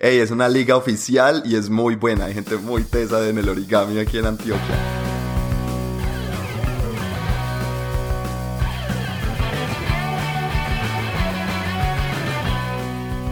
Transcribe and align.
Ey, 0.00 0.18
es 0.18 0.30
una 0.32 0.48
liga 0.48 0.76
oficial 0.76 1.42
y 1.44 1.54
es 1.54 1.70
muy 1.70 1.94
buena. 1.94 2.24
Hay 2.24 2.34
gente 2.34 2.56
muy 2.56 2.82
tesa 2.82 3.28
en 3.28 3.38
el 3.38 3.48
origami 3.48 3.98
aquí 3.98 4.18
en 4.18 4.26
Antioquia. 4.26 4.76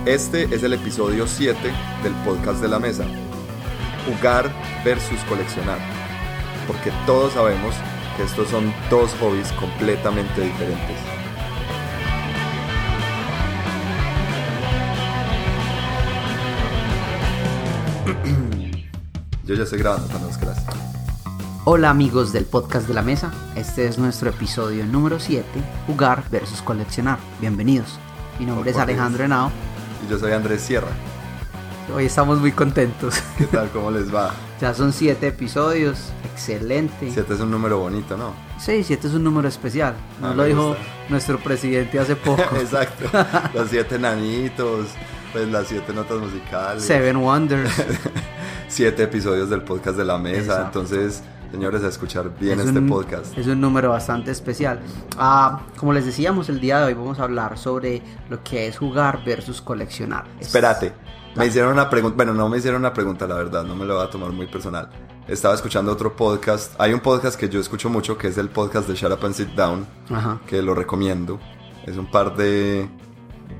Este 0.07 0.45
es 0.55 0.63
el 0.63 0.75
episodio 0.75 1.27
7 1.27 1.59
del 2.05 2.15
podcast 2.25 2.61
de 2.61 2.69
la 2.69 2.79
mesa. 2.79 3.05
Jugar 4.07 4.53
versus 4.85 5.19
coleccionar. 5.29 5.79
Porque 6.69 6.93
todos 7.07 7.33
sabemos 7.33 7.75
que 8.17 8.23
estos 8.23 8.49
son 8.49 8.73
dos 8.89 9.13
hobbies 9.21 9.51
completamente 9.53 10.41
diferentes. 10.41 11.16
Yo 19.47 19.55
ya 19.55 19.63
estoy 19.63 19.79
grabando 19.79 20.09
cuando 20.09 20.29
nos 20.29 20.39
creas. 20.39 20.59
Hola 21.65 21.91
amigos 21.91 22.33
del 22.33 22.45
podcast 22.45 22.87
de 22.87 22.95
la 22.95 23.03
mesa, 23.03 23.33
este 23.57 23.87
es 23.87 23.99
nuestro 23.99 24.31
episodio 24.31 24.85
número 24.87 25.19
7, 25.19 25.45
jugar 25.87 26.25
versus 26.31 26.63
coleccionar. 26.63 27.19
Bienvenidos. 27.41 27.99
Mi 28.39 28.47
nombre 28.47 28.71
es. 28.71 28.77
Alejandro 28.77 29.25
Henao. 29.25 29.51
Y 30.07 30.11
yo 30.11 30.19
soy 30.19 30.33
Andrés 30.33 30.63
Sierra. 30.63 30.89
Hoy 31.95 32.07
estamos 32.07 32.41
muy 32.41 32.53
contentos. 32.53 33.23
¿Qué 33.39 33.45
tal? 33.47 33.71
¿Cómo 33.71 33.91
les 33.91 34.13
va? 34.15 34.33
ya 34.61 34.75
son 34.75 34.93
7 34.93 35.27
episodios, 35.29 36.11
excelente. 36.33 37.11
Siete 37.13 37.35
es 37.35 37.41
un 37.41 37.51
número 37.51 37.79
bonito, 37.79 38.17
¿no? 38.17 38.33
Sí, 38.59 38.83
7 38.83 39.07
es 39.09 39.15
un 39.15 39.23
número 39.25 39.47
especial. 39.49 39.95
Ah, 40.21 40.29
Nos 40.29 40.37
lo 40.37 40.45
dijo 40.45 40.69
gusta. 40.71 40.83
nuestro 41.09 41.39
presidente 41.39 41.99
hace 42.01 42.17
poco. 42.17 42.43
Exacto. 42.61 43.09
Los 43.55 43.71
siete 43.71 43.99
nanitos, 43.99 44.87
pues 45.33 45.49
las 45.49 45.69
siete 45.69 45.93
notas 45.93 46.19
musicales. 46.19 46.83
Seven 46.85 47.17
Wonders. 47.19 47.71
Siete 48.69 49.05
episodios 49.05 49.49
del 49.51 49.63
podcast 49.63 49.97
de 49.97 50.05
la 50.05 50.19
mesa. 50.19 50.39
Exacto. 50.41 50.81
Entonces, 50.81 51.23
señores, 51.51 51.83
a 51.85 51.89
escuchar 51.89 52.31
bien 52.39 52.59
Es 52.61 52.67
este 52.67 52.79
un- 52.79 52.89
podcast. 52.89 53.37
Es 53.39 53.47
un 53.47 53.61
número 53.61 53.91
bastante 53.91 54.31
especial. 54.31 54.81
Ah, 55.17 55.63
como 55.77 55.93
les 55.93 56.05
decíamos, 56.05 56.49
el 56.49 56.61
día 56.61 56.79
de 56.81 56.85
hoy 56.87 56.95
vamos 56.95 57.19
a 57.21 57.25
hablar 57.25 57.57
sobre 57.59 58.03
lo 58.29 58.43
que 58.43 58.67
es 58.67 58.77
jugar 58.79 59.23
versus 59.25 59.61
coleccionar. 59.61 60.25
Es- 60.41 60.49
Espérate. 60.49 60.93
Me 61.37 61.47
hicieron 61.47 61.73
una 61.73 61.91
pregunta, 61.91 62.17
bueno, 62.17 62.33
no 62.33 62.49
me 62.49 62.57
hicieron 62.57 62.81
una 62.81 62.95
pregunta, 62.95 63.27
la 63.27 63.35
verdad, 63.35 63.63
no 63.63 63.77
me 63.77 63.85
lo 63.85 63.97
voy 63.97 64.05
a 64.07 64.09
tomar 64.11 64.31
muy 64.33 64.47
personal. 64.47 64.89
Estaba 65.29 65.55
escuchando 65.55 65.93
otro 65.93 66.17
podcast. 66.17 66.73
Hay 66.81 66.95
un 66.95 67.01
podcast 67.01 67.39
que 67.39 67.49
yo 67.51 67.61
escucho 67.61 67.91
mucho, 67.91 68.17
que 68.17 68.29
es 68.29 68.39
el 68.39 68.49
podcast 68.49 68.89
de 68.89 68.95
Shut 68.95 69.13
Up 69.13 69.25
and 69.27 69.35
Sit 69.35 69.49
Down, 69.51 69.87
Ajá. 70.11 70.41
que 70.47 70.63
lo 70.63 70.75
recomiendo. 70.75 71.39
Es 71.85 71.99
un 71.99 72.11
par 72.11 72.37
de, 72.37 72.89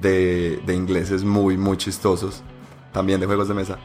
de, 0.01 0.63
de 0.65 0.75
ingleses 0.75 1.23
muy, 1.23 1.59
muy 1.59 1.77
chistosos, 1.77 2.43
también 2.93 3.21
de 3.21 3.27
juegos 3.27 3.47
de 3.49 3.55
mesa. 3.55 3.79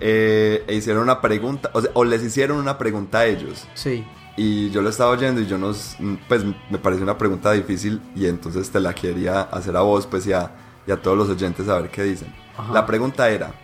Eh, 0.00 0.64
e 0.66 0.74
hicieron 0.74 1.02
una 1.02 1.20
pregunta, 1.20 1.70
o, 1.72 1.80
sea, 1.80 1.90
o 1.94 2.04
les 2.04 2.22
hicieron 2.22 2.58
una 2.58 2.76
pregunta 2.78 3.20
a 3.20 3.26
ellos. 3.26 3.66
Sí. 3.74 4.04
Y 4.36 4.68
yo 4.70 4.82
lo 4.82 4.90
estaba 4.90 5.10
oyendo 5.10 5.40
y 5.40 5.46
yo 5.46 5.56
no, 5.56 5.70
s- 5.70 5.96
pues 6.28 6.44
me 6.70 6.76
pareció 6.78 7.02
una 7.04 7.16
pregunta 7.16 7.52
difícil 7.52 8.02
y 8.14 8.26
entonces 8.26 8.70
te 8.70 8.78
la 8.80 8.94
quería 8.94 9.40
hacer 9.42 9.74
a 9.76 9.80
vos, 9.80 10.06
pues 10.06 10.26
y 10.26 10.32
a, 10.34 10.50
y 10.86 10.90
a 10.92 11.00
todos 11.00 11.16
los 11.16 11.28
oyentes 11.30 11.68
a 11.70 11.80
ver 11.80 11.90
qué 11.90 12.02
dicen. 12.02 12.34
Ajá. 12.58 12.72
La 12.74 12.84
pregunta 12.84 13.30
era, 13.30 13.54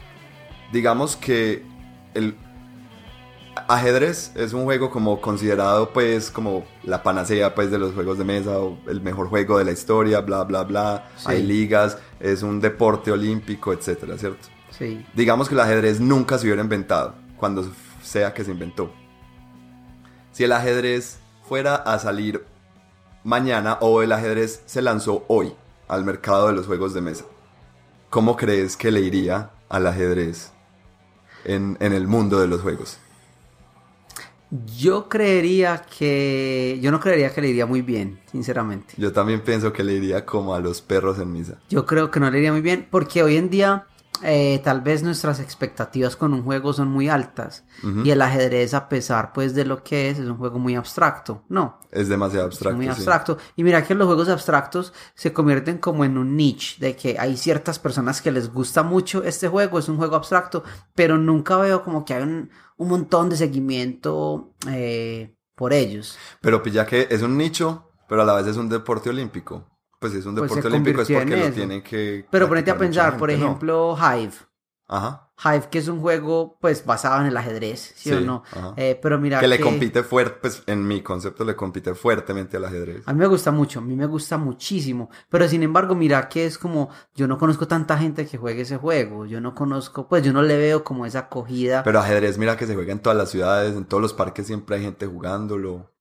digamos 0.72 1.14
que 1.16 1.62
el 2.14 2.34
ajedrez 3.68 4.32
es 4.34 4.54
un 4.54 4.64
juego 4.64 4.90
como 4.90 5.20
considerado 5.20 5.90
pues 5.92 6.30
como 6.30 6.64
la 6.84 7.02
panacea 7.02 7.54
pues 7.54 7.70
de 7.70 7.78
los 7.78 7.92
juegos 7.92 8.16
de 8.16 8.24
mesa 8.24 8.58
o 8.58 8.78
el 8.88 9.02
mejor 9.02 9.28
juego 9.28 9.58
de 9.58 9.64
la 9.66 9.72
historia, 9.72 10.20
bla 10.20 10.44
bla 10.44 10.64
bla, 10.64 11.10
Sí. 11.16 11.26
hay 11.28 11.42
ligas, 11.42 11.98
es 12.18 12.42
un 12.42 12.60
deporte 12.60 13.12
olímpico, 13.12 13.72
etcétera, 13.74 14.16
¿cierto? 14.16 14.48
Sí. 14.78 15.04
Digamos 15.14 15.48
que 15.48 15.54
el 15.54 15.60
ajedrez 15.60 16.00
nunca 16.00 16.38
se 16.38 16.46
hubiera 16.46 16.62
inventado, 16.62 17.14
cuando 17.36 17.70
sea 18.02 18.34
que 18.34 18.44
se 18.44 18.50
inventó. 18.50 18.92
Si 20.32 20.44
el 20.44 20.52
ajedrez 20.52 21.18
fuera 21.46 21.76
a 21.76 21.98
salir 21.98 22.44
mañana 23.24 23.78
o 23.80 24.02
el 24.02 24.12
ajedrez 24.12 24.62
se 24.66 24.82
lanzó 24.82 25.24
hoy 25.28 25.52
al 25.88 26.04
mercado 26.04 26.48
de 26.48 26.54
los 26.54 26.66
juegos 26.66 26.94
de 26.94 27.02
mesa, 27.02 27.24
¿cómo 28.10 28.36
crees 28.36 28.76
que 28.76 28.90
le 28.90 29.00
iría 29.00 29.50
al 29.68 29.86
ajedrez 29.86 30.52
en, 31.44 31.76
en 31.80 31.92
el 31.92 32.06
mundo 32.06 32.40
de 32.40 32.48
los 32.48 32.62
juegos? 32.62 32.98
Yo 34.76 35.08
creería 35.08 35.82
que. 35.98 36.78
Yo 36.82 36.90
no 36.90 37.00
creería 37.00 37.32
que 37.32 37.40
le 37.40 37.48
iría 37.48 37.64
muy 37.64 37.80
bien, 37.80 38.20
sinceramente. 38.30 38.92
Yo 38.98 39.10
también 39.10 39.40
pienso 39.40 39.72
que 39.72 39.82
le 39.82 39.94
iría 39.94 40.26
como 40.26 40.54
a 40.54 40.60
los 40.60 40.82
perros 40.82 41.18
en 41.18 41.32
misa. 41.32 41.58
Yo 41.70 41.86
creo 41.86 42.10
que 42.10 42.20
no 42.20 42.30
le 42.30 42.36
iría 42.36 42.52
muy 42.52 42.60
bien 42.60 42.86
porque 42.90 43.22
hoy 43.22 43.36
en 43.36 43.48
día 43.48 43.86
eh, 44.22 44.60
tal 44.62 44.80
vez 44.82 45.02
nuestras 45.02 45.40
expectativas 45.40 46.16
con 46.16 46.32
un 46.34 46.42
juego 46.44 46.72
son 46.72 46.88
muy 46.88 47.08
altas 47.08 47.64
y 48.04 48.10
el 48.10 48.22
ajedrez 48.22 48.72
a 48.74 48.88
pesar 48.88 49.32
pues 49.32 49.54
de 49.54 49.64
lo 49.64 49.82
que 49.82 50.10
es 50.10 50.18
es 50.18 50.26
un 50.28 50.36
juego 50.36 50.58
muy 50.58 50.74
abstracto, 50.76 51.44
¿no? 51.48 51.80
Es 51.90 52.08
demasiado 52.08 52.46
Es 52.48 52.54
abstracto. 52.54 52.76
muy 52.76 52.86
sí. 52.86 52.90
abstracto. 52.92 53.38
Y 53.56 53.64
mira 53.64 53.84
que 53.84 53.94
los 53.94 54.06
juegos 54.06 54.28
abstractos 54.28 54.92
se 55.14 55.32
convierten 55.32 55.78
como 55.78 56.04
en 56.04 56.16
un 56.18 56.36
niche, 56.36 56.76
de 56.78 56.94
que 56.96 57.18
hay 57.18 57.36
ciertas 57.36 57.78
personas 57.78 58.22
que 58.22 58.30
les 58.32 58.52
gusta 58.52 58.82
mucho 58.82 59.24
este 59.24 59.48
juego, 59.48 59.78
es 59.78 59.88
un 59.88 59.96
juego 59.96 60.16
abstracto, 60.16 60.62
pero 60.94 61.18
nunca 61.18 61.56
veo 61.56 61.82
como 61.82 62.04
que 62.04 62.14
hay 62.14 62.22
un, 62.22 62.50
un 62.76 62.88
montón 62.88 63.28
de 63.28 63.36
seguimiento 63.36 64.54
eh, 64.68 65.34
por 65.54 65.72
ellos. 65.72 66.18
Pero 66.40 66.62
pilla 66.62 66.86
que 66.86 67.08
es 67.10 67.22
un 67.22 67.36
nicho, 67.36 67.90
pero 68.08 68.22
a 68.22 68.24
la 68.24 68.34
vez 68.34 68.46
es 68.46 68.56
un 68.56 68.68
deporte 68.68 69.10
olímpico. 69.10 69.66
Pues 70.02 70.14
es 70.14 70.26
un 70.26 70.34
Pues 70.34 70.50
deporte 70.50 70.66
olímpico 70.66 71.02
es 71.02 71.08
porque 71.08 71.36
lo 71.36 71.52
tienen 71.52 71.80
que... 71.80 72.26
Pero 72.28 72.48
ponete 72.48 72.72
a 72.72 72.76
pensar, 72.76 73.16
por 73.16 73.30
ejemplo, 73.30 73.96
Hive. 73.96 74.32
Ajá. 74.88 75.30
Hive, 75.44 75.68
que 75.70 75.78
es 75.78 75.86
un 75.86 76.00
juego 76.00 76.58
pues 76.60 76.84
basado 76.84 77.20
en 77.20 77.28
el 77.28 77.36
ajedrez, 77.36 77.94
¿sí, 77.94 78.12
o 78.12 78.20
no? 78.20 78.42
Eh, 78.76 78.98
pero 79.00 79.16
mira 79.18 79.38
que 79.38 79.46
le 79.46 79.60
compite 79.60 80.02
fuerte, 80.02 80.38
pues 80.40 80.64
en 80.66 80.84
mi 80.86 81.02
concepto 81.02 81.44
le 81.44 81.54
compite 81.54 81.94
fuertemente 81.94 82.56
al 82.56 82.64
ajedrez. 82.64 83.02
A 83.06 83.12
mí 83.12 83.20
me 83.20 83.26
gusta 83.28 83.52
mucho, 83.52 83.78
a 83.78 83.82
mí 83.82 83.94
me 83.94 84.06
gusta 84.06 84.38
muchísimo, 84.38 85.08
pero 85.30 85.48
sin 85.48 85.62
embargo, 85.62 85.94
mira 85.94 86.28
que 86.28 86.46
es 86.46 86.58
como, 86.58 86.90
yo 87.14 87.28
no 87.28 87.38
conozco 87.38 87.68
tanta 87.68 87.96
gente 87.96 88.26
que 88.26 88.38
juegue 88.38 88.62
ese 88.62 88.76
juego, 88.76 89.24
yo 89.24 89.40
no 89.40 89.54
conozco, 89.54 90.08
pues 90.08 90.24
yo 90.24 90.32
no 90.32 90.42
le 90.42 90.56
veo 90.56 90.82
como 90.82 91.06
esa 91.06 91.20
acogida. 91.20 91.84
Pero 91.84 92.00
ajedrez, 92.00 92.38
mira 92.38 92.56
que 92.56 92.66
se 92.66 92.74
juega 92.74 92.92
en 92.92 92.98
todas 92.98 93.16
las 93.16 93.30
ciudades, 93.30 93.76
en 93.76 93.84
todos 93.84 94.02
los 94.02 94.14
parques 94.14 94.48
siempre 94.48 94.76
hay 94.76 94.82
gente 94.82 95.06
jugándolo. 95.06 95.92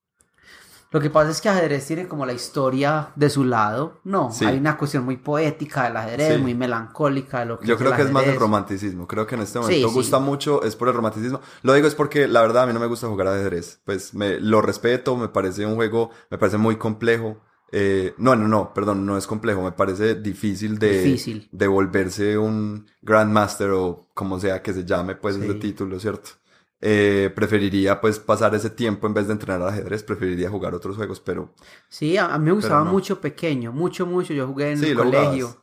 Lo 0.91 1.00
que 1.00 1.09
pasa 1.09 1.31
es 1.31 1.40
que 1.40 1.47
ajedrez 1.50 1.88
tiene 1.88 2.07
como 2.07 2.25
la 2.25 2.34
historia 2.34 3.12
de 3.16 3.29
su 3.29 3.44
lado, 3.46 4.02
no, 4.03 4.29
Sí. 4.31 4.44
hay 4.46 4.57
una 4.57 4.78
cuestión 4.78 5.06
muy 5.06 5.16
poética 5.18 5.84
del 5.84 5.96
ajedrez, 5.96 6.35
Sí. 6.35 6.41
muy 6.41 6.53
melancólica 6.53 7.40
de 7.40 7.46
lo 7.46 7.59
que 7.59 7.66
Yo 7.68 7.75
es 7.75 7.79
creo 7.79 7.91
el 7.91 7.97
que 7.97 8.03
es 8.03 8.12
más 8.12 8.28
el 8.28 8.35
romanticismo. 8.38 9.07
Creo 9.07 9.25
que 9.25 9.35
en 9.35 9.41
este 9.41 9.59
momento 9.59 9.88
sí. 9.88 9.94
gusta 9.96 10.19
mucho, 10.19 10.63
es 10.63 10.75
por 10.75 10.90
el 10.90 10.94
romanticismo. 10.94 11.40
Lo 11.63 11.74
digo 11.74 11.88
es 11.88 11.96
porque 11.96 12.28
la 12.28 12.41
verdad 12.41 12.63
a 12.63 12.68
mí 12.68 12.74
no 12.74 12.79
me 12.81 12.88
gusta 12.88 13.07
jugar 13.07 13.28
ajedrez. 13.29 13.79
Pues 13.85 14.13
me 14.13 14.40
lo 14.40 14.62
respeto, 14.62 15.16
me 15.16 15.29
parece 15.29 15.66
un 15.66 15.75
juego, 15.75 16.09
me 16.29 16.38
parece 16.38 16.57
muy 16.57 16.75
complejo. 16.75 17.38
Eh, 17.73 18.13
no, 18.18 18.35
no, 18.35 18.50
no, 18.50 18.73
perdón, 18.73 19.06
no 19.06 19.18
es 19.18 19.25
complejo, 19.28 19.62
me 19.62 19.72
parece 19.72 20.16
difícil 20.16 20.78
de, 20.78 21.03
Difícil. 21.03 21.47
de 21.53 21.68
volverse 21.68 22.38
un 22.38 22.85
Grandmaster 23.02 23.69
o 23.69 24.09
como 24.13 24.41
sea 24.41 24.62
que 24.62 24.73
se 24.73 24.84
llame 24.84 25.16
pues 25.16 25.38
ese 25.38 25.53
título, 25.53 25.97
¿cierto? 25.97 26.31
Eh, 26.81 27.31
preferiría 27.36 28.02
pues 28.02 28.19
pasar 28.19 28.56
ese 28.56 28.69
tiempo 28.72 29.08
en 29.08 29.14
vez 29.14 29.28
de 29.28 29.34
entrenar 29.34 29.62
ajedrez, 29.68 30.03
preferiría 30.03 30.50
jugar 30.50 30.74
otros 30.75 30.96
juegos, 30.97 31.19
pero 31.19 31.53
Sí, 31.90 32.18
a, 32.18 32.38
mí 32.40 32.46
me 32.46 32.52
gustaba 32.53 32.84
no. 32.84 32.92
mucho 32.92 33.22
pequeño, 33.22 33.72
mucho, 33.72 34.06
mucho, 34.08 34.34
yo 34.34 34.47
jugué 34.47 34.72
en 34.72 34.80
sí, 34.80 34.86
el 34.86 34.96
colegio, 34.96 35.50
jugabas. 35.50 35.58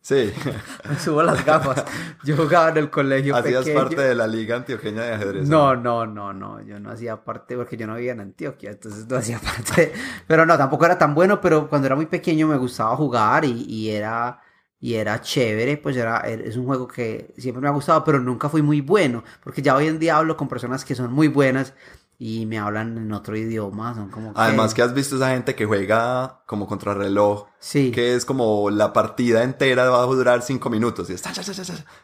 Sí, 0.00 0.32
me 0.88 0.98
subo 0.98 1.22
las 1.22 1.44
gafas, 1.44 1.84
yo 2.22 2.36
jugaba 2.36 2.70
en 2.70 2.76
el 2.78 2.90
colegio 2.90 3.36
hacías 3.36 3.64
pequeño. 3.64 3.74
parte 3.74 4.02
de 4.02 4.14
la 4.14 4.26
liga 4.26 4.56
antioqueña 4.56 5.02
de 5.02 5.14
ajedrez. 5.14 5.48
No, 5.48 5.76
no, 5.76 6.06
no, 6.06 6.32
no, 6.32 6.62
yo 6.62 6.78
no 6.80 6.90
hacía 6.90 7.24
parte 7.24 7.56
porque 7.56 7.76
yo 7.76 7.86
no 7.86 7.96
vivía 7.96 8.12
en 8.12 8.20
Antioquia, 8.20 8.70
entonces 8.70 9.06
no 9.08 9.16
hacía 9.18 9.40
parte, 9.40 9.92
pero 10.26 10.46
no, 10.46 10.56
tampoco 10.58 10.86
era 10.86 10.98
tan 10.98 11.14
bueno, 11.14 11.40
pero 11.40 11.68
cuando 11.68 11.86
era 11.86 11.96
muy 11.96 12.06
pequeño 12.06 12.46
me 12.48 12.56
gustaba 12.58 12.96
jugar 12.96 13.44
y, 13.44 13.64
y 13.68 13.90
era, 13.90 14.40
y 14.84 14.96
era 14.96 15.18
chévere, 15.18 15.78
pues 15.78 15.96
era, 15.96 16.18
es 16.18 16.58
un 16.58 16.66
juego 16.66 16.86
que 16.86 17.32
siempre 17.38 17.62
me 17.62 17.68
ha 17.68 17.70
gustado, 17.70 18.04
pero 18.04 18.20
nunca 18.20 18.50
fui 18.50 18.60
muy 18.60 18.82
bueno, 18.82 19.24
porque 19.42 19.62
ya 19.62 19.74
hoy 19.74 19.86
en 19.86 19.98
día 19.98 20.18
hablo 20.18 20.36
con 20.36 20.46
personas 20.46 20.84
que 20.84 20.94
son 20.94 21.10
muy 21.10 21.26
buenas 21.26 21.72
y 22.18 22.44
me 22.44 22.58
hablan 22.58 22.98
en 22.98 23.10
otro 23.14 23.34
idioma. 23.34 24.10
Además 24.34 24.74
que 24.74 24.82
has 24.82 24.92
visto 24.92 25.16
esa 25.16 25.30
gente 25.30 25.54
que 25.54 25.64
juega 25.64 26.42
como 26.44 26.66
contrarreloj, 26.66 27.46
Sí. 27.66 27.90
que 27.90 28.14
es 28.14 28.26
como 28.26 28.68
la 28.68 28.92
partida 28.92 29.42
entera 29.42 29.88
va 29.88 30.02
a 30.02 30.06
durar 30.06 30.42
cinco 30.42 30.68
minutos 30.68 31.08
y 31.08 31.14
está. 31.14 31.30
Es 31.30 31.48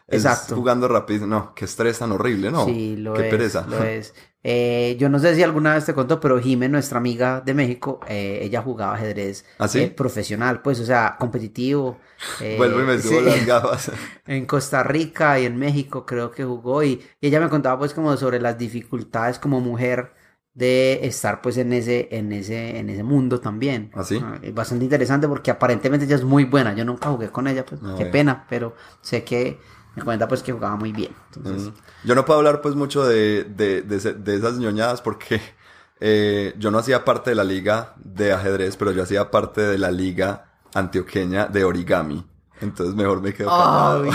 Exacto. 0.07 0.55
jugando 0.55 0.87
rápido. 0.87 1.27
No, 1.27 1.53
qué 1.53 1.65
estrés 1.65 1.99
tan 1.99 2.11
horrible, 2.11 2.49
¿no? 2.49 2.65
Sí, 2.65 2.95
lo 2.97 3.13
qué 3.13 3.25
es. 3.25 3.29
pereza. 3.29 3.65
Lo 3.69 3.83
es. 3.83 4.13
Eh, 4.43 4.97
yo 4.99 5.07
no 5.07 5.19
sé 5.19 5.35
si 5.35 5.43
alguna 5.43 5.75
vez 5.75 5.85
te 5.85 5.93
contó, 5.93 6.19
pero 6.19 6.41
Jime, 6.41 6.67
nuestra 6.67 6.97
amiga 6.97 7.41
de 7.41 7.53
México, 7.53 7.99
eh, 8.07 8.39
ella 8.41 8.63
jugaba 8.63 8.95
ajedrez 8.95 9.45
¿Ah, 9.59 9.67
sí? 9.67 9.81
eh, 9.81 9.91
profesional, 9.91 10.63
pues, 10.63 10.79
o 10.79 10.85
sea, 10.85 11.15
competitivo. 11.19 11.99
eh, 12.39 12.55
Vuelvo 12.57 12.79
y 12.81 12.83
me 12.83 12.99
subo 12.99 13.19
sí. 13.19 13.25
las 13.25 13.45
gafas. 13.45 13.91
En 14.25 14.47
Costa 14.47 14.81
Rica 14.81 15.39
y 15.39 15.45
en 15.45 15.57
México 15.57 16.07
creo 16.07 16.31
que 16.31 16.43
jugó 16.43 16.81
y, 16.83 17.03
y 17.19 17.27
ella 17.27 17.39
me 17.39 17.49
contaba 17.49 17.77
pues 17.77 17.93
como 17.93 18.17
sobre 18.17 18.39
las 18.41 18.57
dificultades 18.57 19.37
como 19.37 19.59
mujer 19.61 20.13
de 20.53 21.05
estar 21.05 21.41
pues 21.41 21.57
en 21.57 21.71
ese, 21.73 22.09
en 22.11 22.31
ese, 22.31 22.77
en 22.79 22.89
ese 22.89 23.03
mundo 23.03 23.39
también. 23.39 23.91
¿Ah, 23.93 24.03
sí? 24.03 24.21
es 24.41 24.53
bastante 24.53 24.85
interesante 24.85 25.27
porque 25.27 25.51
aparentemente 25.51 26.05
ella 26.05 26.15
es 26.15 26.23
muy 26.23 26.45
buena. 26.45 26.73
Yo 26.73 26.85
nunca 26.85 27.09
jugué 27.09 27.29
con 27.29 27.47
ella, 27.47 27.65
pues 27.65 27.81
No, 27.81 27.95
qué 27.97 28.05
pena, 28.05 28.45
pero 28.49 28.75
sé 29.01 29.23
que 29.23 29.59
me 29.95 30.03
cuenta 30.03 30.27
pues 30.27 30.43
que 30.43 30.51
jugaba 30.51 30.75
muy 30.75 30.91
bien. 30.91 31.11
Entonces, 31.33 31.71
Mm. 31.71 32.07
Yo 32.07 32.15
no 32.15 32.25
puedo 32.25 32.39
hablar 32.39 32.61
pues 32.61 32.75
mucho 32.75 33.05
de, 33.05 33.43
de, 33.45 33.81
de, 33.83 34.13
de 34.13 34.35
esas 34.35 34.57
ñoñadas 34.57 35.01
porque 35.01 35.39
eh, 35.99 36.53
yo 36.57 36.71
no 36.71 36.79
hacía 36.79 37.05
parte 37.05 37.29
de 37.31 37.35
la 37.35 37.43
liga 37.43 37.93
de 38.03 38.33
ajedrez, 38.33 38.75
pero 38.77 38.91
yo 38.91 39.03
hacía 39.03 39.31
parte 39.31 39.61
de 39.61 39.77
la 39.77 39.91
liga 39.91 40.45
antioqueña 40.73 41.47
de 41.47 41.63
origami. 41.63 42.25
Entonces 42.61 42.95
mejor 42.95 43.21
me 43.21 43.33
quedo. 43.33 43.49
Ay, 43.51 44.09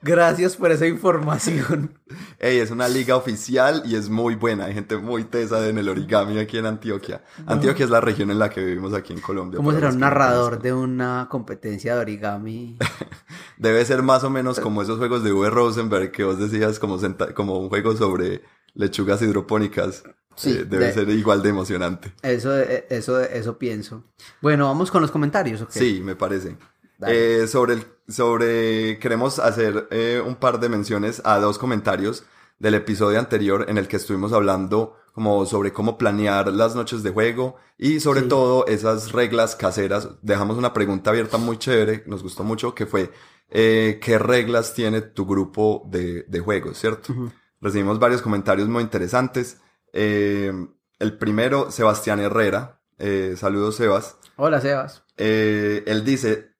gracias 0.00 0.56
por 0.56 0.70
esa 0.70 0.86
información. 0.86 1.98
Ey, 2.38 2.58
es 2.58 2.70
una 2.70 2.88
liga 2.88 3.16
oficial 3.16 3.82
y 3.84 3.96
es 3.96 4.08
muy 4.08 4.34
buena. 4.36 4.66
Hay 4.66 4.74
gente 4.74 4.96
muy 4.96 5.24
tesa 5.24 5.66
en 5.68 5.78
el 5.78 5.88
origami 5.88 6.38
aquí 6.38 6.58
en 6.58 6.66
Antioquia. 6.66 7.22
Antioquia 7.46 7.84
es 7.84 7.90
la 7.90 8.00
región 8.00 8.30
en 8.30 8.38
la 8.38 8.48
que 8.50 8.64
vivimos 8.64 8.94
aquí 8.94 9.12
en 9.12 9.20
Colombia. 9.20 9.56
¿Cómo 9.56 9.72
será 9.72 9.88
un 9.88 9.98
narrador 9.98 10.60
de 10.62 10.72
una 10.72 11.26
competencia 11.30 11.94
de 11.96 12.00
origami? 12.00 12.78
Debe 13.58 13.84
ser 13.84 14.02
más 14.02 14.24
o 14.24 14.30
menos 14.30 14.60
como 14.60 14.82
esos 14.82 14.98
juegos 14.98 15.22
de 15.24 15.32
V. 15.32 15.50
Rosenberg 15.50 16.10
que 16.12 16.24
vos 16.24 16.38
decías 16.38 16.78
como, 16.78 16.98
como 17.34 17.58
un 17.58 17.68
juego 17.68 17.96
sobre 17.96 18.42
lechugas 18.74 19.20
hidropónicas. 19.22 20.04
Sí, 20.36 20.50
Eh, 20.50 20.64
debe 20.68 20.86
de- 20.86 20.92
ser 20.92 21.08
igual 21.10 21.42
de 21.42 21.50
emocionante. 21.50 22.12
Eso, 22.22 22.58
eh, 22.58 22.86
eso, 22.90 23.20
eso 23.20 23.56
pienso. 23.56 24.02
Bueno, 24.42 24.66
vamos 24.66 24.90
con 24.90 25.00
los 25.00 25.12
comentarios, 25.12 25.62
¿ok? 25.62 25.70
Sí, 25.70 26.00
me 26.04 26.16
parece. 26.16 26.56
Eh, 27.06 27.46
sobre 27.48 27.74
el, 27.74 27.86
sobre, 28.08 28.98
queremos 28.98 29.38
hacer 29.38 29.88
eh, 29.90 30.22
un 30.24 30.36
par 30.36 30.60
de 30.60 30.68
menciones 30.68 31.20
a 31.24 31.38
dos 31.38 31.58
comentarios 31.58 32.24
del 32.58 32.74
episodio 32.74 33.18
anterior 33.18 33.66
en 33.68 33.78
el 33.78 33.88
que 33.88 33.96
estuvimos 33.96 34.32
hablando 34.32 34.96
como 35.12 35.46
sobre 35.46 35.72
cómo 35.72 35.96
planear 35.96 36.48
las 36.52 36.74
noches 36.74 37.02
de 37.02 37.10
juego 37.10 37.56
y 37.78 38.00
sobre 38.00 38.22
Sí. 38.22 38.28
todo 38.28 38.66
esas 38.66 39.12
reglas 39.12 39.54
caseras. 39.56 40.08
Dejamos 40.22 40.56
una 40.56 40.72
pregunta 40.72 41.10
abierta 41.10 41.38
muy 41.38 41.56
chévere, 41.58 42.02
nos 42.06 42.22
gustó 42.22 42.42
mucho, 42.44 42.74
que 42.74 42.86
fue 42.86 43.12
eh, 43.50 44.00
¿qué 44.02 44.18
reglas 44.18 44.74
tiene 44.74 45.02
tu 45.02 45.26
grupo 45.26 45.84
de, 45.88 46.24
de 46.24 46.40
juegos, 46.40 46.78
cierto? 46.78 47.14
Recibimos 47.60 47.98
varios 48.00 48.22
comentarios 48.22 48.68
muy 48.68 48.82
interesantes. 48.82 49.58
Eh, 49.92 50.52
el 50.98 51.18
primero, 51.18 51.70
Sebastián 51.70 52.18
Herrera. 52.20 52.80
Eh, 52.98 53.34
saludos, 53.36 53.76
Sebas. 53.76 54.16
Hola, 54.36 54.60
Sebas. 54.60 55.04
Él 55.16 56.02
dice, 56.04 56.53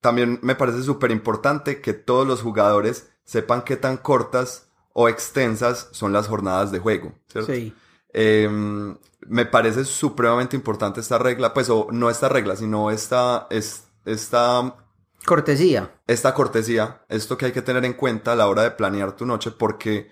también 0.00 0.38
me 0.42 0.54
parece 0.54 0.82
súper 0.82 1.10
importante 1.10 1.80
que 1.80 1.92
todos 1.92 2.26
los 2.26 2.42
jugadores 2.42 3.10
sepan 3.24 3.62
qué 3.62 3.76
tan 3.76 3.96
cortas 3.96 4.70
o 4.92 5.08
extensas 5.08 5.88
son 5.92 6.12
las 6.12 6.28
jornadas 6.28 6.72
de 6.72 6.78
juego, 6.78 7.12
¿cierto? 7.28 7.52
Sí. 7.52 7.74
Eh, 8.12 8.48
me 9.26 9.46
parece 9.46 9.84
supremamente 9.84 10.56
importante 10.56 11.00
esta 11.00 11.18
regla, 11.18 11.52
pues, 11.52 11.68
o 11.70 11.88
no 11.90 12.10
esta 12.10 12.28
regla, 12.28 12.56
sino 12.56 12.90
esta, 12.90 13.46
es, 13.50 13.88
esta, 14.04 14.76
Cortesía. 15.26 16.00
esta 16.06 16.32
cortesía, 16.32 17.04
esto 17.08 17.36
que 17.36 17.46
hay 17.46 17.52
que 17.52 17.62
tener 17.62 17.84
en 17.84 17.92
cuenta 17.92 18.32
a 18.32 18.36
la 18.36 18.48
hora 18.48 18.62
de 18.62 18.70
planear 18.70 19.12
tu 19.12 19.26
noche, 19.26 19.50
porque 19.50 20.10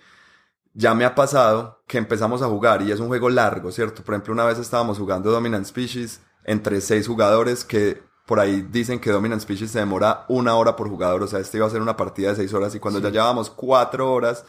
ya 0.74 0.94
me 0.94 1.04
ha 1.04 1.14
pasado 1.14 1.82
que 1.86 1.96
empezamos 1.98 2.42
a 2.42 2.48
jugar 2.48 2.82
y 2.82 2.92
es 2.92 3.00
un 3.00 3.08
juego 3.08 3.30
largo, 3.30 3.72
¿cierto? 3.72 4.02
Por 4.02 4.14
ejemplo, 4.14 4.34
una 4.34 4.44
vez 4.44 4.58
estábamos 4.58 4.98
jugando 4.98 5.30
Dominant 5.30 5.64
Species 5.64 6.20
entre 6.44 6.80
seis 6.80 7.06
jugadores 7.06 7.64
que 7.64 8.02
por 8.26 8.40
ahí 8.40 8.66
dicen 8.70 8.98
que 8.98 9.10
Dominant 9.10 9.40
Species 9.40 9.70
se 9.70 9.78
demora 9.78 10.26
una 10.28 10.56
hora 10.56 10.76
por 10.76 10.88
jugador, 10.88 11.22
o 11.22 11.26
sea, 11.26 11.38
este 11.38 11.58
iba 11.58 11.66
a 11.66 11.70
ser 11.70 11.80
una 11.80 11.96
partida 11.96 12.30
de 12.30 12.36
seis 12.36 12.52
horas 12.52 12.74
y 12.74 12.80
cuando 12.80 13.00
ya 13.00 13.10
llevábamos 13.10 13.50
cuatro 13.50 14.12
horas, 14.12 14.44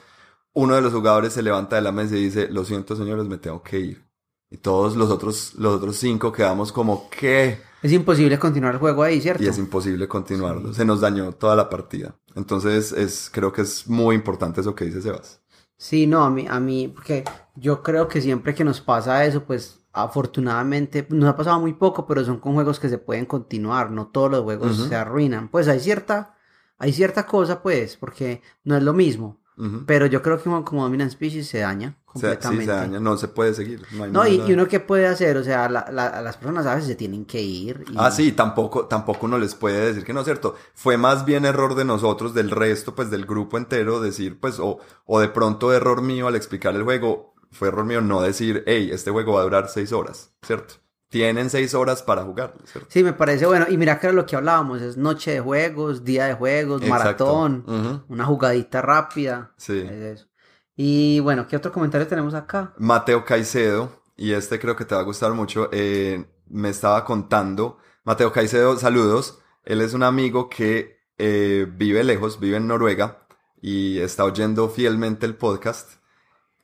uno 0.53 0.75
de 0.75 0.81
los 0.81 0.91
jugadores 0.91 1.33
se 1.33 1.43
levanta 1.43 1.75
de 1.75 1.83
la 1.83 1.91
mesa 1.91 2.15
y 2.15 2.23
dice, 2.25 2.47
lo 2.49 2.65
siento 2.65 2.95
señores, 2.95 3.27
me 3.27 3.37
tengo 3.37 3.61
que 3.61 3.79
ir. 3.79 4.07
Y 4.49 4.57
todos 4.57 4.95
los 4.95 5.11
otros, 5.11 5.53
los 5.55 5.75
otros 5.75 5.97
cinco 5.97 6.31
quedamos 6.31 6.71
como, 6.71 7.09
¿qué? 7.09 7.61
Es 7.83 7.91
imposible 7.91 8.39
continuar 8.39 8.73
el 8.73 8.79
juego 8.79 9.03
ahí, 9.03 9.21
¿cierto? 9.21 9.43
y 9.43 9.47
es 9.47 9.57
imposible 9.57 10.07
continuarlo. 10.07 10.73
Se 10.73 10.83
nos 10.83 11.01
dañó 11.01 11.31
toda 11.33 11.55
la 11.55 11.69
partida. 11.69 12.15
Entonces, 12.33 12.91
es, 12.91 13.29
creo 13.31 13.51
que 13.53 13.61
es 13.61 13.87
muy 13.87 14.15
importante 14.15 14.61
eso 14.61 14.73
que 14.73 14.85
dice 14.85 15.01
Sebas. 15.01 15.41
Sí, 15.77 16.07
no, 16.07 16.23
a 16.23 16.29
mí, 16.31 16.47
a 16.49 16.59
mí, 16.59 16.87
porque 16.87 17.23
yo 17.55 17.83
creo 17.83 18.07
que 18.07 18.21
siempre 18.21 18.55
que 18.55 18.63
nos 18.63 18.81
pasa 18.81 19.25
eso, 19.25 19.43
pues 19.43 19.81
afortunadamente 20.03 21.05
nos 21.09 21.29
ha 21.29 21.35
pasado 21.35 21.59
muy 21.59 21.73
poco, 21.73 22.05
pero 22.07 22.23
son 22.23 22.39
con 22.39 22.53
juegos 22.53 22.79
que 22.79 22.89
se 22.89 22.97
pueden 22.97 23.25
continuar, 23.25 23.91
no 23.91 24.07
todos 24.07 24.31
los 24.31 24.43
juegos 24.43 24.79
Ujú. 24.79 24.89
se 24.89 24.95
arruinan. 24.95 25.49
Pues 25.49 25.67
hay 25.67 25.79
cierta, 25.79 26.35
hay 26.77 26.93
cierta 26.93 27.25
cosa, 27.25 27.61
pues, 27.61 27.97
porque 27.97 28.41
no 28.63 28.75
es 28.77 28.83
lo 28.83 28.93
mismo. 28.93 29.37
Ujú. 29.57 29.85
Pero 29.87 30.05
yo 30.05 30.21
creo 30.21 30.37
que 30.37 30.43
como, 30.43 30.83
Dominant 30.83 31.11
Species 31.11 31.47
se 31.47 31.59
daña 31.61 31.97
O 32.13 32.19
sea, 32.19 32.33
sí, 32.33 32.37
completamente. 32.37 32.65
se 32.65 32.71
daña, 32.71 32.99
no 32.99 33.17
se 33.17 33.27
puede 33.27 33.55
seguir. 33.55 33.81
No, 33.91 34.03
hay 34.03 34.11
No, 34.11 34.27
y, 34.27 34.35
y 34.47 34.53
uno 34.53 34.67
qué 34.67 34.79
puede 34.79 35.07
hacer, 35.07 35.35
o 35.35 35.43
sea, 35.43 35.67
la- 35.67 35.87
la- 35.91 36.21
las 36.21 36.37
personas 36.37 36.67
a 36.67 36.75
veces 36.75 36.89
se 36.89 36.95
tienen 36.95 37.25
que 37.25 37.41
ir. 37.41 37.83
y- 37.89 37.95
Ah, 37.97 38.11
sí, 38.11 38.33
tampoco, 38.33 38.85
tampoco 38.85 39.25
uno 39.25 39.39
les 39.39 39.55
puede 39.55 39.83
decir 39.87 40.03
que 40.05 40.13
no, 40.13 40.23
¿cierto? 40.23 40.53
Fue 40.75 40.97
más 40.97 41.25
bien 41.25 41.43
error 41.43 41.73
de 41.73 41.85
nosotros, 41.85 42.35
del 42.35 42.51
resto, 42.51 42.93
pues 42.93 43.09
del 43.09 43.25
grupo 43.25 43.57
entero, 43.57 43.99
decir, 43.99 44.39
pues, 44.39 44.59
o, 44.59 44.77
o 45.07 45.19
de 45.19 45.29
pronto 45.29 45.73
error 45.73 46.03
mío 46.03 46.27
al 46.27 46.35
explicar 46.35 46.75
el 46.75 46.83
juego, 46.83 47.33
fue 47.57 47.69
error 47.69 47.85
mío 47.85 48.01
no 48.01 48.21
decir, 48.21 48.63
hey, 48.67 48.89
este 48.91 49.11
juego 49.11 49.33
va 49.33 49.41
a 49.41 49.43
durar 49.43 49.67
seis 49.69 49.91
horas, 49.91 50.33
¿cierto? 50.41 50.75
Tienen 51.09 51.49
seis 51.49 51.73
horas 51.73 52.03
para 52.03 52.23
jugar, 52.23 52.53
¿cierto? 52.65 52.89
Sí, 52.91 53.01
me 53.03 53.13
parece 53.13 53.45
bueno. 53.45 53.65
Y 53.69 53.77
mira 53.77 53.97
que 53.99 54.07
era 54.07 54.13
lo 54.13 54.25
que 54.25 54.35
hablábamos, 54.35 54.81
es 54.81 54.97
noche 54.97 55.31
de 55.31 55.39
juegos, 55.39 56.03
día 56.03 56.25
de 56.25 56.33
juegos, 56.33 56.81
Exacto. 56.81 57.25
maratón, 57.65 58.05
una 58.09 58.25
jugadita 58.25 58.81
rápida. 58.81 59.53
Sí. 59.57 59.79
Es 59.79 60.19
eso. 60.19 60.27
Y 60.75 61.19
bueno, 61.21 61.47
¿qué 61.47 61.55
otro 61.55 61.71
comentario 61.71 62.07
tenemos 62.07 62.33
acá? 62.33 62.73
Mateo 62.77 63.23
Caicedo, 63.25 64.03
y 64.15 64.33
este 64.33 64.59
creo 64.59 64.75
que 64.75 64.85
te 64.85 64.95
va 64.95 65.01
a 65.01 65.05
gustar 65.05 65.33
mucho, 65.33 65.69
eh, 65.71 66.25
me 66.49 66.69
estaba 66.69 67.03
contando. 67.05 67.77
Mateo 68.03 68.31
Caicedo, 68.31 68.77
saludos. 68.77 69.39
Él 69.63 69.81
es 69.81 69.93
un 69.93 70.03
amigo 70.03 70.49
que 70.49 70.99
eh, 71.17 71.67
vive 71.69 72.03
lejos, 72.03 72.39
vive 72.39 72.57
en 72.57 72.67
Noruega 72.67 73.25
y 73.61 73.99
está 73.99 74.23
oyendo 74.23 74.69
fielmente 74.69 75.25
el 75.25 75.35
podcast. 75.35 75.93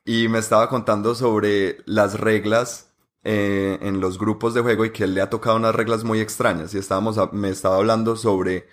Y 0.04 0.28
me 0.28 0.38
estaba 0.38 0.68
contando 0.68 1.14
sobre 1.14 1.78
las 1.86 2.20
reglas 2.20 2.90
eh, 3.24 3.78
en 3.80 4.00
los 4.00 4.18
grupos 4.18 4.52
de 4.52 4.60
juego 4.60 4.84
y 4.84 4.90
que 4.90 5.04
él 5.04 5.14
le 5.14 5.22
ha 5.22 5.30
tocado 5.30 5.56
unas 5.56 5.74
reglas 5.74 6.04
muy 6.04 6.20
extrañas. 6.20 6.74
Y 6.74 6.78
estábamos, 6.78 7.16
a- 7.16 7.30
me 7.32 7.48
estaba 7.48 7.76
hablando 7.76 8.14
sobre 8.16 8.66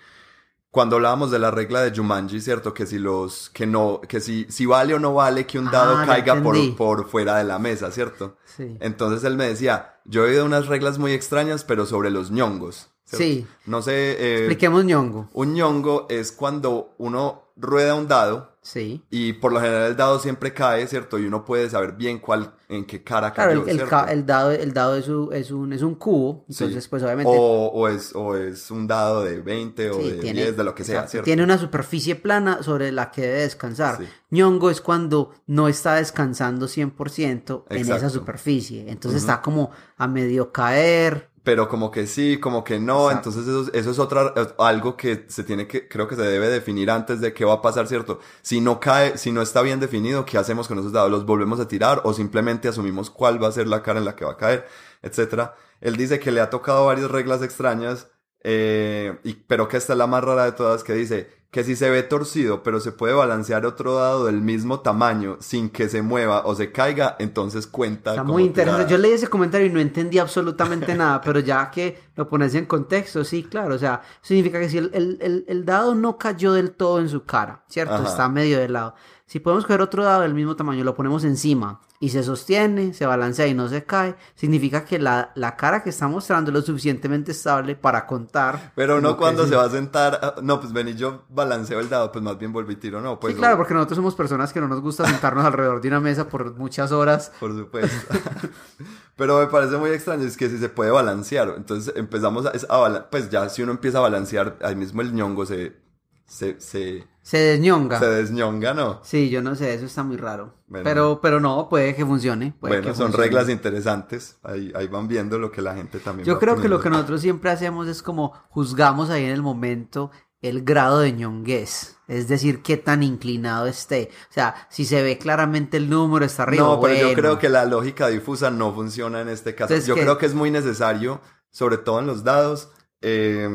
cuando 0.70 0.96
hablábamos 0.96 1.30
de 1.30 1.38
la 1.38 1.50
regla 1.50 1.80
de 1.82 1.94
Jumanji, 1.96 2.40
¿cierto? 2.40 2.72
Que 2.74 2.86
si 2.86 2.98
los, 2.98 3.48
que 3.50 3.66
no, 3.66 4.00
que 4.06 4.20
si, 4.20 4.46
si 4.50 4.66
vale 4.66 4.94
o 4.94 4.98
no 4.98 5.14
vale 5.14 5.46
que 5.46 5.58
un 5.58 5.70
dado 5.70 5.96
Ah, 5.98 6.04
caiga 6.06 6.42
por, 6.42 6.56
por 6.76 7.08
fuera 7.08 7.36
de 7.38 7.44
la 7.44 7.58
mesa, 7.58 7.90
¿cierto? 7.90 8.36
Sí. 8.44 8.76
Entonces 8.80 9.24
él 9.24 9.36
me 9.36 9.46
decía, 9.48 9.96
yo 10.04 10.24
he 10.26 10.30
oído 10.30 10.44
unas 10.44 10.66
reglas 10.66 10.98
muy 10.98 11.12
extrañas, 11.12 11.64
pero 11.64 11.84
sobre 11.86 12.10
los 12.10 12.30
ñongos. 12.30 12.88
¿cierto? 13.04 13.24
Sí. 13.24 13.46
No 13.66 13.80
sé, 13.82 13.92
eh, 14.18 14.36
Expliquemos 14.40 14.84
ñongo. 14.84 15.28
un 15.34 15.54
ñongo 15.54 16.06
es 16.10 16.32
cuando 16.32 16.94
uno 16.98 17.42
rueda 17.56 17.94
un 17.94 18.08
dado 18.08 18.51
Sí. 18.64 19.02
y 19.10 19.32
por 19.32 19.52
lo 19.52 19.60
general 19.60 19.90
el 19.90 19.96
dado 19.96 20.20
siempre 20.20 20.54
cae, 20.54 20.86
¿cierto? 20.86 21.18
Y 21.18 21.26
uno 21.26 21.44
puede 21.44 21.68
saber 21.68 21.94
bien 21.94 22.20
cuál, 22.20 22.54
en 22.68 22.84
qué 22.84 23.02
cara 23.02 23.32
Claro, 23.32 23.50
cayó, 23.50 23.62
el, 23.64 23.68
el 23.70 23.76
¿cierto? 23.76 23.90
ca- 23.90 24.12
el 24.12 24.24
dado, 24.24 24.52
el 24.52 24.72
dado 24.72 24.94
es, 24.96 25.08
un, 25.08 25.32
es, 25.34 25.50
un, 25.50 25.72
es 25.72 25.82
un 25.82 25.96
cubo, 25.96 26.44
Sí. 26.48 26.62
entonces 26.62 26.86
pues 26.86 27.02
obviamente... 27.02 27.32
o, 27.34 27.66
o 27.72 27.88
es, 27.88 28.14
o 28.14 28.36
es 28.36 28.70
un 28.70 28.86
dado 28.86 29.24
de 29.24 29.40
20 29.40 29.90
o 29.90 29.94
sí, 30.00 30.10
de 30.12 30.32
10, 30.32 30.56
de 30.56 30.62
lo 30.64 30.76
que 30.76 30.84
sea, 30.84 31.08
¿cierto? 31.08 31.24
Tiene 31.24 31.42
una 31.42 31.58
superficie 31.58 32.14
plana 32.14 32.62
sobre 32.62 32.92
la 32.92 33.10
que 33.10 33.22
debe 33.22 33.40
descansar. 33.40 33.98
Sí. 33.98 34.04
ñongo 34.30 34.70
es 34.70 34.80
cuando 34.80 35.32
no 35.48 35.66
está 35.66 35.96
descansando 35.96 36.68
100% 36.68 37.64
en 37.68 37.80
esa 37.92 38.10
superficie. 38.10 38.88
Entonces 38.88 39.22
está 39.22 39.42
como 39.42 39.72
a 39.96 40.06
medio 40.06 40.52
caer. 40.52 41.31
Pero 41.44 41.68
como 41.68 41.90
que 41.90 42.06
sí, 42.06 42.38
como 42.38 42.62
que 42.64 42.78
no, 42.78 43.10
Exacto. 43.10 43.30
entonces 43.30 43.48
eso, 43.48 43.62
es- 43.62 43.74
eso 43.74 43.90
es 43.90 43.98
otra, 43.98 44.32
algo 44.58 44.96
que 44.96 45.24
se 45.28 45.42
tiene 45.44 45.66
que, 45.66 45.88
creo 45.88 46.06
que 46.08 46.14
se 46.16 46.22
debe 46.22 46.48
definir 46.48 46.90
antes 46.90 47.20
de 47.20 47.32
qué 47.34 47.44
va 47.44 47.54
a 47.54 47.62
pasar, 47.62 47.88
¿cierto? 47.88 48.20
Si 48.42 48.60
no 48.60 48.78
cae, 48.80 49.18
si 49.18 49.32
no 49.32 49.42
está 49.42 49.62
bien 49.62 49.80
definido, 49.80 50.24
¿qué 50.24 50.38
hacemos 50.38 50.68
con 50.68 50.78
esos 50.78 50.92
dados? 50.92 51.10
¿Los 51.10 51.26
volvemos 51.26 51.58
a 51.60 51.66
tirar 51.68 52.00
o 52.04 52.12
simplemente 52.14 52.68
asumimos 52.68 53.10
cuál 53.10 53.42
va 53.42 53.48
a 53.48 53.52
ser 53.52 53.66
la 53.66 53.82
cara 53.82 53.98
en 53.98 54.04
la 54.04 54.14
que 54.16 54.24
va 54.24 54.32
a 54.32 54.36
caer, 54.36 54.66
etcétera? 55.02 55.54
Él 55.80 55.96
dice 55.96 56.20
que 56.20 56.30
le 56.30 56.40
ha 56.40 56.48
tocado 56.50 56.86
varias 56.86 57.10
reglas 57.10 57.42
extrañas, 57.42 58.06
eh, 58.44 59.18
y, 59.24 59.34
pero 59.34 59.68
que 59.68 59.76
esta 59.76 59.92
es 59.92 59.98
la 59.98 60.06
más 60.06 60.24
rara 60.24 60.44
de 60.44 60.52
todas, 60.52 60.82
que 60.84 60.94
dice 60.94 61.42
que 61.52 61.64
si 61.64 61.76
se 61.76 61.90
ve 61.90 62.02
torcido, 62.02 62.62
pero 62.62 62.80
se 62.80 62.92
puede 62.92 63.12
balancear 63.12 63.66
otro 63.66 63.94
dado 63.96 64.24
del 64.24 64.40
mismo 64.40 64.80
tamaño 64.80 65.36
sin 65.40 65.68
que 65.68 65.90
se 65.90 66.00
mueva 66.00 66.46
o 66.46 66.54
se 66.54 66.72
caiga, 66.72 67.14
entonces 67.18 67.66
cuenta. 67.66 68.12
Está 68.12 68.22
como 68.22 68.32
muy 68.34 68.44
interesante. 68.44 68.86
tirada. 68.86 68.90
Yo 68.90 68.96
leí 69.02 69.12
ese 69.12 69.28
comentario 69.28 69.66
y 69.66 69.70
no 69.70 69.78
entendí 69.78 70.18
absolutamente 70.18 70.94
nada, 70.94 71.20
pero 71.20 71.40
ya 71.40 71.70
que 71.70 71.98
lo 72.16 72.26
pones 72.26 72.54
en 72.54 72.64
contexto, 72.64 73.22
sí, 73.22 73.44
claro. 73.44 73.74
O 73.74 73.78
sea, 73.78 74.00
significa 74.22 74.58
que 74.60 74.70
si 74.70 74.78
el, 74.78 74.90
el- 74.94 75.18
el- 75.20 75.44
el 75.46 75.64
dado 75.66 75.94
no 75.94 76.16
cayó 76.16 76.54
del 76.54 76.70
todo 76.72 77.00
en 77.00 77.10
su 77.10 77.24
cara, 77.26 77.64
¿cierto? 77.68 77.94
Ajá. 77.96 78.08
Está 78.08 78.28
medio 78.30 78.58
de 78.58 78.70
lado. 78.70 78.94
Si 79.32 79.40
podemos 79.40 79.64
coger 79.64 79.80
otro 79.80 80.04
dado 80.04 80.20
del 80.20 80.34
mismo 80.34 80.56
tamaño, 80.56 80.84
lo 80.84 80.94
ponemos 80.94 81.24
encima 81.24 81.80
y 82.00 82.10
se 82.10 82.22
sostiene, 82.22 82.92
se 82.92 83.06
balancea 83.06 83.46
y 83.46 83.54
no 83.54 83.66
se 83.66 83.82
cae, 83.82 84.14
significa 84.34 84.84
que 84.84 84.98
la, 84.98 85.32
la 85.36 85.56
cara 85.56 85.82
que 85.82 85.88
está 85.88 86.06
mostrando 86.06 86.50
es 86.50 86.54
lo 86.54 86.60
suficientemente 86.60 87.32
estable 87.32 87.74
para 87.74 88.06
contar. 88.06 88.72
Pero 88.74 89.00
no 89.00 89.16
cuando 89.16 89.46
se 89.46 89.56
va 89.56 89.64
a 89.64 89.70
sentar, 89.70 90.20
ah, 90.20 90.34
no, 90.42 90.60
pues 90.60 90.74
ven 90.74 90.88
y 90.88 90.96
yo 90.96 91.22
balanceo 91.30 91.80
el 91.80 91.88
dado, 91.88 92.12
pues 92.12 92.22
más 92.22 92.36
bien 92.36 92.52
volví 92.52 92.74
y 92.74 92.76
tiro, 92.76 93.00
no, 93.00 93.18
pues 93.18 93.32
sí, 93.32 93.38
claro, 93.38 93.56
porque 93.56 93.72
nosotros 93.72 93.96
somos 93.96 94.14
personas 94.14 94.52
que 94.52 94.60
no 94.60 94.68
nos 94.68 94.82
gusta 94.82 95.06
sentarnos 95.06 95.46
alrededor 95.46 95.80
de 95.80 95.88
una 95.88 96.00
mesa 96.00 96.28
por 96.28 96.54
muchas 96.58 96.92
horas. 96.92 97.32
por 97.40 97.56
supuesto. 97.56 98.14
Pero 99.16 99.40
me 99.40 99.46
parece 99.46 99.78
muy 99.78 99.92
extraño, 99.92 100.24
es 100.24 100.36
que 100.36 100.50
si 100.50 100.58
se 100.58 100.68
puede 100.68 100.90
balancear, 100.90 101.54
entonces 101.56 101.94
empezamos 101.96 102.44
a, 102.44 103.10
pues 103.10 103.30
ya 103.30 103.48
si 103.48 103.62
uno 103.62 103.72
empieza 103.72 103.96
a 103.96 104.02
balancear, 104.02 104.58
ahí 104.60 104.76
mismo 104.76 105.00
el 105.00 105.14
ñongo 105.14 105.46
se, 105.46 105.80
se, 106.26 106.60
se, 106.60 107.11
Se 107.22 107.38
desñonga. 107.38 107.98
Se 108.00 108.06
desñonga, 108.06 108.74
¿no? 108.74 109.00
Sí, 109.04 109.30
yo 109.30 109.42
no 109.42 109.54
sé, 109.54 109.74
eso 109.74 109.86
está 109.86 110.02
muy 110.02 110.16
raro. 110.16 110.54
Bueno. 110.66 110.84
Pero, 110.84 111.20
pero 111.22 111.38
no, 111.40 111.68
puede 111.68 111.94
que 111.94 112.04
funcione. 112.04 112.54
puede 112.58 112.74
bueno, 112.74 112.88
que 112.88 112.94
son 112.96 113.06
funcione. 113.06 113.24
reglas 113.24 113.48
interesantes. 113.48 114.38
Ahí, 114.42 114.72
ahí 114.74 114.88
van 114.88 115.06
viendo 115.06 115.38
lo 115.38 115.52
que 115.52 115.62
la 115.62 115.74
gente 115.74 116.00
también 116.00 116.26
Yo 116.26 116.34
va 116.34 116.40
creo 116.40 116.60
que 116.60 116.68
lo 116.68 116.80
que 116.80 116.90
nosotros 116.90 117.20
siempre 117.20 117.50
hacemos 117.50 117.86
es 117.86 118.02
como 118.02 118.32
juzgamos 118.48 119.08
ahí 119.10 119.24
en 119.24 119.30
el 119.30 119.42
momento 119.42 120.10
el 120.42 120.64
grado 120.64 120.98
de 120.98 121.12
ñonguez, 121.12 121.96
es 122.08 122.26
decir, 122.26 122.62
qué 122.62 122.76
tan 122.76 123.04
inclinado 123.04 123.66
esté. 123.66 124.10
O 124.28 124.32
sea, 124.32 124.66
si 124.68 124.84
se 124.84 125.00
ve 125.00 125.16
claramente 125.16 125.76
el 125.76 125.88
número 125.88 126.24
está 126.24 126.42
arriba. 126.42 126.64
No, 126.64 126.80
pero 126.80 126.94
yo 126.94 127.06
bueno. 127.06 127.16
creo 127.16 127.38
que 127.38 127.48
la 127.48 127.64
lógica 127.64 128.08
difusa 128.08 128.50
no 128.50 128.74
funciona 128.74 129.20
en 129.20 129.28
este 129.28 129.54
caso. 129.54 129.72
Entonces, 129.72 129.86
yo 129.86 129.94
¿qué? 129.94 130.00
creo 130.02 130.18
que 130.18 130.26
es 130.26 130.34
muy 130.34 130.50
necesario, 130.50 131.20
sobre 131.50 131.78
todo 131.78 132.00
en 132.00 132.08
los 132.08 132.24
dados, 132.24 132.70
eh, 133.02 133.48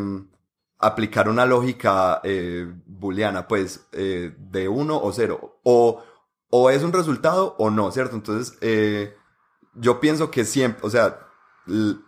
aplicar 0.79 1.27
una 1.29 1.45
lógica 1.45 2.21
eh, 2.23 2.71
booleana, 2.85 3.47
pues, 3.47 3.87
eh, 3.93 4.35
de 4.37 4.67
uno 4.67 4.99
o 5.01 5.11
cero. 5.11 5.59
O, 5.63 6.03
o 6.49 6.69
es 6.69 6.83
un 6.83 6.93
resultado 6.93 7.55
o 7.57 7.69
no, 7.69 7.91
¿cierto? 7.91 8.15
Entonces, 8.15 8.57
eh, 8.61 9.15
yo 9.73 9.99
pienso 9.99 10.29
que 10.31 10.45
siempre, 10.45 10.85
o 10.85 10.89
sea, 10.89 11.19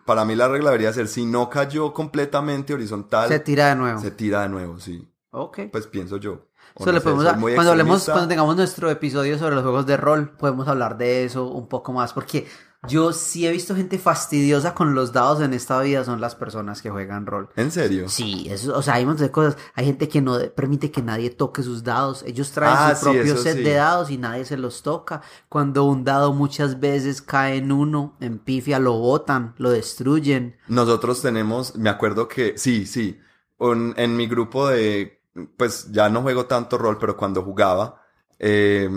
para 0.05 0.23
mí 0.25 0.35
la 0.35 0.47
regla 0.47 0.69
debería 0.69 0.93
ser, 0.93 1.07
si 1.07 1.25
no 1.25 1.49
cayó 1.49 1.93
completamente 1.93 2.73
horizontal, 2.73 3.27
se 3.27 3.39
tira 3.39 3.69
de 3.69 3.75
nuevo. 3.75 3.99
se 3.99 4.11
tira 4.11 4.43
de 4.43 4.49
nuevo, 4.49 4.79
sí. 4.79 5.11
Ok. 5.31 5.59
Pues 5.71 5.85
pienso 5.87 6.17
yo. 6.17 6.45
O 6.75 6.83
Eso 6.83 6.85
no 6.87 6.91
le 6.93 6.99
sé, 6.99 7.03
podemos 7.03 7.23
soy 7.23 7.31
dar- 7.31 7.39
muy 7.39 7.53
cuando 7.55 7.71
hablemos, 7.71 8.05
cuando 8.05 8.27
tengamos 8.27 8.55
nuestro 8.55 8.89
episodio 8.89 9.37
sobre 9.37 9.55
los 9.55 9.63
juegos 9.63 9.85
de 9.85 9.97
rol, 9.97 10.29
podemos 10.37 10.67
hablar 10.67 10.97
de 10.97 11.25
eso 11.25 11.47
un 11.47 11.67
poco 11.67 11.91
más, 11.91 12.13
porque 12.13 12.47
yo 12.87 13.11
sí 13.11 13.45
he 13.45 13.51
visto 13.51 13.75
gente 13.75 13.99
fastidiosa 13.99 14.73
con 14.73 14.95
los 14.95 15.11
dados 15.11 15.41
en 15.41 15.53
esta 15.53 15.81
vida, 15.81 16.03
son 16.05 16.21
las 16.21 16.35
personas 16.35 16.81
que 16.81 16.89
juegan 16.89 17.25
rol. 17.25 17.49
¿En 17.55 17.71
serio? 17.71 18.07
Sí, 18.07 18.47
eso, 18.49 18.75
o 18.77 18.81
sea, 18.81 18.95
hay 18.95 19.03
un 19.03 19.09
montón 19.09 19.27
de 19.27 19.31
cosas. 19.31 19.57
Hay 19.75 19.85
gente 19.85 20.07
que 20.07 20.21
no 20.21 20.37
permite 20.55 20.89
que 20.89 21.01
nadie 21.01 21.29
toque 21.29 21.61
sus 21.61 21.83
dados. 21.83 22.23
Ellos 22.25 22.51
traen 22.51 22.75
Ah, 22.77 22.95
su 22.95 22.99
sí, 23.01 23.03
propio 23.05 23.37
set 23.37 23.57
sí. 23.57 23.63
de 23.63 23.73
dados 23.73 24.09
y 24.09 24.17
nadie 24.17 24.45
se 24.45 24.57
los 24.57 24.81
toca. 24.81 25.21
Cuando 25.49 25.83
un 25.85 26.03
dado 26.05 26.33
muchas 26.33 26.79
veces 26.79 27.21
cae 27.21 27.57
en 27.57 27.71
uno, 27.71 28.15
en 28.21 28.39
pifia, 28.39 28.79
lo 28.79 28.93
botan, 28.93 29.53
lo 29.57 29.71
destruyen. 29.71 30.55
Nosotros 30.67 31.21
tenemos, 31.21 31.75
me 31.75 31.89
acuerdo 31.89 32.27
que, 32.27 32.57
sí, 32.57 32.85
sí, 32.85 33.19
un- 33.57 33.93
en 33.97 34.15
mi 34.15 34.27
grupo 34.27 34.67
de, 34.69 35.21
pues 35.57 35.91
ya 35.91 36.09
no 36.09 36.21
juego 36.21 36.45
tanto 36.45 36.77
rol, 36.77 36.97
pero 36.97 37.17
cuando 37.17 37.43
jugaba, 37.43 38.01
eh, 38.39 38.89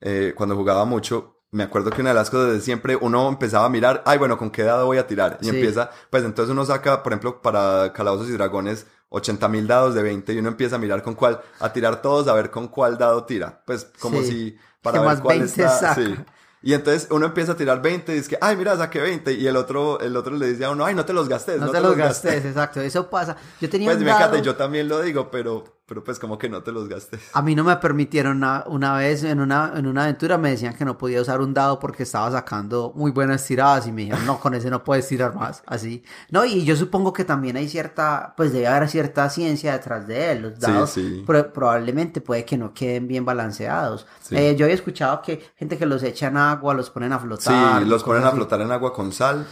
eh, 0.00 0.34
cuando 0.36 0.56
jugaba 0.56 0.84
mucho, 0.84 1.41
me 1.52 1.64
acuerdo 1.64 1.90
que 1.90 2.00
una 2.00 2.10
de 2.10 2.14
las 2.14 2.30
cosas 2.30 2.50
de 2.54 2.60
siempre 2.62 2.96
uno 2.96 3.28
empezaba 3.28 3.66
a 3.66 3.68
mirar, 3.68 4.02
ay, 4.06 4.16
bueno, 4.16 4.38
¿con 4.38 4.50
qué 4.50 4.62
dado 4.62 4.86
voy 4.86 4.96
a 4.96 5.06
tirar? 5.06 5.36
Y 5.42 5.44
Sí. 5.44 5.50
empieza, 5.50 5.90
pues 6.08 6.24
entonces 6.24 6.50
uno 6.50 6.64
saca, 6.64 7.02
por 7.02 7.12
ejemplo, 7.12 7.42
para 7.42 7.92
Calabozos 7.92 8.28
y 8.30 8.32
Dragones, 8.32 8.86
80 9.10 9.48
mil 9.48 9.66
dados 9.66 9.94
de 9.94 10.02
20 10.02 10.32
y 10.32 10.38
uno 10.38 10.48
empieza 10.48 10.76
a 10.76 10.78
mirar 10.78 11.02
con 11.02 11.14
cuál, 11.14 11.42
a 11.60 11.70
tirar 11.74 12.00
todos, 12.00 12.26
a 12.28 12.32
ver 12.32 12.50
con 12.50 12.68
cuál 12.68 12.96
dado 12.96 13.24
tira. 13.24 13.62
Pues 13.66 13.86
como 14.00 14.22
Sí. 14.22 14.28
si, 14.28 14.58
para 14.80 14.94
Que 14.94 15.00
ver 15.00 15.08
más 15.10 15.20
cuál 15.20 15.38
20 15.40 15.62
está, 15.62 15.78
saca. 15.78 15.94
sí. 15.96 16.14
Y 16.62 16.72
entonces 16.72 17.08
uno 17.10 17.26
empieza 17.26 17.52
a 17.52 17.56
tirar 17.56 17.82
20 17.82 18.12
y 18.12 18.14
dice 18.16 18.30
que, 18.30 18.38
ay, 18.40 18.56
mira, 18.56 18.74
saqué 18.78 19.00
20. 19.00 19.32
Y 19.32 19.46
el 19.46 19.56
otro, 19.56 20.00
el 20.00 20.16
otro 20.16 20.34
le 20.34 20.46
dice 20.46 20.64
a 20.64 20.70
uno, 20.70 20.86
ay, 20.86 20.94
no 20.94 21.04
te 21.04 21.12
los 21.12 21.28
gastes. 21.28 21.60
No, 21.60 21.70
te, 21.70 21.80
los 21.80 21.96
gastes, 21.96 22.44
exacto. 22.46 22.80
Eso 22.80 23.10
pasa. 23.10 23.36
Yo 23.60 23.68
tenía 23.68 23.88
Pues 23.88 23.98
un 23.98 24.04
me 24.04 24.10
dado- 24.10 24.22
encanta, 24.26 24.42
yo 24.42 24.54
también 24.56 24.88
lo 24.88 25.02
digo, 25.02 25.28
pero, 25.30 25.64
pero 25.92 26.02
pues 26.02 26.18
como 26.18 26.38
que 26.38 26.48
no 26.48 26.62
te 26.62 26.72
los 26.72 26.88
gastes. 26.88 27.20
A 27.34 27.42
mí 27.42 27.54
no 27.54 27.64
me 27.64 27.76
permitieron 27.76 28.38
una, 28.38 28.64
una 28.66 28.96
vez 28.96 29.24
en 29.24 29.40
una, 29.40 29.74
en 29.76 29.86
una 29.86 30.04
aventura 30.04 30.38
me 30.38 30.48
decían 30.48 30.72
que 30.74 30.86
no 30.86 30.96
podía 30.96 31.20
usar 31.20 31.42
un 31.42 31.52
dado 31.52 31.78
porque 31.78 32.04
estaba 32.04 32.30
sacando 32.30 32.94
muy 32.96 33.10
buenas 33.10 33.44
tiradas 33.46 33.86
y 33.86 33.92
me 33.92 34.00
dijeron, 34.02 34.24
no, 34.24 34.40
con 34.40 34.54
ese 34.54 34.70
no 34.70 34.82
puedes 34.82 35.06
tirar 35.06 35.34
más, 35.34 35.62
así. 35.66 36.02
No, 36.30 36.46
y 36.46 36.64
yo 36.64 36.76
supongo 36.76 37.12
que 37.12 37.26
también 37.26 37.58
hay 37.58 37.68
cierta, 37.68 38.32
pues 38.38 38.54
debe 38.54 38.68
haber 38.68 38.88
cierta 38.88 39.28
ciencia 39.28 39.74
detrás 39.74 40.06
de 40.06 40.32
él. 40.32 40.40
Los 40.40 40.58
dados 40.58 40.88
sí. 40.92 41.24
pro- 41.26 41.52
probablemente 41.52 42.22
puede 42.22 42.46
que 42.46 42.56
no 42.56 42.72
queden 42.72 43.06
bien 43.06 43.26
balanceados. 43.26 44.06
Sí. 44.22 44.34
Eh, 44.34 44.56
yo 44.56 44.64
había 44.64 44.74
escuchado 44.76 45.20
que 45.20 45.44
gente 45.56 45.76
que 45.76 45.84
los 45.84 46.02
echa 46.02 46.28
en 46.28 46.38
agua, 46.38 46.72
los 46.72 46.88
ponen 46.88 47.12
a 47.12 47.18
Sí, 47.18 47.26
flotar. 47.26 47.82
los 47.82 48.02
ponen 48.02 48.24
a 48.24 48.28
así. 48.28 48.36
flotar 48.36 48.62
en 48.62 48.72
agua 48.72 48.94
con 48.94 49.12
sal 49.12 49.46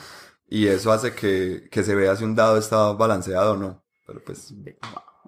y 0.48 0.68
eso 0.68 0.90
hace 0.90 1.12
que, 1.12 1.68
que 1.70 1.84
se 1.84 1.94
vea 1.94 2.16
si 2.16 2.24
un 2.24 2.34
dado 2.34 2.56
está 2.56 2.92
balanceado 2.94 3.52
o 3.52 3.56
no. 3.58 3.84
Pero 4.06 4.22
pues, 4.24 4.54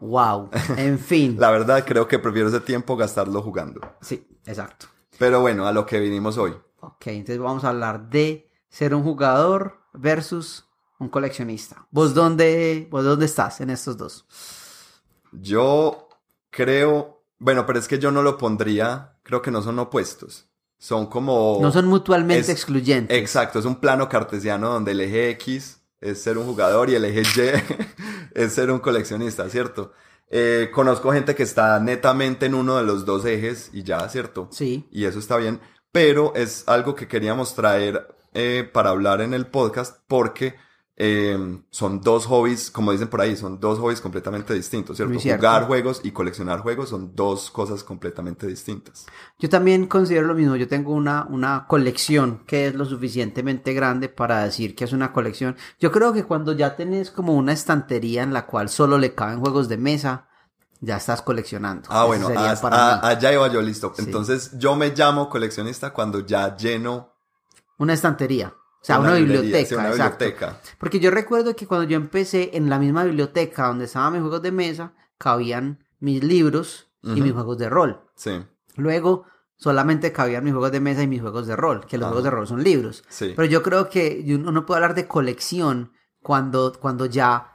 Wow. 0.02 0.50
En 0.76 0.98
fin. 0.98 1.36
la 1.38 1.50
verdad 1.52 1.84
creo 1.86 2.08
que 2.08 2.18
prefiero 2.18 2.48
ese 2.48 2.60
tiempo 2.60 2.96
gastarlo 2.96 3.40
jugando. 3.40 3.80
Sí, 4.00 4.26
exacto. 4.44 4.86
Pero 5.18 5.40
bueno, 5.40 5.66
a 5.66 5.72
lo 5.72 5.86
que 5.86 6.00
vinimos 6.00 6.36
hoy. 6.38 6.52
Ok, 6.80 7.06
entonces 7.06 7.38
vamos 7.38 7.62
a 7.62 7.68
hablar 7.68 8.10
de 8.10 8.50
ser 8.68 8.94
un 8.94 9.04
jugador 9.04 9.78
versus 9.92 10.66
un 10.98 11.08
coleccionista. 11.08 11.86
¿Vos 11.92 12.14
dónde, 12.14 12.88
vos 12.90 13.04
dónde 13.04 13.26
estás 13.26 13.60
en 13.60 13.70
estos 13.70 13.96
dos? 13.96 14.26
Yo 15.32 16.08
creo, 16.50 17.22
bueno, 17.38 17.64
pero 17.66 17.78
es 17.78 17.86
que 17.86 17.98
yo 18.00 18.10
no 18.10 18.22
lo 18.22 18.36
pondría, 18.38 19.18
creo 19.22 19.40
que 19.40 19.50
no 19.50 19.62
son 19.62 19.78
opuestos. 19.78 20.48
Son 20.78 21.06
como... 21.06 21.58
No 21.62 21.70
son 21.70 21.86
mutuamente 21.86 22.40
es- 22.40 22.48
excluyentes. 22.48 23.16
Exacto, 23.16 23.60
es 23.60 23.64
un 23.64 23.76
plano 23.76 24.08
cartesiano 24.08 24.68
donde 24.70 24.90
el 24.92 25.00
eje 25.02 25.30
X 25.30 25.81
es 26.02 26.20
ser 26.20 26.36
un 26.36 26.46
jugador 26.46 26.90
y 26.90 26.94
el 26.94 27.04
eje 27.04 27.22
Y 27.22 28.40
es 28.40 28.52
ser 28.52 28.70
un 28.70 28.80
coleccionista, 28.80 29.48
¿cierto? 29.48 29.92
Eh, 30.28 30.70
conozco 30.72 31.12
gente 31.12 31.34
que 31.34 31.42
está 31.42 31.78
netamente 31.78 32.46
en 32.46 32.54
uno 32.54 32.76
de 32.76 32.84
los 32.84 33.04
dos 33.04 33.24
ejes 33.24 33.70
y 33.72 33.82
ya, 33.82 34.08
¿cierto? 34.08 34.48
Sí. 34.50 34.88
Y 34.90 35.04
eso 35.04 35.18
está 35.18 35.36
bien, 35.36 35.60
pero 35.92 36.32
es 36.34 36.64
algo 36.66 36.94
que 36.94 37.06
queríamos 37.06 37.54
traer 37.54 38.08
eh, 38.34 38.68
para 38.72 38.90
hablar 38.90 39.20
en 39.20 39.34
el 39.34 39.46
podcast 39.46 39.98
porque 40.08 40.54
eh, 41.04 41.36
son 41.70 42.00
dos 42.00 42.26
hobbies, 42.26 42.70
como 42.70 42.92
dicen 42.92 43.08
por 43.08 43.20
ahí, 43.20 43.36
son 43.36 43.58
dos 43.58 43.80
hobbies 43.80 44.00
completamente 44.00 44.54
distintos, 44.54 44.96
¿cierto? 44.96 45.18
Jugar 45.18 45.66
juegos 45.66 46.00
y 46.04 46.12
coleccionar 46.12 46.60
juegos 46.60 46.90
son 46.90 47.16
dos 47.16 47.50
cosas 47.50 47.82
completamente 47.82 48.46
distintas. 48.46 49.06
Yo 49.36 49.48
también 49.48 49.88
considero 49.88 50.28
lo 50.28 50.34
mismo. 50.34 50.54
Yo 50.54 50.68
tengo 50.68 50.92
una, 50.92 51.26
una 51.28 51.66
colección 51.66 52.44
que 52.46 52.68
es 52.68 52.76
lo 52.76 52.84
suficientemente 52.84 53.72
grande 53.74 54.08
para 54.10 54.44
decir 54.44 54.76
que 54.76 54.84
es 54.84 54.92
una 54.92 55.12
colección. 55.12 55.56
Yo 55.80 55.90
creo 55.90 56.12
que 56.12 56.22
cuando 56.22 56.52
ya 56.52 56.76
tenés 56.76 57.10
como 57.10 57.34
una 57.34 57.52
estantería 57.52 58.22
en 58.22 58.32
la 58.32 58.46
cual 58.46 58.68
solo 58.68 58.96
le 58.96 59.12
caben 59.12 59.40
juegos 59.40 59.68
de 59.68 59.78
mesa, 59.78 60.28
ya 60.80 60.98
estás 60.98 61.20
coleccionando. 61.22 61.88
Ah, 61.90 62.04
bueno, 62.04 62.28
as- 62.28 62.60
para 62.60 62.76
ah, 62.92 63.00
mí. 63.02 63.08
allá 63.08 63.32
iba 63.32 63.48
yo 63.52 63.60
listo. 63.60 63.92
Sí. 63.96 64.02
Entonces 64.04 64.56
yo 64.56 64.76
me 64.76 64.90
llamo 64.90 65.28
coleccionista 65.28 65.92
cuando 65.92 66.20
ya 66.20 66.56
lleno 66.56 67.12
Una 67.78 67.94
estantería. 67.94 68.54
O 68.82 68.84
sea, 68.84 68.98
una, 68.98 69.14
biblioteca. 69.14 69.64
sí, 69.68 69.74
una 69.74 69.90
exacto. 69.90 70.24
biblioteca. 70.24 70.60
Porque 70.78 70.98
yo 71.00 71.10
recuerdo 71.12 71.54
que 71.54 71.66
cuando 71.68 71.88
yo 71.88 71.96
empecé 71.96 72.50
en 72.56 72.68
la 72.68 72.78
misma 72.80 73.04
biblioteca 73.04 73.68
donde 73.68 73.84
estaban 73.84 74.12
mis 74.12 74.22
juegos 74.22 74.42
de 74.42 74.50
mesa, 74.52 74.92
cabían 75.18 75.84
mis 76.00 76.22
libros 76.24 76.88
y 77.02 77.12
Ujú. 77.12 77.20
mis 77.22 77.32
juegos 77.32 77.58
de 77.58 77.68
rol. 77.68 78.00
Sí, 78.16 78.42
Luego 78.76 79.24
solamente 79.56 80.10
cabían 80.12 80.42
mis 80.42 80.52
juegos 80.52 80.72
de 80.72 80.80
mesa 80.80 81.02
y 81.02 81.06
mis 81.06 81.20
juegos 81.20 81.46
de 81.46 81.54
rol, 81.54 81.86
que 81.86 81.96
los 81.96 82.06
Ajá. 82.06 82.12
juegos 82.14 82.24
de 82.24 82.30
rol 82.30 82.46
son 82.48 82.64
libros. 82.64 83.04
sí. 83.08 83.32
Pero 83.36 83.46
yo 83.46 83.62
creo 83.62 83.88
que 83.88 84.24
uno 84.44 84.66
puede 84.66 84.78
hablar 84.78 84.94
de 84.96 85.06
colección 85.06 85.92
cuando, 86.20 86.72
cuando 86.80 87.06
ya 87.06 87.52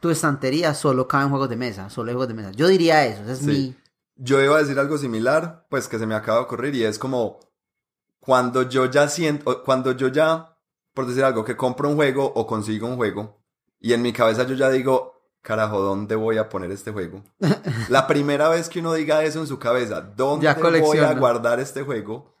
tu 0.00 0.10
estantería 0.10 0.74
solo 0.74 1.08
caben 1.08 1.30
juegos 1.30 1.48
de 1.48 1.56
mesa, 1.56 1.88
solo 1.88 2.10
hay 2.10 2.14
juegos 2.14 2.28
de 2.28 2.34
mesa. 2.34 2.50
Yo 2.52 2.68
diría 2.68 3.06
eso, 3.06 3.22
ese 3.22 3.32
es 3.32 3.38
Sí. 3.38 3.46
mi... 3.46 3.76
Yo 4.16 4.42
iba 4.42 4.56
a 4.56 4.60
decir 4.60 4.78
algo 4.78 4.98
similar, 4.98 5.66
pues 5.70 5.88
que 5.88 5.98
se 5.98 6.06
me 6.06 6.14
acaba 6.14 6.38
de 6.40 6.44
ocurrir 6.44 6.74
y 6.74 6.84
es 6.84 6.98
como 6.98 7.38
cuando 8.20 8.62
yo 8.68 8.86
ya 8.86 9.08
siento, 9.08 9.62
cuando 9.62 9.92
yo 9.92 10.08
ya, 10.08 10.47
por 10.98 11.06
decir 11.06 11.22
algo, 11.22 11.44
que 11.44 11.56
compro 11.56 11.88
un 11.88 11.94
juego 11.94 12.32
o 12.34 12.44
consigo 12.44 12.88
un 12.88 12.96
juego 12.96 13.38
y 13.78 13.92
en 13.92 14.02
mi 14.02 14.12
cabeza 14.12 14.42
yo 14.42 14.56
ya 14.56 14.68
digo, 14.68 15.12
carajo, 15.42 15.80
¿dónde 15.80 16.16
voy 16.16 16.38
a 16.38 16.48
poner 16.48 16.72
este 16.72 16.90
juego? 16.90 17.22
La 17.88 18.08
primera 18.08 18.48
vez 18.48 18.68
que 18.68 18.80
uno 18.80 18.94
diga 18.94 19.22
eso 19.22 19.38
en 19.38 19.46
su 19.46 19.60
cabeza, 19.60 20.00
¿dónde 20.00 20.42
Ya 20.46 20.54
voy 20.54 20.98
a 20.98 21.14
guardar 21.14 21.60
este 21.60 21.84
juego? 21.84 22.34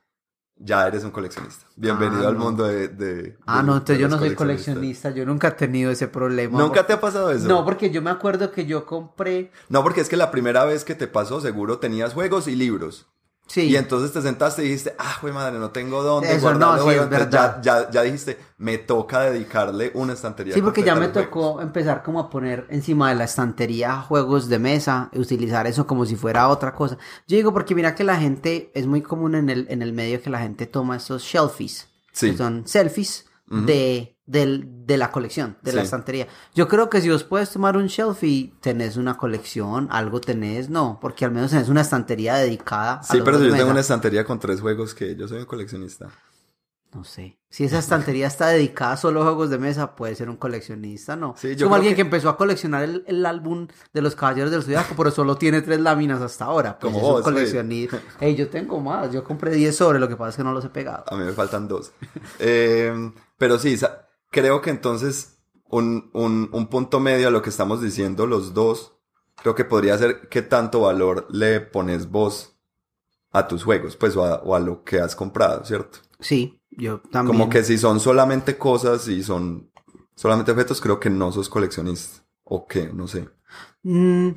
Ya 0.56 0.88
eres 0.88 1.04
un 1.04 1.12
coleccionista. 1.12 1.66
Bienvenido 1.76 2.24
Ah, 2.24 2.30
al 2.30 2.34
no. 2.36 2.40
mundo 2.46 2.64
de... 2.64 2.88
de- 2.88 3.38
Ah, 3.46 3.58
de- 3.58 3.62
no, 3.62 3.74
entonces 3.76 4.00
yo 4.00 4.08
no 4.08 4.18
soy 4.18 4.34
coleccionista, 4.34 5.10
yo 5.10 5.24
nunca 5.24 5.46
he 5.46 5.52
tenido 5.52 5.92
ese 5.92 6.08
problema. 6.08 6.58
¿Nunca 6.58 6.84
te 6.84 6.94
ha 6.94 7.00
pasado 7.00 7.30
eso? 7.30 7.46
No, 7.46 7.64
porque 7.64 7.90
yo 7.92 8.02
me 8.02 8.10
acuerdo 8.10 8.50
que 8.50 8.66
yo 8.66 8.84
compré... 8.84 9.52
No, 9.68 9.84
porque 9.84 10.00
es 10.00 10.08
que 10.08 10.16
la 10.16 10.32
primera 10.32 10.64
vez 10.64 10.84
que 10.84 10.96
te 10.96 11.06
pasó, 11.06 11.40
seguro 11.40 11.78
tenías 11.78 12.12
juegos 12.12 12.48
y 12.48 12.56
libros. 12.56 13.06
Sí. 13.48 13.62
Y 13.62 13.76
entonces 13.76 14.12
te 14.12 14.20
sentaste 14.20 14.60
y 14.62 14.66
dijiste, 14.66 14.94
ah, 14.98 15.16
güey 15.22 15.32
madre, 15.32 15.58
no 15.58 15.70
tengo 15.70 16.02
dónde 16.02 16.30
Eso 16.32 16.42
guardar 16.42 16.68
no, 16.68 16.76
sí, 16.76 16.82
juegos". 16.84 17.04
es 17.04 17.10
verdad. 17.10 17.60
Ya, 17.62 17.82
ya, 17.84 17.90
ya 17.90 18.02
dijiste, 18.02 18.38
me 18.58 18.76
toca 18.76 19.20
dedicarle 19.22 19.90
una 19.94 20.12
estantería. 20.12 20.52
Sí, 20.52 20.60
porque 20.60 20.82
ya 20.82 20.94
me 20.94 21.08
tocó 21.08 21.40
juegos". 21.54 21.62
empezar 21.62 22.02
como 22.02 22.20
a 22.20 22.28
poner 22.28 22.66
encima 22.68 23.08
de 23.08 23.14
la 23.14 23.24
estantería 23.24 23.96
juegos 24.02 24.48
de 24.48 24.58
mesa, 24.58 25.08
y 25.12 25.18
utilizar 25.18 25.66
eso 25.66 25.86
como 25.86 26.04
si 26.04 26.14
fuera 26.14 26.48
otra 26.48 26.74
cosa. 26.74 26.98
Yo 27.26 27.36
digo 27.38 27.52
porque 27.54 27.74
mira 27.74 27.94
que 27.94 28.04
la 28.04 28.16
gente, 28.16 28.70
es 28.74 28.86
muy 28.86 29.00
común 29.00 29.34
en 29.34 29.48
el, 29.48 29.66
en 29.70 29.80
el 29.80 29.94
medio 29.94 30.20
que 30.20 30.28
la 30.28 30.40
gente 30.40 30.66
toma 30.66 30.96
estos 30.96 31.22
shelfies, 31.22 31.88
Sí. 32.12 32.32
que 32.32 32.36
son 32.36 32.66
selfies 32.68 33.24
de, 33.46 34.17
del- 34.28 34.86
de 34.86 34.96
la 34.96 35.10
colección, 35.10 35.56
de 35.62 35.72
la 35.72 35.82
estantería. 35.82 36.28
Yo 36.54 36.68
creo 36.68 36.88
que 36.88 37.00
si 37.00 37.08
vos 37.10 37.24
puedes 37.24 37.50
tomar 37.50 37.76
un 37.76 37.86
shelfie, 37.88 38.52
tenés 38.60 38.96
una 38.96 39.16
colección, 39.16 39.88
algo 39.90 40.20
tenés, 40.20 40.70
no, 40.70 40.98
porque 41.00 41.24
al 41.24 41.32
menos 41.32 41.50
tenés 41.50 41.68
una 41.68 41.80
estantería 41.80 42.36
dedicada 42.36 43.02
Sí, 43.02 43.18
pero 43.24 43.38
si 43.38 43.46
yo 43.48 43.56
tengo 43.56 43.70
una 43.70 43.80
estantería 43.80 44.24
con 44.24 44.38
tres 44.38 44.60
juegos 44.60 44.94
que 44.94 45.16
yo 45.16 45.26
soy 45.26 45.38
un 45.40 45.46
coleccionista. 45.46 46.08
No 46.94 47.04
sé. 47.04 47.38
Si 47.50 47.64
esa 47.64 47.78
estantería 47.78 48.26
está 48.26 48.46
dedicada 48.48 48.96
solo 48.96 49.20
a 49.20 49.24
juegos 49.24 49.50
de 49.50 49.58
mesa, 49.58 49.94
puede 49.94 50.14
ser 50.14 50.30
un 50.30 50.36
coleccionista, 50.36 51.16
¿no? 51.16 51.34
Sí, 51.36 51.54
yo 51.54 51.66
como 51.66 51.74
alguien 51.76 51.92
que... 51.92 51.96
que- 51.96 52.00
empezó 52.02 52.30
a 52.30 52.36
coleccionar 52.38 52.82
el, 52.82 53.04
el 53.06 53.26
álbum 53.26 53.68
de 53.92 54.00
los 54.02 54.14
Caballeros 54.16 54.50
del 54.50 54.62
Zodiaco, 54.62 54.94
pero 54.96 55.10
solo 55.10 55.36
tiene 55.36 55.60
tres 55.60 55.80
láminas 55.80 56.22
hasta 56.22 56.46
ahora. 56.46 56.78
Pues 56.78 56.90
Como 56.92 57.04
vos, 57.06 57.22
coleccionista. 57.22 58.00
Ey, 58.20 58.34
yo 58.36 58.48
tengo 58.48 58.80
más. 58.80 59.12
Yo 59.12 59.22
compré 59.22 59.50
10 59.52 59.76
sobre, 59.76 59.98
lo 59.98 60.08
que 60.08 60.16
pasa 60.16 60.30
es 60.30 60.36
que 60.36 60.44
no 60.44 60.52
los 60.54 60.64
he 60.64 60.70
pegado. 60.70 61.04
A 61.08 61.16
mí 61.16 61.24
me 61.24 61.32
faltan 61.32 61.68
dos. 61.68 61.92
Eh, 62.38 63.12
pero 63.36 63.58
sí, 63.58 63.76
creo 64.30 64.60
que 64.60 64.70
entonces 64.70 65.38
un, 65.68 66.10
un, 66.12 66.48
un 66.52 66.66
punto 66.68 67.00
medio 67.00 67.28
a 67.28 67.30
lo 67.30 67.42
que 67.42 67.50
estamos 67.50 67.80
diciendo 67.82 68.26
los 68.26 68.54
dos, 68.54 68.98
creo 69.36 69.54
que 69.54 69.64
podría 69.64 69.98
ser 69.98 70.28
qué 70.28 70.42
tanto 70.42 70.80
valor 70.82 71.26
le 71.30 71.60
pones 71.60 72.10
vos 72.10 72.58
a 73.32 73.46
tus 73.46 73.64
juegos, 73.64 73.96
pues, 73.96 74.16
o 74.16 74.24
a, 74.24 74.36
o 74.36 74.54
a 74.54 74.60
lo 74.60 74.84
que 74.84 75.00
has 75.00 75.14
comprado, 75.14 75.64
¿cierto? 75.64 75.98
Sí, 76.20 76.60
yo 76.70 77.00
también. 77.10 77.38
Como 77.38 77.50
que 77.50 77.62
si 77.62 77.78
son 77.78 78.00
solamente 78.00 78.56
cosas 78.56 79.06
y 79.08 79.22
son 79.22 79.70
solamente 80.14 80.52
objetos, 80.52 80.80
creo 80.80 80.98
que 80.98 81.10
no 81.10 81.30
sos 81.32 81.48
coleccionista. 81.48 82.24
O 82.44 82.66
qué, 82.66 82.90
no 82.92 83.06
sé. 83.06 83.28
Mm, 83.82 84.30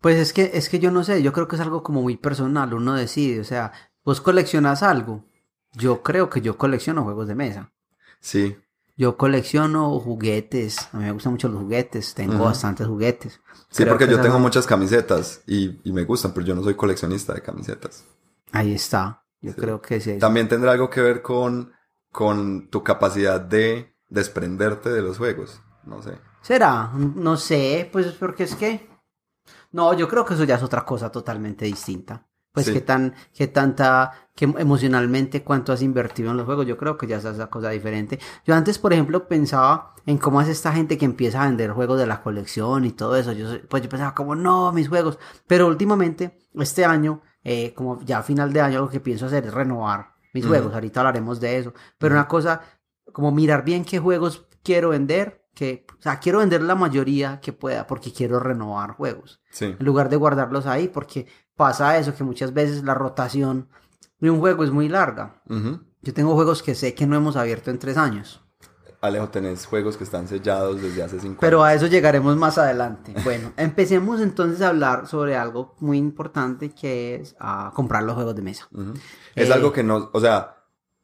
pues 0.00 0.18
es 0.18 0.32
que, 0.34 0.50
es 0.52 0.68
que 0.68 0.78
yo 0.78 0.90
no 0.90 1.02
sé, 1.02 1.22
yo 1.22 1.32
creo 1.32 1.48
que 1.48 1.56
es 1.56 1.62
algo 1.62 1.82
como 1.82 2.02
muy 2.02 2.16
personal, 2.18 2.74
uno 2.74 2.94
decide, 2.94 3.40
o 3.40 3.44
sea, 3.44 3.72
vos 4.04 4.20
coleccionas 4.20 4.82
algo. 4.82 5.24
Yo 5.72 6.02
creo 6.02 6.28
que 6.28 6.42
yo 6.42 6.58
colecciono 6.58 7.02
juegos 7.02 7.26
de 7.26 7.34
mesa. 7.34 7.72
Sí, 8.20 8.56
Yo 8.96 9.16
colecciono 9.16 9.98
juguetes, 9.98 10.88
a 10.92 10.98
mí 10.98 11.04
me 11.04 11.12
gustan 11.12 11.32
mucho 11.32 11.48
los 11.48 11.60
juguetes, 11.62 12.14
tengo 12.14 12.44
bastantes 12.44 12.86
juguetes. 12.86 13.40
sí, 13.70 13.82
Creo 13.82 13.88
porque 13.94 14.06
que 14.06 14.12
yo 14.12 14.20
tengo 14.20 14.38
muchas 14.38 14.66
camisetas 14.66 15.42
y, 15.46 15.80
y 15.88 15.92
me 15.92 16.04
gustan, 16.04 16.32
pero 16.32 16.46
yo 16.46 16.54
no 16.54 16.62
soy 16.62 16.74
coleccionista 16.74 17.34
de 17.34 17.42
camisetas. 17.42 18.04
Ahí 18.52 18.72
está, 18.74 19.24
yo 19.40 19.50
Sí. 19.52 19.60
creo 19.60 19.82
que 19.82 20.00
sí. 20.00 20.18
También 20.18 20.48
tendrá 20.48 20.72
algo 20.72 20.90
que 20.90 21.00
ver 21.00 21.22
con, 21.22 21.72
con 22.12 22.68
tu 22.70 22.84
capacidad 22.84 23.40
de 23.40 23.96
desprenderte 24.08 24.90
de 24.90 25.02
los 25.02 25.18
juegos. 25.18 25.60
No 25.84 26.00
sé. 26.00 26.12
¿Será? 26.42 26.92
No 26.94 27.36
sé, 27.36 27.88
pues 27.92 28.06
porque 28.12 28.44
es 28.44 28.54
que... 28.54 28.88
No, 29.72 29.92
yo 29.94 30.06
creo 30.08 30.24
que 30.24 30.34
eso 30.34 30.44
ya 30.44 30.54
es 30.54 30.62
otra 30.62 30.84
cosa 30.84 31.10
totalmente 31.10 31.64
distinta. 31.64 32.28
Pues 32.54 32.66
Sí. 32.66 32.72
qué 32.72 32.80
tan, 32.80 33.14
qué 33.34 33.48
tanta, 33.48 34.12
que 34.36 34.44
emocionalmente 34.44 35.42
cuánto 35.42 35.72
has 35.72 35.82
invertido 35.82 36.30
en 36.30 36.36
los 36.36 36.46
juegos, 36.46 36.66
yo 36.66 36.76
creo 36.76 36.96
que 36.96 37.08
ya 37.08 37.16
es 37.16 37.24
esa 37.24 37.48
cosa 37.48 37.70
diferente. 37.70 38.20
Yo 38.46 38.54
antes, 38.54 38.78
por 38.78 38.92
ejemplo, 38.92 39.26
pensaba 39.26 39.92
en 40.06 40.18
cómo 40.18 40.38
hace 40.38 40.52
esta 40.52 40.72
gente 40.72 40.96
que 40.96 41.04
empieza 41.04 41.42
a 41.42 41.46
vender 41.46 41.72
juegos 41.72 41.98
de 41.98 42.06
la 42.06 42.22
colección 42.22 42.84
y 42.84 42.92
todo 42.92 43.16
eso. 43.16 43.32
Yo, 43.32 43.48
pues 43.68 43.82
yo 43.82 43.88
pensaba 43.88 44.14
como, 44.14 44.36
no, 44.36 44.72
mis 44.72 44.88
juegos. 44.88 45.18
Pero 45.48 45.66
últimamente, 45.66 46.38
este 46.54 46.84
año, 46.84 47.22
eh, 47.42 47.74
como 47.74 48.00
ya 48.04 48.18
a 48.18 48.22
final 48.22 48.52
de 48.52 48.60
año, 48.60 48.80
lo 48.82 48.88
que 48.88 49.00
pienso 49.00 49.26
hacer 49.26 49.46
es 49.46 49.52
renovar 49.52 50.14
mis 50.32 50.46
juegos. 50.46 50.72
Ahorita 50.74 51.00
hablaremos 51.00 51.40
de 51.40 51.58
eso. 51.58 51.74
Pero 51.98 52.14
una 52.14 52.28
cosa, 52.28 52.60
como 53.12 53.32
mirar 53.32 53.64
bien 53.64 53.84
qué 53.84 53.98
juegos 53.98 54.46
quiero 54.62 54.90
vender, 54.90 55.42
que, 55.54 55.86
o 55.96 56.02
sea, 56.02 56.18
quiero 56.18 56.40
vender 56.40 56.62
la 56.62 56.74
mayoría 56.74 57.38
que 57.40 57.52
pueda 57.52 57.86
porque 57.86 58.12
quiero 58.12 58.40
renovar 58.40 58.90
juegos 58.92 59.40
Sí. 59.50 59.66
en 59.78 59.86
lugar 59.86 60.08
de 60.08 60.16
guardarlos 60.16 60.66
ahí, 60.66 60.88
porque 60.88 61.28
pasa 61.56 61.98
eso, 61.98 62.14
que 62.14 62.24
muchas 62.24 62.52
veces 62.54 62.84
la 62.84 62.94
rotación 62.94 63.68
de 64.20 64.30
un 64.30 64.40
juego 64.40 64.64
es 64.64 64.70
muy 64.70 64.88
larga. 64.88 65.42
Ujú. 65.48 65.80
Yo 66.02 66.14
tengo 66.14 66.34
juegos 66.34 66.62
que 66.62 66.74
sé 66.74 66.94
que 66.94 67.06
no 67.06 67.16
hemos 67.16 67.36
abierto 67.36 67.70
en 67.70 67.78
tres 67.78 67.96
años, 67.96 68.42
Alejo, 69.00 69.28
tenés 69.28 69.66
juegos 69.66 69.96
que 69.98 70.04
están 70.04 70.26
sellados 70.28 70.80
desde 70.80 71.02
hace 71.02 71.20
cinco 71.20 71.40
pero 71.40 71.58
años. 71.58 71.62
a 71.62 71.74
eso 71.74 71.86
llegaremos 71.86 72.36
más 72.36 72.58
adelante. 72.58 73.14
Bueno, 73.24 73.52
empecemos 73.56 74.20
entonces 74.20 74.62
a 74.62 74.68
hablar 74.68 75.06
sobre 75.06 75.36
algo 75.36 75.74
muy 75.80 75.98
importante 75.98 76.70
que 76.74 77.16
es 77.16 77.36
a 77.38 77.72
comprar 77.74 78.02
los 78.02 78.14
juegos 78.14 78.34
de 78.34 78.42
mesa. 78.42 78.66
Ujú. 78.72 78.94
Es 79.34 79.50
Eh, 79.50 79.52
algo 79.52 79.72
que 79.72 79.82
no, 79.82 80.10
o 80.12 80.20
sea, 80.20 80.56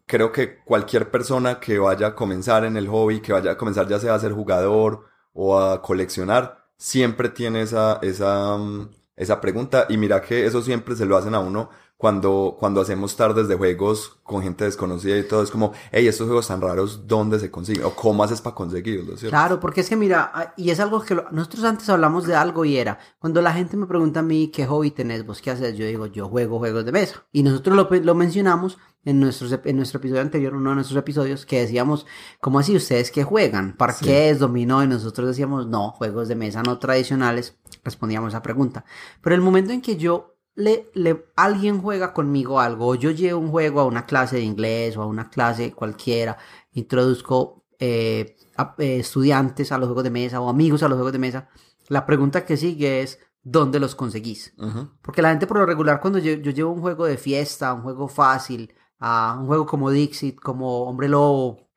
creo 0.07 0.33
que 0.33 0.59
cualquier 0.65 1.11
persona 1.11 1.61
que 1.61 1.79
vaya 1.79 2.09
a 2.09 2.15
comenzar 2.15 2.65
en 2.65 2.77
el 2.77 2.89
hobby, 2.89 3.21
que 3.21 3.33
vaya 3.33 3.53
a 3.53 3.57
comenzar 3.59 3.87
ya 3.89 3.99
sea 3.99 4.15
a 4.15 4.19
ser 4.21 4.33
jugador 4.33 5.05
o 5.33 5.59
a 5.61 5.83
coleccionar, 5.83 6.69
siempre 6.77 7.29
tiene 7.29 7.63
esa, 7.63 7.99
esa, 8.03 8.57
mm, 8.57 8.91
esa 9.21 9.41
pregunta. 9.41 9.87
Y 9.89 9.97
mira 9.97 10.21
que 10.23 10.47
eso 10.47 10.63
siempre 10.63 10.97
se 10.97 11.07
lo 11.07 11.17
hacen 11.17 11.35
a 11.35 11.41
uno 11.41 11.71
cuando, 12.01 12.57
cuando 12.59 12.81
hacemos 12.81 13.15
tardes 13.15 13.47
de 13.47 13.57
juegos 13.57 14.17
con 14.23 14.43
gente 14.43 14.65
desconocida 14.65 15.19
y 15.19 15.29
todo. 15.29 15.43
Es 15.43 15.51
como, 15.51 15.73
hey, 15.93 16.09
estos 16.09 16.27
juegos 16.27 16.47
tan 16.49 16.63
raros, 16.63 17.07
¿dónde 17.07 17.39
se 17.39 17.51
consiguen? 17.51 17.85
O 17.85 17.91
cómo 17.95 18.25
haces 18.25 18.41
para 18.41 18.55
conseguirlos, 18.57 19.21
¿cierto? 19.21 19.37
Claro, 19.37 19.61
porque 19.61 19.83
es 19.83 19.89
que 19.91 19.97
mira, 19.97 20.31
ah, 20.33 20.55
y 20.57 20.71
es 20.71 20.81
algo 20.81 21.03
que 21.03 21.15
lo- 21.15 21.31
nosotros 21.31 21.63
antes 21.65 21.87
hablamos 21.91 22.27
de 22.27 22.35
algo 22.35 22.65
y 22.65 22.79
era, 22.79 22.99
cuando 23.19 23.43
la 23.43 23.53
gente 23.53 23.77
me 23.77 23.87
pregunta 23.87 24.21
a 24.21 24.23
mí 24.23 24.49
qué 24.49 24.65
hobby 24.67 24.93
tenés, 24.93 25.27
vos 25.27 25.43
qué 25.43 25.51
haces, 25.51 25.77
yo 25.77 25.85
digo, 25.85 26.07
yo 26.07 26.27
juego 26.31 26.59
juegos 26.59 26.87
de 26.87 26.93
mesa. 26.93 27.23
Y 27.33 27.43
nosotros 27.43 27.77
lo, 27.77 27.87
lo 28.01 28.15
mencionamos 28.15 28.79
en, 29.05 29.21
nuestros, 29.21 29.55
en 29.63 29.77
nuestro 29.77 29.99
episodio 29.99 30.23
anterior, 30.23 30.55
uno 30.55 30.71
de 30.71 30.77
nuestros 30.77 30.99
episodios, 30.99 31.45
que 31.45 31.61
decíamos, 31.61 32.07
¿cómo 32.41 32.61
así 32.61 32.75
ustedes 32.75 33.11
qué 33.11 33.25
juegan? 33.25 33.77
¿Parqués, 33.77 34.39
dominó? 34.39 34.83
Y 34.83 34.87
nosotros 34.87 35.29
decíamos, 35.29 35.67
no, 35.67 35.91
juegos 35.91 36.29
de 36.29 36.35
mesa 36.37 36.63
no 36.63 36.79
tradicionales, 36.79 37.59
respondíamos 37.85 38.29
a 38.33 38.39
esa 38.39 38.43
pregunta. 38.43 38.87
Pero 39.21 39.35
el 39.35 39.43
momento 39.43 39.73
en 39.75 39.83
que 39.83 39.99
yo 39.99 40.37
le, 40.55 40.91
le, 40.95 41.27
alguien 41.37 41.81
juega 41.81 42.13
conmigo 42.13 42.61
algo, 42.61 42.89
o 42.89 42.95
yo 42.95 43.11
llevo 43.11 43.41
un 43.41 43.51
juego 43.51 43.81
a 43.81 43.85
una 43.87 44.07
clase 44.07 44.37
de 44.37 44.43
inglés 44.43 44.97
o 44.97 45.03
a 45.03 45.07
una 45.07 45.31
clase 45.31 45.73
cualquiera, 45.73 46.37
introduzco 46.73 47.65
eh, 47.79 48.37
a- 48.57 48.75
eh, 48.79 48.99
estudiantes 49.01 49.73
a 49.73 49.79
los 49.79 49.87
juegos 49.89 50.05
de 50.05 50.11
mesa 50.11 50.41
o 50.41 50.49
amigos 50.49 50.83
a 50.83 50.89
los 50.89 50.97
juegos 50.97 51.13
de 51.13 51.19
mesa, 51.19 51.49
la 51.89 52.05
pregunta 52.07 52.45
que 52.45 52.57
sigue 52.57 53.03
es, 53.03 53.19
¿dónde 53.43 53.81
los 53.81 53.95
conseguís? 53.95 54.55
Porque 55.03 55.23
la 55.23 55.31
gente 55.31 55.47
por 55.47 55.59
lo 55.59 55.67
regular 55.67 56.01
cuando 56.01 56.19
yo, 56.19 56.33
yo 56.35 56.51
llevo 56.53 56.73
un 56.73 56.81
juego 56.81 57.07
de 57.07 57.17
fiesta, 57.17 57.73
un 57.73 57.83
juego 57.83 58.09
fácil, 58.09 58.75
a 58.99 59.39
un 59.41 59.47
juego 59.47 59.67
como 59.67 59.91
Dixit, 59.91 60.39
como 60.41 60.83
Hombre 60.85 61.09
Lobo, 61.09 61.69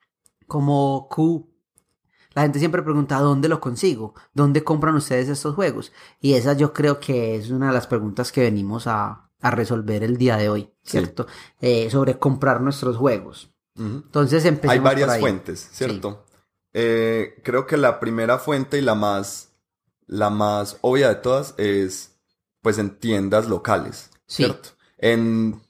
como 0.46 1.08
Q, 1.08 1.53
la 2.34 2.42
gente 2.42 2.58
siempre 2.58 2.82
pregunta 2.82 3.18
¿dónde 3.20 3.48
lo 3.48 3.60
consigo? 3.60 4.14
¿Dónde 4.32 4.62
compran 4.64 4.94
ustedes 4.96 5.28
estos 5.28 5.54
juegos? 5.54 5.92
Y 6.20 6.34
esa 6.34 6.52
yo 6.54 6.72
creo 6.72 6.98
que 7.00 7.36
es 7.36 7.50
una 7.50 7.68
de 7.68 7.72
las 7.74 7.86
preguntas 7.86 8.32
que 8.32 8.42
venimos 8.42 8.86
a, 8.86 9.30
a 9.40 9.50
resolver 9.50 10.02
el 10.02 10.16
día 10.16 10.36
de 10.36 10.48
hoy, 10.48 10.62
Sí. 10.82 10.98
¿cierto? 10.98 11.26
Eh, 11.60 11.88
sobre 11.90 12.18
comprar 12.18 12.60
nuestros 12.60 12.96
juegos. 12.96 13.50
Entonces 13.76 14.44
empecemos 14.44 14.72
Hay 14.72 14.78
por 14.78 14.84
varias 14.84 15.10
ahí. 15.10 15.20
fuentes, 15.20 15.68
¿cierto? 15.72 16.24
Eh, 16.72 17.40
creo 17.42 17.66
que 17.66 17.76
la 17.76 17.98
primera 18.00 18.38
fuente 18.38 18.78
y 18.78 18.82
la 18.82 18.94
más, 18.94 19.52
la 20.06 20.30
más 20.30 20.78
obvia 20.80 21.08
de 21.08 21.14
todas 21.16 21.54
es, 21.56 22.16
pues, 22.62 22.78
en 22.78 22.98
tiendas 22.98 23.48
locales, 23.48 24.10
Sí. 24.26 24.44
¿cierto? 24.44 24.70
En, 24.98 25.60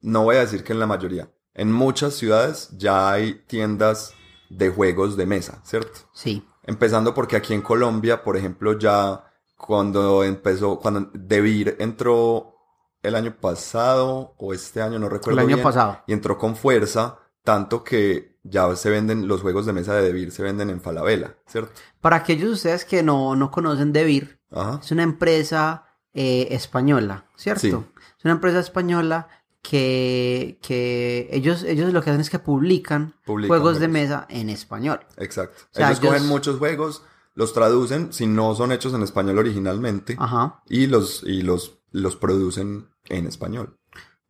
no 0.00 0.22
voy 0.24 0.36
a 0.36 0.40
decir 0.40 0.62
que 0.64 0.72
en 0.72 0.78
la 0.80 0.86
mayoría, 0.86 1.30
en 1.54 1.72
muchas 1.72 2.14
ciudades 2.14 2.70
ya 2.76 3.10
hay 3.10 3.34
tiendas 3.46 4.14
de 4.50 4.68
juegos 4.68 5.16
de 5.16 5.24
mesa, 5.24 5.60
¿cierto? 5.64 6.00
Sí, 6.12 6.46
Empezando 6.62 7.14
porque 7.14 7.36
aquí 7.36 7.54
en 7.54 7.62
Colombia, 7.62 8.22
por 8.22 8.36
ejemplo, 8.36 8.78
ya 8.78 9.24
cuando 9.56 10.22
empezó, 10.22 10.78
cuando 10.78 11.10
Devir 11.14 11.76
entró 11.80 12.54
el 13.02 13.14
año 13.14 13.34
pasado 13.40 14.34
o 14.36 14.52
este 14.52 14.82
año, 14.82 14.98
no 14.98 15.06
el 15.06 15.12
recuerdo 15.12 15.40
año 15.40 15.48
bien, 15.56 15.62
pasado. 15.62 16.00
y 16.06 16.12
entró 16.12 16.36
con 16.38 16.54
fuerza, 16.56 17.18
tanto 17.42 17.82
que 17.82 18.38
ya 18.42 18.74
se 18.76 18.90
venden, 18.90 19.26
los 19.26 19.40
juegos 19.40 19.64
de 19.66 19.72
mesa 19.72 19.94
de 19.94 20.02
Devir 20.02 20.32
se 20.32 20.42
venden 20.42 20.68
en 20.70 20.80
Falabella, 20.82 21.34
¿cierto? 21.46 21.72
Para 22.00 22.16
aquellos 22.16 22.48
de 22.48 22.54
ustedes 22.54 22.84
que 22.84 23.02
no, 23.02 23.34
no 23.36 23.50
conocen 23.50 23.92
Devir, 23.92 24.38
Ajá. 24.50 24.80
es 24.82 24.92
una 24.92 25.02
empresa 25.02 25.86
eh, 26.12 26.48
española, 26.50 27.24
¿cierto? 27.36 27.60
Sí. 27.60 27.74
Es 28.18 28.24
una 28.24 28.34
empresa 28.34 28.60
española 28.60 29.28
que, 29.62 30.58
que 30.62 31.28
ellos, 31.32 31.62
ellos 31.64 31.92
lo 31.92 32.02
que 32.02 32.10
hacen 32.10 32.20
es 32.20 32.30
que 32.30 32.38
publican, 32.38 33.14
Publican 33.24 33.48
juegos 33.48 33.78
de 33.80 33.88
mesa 33.88 34.26
en 34.28 34.50
español. 34.50 35.00
Exacto. 35.16 35.64
O 35.72 35.74
sea, 35.74 35.88
ellos 35.88 36.00
ellos- 36.00 36.12
cogen 36.14 36.28
muchos 36.28 36.58
juegos, 36.58 37.02
los 37.34 37.52
traducen, 37.52 38.12
si 38.12 38.26
no 38.26 38.54
son 38.54 38.72
hechos 38.72 38.94
en 38.94 39.02
español 39.02 39.38
originalmente, 39.38 40.16
Ajá, 40.18 40.62
y 40.68 40.86
los, 40.86 41.22
y 41.24 41.42
los, 41.42 41.78
los 41.92 42.16
producen 42.16 42.88
en 43.08 43.26
español, 43.26 43.78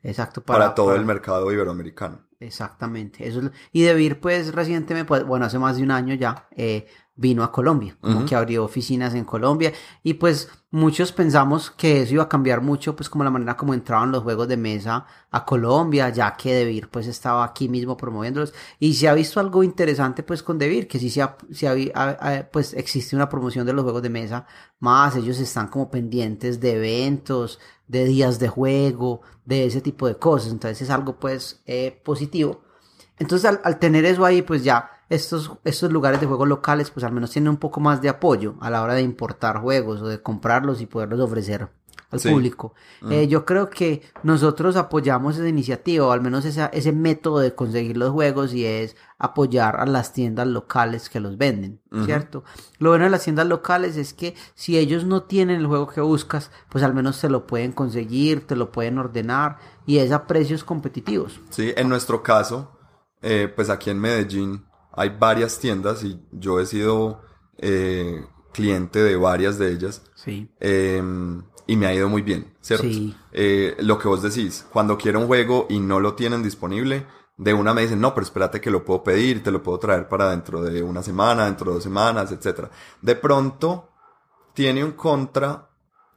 exacto. 0.03 0.43
para, 0.43 0.75
todo 0.75 0.87
para- 0.89 0.99
el 0.99 1.07
mercado 1.07 1.51
iberoamericano. 1.53 2.27
Exactamente. 2.41 3.29
Eso 3.29 3.41
es 3.41 3.51
Y 3.71 3.83
Devir, 3.83 4.19
pues 4.19 4.55
recientemente, 4.55 5.07
pues, 5.07 5.25
bueno, 5.27 5.45
hace 5.45 5.59
más 5.59 5.77
de 5.77 5.83
un 5.83 5.91
año 5.91 6.15
ya, 6.15 6.49
eh, 6.57 6.87
vino 7.15 7.45
a 7.45 7.53
Colombia, 7.53 7.99
como 8.01 8.25
que 8.25 8.35
abrió 8.35 8.65
oficinas 8.65 9.15
en 9.15 9.25
Colombia. 9.27 9.75
Y 10.03 10.15
pues 10.15 10.49
muchos 10.73 11.11
pensamos 11.13 11.71
que 11.71 12.03
eso 12.03 12.15
iba 12.15 12.23
a 12.25 12.29
cambiar 12.29 12.61
mucho, 12.61 12.95
pues 12.95 13.09
como 13.11 13.25
la 13.25 13.31
manera 13.31 13.57
como 13.57 13.75
entraban 13.75 14.13
los 14.13 14.23
juegos 14.23 14.47
de 14.49 14.57
mesa 14.57 15.05
a 15.31 15.45
Colombia, 15.45 16.09
ya 16.11 16.37
que 16.37 16.55
Devir 16.55 16.89
pues 16.89 17.07
estaba 17.07 17.45
aquí 17.45 17.69
mismo 17.69 17.97
promoviéndolos. 17.97 18.55
Y 18.79 18.95
se 18.95 19.09
ha 19.09 19.15
visto 19.15 19.41
algo 19.41 19.63
interesante 19.65 20.23
pues 20.23 20.43
con 20.43 20.59
Devir, 20.59 20.87
que 20.87 20.99
sí 20.99 21.11
se 21.11 21.23
ha, 21.23 21.37
pues 22.53 22.75
existe 22.75 23.17
una 23.17 23.29
promoción 23.29 23.67
de 23.67 23.73
los 23.73 23.83
juegos 23.83 24.03
de 24.03 24.11
mesa 24.11 24.47
más, 24.79 25.17
ellos 25.17 25.39
están 25.41 25.69
como 25.69 25.91
pendientes 25.91 26.61
de 26.61 26.77
eventos, 26.77 27.59
de 27.89 28.05
días 28.05 28.39
de 28.39 28.49
juego, 28.49 29.23
de 29.45 29.67
ese 29.67 29.81
tipo 29.81 30.07
de 30.07 30.17
cosas. 30.17 30.53
Entonces 30.53 30.83
es 30.83 30.91
algo 30.91 31.19
pues 31.19 31.63
eh, 31.67 32.01
positivo. 32.05 32.63
Entonces 33.19 33.49
al, 33.49 33.61
al 33.65 33.79
tener 33.79 34.05
eso 34.05 34.25
ahí, 34.25 34.43
pues 34.43 34.65
ya 34.65 34.91
estos, 35.11 35.53
estos 35.65 35.93
lugares 35.93 36.21
de 36.21 36.27
juegos 36.27 36.49
locales, 36.49 36.91
pues 36.91 37.05
al 37.05 37.13
menos 37.13 37.31
tienen 37.31 37.51
un 37.51 37.57
poco 37.59 37.81
más 37.81 38.01
de 38.01 38.09
apoyo 38.09 38.55
a 38.61 38.71
la 38.71 38.81
hora 38.83 38.95
de 38.95 39.03
importar 39.03 39.61
juegos 39.61 40.01
o 40.01 40.09
de 40.09 40.23
comprarlos 40.23 40.81
y 40.81 40.87
poderlos 40.87 41.21
ofrecer 41.21 41.69
al 42.11 42.19
Sí. 42.19 42.29
público. 42.29 42.75
Eh, 43.09 43.29
yo 43.29 43.45
creo 43.45 43.71
que 43.71 44.03
nosotros 44.25 44.75
apoyamos 44.75 45.37
esa 45.37 45.47
iniciativa, 45.49 46.07
o 46.07 46.11
al 46.11 46.21
menos 46.21 46.45
esa- 46.45 46.67
ese 46.67 46.91
método 46.93 47.39
de 47.39 47.55
conseguir 47.55 47.97
los 47.97 48.11
juegos, 48.11 48.53
y 48.53 48.65
es 48.65 48.97
apoyar 49.19 49.77
a 49.79 49.87
las 49.87 50.13
tiendas 50.13 50.49
locales 50.49 51.09
que 51.09 51.21
los 51.21 51.39
venden, 51.39 51.81
¿cierto? 52.05 52.43
Lo 52.79 52.91
bueno 52.91 53.05
de 53.05 53.11
las 53.11 53.23
tiendas 53.23 53.47
locales 53.47 53.97
es 53.97 54.13
que 54.13 54.35
si 54.55 54.77
ellos 54.77 55.05
no 55.05 55.23
tienen 55.25 55.61
el 55.61 55.67
juego 55.69 55.87
que 55.87 56.01
buscas, 56.01 56.51
pues 56.69 56.83
al 56.83 56.95
menos 56.95 57.21
te 57.21 57.29
lo 57.29 57.47
pueden 57.47 57.71
conseguir, 57.73 58.45
te 58.47 58.57
lo 58.57 58.73
pueden 58.73 58.99
ordenar, 58.99 59.59
y 59.87 59.99
es 59.99 60.11
a 60.11 60.27
precios 60.27 60.65
competitivos. 60.65 61.41
Sí, 61.51 61.73
en 61.77 61.89
nuestro 61.89 62.25
caso, 62.25 62.73
eh, 63.23 63.53
pues 63.55 63.71
aquí 63.71 63.91
en 63.91 64.01
Medellín 64.01 64.65
hay 65.01 65.17
varias 65.19 65.59
tiendas 65.59 66.05
y 66.05 66.21
yo 66.31 66.61
he 66.61 66.67
sido 66.67 67.23
eh, 67.59 68.23
cliente 68.53 69.03
de 69.03 69.17
varias 69.17 69.59
de 69.59 69.73
ellas 69.73 70.03
Sí. 70.15 70.51
eh, 70.61 71.03
y 71.67 71.77
me 71.77 71.87
ha 71.87 71.95
ido 71.95 72.09
muy 72.09 72.21
bien, 72.23 72.53
¿cierto? 72.61 72.85
Sí. 72.85 73.17
Eh, 73.33 73.77
lo 73.79 73.99
que 73.99 74.09
vos 74.09 74.23
decís, 74.23 74.67
cuando 74.73 74.99
quiero 74.99 75.21
un 75.21 75.27
juego 75.27 75.67
y 75.71 75.79
no 75.79 76.01
lo 76.01 76.15
tienen 76.15 76.43
disponible, 76.43 77.07
de 77.39 77.55
una 77.55 77.73
me 77.73 77.83
dicen, 77.83 78.01
no, 78.01 78.13
pero 78.13 78.25
espérate 78.25 78.61
que 78.61 78.71
lo 78.71 78.85
puedo 78.85 79.03
pedir, 79.03 79.43
te 79.43 79.51
lo 79.51 79.63
puedo 79.63 79.79
traer 79.79 80.07
para 80.09 80.31
dentro 80.31 80.61
de 80.63 80.83
una 80.83 81.03
semana, 81.03 81.47
dentro 81.47 81.71
de 81.71 81.75
dos 81.77 81.85
semanas, 81.85 82.31
etcétera. 82.33 82.71
De 83.01 83.15
pronto, 83.15 83.89
tiene 84.53 84.85
un 84.85 84.93
contra 84.93 85.71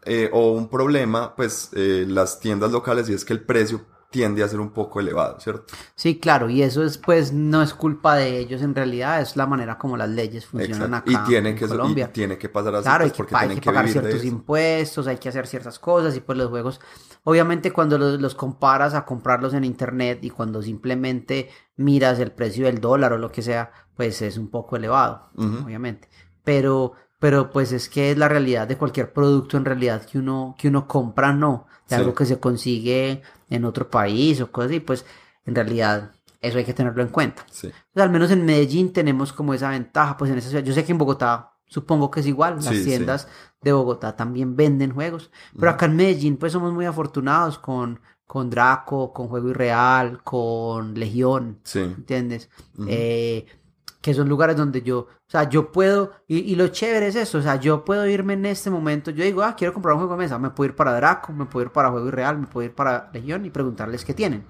eh, 0.06 0.30
o 0.34 0.52
un 0.52 0.68
problema, 0.68 1.34
pues 1.36 1.70
eh, 1.74 2.06
las 2.08 2.40
tiendas 2.42 2.72
locales 2.72 3.08
y 3.10 3.14
es 3.14 3.24
que 3.24 3.32
el 3.34 3.46
precio 3.46 3.86
tiende 4.14 4.44
a 4.44 4.48
ser 4.48 4.60
un 4.60 4.70
poco 4.70 5.00
elevado, 5.00 5.40
¿cierto? 5.40 5.74
Sí, 5.96 6.20
claro, 6.20 6.48
y 6.52 6.62
eso 6.62 6.84
es 6.84 7.00
pues 7.00 7.34
no 7.34 7.64
es 7.64 7.74
culpa 7.74 8.16
de 8.16 8.38
ellos 8.38 8.62
en 8.62 8.76
realidad, 8.76 9.20
es 9.20 9.36
la 9.36 9.48
manera 9.48 9.80
como 9.80 9.98
las 9.98 10.08
leyes 10.08 10.46
funcionan 10.46 10.94
Exacto. 10.94 11.12
acá 11.12 11.24
y 11.26 11.28
tiene 11.28 11.50
en 11.50 11.56
que 11.56 11.68
Colombia. 11.68 12.06
y 12.10 12.14
tiene 12.14 12.38
que 12.38 12.48
pasar 12.48 12.76
así 12.76 12.84
Claro, 12.84 13.06
pues, 13.06 13.14
porque 13.18 13.36
hay 13.36 13.40
tienen 13.40 13.58
que 13.58 13.62
que 13.62 13.66
pagar 13.66 13.90
ciertos 13.90 14.24
impuestos, 14.24 15.08
hay 15.08 15.18
que 15.18 15.30
hacer 15.30 15.48
ciertas 15.48 15.80
cosas 15.80 16.16
y 16.16 16.20
pues 16.20 16.38
los 16.38 16.50
juegos, 16.50 16.80
obviamente 17.24 17.72
cuando 17.74 17.98
los, 17.98 18.22
los 18.22 18.36
comparas 18.36 18.94
a 18.94 19.04
comprarlos 19.04 19.56
en 19.56 19.64
internet 19.64 20.20
y 20.22 20.30
cuando 20.30 20.62
simplemente 20.62 21.50
miras 21.76 22.20
el 22.20 22.32
precio 22.32 22.66
del 22.68 22.80
dólar 22.80 23.14
o 23.14 23.18
lo 23.18 23.32
que 23.32 23.42
sea, 23.42 23.72
pues 23.96 24.22
es 24.22 24.38
un 24.38 24.50
poco 24.50 24.76
elevado, 24.76 25.30
obviamente. 25.36 26.08
Pero, 26.44 26.94
pero 27.24 27.50
pues 27.52 27.72
es 27.72 27.88
que 27.88 28.12
es 28.12 28.18
la 28.18 28.28
realidad 28.28 28.68
de 28.68 28.76
cualquier 28.78 29.14
producto 29.14 29.56
en 29.56 29.64
realidad 29.64 30.04
que 30.06 30.18
uno, 30.18 30.56
que 30.60 30.68
uno 30.68 30.90
compra, 30.90 31.32
no, 31.32 31.68
de 31.88 31.96
Sí. 31.96 32.02
algo 32.02 32.14
que 32.14 32.26
se 32.26 32.38
consigue 32.38 33.22
en 33.50 33.64
otro 33.64 33.90
país 33.90 34.42
o 34.42 34.52
cosas 34.52 34.72
así, 34.72 34.82
pues 34.82 35.06
en 35.46 35.56
realidad 35.56 36.12
eso 36.42 36.58
hay 36.58 36.66
que 36.66 36.74
tenerlo 36.74 37.02
en 37.02 37.08
cuenta. 37.08 37.46
Sí. 37.50 37.72
Pues, 37.94 38.04
al 38.04 38.10
menos 38.12 38.30
en 38.30 38.44
Medellín 38.46 38.92
tenemos 38.92 39.32
como 39.32 39.54
esa 39.54 39.70
ventaja, 39.70 40.18
pues 40.18 40.32
en 40.32 40.38
esa 40.38 40.50
ciudad. 40.50 40.66
Yo 40.66 40.74
sé 40.74 40.84
que 40.84 40.92
en 40.92 40.98
Bogotá 40.98 41.54
supongo 41.66 42.12
que 42.12 42.20
es 42.20 42.28
igual, 42.28 42.56
las 42.56 42.66
Sí, 42.76 42.84
tiendas 42.84 43.30
de 43.62 43.72
Bogotá 43.72 44.18
también 44.18 44.58
venden 44.58 44.92
juegos, 44.92 45.32
pero 45.58 45.72
acá 45.72 45.86
en 45.86 45.96
Medellín 45.96 46.36
pues 46.36 46.52
somos 46.52 46.74
muy 46.74 46.86
afortunados 46.86 47.58
con, 47.58 48.02
con 48.28 48.50
Draco, 48.50 49.14
con 49.14 49.30
Juego 49.30 49.48
Irreal, 49.52 50.22
con 50.24 50.94
Legión, 50.96 51.60
Sí. 51.64 51.80
¿entiendes? 51.80 52.50
Eh, 52.86 53.46
que 54.02 54.14
son 54.14 54.28
lugares 54.28 54.58
donde 54.58 54.82
yo, 54.82 55.08
sea, 55.34 55.50
yo 55.50 55.72
puedo, 55.72 56.12
y, 56.28 56.40
y 56.40 56.56
lo 56.56 56.68
chévere 56.70 57.08
es 57.08 57.16
eso, 57.16 57.40
o 57.40 57.42
sea, 57.42 57.56
yo 57.58 57.84
puedo 57.84 58.08
irme 58.08 58.34
en 58.34 58.46
este 58.46 58.70
momento, 58.70 59.12
yo 59.12 59.24
digo, 59.24 59.44
ah, 59.44 59.56
quiero 59.56 59.74
comprar 59.74 59.94
un 59.96 60.00
juego 60.02 60.14
de 60.16 60.20
mesa, 60.24 60.40
me 60.40 60.50
puedo 60.52 60.70
ir 60.70 60.76
para 60.76 60.94
Draco, 60.94 61.34
me 61.34 61.46
puedo 61.46 61.66
ir 61.66 61.72
para 61.72 61.90
Juego 61.90 62.08
Irreal, 62.08 62.38
me 62.40 62.48
puedo 62.48 62.66
ir 62.66 62.74
para 62.76 63.10
Legión 63.14 63.46
y 63.46 63.50
preguntarles 63.50 64.06
qué 64.06 64.14
tienen. 64.14 64.46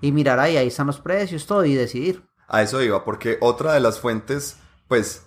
Y 0.00 0.12
mirar 0.12 0.38
ahí, 0.40 0.56
ahí 0.56 0.68
están 0.68 0.86
los 0.86 1.00
precios, 1.00 1.44
todo, 1.46 1.64
y 1.64 1.74
decidir. 1.74 2.22
A 2.48 2.62
eso 2.62 2.80
iba, 2.82 3.04
porque 3.04 3.38
otra 3.40 3.72
de 3.74 3.80
las 3.80 3.98
fuentes, 4.00 4.58
pues, 4.88 5.26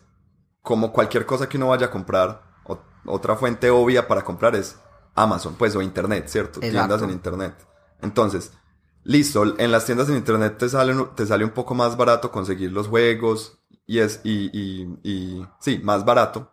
como 0.61 0.91
cualquier 0.93 1.25
cosa 1.25 1.47
que 1.49 1.57
uno 1.57 1.67
vaya 1.69 1.87
a 1.87 1.91
comprar, 1.91 2.41
o- 2.63 2.79
otra 3.05 3.35
fuente 3.35 3.69
obvia 3.69 4.07
para 4.07 4.23
comprar 4.23 4.55
es 4.55 4.79
Amazon, 5.15 5.55
pues, 5.57 5.75
o 5.75 5.81
Internet, 5.81 6.27
¿cierto? 6.27 6.59
Exacto. 6.61 6.71
Tiendas 6.87 7.01
en 7.01 7.09
Internet. 7.09 7.55
Entonces, 8.01 8.51
listo, 9.03 9.57
en 9.59 9.71
las 9.71 9.85
tiendas 9.85 10.09
en 10.09 10.15
Internet 10.17 10.57
te 10.57 10.69
sale, 10.69 10.95
te 11.15 11.25
sale 11.25 11.43
un 11.45 11.51
poco 11.51 11.75
más 11.75 11.95
barato 11.97 12.31
conseguir 12.31 12.71
los 12.71 12.87
juegos, 12.87 13.59
y 13.85 13.99
es, 13.99 14.21
y, 14.23 14.49
y, 14.57 14.87
y 15.03 15.45
sí, 15.59 15.79
más 15.83 16.05
barato. 16.05 16.51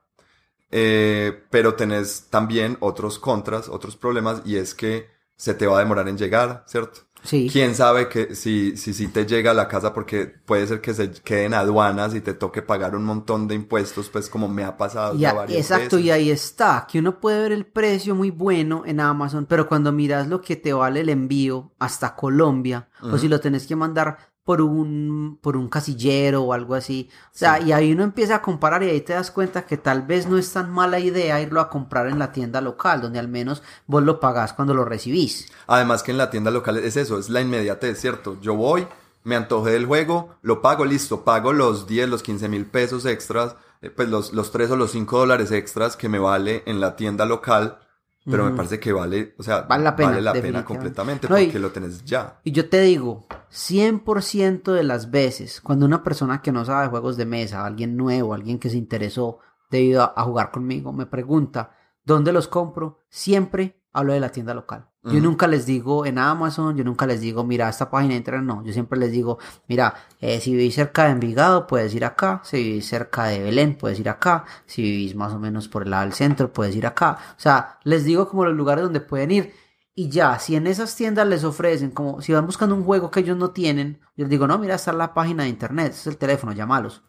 Eh, 0.71 1.45
pero 1.51 1.75
tenés 1.75 2.29
también 2.31 2.79
otros 2.81 3.19
contras, 3.19 3.69
otros 3.69 3.97
problemas, 3.97 4.43
y 4.45 4.57
es 4.57 4.75
que 4.75 5.09
se 5.37 5.55
te 5.55 5.67
va 5.67 5.77
a 5.77 5.81
demorar 5.81 6.09
en 6.09 6.17
llegar, 6.17 6.65
¿cierto? 6.67 7.01
Sí. 7.25 7.49
¿Quién 7.53 7.75
sabe 7.75 8.09
que 8.09 8.35
si, 8.35 8.77
si, 8.77 8.95
si 8.95 9.09
te 9.09 9.27
llega 9.27 9.53
a 9.53 9.55
la 9.55 9.69
casa 9.69 9.95
porque 9.95 10.27
puede 10.27 10.67
ser 10.67 10.81
que 10.81 10.93
se 10.93 11.11
queden 11.13 11.55
aduanas 11.55 12.15
y 12.15 12.21
te 12.21 12.35
toque 12.35 12.63
pagar 12.63 12.97
un 12.97 13.05
montón 13.05 13.47
de 13.47 13.55
impuestos, 13.55 14.09
pues 14.09 14.29
como 14.29 14.49
me 14.49 14.65
ha 14.65 14.77
pasado 14.77 15.17
ya 15.17 15.33
varias 15.33 15.59
exacto, 15.61 15.97
veces. 15.97 16.07
y 16.07 16.11
ahí 16.11 16.31
está, 16.31 16.87
que 16.91 16.99
uno 16.99 17.21
puede 17.21 17.43
ver 17.43 17.53
el 17.53 17.67
precio 17.67 18.15
muy 18.17 18.31
bueno 18.31 18.83
en 18.87 18.99
Amazon, 18.99 19.47
pero 19.47 19.69
cuando 19.69 19.93
miras 19.93 20.27
lo 20.27 20.41
que 20.41 20.57
te 20.57 20.73
vale 20.73 21.01
el 21.01 21.11
envío 21.11 21.73
hasta 21.79 22.17
Colombia, 22.17 22.89
o 23.01 23.17
si 23.19 23.29
lo 23.29 23.41
tenés 23.41 23.67
que 23.67 23.77
mandar 23.77 24.32
por 24.45 24.61
un, 24.61 25.39
por 25.41 25.57
un 25.57 25.69
casillero 25.69 26.43
o 26.43 26.53
algo 26.53 26.75
así, 26.75 27.09
o 27.27 27.39
sea, 27.39 27.61
y 27.61 27.73
ahí 27.73 27.93
uno 27.93 28.03
empieza 28.03 28.37
a 28.37 28.43
comparar 28.43 28.83
y 28.83 28.91
ahí 28.91 29.01
te 29.01 29.13
das 29.13 29.31
cuenta 29.31 29.67
que 29.67 29.77
tal 29.77 30.03
vez 30.03 30.27
no 30.27 30.37
es 30.37 30.53
tan 30.53 30.71
mala 30.71 30.99
idea 30.99 31.41
irlo 31.41 31.61
a 31.61 31.71
comprar 31.71 32.09
en 32.09 32.19
la 32.19 32.33
tienda 32.33 32.61
local, 32.61 33.01
donde 33.01 33.19
al 33.19 33.29
menos 33.29 33.63
vos 33.87 34.03
lo 34.03 34.19
pagás 34.19 34.53
cuando 34.53 34.75
lo 34.75 34.85
recibís. 34.85 35.51
Además 35.67 36.03
que 36.03 36.11
en 36.11 36.19
la 36.19 36.31
tienda 36.31 36.51
local 36.51 36.79
es 36.79 36.97
eso, 36.97 37.19
es 37.19 37.31
la 37.31 37.41
inmediatez, 37.41 38.01
¿cierto? 38.01 38.39
Yo 38.41 38.57
voy, 38.57 38.87
me 39.25 39.37
antojé 39.37 39.71
del 39.71 39.87
juego, 39.87 40.35
lo 40.43 40.61
pago, 40.61 40.85
listo, 40.85 41.25
pago 41.25 41.53
los 41.53 41.87
10, 41.87 42.09
los 42.09 42.23
15 42.23 42.49
mil 42.49 42.67
pesos 42.67 43.07
extras, 43.07 43.55
eh, 43.81 43.91
pues 43.91 44.09
los, 44.09 44.33
los 44.33 44.51
3 44.51 44.73
o 44.73 44.77
los 44.77 44.91
5 44.91 45.19
dólares 45.19 45.53
extras 45.53 45.97
que 45.97 46.09
me 46.09 46.19
vale 46.19 46.63
en 46.67 46.81
la 46.81 46.97
tienda 46.97 47.25
local, 47.27 47.79
pero 48.25 48.45
me 48.45 48.53
parece 48.53 48.79
que 48.79 48.93
vale, 48.93 49.35
o 49.39 49.43
sea, 49.43 49.63
Vale 49.63 50.23
la 50.23 50.33
pena, 50.33 50.65
completamente 50.65 51.29
No, 51.29 51.39
y- 51.39 51.45
porque 51.47 51.59
lo 51.59 51.71
tenés 51.73 52.05
ya. 52.05 52.39
Y 52.45 52.53
yo 52.53 52.69
te 52.69 52.81
digo, 52.81 53.27
100% 53.51 54.73
de 54.73 54.85
las 54.85 55.11
veces, 55.11 55.61
cuando 55.61 55.87
una 55.87 56.03
persona 56.05 56.41
que 56.43 56.53
no 56.53 56.65
sabe 56.65 56.89
juegos 56.89 57.17
de 57.17 57.27
mesa, 57.27 57.65
alguien 57.67 57.97
nuevo, 57.97 58.35
alguien 58.35 58.59
que 58.59 58.71
se 58.71 58.77
interesó 58.77 59.39
debido 59.71 60.03
a, 60.03 60.13
a 60.17 60.23
jugar 60.25 60.51
conmigo, 60.51 60.93
me 60.93 61.07
pregunta, 61.07 61.77
¿dónde 62.05 62.33
los 62.33 62.49
compro? 62.49 63.01
Siempre 63.09 63.81
hablo 63.93 64.13
de 64.13 64.21
la 64.21 64.31
tienda 64.31 64.55
local. 64.55 64.89
Yo 65.05 65.21
nunca 65.21 65.49
les 65.49 65.67
digo 65.67 66.07
en 66.07 66.17
Amazon, 66.19 66.77
yo 66.77 66.85
nunca 66.85 67.07
les 67.07 67.21
digo, 67.21 67.43
mira, 67.43 67.69
esta 67.69 67.91
página 67.91 68.15
entra, 68.15 68.41
no. 68.41 68.63
Yo 68.65 68.73
siempre 68.73 68.97
les 69.01 69.11
digo, 69.11 69.39
mira, 69.67 69.95
eh, 70.21 70.41
si 70.41 70.53
vivís 70.53 70.77
cerca 70.77 71.05
de 71.07 71.11
Envigado, 71.11 71.67
puedes 71.67 71.93
ir 71.95 72.05
acá. 72.05 72.41
Si 72.45 72.57
vivís 72.59 72.87
cerca 72.87 73.25
de 73.25 73.41
Belén, 73.43 73.77
puedes 73.77 73.99
ir 73.99 74.09
acá. 74.09 74.45
Si 74.65 74.81
vivís 74.81 75.17
más 75.17 75.33
o 75.33 75.41
menos 75.41 75.67
por 75.67 75.83
el 75.83 75.91
lado 75.91 76.05
del 76.05 76.13
centro, 76.13 76.53
puedes 76.53 76.77
ir 76.77 76.87
acá. 76.87 77.19
O 77.37 77.41
sea, 77.41 77.81
les 77.83 78.05
digo 78.05 78.29
como 78.29 78.45
los 78.45 78.55
lugares 78.55 78.85
donde 78.85 79.01
pueden 79.01 79.33
ir. 79.33 79.55
Y 79.95 80.09
ya, 80.09 80.39
si 80.39 80.55
en 80.57 80.67
esas 80.69 80.95
tiendas 80.95 81.27
les 81.27 81.43
ofrecen, 81.45 81.91
como 81.91 82.23
si 82.23 82.33
van 82.33 82.47
buscando 82.47 82.75
un 82.75 82.85
juego 82.85 83.11
que 83.11 83.21
ellos 83.21 83.37
no 83.37 83.51
tienen, 83.51 84.01
yo 84.17 84.25
les 84.25 84.31
digo, 84.31 84.47
no, 84.47 84.59
mira, 84.59 84.77
está 84.77 84.93
la 84.93 85.15
página 85.15 85.43
de 85.43 85.49
internet, 85.51 85.89
este 85.89 86.01
es 86.01 86.07
el 86.07 86.17
teléfono, 86.17 86.53
llámalos. 86.53 87.03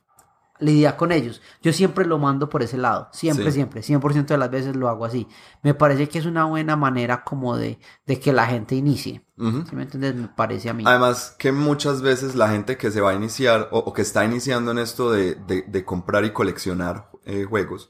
Lidia 0.60 0.96
con 0.96 1.12
ellos. 1.12 1.42
Yo 1.62 1.74
siempre 1.74 2.06
lo 2.06 2.20
mando 2.20 2.48
por 2.48 2.62
ese 2.64 2.78
lado. 2.78 3.10
Siempre, 3.12 3.46
Sí. 3.46 3.54
siempre. 3.54 3.82
100% 3.82 4.34
de 4.34 4.38
las 4.38 4.52
veces 4.52 4.76
lo 4.76 4.88
hago 4.88 5.04
así. 5.04 5.28
Me 5.64 5.74
parece 5.74 6.08
que 6.08 6.20
es 6.20 6.26
una 6.26 6.46
buena 6.46 6.76
manera 6.76 7.24
como 7.24 7.58
de, 7.58 7.80
de 8.06 8.20
que 8.20 8.32
la 8.32 8.46
gente 8.46 8.76
inicie. 8.76 9.26
¿Sí 9.36 9.76
me 9.76 9.84
entiendes? 9.84 10.16
Me 10.16 10.28
parece 10.28 10.70
a 10.70 10.74
mí. 10.74 10.84
Además 10.86 11.36
que 11.40 11.52
muchas 11.52 12.02
veces 12.02 12.36
la 12.36 12.50
gente 12.50 12.78
que 12.78 12.92
se 12.92 13.02
va 13.02 13.10
a 13.12 13.14
iniciar 13.16 13.68
o, 13.72 13.80
o 13.80 13.94
que 13.94 14.04
está 14.04 14.24
iniciando 14.24 14.72
en 14.72 14.78
esto 14.78 15.12
de, 15.12 15.36
de- 15.36 15.64
de 15.64 15.84
comprar 15.86 16.24
y 16.24 16.32
coleccionar 16.32 17.10
eh, 17.26 17.46
juegos, 17.46 17.90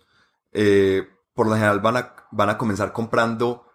eh, 0.53 1.07
por 1.35 1.47
lo 1.47 1.53
general 1.53 1.79
van 1.81 1.97
a, 1.97 2.13
van 2.31 2.49
a 2.49 2.57
comenzar 2.57 2.93
comprando 2.93 3.65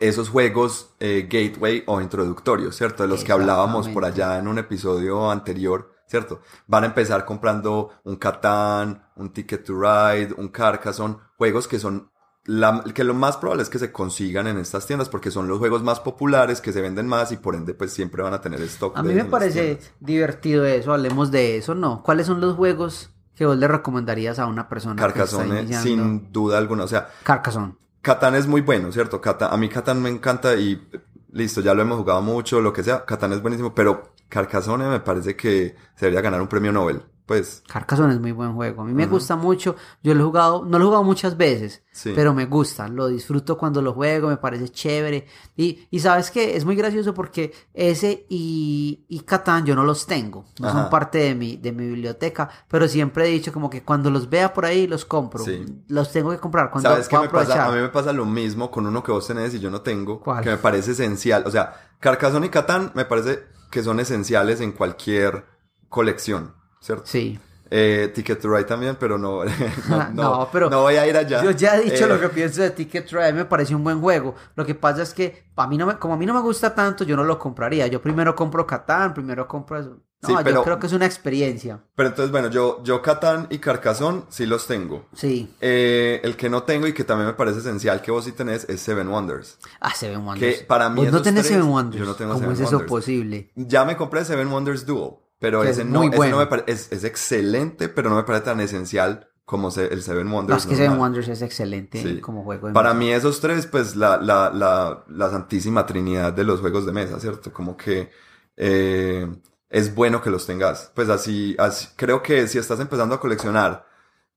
esos 0.00 0.28
juegos 0.30 0.94
eh, 0.98 1.28
gateway 1.30 1.84
o 1.86 2.00
introductorios, 2.00 2.74
¿cierto? 2.76 3.04
De 3.04 3.08
los 3.08 3.22
que 3.22 3.30
hablábamos 3.32 3.88
por 3.88 4.04
allá 4.04 4.38
en 4.38 4.48
un 4.48 4.58
episodio 4.58 5.30
anterior, 5.30 5.92
¿cierto? 6.06 6.40
Van 6.66 6.84
a 6.84 6.86
empezar 6.86 7.24
comprando 7.24 7.90
un 8.04 8.16
Catán, 8.16 9.04
un 9.16 9.32
Ticket 9.32 9.64
to 9.64 9.74
Ride, 9.80 10.34
un 10.36 10.48
Carcassonne, 10.48 11.16
juegos 11.38 11.68
que 11.68 11.78
son 11.78 12.10
la- 12.44 12.82
que 12.94 13.04
lo 13.04 13.14
más 13.14 13.36
probable 13.36 13.62
es 13.62 13.68
que 13.70 13.78
se 13.78 13.92
consigan 13.92 14.48
en 14.48 14.58
estas 14.58 14.84
tiendas 14.86 15.08
porque 15.08 15.30
son 15.30 15.46
los 15.46 15.58
juegos 15.58 15.82
más 15.84 16.00
populares 16.00 16.60
que 16.60 16.72
se 16.72 16.80
venden 16.80 17.06
más 17.06 17.30
y 17.30 17.36
por 17.36 17.54
ende 17.54 17.72
pues 17.72 17.92
siempre 17.92 18.22
van 18.22 18.34
a 18.34 18.40
tener 18.40 18.60
stock. 18.62 18.96
A 18.96 19.02
mí 19.02 19.14
me 19.14 19.24
parece 19.24 19.78
divertido 20.00 20.64
eso. 20.64 20.92
Hablemos 20.92 21.30
de 21.30 21.56
eso, 21.56 21.74
¿no? 21.74 22.02
¿Cuáles 22.02 22.26
son 22.26 22.40
los 22.40 22.56
juegos 22.56 23.10
que 23.36 23.46
vos 23.46 23.56
le 23.56 23.68
recomendarías 23.68 24.38
a 24.40 24.46
una 24.46 24.68
persona 24.68 24.96
que 24.96 25.08
está 25.08 25.14
Carcassonne 25.20 25.60
iniciando? 25.62 25.82
sin 26.04 26.32
duda 26.32 26.58
alguna, 26.58 26.84
o 26.84 26.88
sea, 26.88 27.08
Carcassonne. 27.22 27.76
Catán 28.02 28.34
es 28.34 28.48
muy 28.48 28.60
bueno, 28.60 28.90
¿cierto? 28.90 29.20
Catán, 29.20 29.50
a 29.52 29.56
mí 29.56 29.68
Catán 29.68 30.02
me 30.02 30.08
encanta 30.10 30.56
y 30.56 30.72
eh, 30.92 31.00
listo, 31.30 31.60
ya 31.60 31.72
lo 31.74 31.82
hemos 31.82 31.98
jugado 31.98 32.20
mucho, 32.22 32.60
lo 32.60 32.72
que 32.72 32.82
sea, 32.82 33.04
Catán 33.04 33.32
es 33.32 33.40
buenísimo, 33.40 33.72
pero 33.74 34.11
Carcassonne 34.32 34.88
me 34.88 35.00
parece 35.00 35.36
que 35.36 35.76
se 35.94 36.06
debería 36.06 36.22
ganar 36.22 36.40
un 36.40 36.48
premio 36.48 36.72
Nobel. 36.72 37.02
Pues, 37.26 37.62
Carcassonne 37.68 38.12
es 38.14 38.20
muy 38.20 38.32
buen 38.32 38.52
juego. 38.54 38.82
A 38.82 38.84
mí 38.84 38.92
me 38.92 39.06
gusta 39.06 39.36
mucho. 39.36 39.76
Yo 40.02 40.12
lo 40.12 40.22
he 40.22 40.26
jugado, 40.26 40.64
no 40.64 40.76
lo 40.78 40.84
he 40.84 40.86
jugado 40.86 41.04
muchas 41.04 41.36
veces, 41.36 41.82
Sí. 41.92 42.12
pero 42.14 42.34
me 42.34 42.46
gusta. 42.46 42.88
Lo 42.88 43.06
disfruto 43.06 43.56
cuando 43.56 43.80
lo 43.80 43.92
juego, 43.94 44.28
me 44.28 44.36
parece 44.38 44.68
chévere. 44.70 45.26
Y, 45.56 45.86
y 45.90 46.00
sabes 46.00 46.30
que 46.30 46.56
es 46.56 46.64
muy 46.64 46.74
gracioso 46.74 47.14
porque 47.14 47.52
ese 47.72 48.26
y, 48.28 49.04
y 49.08 49.20
Catán 49.20 49.64
yo 49.64 49.74
no 49.76 49.84
los 49.84 50.04
tengo. 50.06 50.46
No 50.58 50.72
son 50.72 50.90
parte 50.90 51.18
de 51.18 51.34
mi, 51.34 51.56
de 51.56 51.72
mi 51.72 51.86
biblioteca, 51.86 52.50
pero 52.68 52.88
siempre 52.88 53.26
he 53.28 53.30
dicho 53.30 53.52
como 53.52 53.70
que 53.70 53.82
cuando 53.82 54.10
los 54.10 54.28
vea 54.28 54.52
por 54.52 54.64
ahí 54.66 54.86
los 54.88 55.04
compro. 55.04 55.44
Sí. 55.44 55.64
Los 55.88 56.10
tengo 56.10 56.30
que 56.32 56.38
comprar 56.38 56.70
cuando 56.70 56.90
¿sabes 56.90 57.08
qué 57.08 57.18
me 57.18 57.28
pasa? 57.28 57.66
A 57.66 57.70
mí 57.72 57.80
me 57.80 57.88
pasa 57.88 58.12
lo 58.12 58.26
mismo 58.26 58.70
con 58.70 58.84
uno 58.86 59.02
que 59.02 59.12
vos 59.12 59.26
tenés 59.26 59.54
y 59.54 59.60
yo 59.60 59.70
no 59.70 59.80
tengo, 59.80 60.20
¿Cuál? 60.20 60.42
que 60.42 60.50
me 60.50 60.56
parece 60.58 60.90
esencial. 60.90 61.44
O 61.46 61.50
sea, 61.50 61.91
Carcassonne 62.02 62.46
y 62.46 62.50
Catán 62.50 62.90
me 62.94 63.04
parece 63.04 63.44
que 63.70 63.82
son 63.82 64.00
esenciales 64.00 64.60
en 64.60 64.72
cualquier 64.72 65.44
colección, 65.88 66.54
¿cierto? 66.80 67.04
Sí. 67.06 67.38
Eh, 67.70 68.10
Ticket 68.12 68.40
to 68.40 68.50
Ride 68.50 68.64
también, 68.64 68.96
pero 68.98 69.16
no, 69.16 69.44
no, 69.88 70.10
No, 70.12 70.48
pero 70.52 70.68
no 70.68 70.82
voy 70.82 70.96
a 70.96 71.06
ir 71.06 71.16
allá. 71.16 71.42
Yo 71.42 71.52
ya 71.52 71.76
he 71.76 71.84
dicho 71.84 72.04
Eh, 72.04 72.08
lo 72.08 72.20
que 72.20 72.28
pienso 72.28 72.60
de 72.60 72.70
Ticket 72.70 73.08
to 73.08 73.16
Ride, 73.16 73.32
me 73.32 73.44
parece 73.44 73.74
un 73.74 73.84
buen 73.84 74.00
juego. 74.00 74.34
Lo 74.56 74.66
que 74.66 74.74
pasa 74.74 75.02
es 75.02 75.14
que 75.14 75.44
a 75.56 75.66
mí 75.68 75.78
no 75.78 75.86
me, 75.86 75.96
como 75.96 76.14
a 76.14 76.16
mí 76.16 76.26
no 76.26 76.34
me 76.34 76.40
gusta 76.40 76.74
tanto, 76.74 77.04
yo 77.04 77.16
no 77.16 77.22
lo 77.22 77.38
compraría. 77.38 77.86
Yo 77.86 78.02
primero 78.02 78.34
compro 78.34 78.66
Catán, 78.66 79.14
primero 79.14 79.46
compro 79.46 79.78
eso. 79.78 79.96
No, 80.22 80.28
Sí, 80.28 80.34
yo 80.36 80.44
pero- 80.44 80.62
creo 80.62 80.78
que 80.78 80.86
es 80.86 80.92
una 80.92 81.04
experiencia. 81.06 81.80
Pero 81.96 82.08
entonces, 82.10 82.30
bueno, 82.30 82.48
yo, 82.48 82.80
yo 82.84 83.02
Catán 83.02 83.48
y 83.50 83.58
Carcassonne 83.58 84.22
sí 84.28 84.46
los 84.46 84.68
tengo. 84.68 85.06
Sí. 85.14 85.52
Eh, 85.60 86.20
el 86.22 86.36
que 86.36 86.48
no 86.48 86.62
tengo 86.62 86.86
y 86.86 86.92
que 86.92 87.02
también 87.02 87.26
me 87.26 87.34
parece 87.34 87.58
esencial 87.58 88.00
que 88.02 88.12
vos 88.12 88.24
sí 88.24 88.30
tenés 88.32 88.68
es 88.68 88.80
Seven 88.80 89.08
Wonders. 89.08 89.58
Ah, 89.80 89.92
Seven 89.94 90.24
Wonders. 90.24 90.58
Que 90.60 90.64
para 90.64 90.88
mí 90.88 91.02
Vos 91.02 91.12
no 91.12 91.22
tenés 91.22 91.42
tres, 91.42 91.54
Seven 91.56 91.68
Wonders. 91.68 91.98
yo 92.00 92.06
no 92.06 92.14
tengo 92.14 92.34
¿Cómo 92.34 92.42
Seven 92.44 92.54
es 92.54 92.60
eso 92.60 92.70
Wonders. 92.70 92.88
posible? 92.88 93.50
Ya 93.56 93.84
me 93.84 93.96
compré 93.96 94.24
Seven 94.24 94.46
Wonders 94.46 94.86
Duel, 94.86 95.14
pero 95.40 95.62
Que 95.62 95.70
ese 95.70 95.80
es 95.82 95.86
no, 95.88 95.98
muy 95.98 96.06
ese 96.08 96.16
bueno. 96.16 96.36
no 96.36 96.42
me 96.42 96.46
pare- 96.46 96.64
es, 96.68 96.92
es 96.92 97.02
excelente, 97.02 97.88
pero 97.88 98.08
no 98.08 98.14
me 98.14 98.22
parece 98.22 98.44
tan 98.44 98.60
esencial 98.60 99.28
como 99.44 99.72
se- 99.72 99.92
el 99.92 100.02
Seven 100.04 100.28
No, 100.28 100.36
Wonders. 100.36 100.62
es 100.62 100.66
que 100.68 100.76
Seven. 100.76 100.98
Wonders 101.00 101.26
es 101.26 101.42
excelente 101.42 102.00
Sí. 102.00 102.20
como 102.20 102.44
juego 102.44 102.68
de 102.68 102.74
Para 102.74 102.90
mesa. 102.94 102.98
mí 103.00 103.12
esos 103.12 103.40
tres, 103.40 103.66
pues 103.66 103.96
la, 103.96 104.18
la, 104.18 104.50
la, 104.54 105.02
la 105.08 105.30
santísima 105.30 105.84
trinidad 105.84 106.32
de 106.32 106.44
los 106.44 106.60
juegos 106.60 106.86
de 106.86 106.92
mesa, 106.92 107.18
¿cierto? 107.18 107.52
Como 107.52 107.76
que 107.76 108.08
eh, 108.56 109.26
es 109.72 109.94
bueno 109.96 110.22
que 110.22 110.30
los 110.30 110.46
tengas. 110.46 110.92
Pues 110.94 111.10
así, 111.10 111.56
así, 111.58 111.88
creo 111.96 112.22
que 112.22 112.48
si 112.48 112.58
estás 112.58 112.80
empezando 112.80 113.16
a 113.16 113.20
coleccionar, 113.20 113.86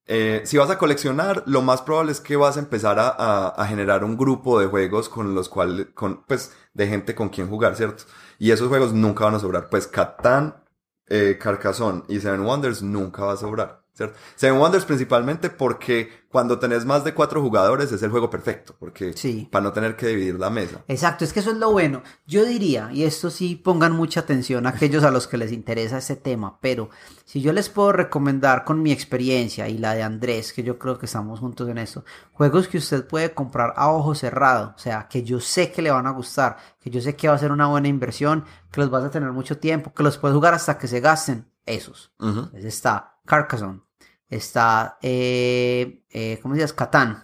eh, 0.07 0.43
si 0.45 0.57
vas 0.57 0.69
a 0.71 0.77
coleccionar, 0.77 1.43
lo 1.47 1.61
más 1.63 1.81
probable 1.83 2.11
es 2.11 2.21
que 2.21 2.35
vas 2.37 2.57
a 2.57 2.59
empezar 2.61 2.99
a, 2.99 3.09
a- 3.09 3.49
a 3.49 3.67
generar 3.67 4.03
un 4.03 4.17
grupo 4.17 4.59
de 4.59 4.67
juegos 4.67 5.09
con 5.09 5.35
los 5.35 5.49
cuales, 5.49 5.87
con, 5.95 6.23
pues, 6.25 6.53
de 6.73 6.87
gente 6.87 7.15
con 7.15 7.29
quien 7.29 7.49
jugar, 7.49 7.75
¿cierto? 7.75 8.05
Y 8.39 8.51
esos 8.51 8.69
juegos 8.69 8.93
nunca 8.93 9.25
van 9.25 9.35
a 9.35 9.39
sobrar. 9.39 9.69
Pues 9.69 9.87
Catán, 9.87 10.63
eh, 11.07 11.37
Carcassonne 11.41 12.03
y 12.09 12.19
Seven 12.19 12.41
Wonders 12.41 12.81
nunca 12.83 13.25
va 13.25 13.33
a 13.33 13.37
sobrar, 13.37 13.84
¿cierto? 13.95 14.17
Seven 14.35 14.59
Wonders 14.59 14.85
principalmente 14.85 15.49
porque 15.49 16.25
cuando 16.29 16.59
tenés 16.59 16.83
más 16.85 17.05
de 17.05 17.13
cuatro 17.13 17.41
jugadores 17.41 17.89
es 17.93 18.03
el 18.03 18.11
juego 18.11 18.29
perfecto, 18.29 18.75
porque 18.77 19.13
Sí. 19.13 19.47
para 19.49 19.63
no 19.63 19.71
tener 19.71 19.95
que 19.95 20.07
dividir 20.07 20.37
la 20.37 20.49
mesa. 20.49 20.83
Exacto, 20.89 21.23
es 21.23 21.31
que 21.31 21.39
eso 21.39 21.51
es 21.51 21.57
lo 21.57 21.71
bueno. 21.71 22.03
Yo 22.27 22.43
diría, 22.43 22.89
y 22.91 23.03
esto 23.05 23.29
sí 23.29 23.55
pongan 23.55 23.93
mucha 23.93 24.19
atención 24.19 24.65
a 24.65 24.71
aquellos 24.71 25.05
a 25.05 25.11
los 25.11 25.27
que 25.27 25.37
les 25.37 25.53
interesa 25.53 25.97
este 25.97 26.17
tema, 26.17 26.59
pero 26.59 26.89
si 27.23 27.41
yo 27.41 27.53
les 27.53 27.69
puedo 27.69 27.93
recomendar 27.93 28.65
con 28.65 28.81
mi 28.81 28.91
experiencia 28.91 29.69
y 29.69 29.77
la 29.77 29.93
de 29.95 30.03
Andrés, 30.03 30.51
que 30.51 30.61
yo 30.63 30.77
creo 30.77 30.99
que 30.99 31.05
estamos 31.05 31.39
juntos 31.39 31.69
en 31.69 31.77
esto, 31.77 32.03
juegos 32.33 32.67
que 32.67 32.79
usted 32.79 33.07
puede 33.07 33.33
comprar 33.33 33.73
a 33.77 33.89
ojo 33.91 34.13
cerrado, 34.13 34.73
o 34.75 34.79
sea, 34.79 35.07
que 35.07 35.23
yo 35.23 35.39
sé 35.39 35.71
que 35.71 35.81
le 35.81 35.91
van 35.91 36.05
a 36.05 36.11
gustar, 36.11 36.57
que 36.81 36.89
yo 36.89 36.99
sé 36.99 37.15
que 37.15 37.29
va 37.29 37.35
a 37.35 37.39
ser 37.39 37.53
una 37.53 37.67
buena 37.67 37.87
inversión, 37.87 38.43
que 38.71 38.81
los 38.81 38.89
vas 38.89 39.05
a 39.05 39.09
tener 39.09 39.31
mucho 39.31 39.57
tiempo, 39.57 39.93
que 39.93 40.03
los 40.03 40.17
puedes 40.17 40.35
jugar 40.35 40.53
hasta 40.53 40.77
que 40.77 40.89
se 40.89 40.99
gasten, 40.99 41.49
esos. 41.65 42.11
Entonces 42.19 42.65
está 42.65 43.19
Carcassonne, 43.25 43.81
está, 44.29 44.97
eh, 45.01 46.03
eh, 46.09 46.39
¿cómo 46.41 46.55
se 46.55 46.61
llama? 46.61 46.73
Catán. 46.75 47.23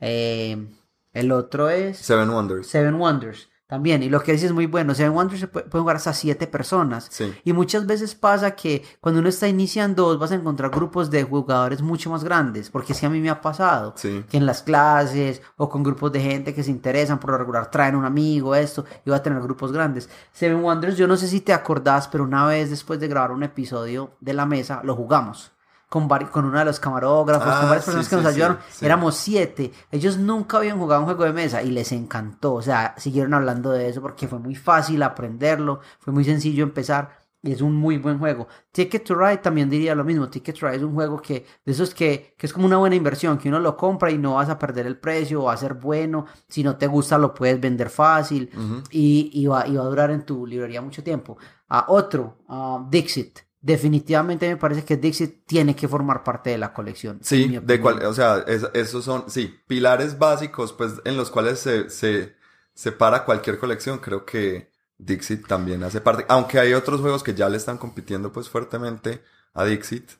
Eh, 0.00 0.68
el 1.12 1.32
otro 1.32 1.70
es... 1.70 1.98
Seven 1.98 2.30
Wonders. 2.30 2.66
Seven 2.66 2.94
Wonders 2.94 3.48
también. 3.66 4.02
Y 4.02 4.08
lo 4.08 4.22
que 4.22 4.32
dice 4.32 4.46
es 4.46 4.52
muy 4.52 4.66
bueno. 4.66 4.94
Seven 4.94 5.12
Wonders 5.12 5.40
se 5.40 5.48
puede, 5.48 5.66
puede 5.66 5.80
jugar 5.80 5.96
hasta 5.96 6.12
siete 6.12 6.46
personas. 6.46 7.08
Sí. 7.10 7.34
Y 7.44 7.52
muchas 7.52 7.86
veces 7.86 8.14
pasa 8.14 8.52
que 8.52 8.84
cuando 9.00 9.20
uno 9.20 9.28
está 9.28 9.48
iniciando 9.48 10.16
vas 10.18 10.30
a 10.30 10.36
encontrar 10.36 10.70
grupos 10.70 11.10
de 11.10 11.24
jugadores 11.24 11.82
mucho 11.82 12.10
más 12.10 12.22
grandes. 12.22 12.70
Porque 12.70 12.94
que 12.94 13.06
a 13.06 13.10
mí 13.10 13.20
me 13.20 13.30
ha 13.30 13.40
pasado. 13.40 13.94
Sí. 13.96 14.24
Que 14.28 14.36
en 14.36 14.46
las 14.46 14.62
clases 14.62 15.42
o 15.56 15.68
con 15.68 15.82
grupos 15.82 16.12
de 16.12 16.20
gente 16.20 16.54
que 16.54 16.62
se 16.62 16.70
interesan 16.70 17.18
por 17.18 17.30
lo 17.30 17.38
regular 17.38 17.70
traen 17.70 17.96
un 17.96 18.04
amigo, 18.04 18.54
esto, 18.54 18.84
y 19.04 19.10
va 19.10 19.16
a 19.16 19.22
tener 19.22 19.40
grupos 19.42 19.72
grandes. 19.72 20.08
Seven 20.32 20.62
Wonders, 20.62 20.96
yo 20.96 21.08
no 21.08 21.16
sé 21.16 21.26
si 21.26 21.40
te 21.40 21.52
acordás, 21.52 22.08
pero 22.08 22.24
una 22.24 22.46
vez 22.46 22.70
después 22.70 23.00
de 23.00 23.08
grabar 23.08 23.32
un 23.32 23.42
episodio 23.42 24.12
de 24.20 24.34
la 24.34 24.46
mesa, 24.46 24.80
lo 24.84 24.94
jugamos. 24.94 25.55
Con, 25.88 26.08
con 26.08 26.44
uno 26.44 26.58
de 26.58 26.64
los 26.64 26.80
camarógrafos, 26.80 27.54
Ah, 27.54 27.60
con 27.60 27.68
varias 27.68 27.84
sí, 27.84 27.90
personas 27.92 28.08
que 28.08 28.16
nos 28.16 28.24
sí, 28.24 28.30
ayudaron. 28.30 28.58
sí. 28.70 28.84
Éramos 28.84 29.16
siete. 29.16 29.72
Ellos 29.90 30.18
nunca 30.18 30.58
habían 30.58 30.78
jugado 30.78 31.00
un 31.02 31.06
juego 31.06 31.24
de 31.24 31.32
mesa 31.32 31.62
y 31.62 31.70
les 31.70 31.92
encantó. 31.92 32.54
O 32.54 32.62
sea, 32.62 32.94
siguieron 32.98 33.34
hablando 33.34 33.70
de 33.70 33.88
eso 33.88 34.02
porque 34.02 34.26
fue 34.28 34.38
muy 34.40 34.56
fácil 34.56 35.02
aprenderlo, 35.02 35.80
fue 36.00 36.12
muy 36.12 36.24
sencillo 36.24 36.64
empezar 36.64 37.10
y 37.42 37.52
es 37.52 37.60
un 37.60 37.74
muy 37.76 37.98
buen 37.98 38.18
juego. 38.18 38.48
Ticket 38.72 39.04
to 39.04 39.14
Ride 39.14 39.36
también 39.38 39.70
diría 39.70 39.94
lo 39.94 40.02
mismo. 40.02 40.28
Ticket 40.28 40.58
to 40.58 40.66
Ride 40.66 40.78
es 40.78 40.82
un 40.82 40.94
juego 40.94 41.22
que, 41.22 41.46
de 41.64 41.72
esos 41.72 41.94
que, 41.94 42.34
que 42.36 42.46
es 42.46 42.52
como 42.52 42.66
una 42.66 42.78
buena 42.78 42.96
inversión, 42.96 43.38
que 43.38 43.48
uno 43.48 43.60
lo 43.60 43.76
compra 43.76 44.10
y 44.10 44.18
no 44.18 44.34
vas 44.34 44.48
a 44.48 44.58
perder 44.58 44.86
el 44.86 44.98
precio, 44.98 45.44
va 45.44 45.52
a 45.52 45.56
ser 45.56 45.74
bueno. 45.74 46.26
Si 46.48 46.64
no 46.64 46.76
te 46.76 46.88
gusta, 46.88 47.16
lo 47.18 47.32
puedes 47.32 47.60
vender 47.60 47.90
fácil 47.90 48.50
y, 48.90 49.30
y 49.32 49.46
va, 49.46 49.64
y 49.68 49.76
va 49.76 49.84
a 49.84 49.86
durar 49.86 50.10
en 50.10 50.26
tu 50.26 50.44
librería 50.46 50.82
mucho 50.82 51.04
tiempo. 51.04 51.38
A 51.68 51.84
otro, 51.88 52.38
ah, 52.48 52.84
Dixit. 52.90 53.45
Definitivamente 53.66 54.48
me 54.48 54.56
parece 54.56 54.84
que 54.84 54.96
Dixit 54.96 55.44
tiene 55.46 55.74
que 55.74 55.88
formar 55.88 56.22
parte 56.22 56.50
de 56.50 56.58
la 56.58 56.72
colección. 56.72 57.18
Sí, 57.22 57.58
de 57.62 57.80
cual, 57.80 58.04
o 58.04 58.14
sea, 58.14 58.44
es- 58.46 58.68
esos 58.74 59.04
son, 59.04 59.28
sí, 59.28 59.54
pilares 59.66 60.18
básicos, 60.18 60.72
pues, 60.72 60.92
en 61.04 61.16
los 61.16 61.30
cuales 61.30 61.58
se, 61.58 61.90
se 61.90 62.36
separa 62.74 63.24
cualquier 63.24 63.58
colección. 63.58 63.98
Creo 63.98 64.24
que 64.24 64.70
Dixit 64.98 65.46
también 65.48 65.82
hace 65.82 66.00
parte, 66.00 66.24
aunque 66.28 66.60
hay 66.60 66.74
otros 66.74 67.00
juegos 67.00 67.22
que 67.24 67.34
ya 67.34 67.48
le 67.48 67.56
están 67.56 67.78
compitiendo, 67.78 68.30
pues, 68.32 68.48
fuertemente 68.48 69.22
a 69.52 69.64
Dixit, 69.64 70.10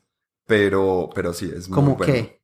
pero, 0.45 1.09
pero 1.15 1.31
sí, 1.33 1.49
es 1.55 1.69
muy 1.69 1.75
¿Cómo 1.75 1.95
bueno. 1.95 2.13
qué? 2.13 2.41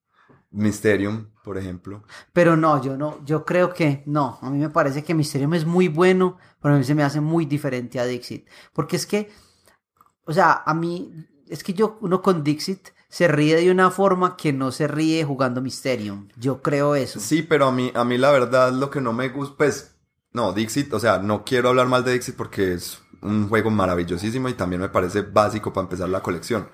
Mysterium, 0.52 1.32
por 1.44 1.58
ejemplo. 1.58 2.04
Pero 2.32 2.56
no, 2.56 2.82
yo 2.82 2.96
no, 2.96 3.26
yo 3.26 3.44
creo 3.44 3.74
que 3.74 4.04
no. 4.06 4.38
A 4.42 4.50
mí 4.52 4.60
me 4.60 4.70
parece 4.70 5.04
que 5.04 5.16
Mysterium 5.16 5.54
es 5.56 5.66
muy 5.66 5.88
bueno, 5.88 6.38
pero 6.62 6.76
a 6.76 6.78
mí 6.78 6.84
se 6.84 6.94
me 6.96 7.04
hace 7.04 7.20
muy 7.22 7.46
diferente 7.46 8.00
a 8.00 8.06
Dixit. 8.06 8.48
Porque 8.72 8.96
es 8.96 9.08
que, 9.08 9.32
o 10.25 10.33
sea, 10.33 10.63
a 10.65 10.73
mí, 10.73 11.12
es 11.47 11.63
que 11.63 11.73
yo, 11.73 11.97
uno 12.01 12.21
con 12.21 12.43
Dixit 12.43 12.89
se 13.09 13.27
ríe 13.27 13.57
de 13.57 13.71
una 13.71 13.91
forma 13.91 14.36
que 14.36 14.53
no 14.53 14.71
se 14.71 14.88
ríe 14.88 15.23
jugando 15.23 15.62
Mysterium. 15.62 16.29
Yo 16.36 16.62
creo 16.62 16.95
eso. 16.95 17.19
Sí, 17.19 17.43
pero 17.43 17.67
a 17.67 17.71
mí, 17.71 17.91
a 17.93 18.03
mí 18.03 18.17
la 18.17 18.31
verdad 18.31 18.71
lo 18.71 18.89
que 18.89 19.01
no 19.01 19.13
me 19.13 19.29
gusta, 19.29 19.55
pues, 19.57 19.95
no, 20.31 20.51
Dixit, 20.53 20.91
o 20.93 20.99
sea, 20.99 21.19
no 21.19 21.43
quiero 21.43 21.69
hablar 21.69 21.88
mal 21.88 22.03
de 22.03 22.13
Dixit 22.13 22.36
porque 22.36 22.73
es 22.73 22.99
un 23.21 23.47
juego 23.49 23.69
maravillosísimo 23.69 24.49
y 24.49 24.53
también 24.53 24.81
me 24.81 24.89
parece 24.89 25.21
básico 25.21 25.71
para 25.71 25.86
empezar 25.86 26.09
la 26.09 26.21
colección. 26.21 26.67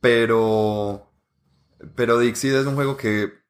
Pero, 0.00 1.12
pero 1.94 2.18
Dixit 2.18 2.52
es 2.52 2.66
un 2.66 2.74
juego 2.74 2.96
que 2.96 3.42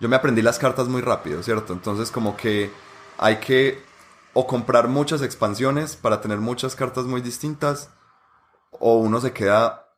yo 0.00 0.08
me 0.08 0.16
aprendí 0.16 0.42
las 0.42 0.58
cartas 0.58 0.88
muy 0.88 1.00
rápido, 1.00 1.42
¿cierto? 1.42 1.72
Entonces 1.72 2.10
como 2.10 2.36
que 2.36 2.70
hay 3.16 3.36
que 3.36 3.82
o 4.32 4.46
comprar 4.46 4.88
muchas 4.88 5.22
expansiones 5.22 5.96
para 5.96 6.20
tener 6.20 6.38
muchas 6.38 6.76
cartas 6.76 7.06
muy 7.06 7.20
distintas 7.20 7.90
o 8.80 8.96
uno 8.98 9.20
se 9.20 9.32
queda, 9.32 9.88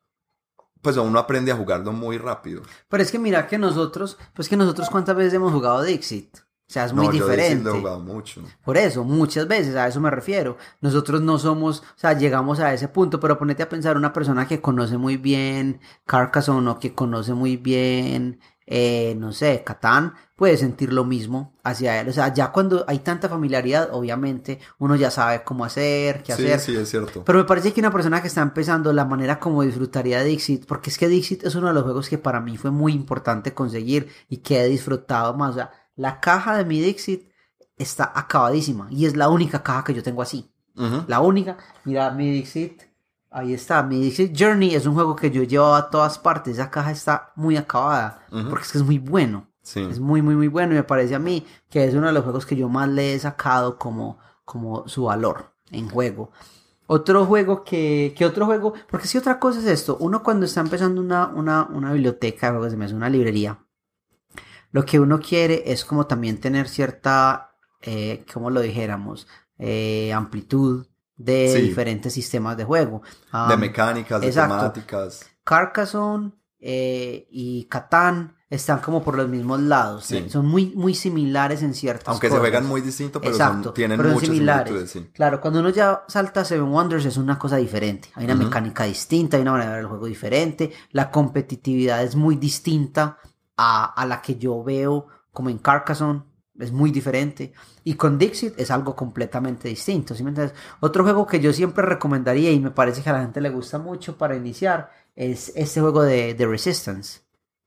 pues 0.83 0.97
o 0.97 1.03
uno 1.03 1.19
aprende 1.19 1.53
a 1.53 1.57
jugarlo 1.57 1.93
muy 1.93 2.19
rápido. 2.19 2.63
Pero 2.89 3.03
es 3.03 3.11
que 3.11 3.19
mira 3.19 3.47
que 3.47 3.59
nosotros, 3.59 4.19
pues 4.35 4.49
que 4.49 4.57
nosotros 4.57 4.89
cuántas 4.91 5.17
veces 5.17 5.35
hemos 5.35 5.53
jugado 5.53 5.83
Dixit. 5.83 6.39
O 6.71 6.73
sea, 6.73 6.85
es 6.85 6.93
muy 6.93 7.07
no, 7.07 7.13
yo 7.13 7.27
diferente. 7.27 7.65
lo 7.65 7.75
he 7.75 7.79
jugado 7.81 7.99
mucho. 7.99 8.43
Por 8.65 8.77
eso, 8.77 9.03
muchas 9.03 9.49
veces, 9.49 9.75
a 9.75 9.89
eso 9.89 10.01
me 10.01 10.09
refiero. 10.09 10.57
Nosotros 10.81 11.21
no 11.21 11.37
somos, 11.37 11.81
o 11.81 11.99
sea, 11.99 12.13
llegamos 12.13 12.61
a 12.61 12.73
ese 12.73 12.87
punto, 12.87 13.19
pero 13.19 13.37
ponete 13.37 13.65
a 13.65 13.69
pensar 13.69 13.97
una 13.97 14.13
persona 14.13 14.47
que 14.47 14.61
conoce 14.61 14.97
muy 14.97 15.17
bien 15.17 15.81
Carcassonne 16.07 16.71
o 16.71 16.79
que 16.79 16.95
conoce 16.95 17.35
muy 17.35 17.57
bien, 17.57 18.39
eh, 18.73 19.17
no 19.19 19.33
sé, 19.33 19.65
Catán, 19.65 20.15
puede 20.37 20.57
sentir 20.57 20.93
lo 20.93 21.05
mismo 21.05 21.53
hacia 21.65 22.01
él. 22.01 22.09
O 22.09 22.13
sea, 22.13 22.33
ya 22.33 22.53
cuando 22.53 22.85
hay 22.87 23.01
tanta 23.01 23.29
familiaridad, 23.29 23.89
obviamente, 23.93 24.61
uno 24.79 24.95
ya 24.95 25.11
sabe 25.11 25.43
cómo 25.43 25.65
hacer, 25.65 26.23
qué 26.23 26.33
Sí, 26.35 26.45
hacer. 26.45 26.61
sí, 26.61 26.77
es 26.77 26.89
cierto. 26.89 27.25
Pero 27.25 27.41
me 27.41 27.45
parece 27.45 27.73
que 27.73 27.81
una 27.81 27.91
persona 27.91 28.23
que 28.23 28.29
está 28.29 28.43
empezando, 28.43 28.93
la 28.93 29.05
manera 29.05 29.41
como 29.41 29.63
disfrutaría 29.63 30.23
Dixit, 30.23 30.67
porque 30.67 30.91
es 30.91 30.97
que 30.99 31.09
Dixit 31.09 31.43
es 31.45 31.57
uno 31.57 31.67
de 31.67 31.75
los 31.75 31.83
juegos 31.83 32.09
que 32.09 32.17
para 32.17 32.41
mí 32.41 32.57
fue 32.57 32.71
muy 32.71 32.93
importante 32.93 33.53
conseguir 33.53 34.09
y 34.29 34.37
que 34.39 34.61
he 34.63 34.69
disfrutado 34.69 35.35
más. 35.35 35.51
O 35.51 35.55
sea, 35.55 35.71
la 35.97 36.21
caja 36.21 36.57
de 36.57 36.65
mi 36.65 36.81
Dixit 36.81 37.29
está 37.77 38.13
acabadísima 38.15 38.87
y 38.91 39.07
es 39.07 39.17
la 39.17 39.29
única 39.29 39.63
caja 39.65 39.83
que 39.83 39.95
yo 39.95 40.03
tengo 40.05 40.23
así. 40.23 40.49
La 41.09 41.21
única. 41.21 41.59
Mira, 41.85 42.11
mi 42.13 42.31
Dixit, 42.31 42.83
ahí 43.31 43.55
está. 43.55 43.83
Mi 43.83 44.01
Dixit 44.01 44.37
Journey 44.39 44.75
es 44.75 44.87
un 44.87 44.95
juego 44.95 45.17
que 45.17 45.31
yo 45.31 45.43
llevaba 45.43 45.79
a 45.79 45.91
todas 45.91 46.19
partes. 46.19 46.55
Esa 46.55 46.71
caja 46.71 46.91
está 46.91 47.33
muy 47.37 47.57
acabada 47.57 48.27
porque 48.49 48.65
es 48.65 48.73
que 48.73 48.79
es 48.79 48.85
muy 48.85 48.99
bueno. 48.99 49.49
Sí. 49.63 49.81
Es 49.81 50.01
muy, 50.01 50.23
muy, 50.23 50.35
muy 50.35 50.49
bueno 50.49 50.73
y 50.73 50.77
me 50.77 50.85
parece 50.85 51.15
a 51.15 51.19
mí 51.19 51.47
que 51.69 51.85
es 51.85 51.95
uno 51.95 52.07
de 52.07 52.13
los 52.13 52.25
juegos 52.25 52.47
que 52.47 52.57
yo 52.57 52.69
más 52.69 52.89
le 52.89 53.15
he 53.15 53.19
sacado 53.19 53.79
como, 53.79 54.19
como 54.45 54.89
su 54.89 55.05
valor 55.05 55.55
en 55.71 55.89
juego. 55.89 56.33
Otro 56.87 57.25
juego 57.25 57.63
que, 57.63 58.15
que 58.17 58.27
otro 58.27 58.47
juego, 58.47 58.75
porque 58.91 59.07
si 59.07 59.17
otra 59.17 59.39
cosa 59.39 59.61
es 59.61 59.67
esto, 59.67 59.97
uno 60.01 60.25
cuando 60.25 60.47
está 60.47 60.61
empezando 60.61 61.01
una, 61.01 61.29
una, 61.29 61.65
una 61.67 61.93
biblioteca 61.93 62.47
de 62.47 62.53
juegos 62.55 62.73
de 62.73 62.79
mesa, 62.79 62.97
una 62.97 63.09
librería, 63.09 63.61
lo 64.73 64.85
que 64.85 64.99
uno 64.99 65.21
quiere 65.21 65.63
es 65.67 65.85
como 65.85 66.07
también 66.07 66.41
tener 66.41 66.69
cierta, 66.69 67.57
eh, 67.81 68.25
como 68.33 68.51
lo 68.51 68.61
dijéramos, 68.61 69.29
eh, 69.59 70.13
amplitud 70.13 70.87
de 71.23 71.53
Sí. 71.55 71.61
diferentes 71.63 72.13
sistemas 72.13 72.57
de 72.57 72.65
juego. 72.65 73.03
de 73.49 73.57
mecánicas, 73.57 74.21
de 74.21 74.29
exacto. 74.29 74.57
temáticas. 74.57 75.27
Carcassonne 75.45 76.33
eh, 76.59 77.27
y 77.31 77.65
Catán 77.65 78.37
están 78.49 78.81
como 78.81 79.03
por 79.03 79.17
los 79.17 79.29
mismos 79.29 79.61
lados. 79.61 80.05
Sí. 80.07 80.29
Son 80.29 80.45
muy, 80.47 80.73
muy 80.75 80.95
similares 80.95 81.63
en 81.63 81.73
ciertas 81.75 82.09
Aunque 82.09 82.29
se 82.31 82.39
juegan 82.39 82.67
muy 82.67 82.81
distinto, 82.81 83.21
pero 83.21 83.33
Exacto, 83.33 83.65
son- 83.65 83.75
tienen 83.75 83.97
pero 83.99 84.11
muchas 84.11 84.29
similares. 84.29 84.91
sí. 84.91 85.09
Claro, 85.15 85.41
cuando 85.41 85.61
uno 85.61 85.69
ya 85.71 86.03
salta 86.09 86.41
a 86.41 86.45
Seven 86.45 86.69
Wonders 86.69 87.05
es 87.05 87.17
una 87.17 87.39
cosa 87.39 87.57
diferente. 87.57 88.09
Hay 88.15 88.25
una 88.25 88.35
mecánica 88.35 88.85
distinta, 88.85 89.37
hay 89.37 89.43
una 89.43 89.53
manera 89.53 89.71
de 89.71 89.75
ver 89.77 89.85
el 89.85 89.89
juego 89.89 90.07
diferente. 90.07 90.73
La 90.91 91.11
competitividad 91.11 92.03
es 92.03 92.17
muy 92.17 92.37
distinta 92.37 93.19
a, 93.57 93.85
a 93.95 94.07
la 94.07 94.21
que 94.21 94.37
yo 94.37 94.63
veo 94.65 95.07
como 95.33 95.49
en 95.51 95.59
Carcassonne. 95.59 96.23
Es 96.63 96.73
muy 96.73 96.91
diferente. 96.91 97.53
Y 97.85 97.95
con 97.95 98.19
Dixit 98.19 98.59
es 98.59 98.71
algo 98.71 98.95
completamente 98.95 99.69
distinto. 99.69 100.15
¿sí 100.15 100.23
me 100.23 100.31
entiendes? 100.31 100.57
Otro 100.81 101.05
juego 101.05 101.27
que 101.27 101.41
yo 101.41 101.53
siempre 101.53 101.85
recomendaría 101.85 102.51
y 102.51 102.61
me 102.61 102.71
parece 102.71 103.03
que 103.03 103.11
a 103.11 103.15
la 103.15 103.23
gente 103.23 103.41
le 103.41 103.51
gusta 103.51 103.79
mucho 103.79 104.17
para 104.19 104.37
iniciar 104.37 104.91
es 105.17 105.53
este 105.57 105.81
juego 105.81 106.03
de, 106.03 106.35
de 106.35 106.47
Resistance, 106.47 107.21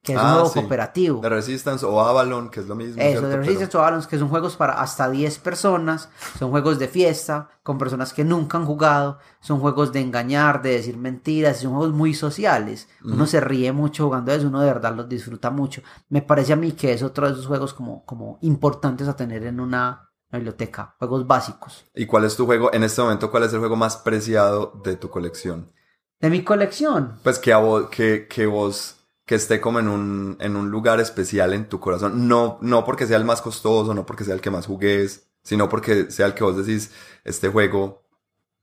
que 0.03 0.13
es 0.13 0.19
un 0.19 0.25
Ah, 0.25 0.33
juego 0.33 0.49
sí. 0.49 0.59
cooperativo. 0.59 1.21
De 1.21 1.29
Resistance 1.29 1.85
o 1.85 1.99
Avalon, 2.01 2.49
que 2.49 2.59
es 2.59 2.67
lo 2.67 2.75
mismo. 2.75 3.01
Eso, 3.01 3.09
¿cierto? 3.19 3.29
Pero- 3.29 3.41
Resistance 3.43 3.77
o 3.77 3.81
Balance, 3.81 4.09
que 4.09 4.19
son 4.19 4.27
juegos 4.27 4.57
para 4.57 4.73
hasta 4.81 5.09
10 5.09 5.39
personas, 5.39 6.09
son 6.37 6.51
juegos 6.51 6.77
de 6.77 6.89
fiesta, 6.89 7.49
con 7.63 7.77
personas 7.77 8.11
que 8.13 8.25
nunca 8.25 8.57
han 8.57 8.65
jugado, 8.65 9.17
son 9.39 9.61
juegos 9.61 9.93
de 9.93 10.01
engañar, 10.01 10.61
de 10.61 10.71
decir 10.71 10.97
mentiras, 10.97 11.61
son 11.61 11.71
juegos 11.73 11.93
muy 11.95 12.13
sociales. 12.13 12.89
Uno 13.03 13.25
se 13.25 13.39
ríe 13.39 13.71
mucho 13.71 14.03
jugando 14.05 14.33
eso, 14.33 14.47
uno 14.47 14.59
de 14.59 14.67
verdad 14.67 14.93
los 14.93 15.07
disfruta 15.07 15.49
mucho. 15.49 15.81
Me 16.09 16.21
parece 16.21 16.51
a 16.51 16.57
mí 16.57 16.73
que 16.73 16.91
es 16.91 17.01
otro 17.01 17.25
de 17.25 17.31
esos 17.33 17.47
juegos 17.47 17.73
como, 17.73 18.03
como 18.05 18.37
importantes 18.41 19.07
a 19.07 19.15
tener 19.15 19.45
en 19.45 19.61
una 19.61 20.09
biblioteca, 20.29 20.95
juegos 20.99 21.25
básicos. 21.25 21.85
¿Y 21.95 22.05
cuál 22.07 22.25
es 22.25 22.35
tu 22.35 22.45
juego? 22.45 22.73
En 22.73 22.83
este 22.83 23.01
momento, 23.01 23.31
¿cuál 23.31 23.43
es 23.43 23.53
el 23.53 23.59
juego 23.59 23.75
más 23.77 23.95
preciado 23.97 24.81
de 24.83 24.97
tu 24.97 25.09
colección? 25.09 25.71
De 26.19 26.29
mi 26.29 26.43
colección, 26.43 27.19
Pues 27.23 27.37
que, 27.39 27.53
a 27.53 27.57
vos, 27.59 27.89
que, 27.89 28.27
que 28.27 28.45
vos, 28.45 28.95
que 29.25 29.35
esté 29.35 29.61
como 29.61 29.79
en 29.79 29.87
un, 29.87 30.37
en 30.39 30.55
un 30.55 30.69
lugar 30.71 30.99
especial 30.99 31.53
en 31.53 31.69
tu 31.69 31.79
corazón. 31.79 32.27
No, 32.27 32.57
no 32.61 32.85
porque 32.85 33.07
sea 33.07 33.17
el 33.17 33.25
más 33.25 33.41
costoso, 33.41 33.93
no 33.93 34.05
porque 34.05 34.23
sea 34.25 34.35
el 34.35 34.41
que 34.41 34.51
más 34.51 34.65
jugues, 34.67 35.27
sino 35.43 35.69
porque 35.69 36.11
sea 36.11 36.25
el 36.27 36.33
que 36.33 36.43
vos 36.43 36.57
decís, 36.57 36.91
este 37.23 37.49
juego, 37.49 38.03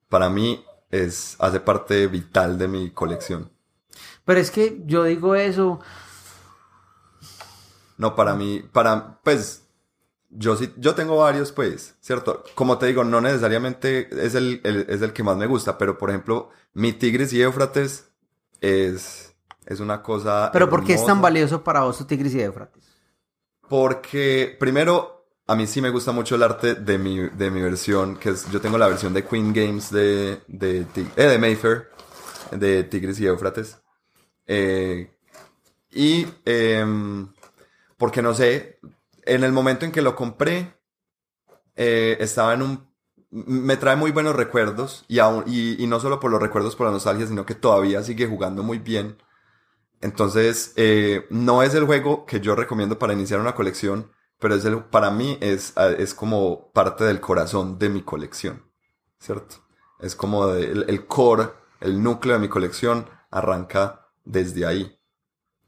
para 0.09 0.31
mí, 0.31 0.65
es, 0.91 1.37
hace 1.41 1.61
parte 1.61 2.07
vital 2.09 2.59
de 2.59 2.69
mi 2.69 2.91
colección. 2.93 3.53
pero 4.25 4.41
es 4.41 4.51
que 4.51 4.83
yo 4.87 5.05
digo 5.05 5.35
eso, 5.35 5.81
No, 7.97 8.15
para 8.15 8.35
mí, 8.35 8.63
para, 8.73 9.21
pues, 9.23 9.65
yo 10.31 10.57
sí, 10.57 10.73
yo 10.79 10.95
tengo 10.95 11.19
varios, 11.19 11.53
pues, 11.53 11.97
¿cierto? 12.01 12.45
Como 12.55 12.79
te 12.79 12.87
digo, 12.87 13.05
no 13.05 13.21
necesariamente 13.21 14.09
es 14.27 14.35
el, 14.35 14.61
el- 14.65 14.87
es 14.91 15.03
el 15.03 15.13
que 15.13 15.23
más 15.25 15.37
me 15.37 15.47
gusta, 15.47 15.79
pero 15.79 15.99
por 15.99 16.11
ejemplo, 16.11 16.51
mi 16.75 16.93
Tigris 16.95 17.33
y 17.33 17.43
Éufrates 17.43 18.11
es, 18.61 19.30
es 19.67 19.81
una 19.81 20.03
cosa. 20.03 20.51
pero 20.53 20.69
¿por 20.69 20.85
qué 20.85 20.95
es 20.95 21.01
tan 21.01 21.11
hermosa. 21.11 21.23
valioso 21.23 21.65
para 21.65 21.83
vos 21.83 22.07
Tigris 22.07 22.35
y 22.35 22.43
Éufrates? 22.43 22.85
Porque, 23.69 24.57
primero, 24.59 25.27
a 25.47 25.55
mí 25.57 25.67
sí 25.67 25.81
me 25.81 25.91
gusta 25.91 26.13
mucho 26.13 26.37
el 26.37 26.43
arte 26.43 26.75
de 26.75 26.99
mi, 26.99 27.29
de 27.29 27.51
mi 27.51 27.61
versión, 27.61 28.17
que 28.17 28.31
es, 28.31 28.51
yo 28.51 28.61
tengo 28.61 28.79
la 28.79 28.89
versión 28.89 29.13
de 29.13 29.25
Queen 29.25 29.53
Games 29.53 29.91
de, 29.91 30.41
de, 30.47 30.87
eh, 31.17 31.25
de 31.25 31.39
Mayfair, 31.39 31.89
de 32.53 32.85
Tigris 32.85 33.21
y 33.21 33.27
Éufrates. 33.27 33.79
Eh, 34.47 35.11
y, 35.91 36.27
em, 36.45 37.33
porque 37.97 38.23
no 38.23 38.35
sé, 38.35 38.81
en 39.23 39.45
el 39.45 39.53
momento 39.53 39.85
en 39.85 39.93
que 39.93 40.03
lo 40.03 40.17
compré, 40.17 40.75
eh, 41.77 42.17
estaba 42.21 42.55
en 42.55 42.63
un... 42.63 42.91
Me 43.31 43.77
trae 43.77 43.95
muy 43.95 44.11
buenos 44.11 44.35
recuerdos, 44.35 45.05
y, 45.07 45.21
aún, 45.21 45.45
y, 45.47 45.83
y 45.83 45.87
no 45.87 46.01
solo 46.01 46.19
por 46.19 46.33
los 46.33 46.43
recuerdos, 46.43 46.75
por 46.75 46.87
la 46.87 46.93
nostalgia, 46.93 47.27
sino 47.27 47.47
que 47.47 47.55
todavía 47.55 48.03
sigue 48.03 48.27
jugando 48.27 48.65
muy 48.65 48.79
bien. 48.79 49.17
Entonces, 50.01 50.73
eh, 50.77 51.27
no 51.31 51.63
es 51.63 51.75
el 51.75 51.85
juego 51.85 52.25
que 52.27 52.41
yo 52.41 52.57
recomiendo 52.57 52.99
para 52.99 53.13
iniciar 53.13 53.41
una 53.41 53.55
colección, 53.55 54.11
pero 54.39 54.55
es 54.55 54.65
el, 54.65 54.85
para 54.85 55.11
mí 55.11 55.39
es, 55.41 55.75
es 55.99 56.15
como 56.15 56.73
parte 56.73 57.05
del 57.05 57.21
corazón 57.21 57.79
de 57.79 57.91
mi 57.91 58.03
colección, 58.03 58.65
¿cierto? 59.19 59.57
Es 60.01 60.17
como 60.17 60.49
el 60.55 61.07
core, 61.07 61.51
el 61.81 62.03
núcleo 62.03 62.35
de 62.35 62.41
mi 62.41 62.49
colección 62.49 63.07
arranca 63.31 64.09
desde 64.25 64.67
ahí. 64.67 65.00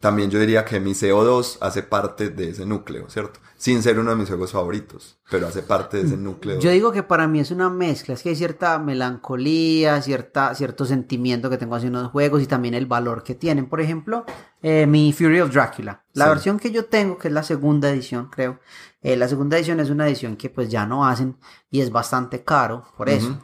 También 0.02 0.30
yo 0.32 0.40
diría 0.40 0.64
que 0.64 0.80
mi 0.80 0.94
CO2 0.94 1.58
hace 1.60 1.84
parte 1.84 2.28
de 2.30 2.48
ese 2.50 2.66
núcleo, 2.66 3.08
¿cierto? 3.08 3.38
Sin 3.56 3.84
ser 3.84 4.00
uno 4.00 4.10
de 4.10 4.16
mis 4.16 4.26
juegos 4.26 4.50
favoritos, 4.50 5.20
pero 5.30 5.46
hace 5.46 5.62
parte 5.62 5.98
de 5.98 6.02
ese 6.02 6.16
núcleo. 6.16 6.58
Yo 6.58 6.72
digo 6.72 6.90
que 6.90 7.04
para 7.04 7.28
mí 7.28 7.38
es 7.38 7.52
una 7.52 7.70
mezcla, 7.70 8.14
es 8.14 8.22
que 8.24 8.30
hay 8.30 8.34
cierta 8.34 8.80
melancolía, 8.80 10.02
cierta, 10.02 10.56
cierto 10.56 10.84
sentimiento 10.86 11.48
que 11.48 11.56
tengo 11.58 11.76
hacia 11.76 11.88
unos 11.88 12.10
juegos 12.10 12.42
y 12.42 12.46
también 12.46 12.74
el 12.74 12.86
valor 12.86 13.22
que 13.22 13.36
tienen. 13.36 13.66
Por 13.68 13.80
ejemplo, 13.80 14.24
eh, 14.60 14.86
mi 14.88 15.12
Fury 15.12 15.40
of 15.40 15.52
Dracula. 15.52 16.02
La 16.14 16.24
Sí. 16.24 16.30
versión 16.30 16.58
que 16.58 16.72
yo 16.72 16.86
tengo, 16.86 17.16
que 17.16 17.28
es 17.28 17.34
la 17.34 17.44
segunda 17.44 17.88
edición, 17.88 18.28
creo. 18.28 18.58
eh, 19.04 19.16
la 19.16 19.26
segunda 19.28 19.56
edición 19.56 19.78
es 19.80 19.90
una 19.90 20.06
edición 20.08 20.36
que 20.36 20.48
pues 20.50 20.68
ya 20.68 20.84
no 20.86 21.06
hacen 21.06 21.36
y 21.70 21.80
es 21.80 21.90
bastante 21.90 22.42
caro, 22.44 22.84
por 22.96 23.08
eso. 23.08 23.36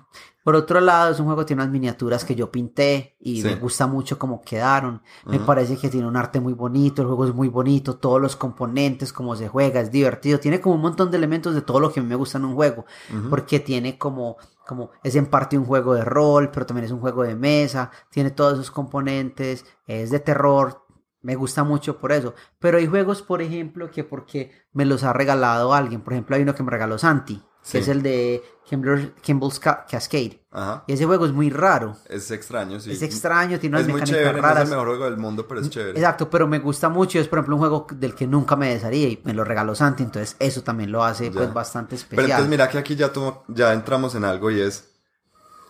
Por 0.49 0.57
otro 0.57 0.81
lado, 0.81 1.13
es 1.13 1.21
un 1.21 1.27
juego 1.27 1.43
que 1.43 1.49
tiene 1.49 1.61
unas 1.61 1.71
miniaturas 1.71 2.25
que 2.25 2.35
yo 2.35 2.51
pinté 2.51 3.19
y 3.21 3.43
Sí. 3.43 3.49
me 3.49 3.57
gusta 3.57 3.87
mucho 3.87 4.19
cómo 4.19 4.41
quedaron. 4.41 5.03
Me 5.27 5.41
parece 5.41 5.77
que 5.77 5.91
tiene 5.91 6.07
un 6.09 6.17
arte 6.17 6.41
muy 6.41 6.55
bonito, 6.55 7.03
el 7.03 7.09
juego 7.09 7.27
es 7.27 7.35
muy 7.35 7.49
bonito, 7.49 7.97
todos 7.99 8.19
los 8.19 8.35
componentes, 8.35 9.13
cómo 9.13 9.37
se 9.37 9.47
juega, 9.47 9.83
es 9.83 9.91
divertido. 9.91 10.41
Tiene 10.41 10.59
como 10.59 10.77
un 10.77 10.81
montón 10.81 11.11
de 11.11 11.19
elementos 11.19 11.55
de 11.55 11.61
todo 11.61 11.81
lo 11.81 11.93
que 11.93 12.01
a 12.01 12.03
mí 12.03 12.09
me 12.09 12.15
gusta 12.15 12.39
en 12.39 12.47
un 12.47 12.55
juego, 12.55 12.87
porque 13.29 13.61
tiene 13.61 13.99
como, 13.99 14.39
como, 14.67 14.91
es 15.05 15.17
en 15.17 15.27
parte 15.27 15.59
un 15.59 15.67
juego 15.67 15.93
de 15.93 16.07
rol, 16.07 16.51
pero 16.51 16.65
también 16.65 16.87
es 16.87 16.93
un 16.93 17.01
juego 17.01 17.25
de 17.25 17.35
mesa, 17.37 17.91
tiene 18.11 18.31
todos 18.31 18.55
esos 18.55 18.71
componentes, 18.71 19.67
es 19.87 20.11
de 20.11 20.19
terror. 20.19 20.87
Me 21.21 21.35
gusta 21.35 21.63
mucho 21.63 21.99
por 21.99 22.11
eso. 22.13 22.33
Pero 22.59 22.79
hay 22.79 22.87
juegos, 22.87 23.21
por 23.21 23.43
ejemplo, 23.43 23.91
que 23.91 24.03
porque 24.03 24.53
me 24.73 24.87
los 24.87 25.03
ha 25.05 25.13
regalado 25.13 25.75
alguien. 25.75 26.01
Por 26.01 26.15
ejemplo, 26.15 26.37
hay 26.37 26.43
uno 26.43 26.55
que 26.55 26.63
me 26.63 26.71
regaló 26.71 26.97
Santi, 26.97 27.43
Sí. 27.63 27.73
que 27.73 27.79
es 27.79 27.89
el 27.89 28.03
de 28.03 28.43
Kimball- 28.71 29.13
Kimball's 29.21 29.59
Ca- 29.61 29.85
Cascade. 29.91 30.41
Ajá. 30.51 30.85
Y 30.87 30.93
ese 30.95 31.05
juego 31.05 31.27
es 31.27 31.33
muy 31.33 31.51
raro. 31.51 31.97
Es 32.09 32.31
extraño, 32.31 32.81
sí. 32.81 32.93
Es 32.93 33.03
extraño, 33.03 33.59
tiene 33.59 33.77
unas 33.77 33.83
Es 33.83 33.89
muy 33.93 34.01
mecánicas 34.01 34.19
chévere, 34.21 34.33
no 34.33 34.39
es 34.39 34.43
raras. 34.55 34.65
el 34.65 34.71
mejor 34.71 34.89
juego 34.89 35.05
del 35.05 35.17
mundo, 35.19 35.47
pero 35.47 35.61
es 35.61 35.69
chévere. 35.71 35.99
Exacto, 35.99 36.31
pero 36.31 36.47
me 36.49 36.59
gusta 36.61 36.89
mucho. 36.89 37.19
Es, 37.19 37.29
por 37.29 37.39
ejemplo, 37.39 37.57
un 37.57 37.61
juego 37.61 37.87
del 37.95 38.15
que 38.15 38.27
nunca 38.27 38.57
me 38.57 38.71
desharía 38.73 39.09
y 39.09 39.21
me 39.25 39.35
lo 39.35 39.45
regaló 39.45 39.75
Santi. 39.75 40.03
Entonces, 40.03 40.37
eso 40.39 40.63
también 40.63 40.91
lo 40.93 41.05
hace 41.05 41.27
Ya. 41.27 41.33
pues 41.33 41.53
bastante 41.53 41.91
Pero 41.97 42.03
especial. 42.03 42.31
entonces 42.31 42.49
mira 42.51 42.69
que 42.69 42.79
aquí 42.79 42.97
ya, 42.97 43.13
ya 43.49 43.73
entramos 43.73 44.15
en 44.15 44.25
algo 44.25 44.51
y 44.51 44.61
es, 44.61 44.91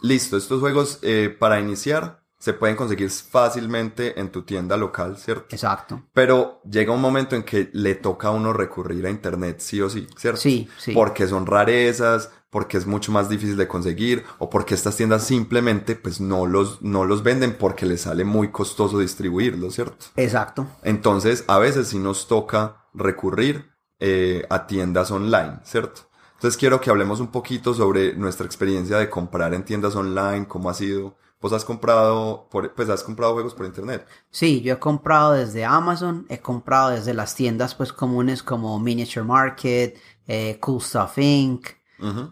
listo, 0.02 0.36
estos 0.36 0.60
juegos 0.60 0.98
eh, 1.02 1.34
para 1.36 1.58
iniciar 1.60 2.22
se 2.38 2.52
pueden 2.52 2.76
conseguir 2.76 3.10
fácilmente 3.10 4.20
en 4.20 4.30
tu 4.30 4.42
tienda 4.42 4.76
local, 4.76 5.16
¿cierto? 5.16 5.46
Exacto. 5.50 6.04
Pero 6.12 6.60
llega 6.70 6.92
un 6.92 7.00
momento 7.00 7.34
en 7.34 7.42
que 7.42 7.70
le 7.72 7.96
toca 7.96 8.28
a 8.28 8.30
uno 8.30 8.52
recurrir 8.52 9.06
a 9.06 9.10
internet 9.10 9.58
sí 9.60 9.80
o 9.80 9.90
sí, 9.90 10.06
¿cierto? 10.16 10.40
Sí, 10.40 10.68
sí. 10.78 10.92
Porque 10.92 11.26
son 11.26 11.46
rarezas, 11.46 12.30
porque 12.50 12.78
es 12.78 12.86
mucho 12.86 13.12
más 13.12 13.28
difícil 13.28 13.56
de 13.56 13.68
conseguir 13.68 14.24
o 14.38 14.48
porque 14.48 14.74
estas 14.74 14.96
tiendas 14.96 15.24
simplemente 15.24 15.96
pues 15.96 16.20
no 16.20 16.46
los, 16.46 16.80
no 16.80 17.04
los 17.04 17.22
venden 17.22 17.54
porque 17.54 17.86
les 17.86 18.02
sale 18.02 18.24
muy 18.24 18.50
costoso 18.50 18.98
distribuirlos, 18.98 19.74
¿cierto? 19.74 20.06
Exacto. 20.16 20.66
Entonces, 20.82 21.44
a 21.48 21.58
veces 21.58 21.88
sí 21.88 21.98
nos 21.98 22.28
toca 22.28 22.88
recurrir 22.94 23.70
eh, 24.00 24.46
a 24.48 24.66
tiendas 24.66 25.10
online, 25.10 25.60
¿cierto? 25.64 26.02
Entonces 26.34 26.56
quiero 26.56 26.80
que 26.80 26.90
hablemos 26.90 27.18
un 27.18 27.32
poquito 27.32 27.74
sobre 27.74 28.14
nuestra 28.14 28.46
experiencia 28.46 28.96
de 28.98 29.10
comprar 29.10 29.54
en 29.54 29.64
tiendas 29.64 29.96
online, 29.96 30.46
cómo 30.46 30.70
ha 30.70 30.74
sido. 30.74 31.16
Pues 31.40 31.52
has 31.52 31.64
comprado, 31.64 32.48
por, 32.50 32.74
pues 32.74 32.88
has 32.88 33.02
comprado 33.04 33.32
juegos 33.34 33.54
por 33.54 33.64
internet. 33.66 34.06
Sí, 34.30 34.60
yo 34.60 34.74
he 34.74 34.78
comprado 34.78 35.34
desde 35.34 35.64
Amazon, 35.64 36.26
he 36.28 36.38
comprado 36.40 36.90
desde 36.90 37.14
las 37.14 37.34
tiendas 37.36 37.74
pues 37.76 37.92
comunes 37.92 38.42
como 38.42 38.78
Miniature 38.80 39.24
Market, 39.24 39.96
eh, 40.26 40.58
Cool 40.60 40.80
Stuff 40.82 41.18
Inc. 41.18 41.66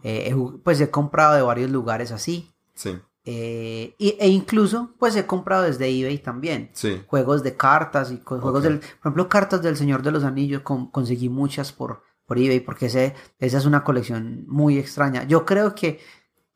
Eh, 0.03 0.35
pues 0.65 0.81
he 0.81 0.91
comprado 0.91 1.35
de 1.37 1.43
varios 1.43 1.71
lugares 1.71 2.11
así. 2.13 2.53
Sí, 2.75 2.99
eh, 3.25 3.95
y- 3.99 4.17
e 4.21 4.29
incluso 4.29 4.91
pues 4.99 5.17
he 5.17 5.27
comprado 5.27 5.63
desde 5.65 5.89
eBay 5.89 6.19
también. 6.19 6.71
sí. 6.73 7.03
juegos 7.07 7.43
de 7.43 7.57
cartas 7.57 8.11
y 8.13 8.21
juegos 8.25 8.63
del, 8.63 8.79
por 8.81 8.89
ejemplo, 9.01 9.29
cartas 9.29 9.63
del 9.63 9.77
Señor 9.77 10.03
de 10.03 10.13
los 10.13 10.25
Anillos, 10.25 10.63
con- 10.63 10.91
conseguí 10.91 11.29
muchas 11.29 11.73
por, 11.73 12.03
por 12.27 12.39
eBay 12.39 12.61
porque 12.61 12.87
ese, 12.87 13.15
esa 13.39 13.59
es 13.59 13.67
una 13.67 13.83
colección 13.85 14.45
muy 14.49 14.79
extraña. 14.79 15.25
Yo 15.25 15.45
creo 15.45 15.75
que 15.75 16.01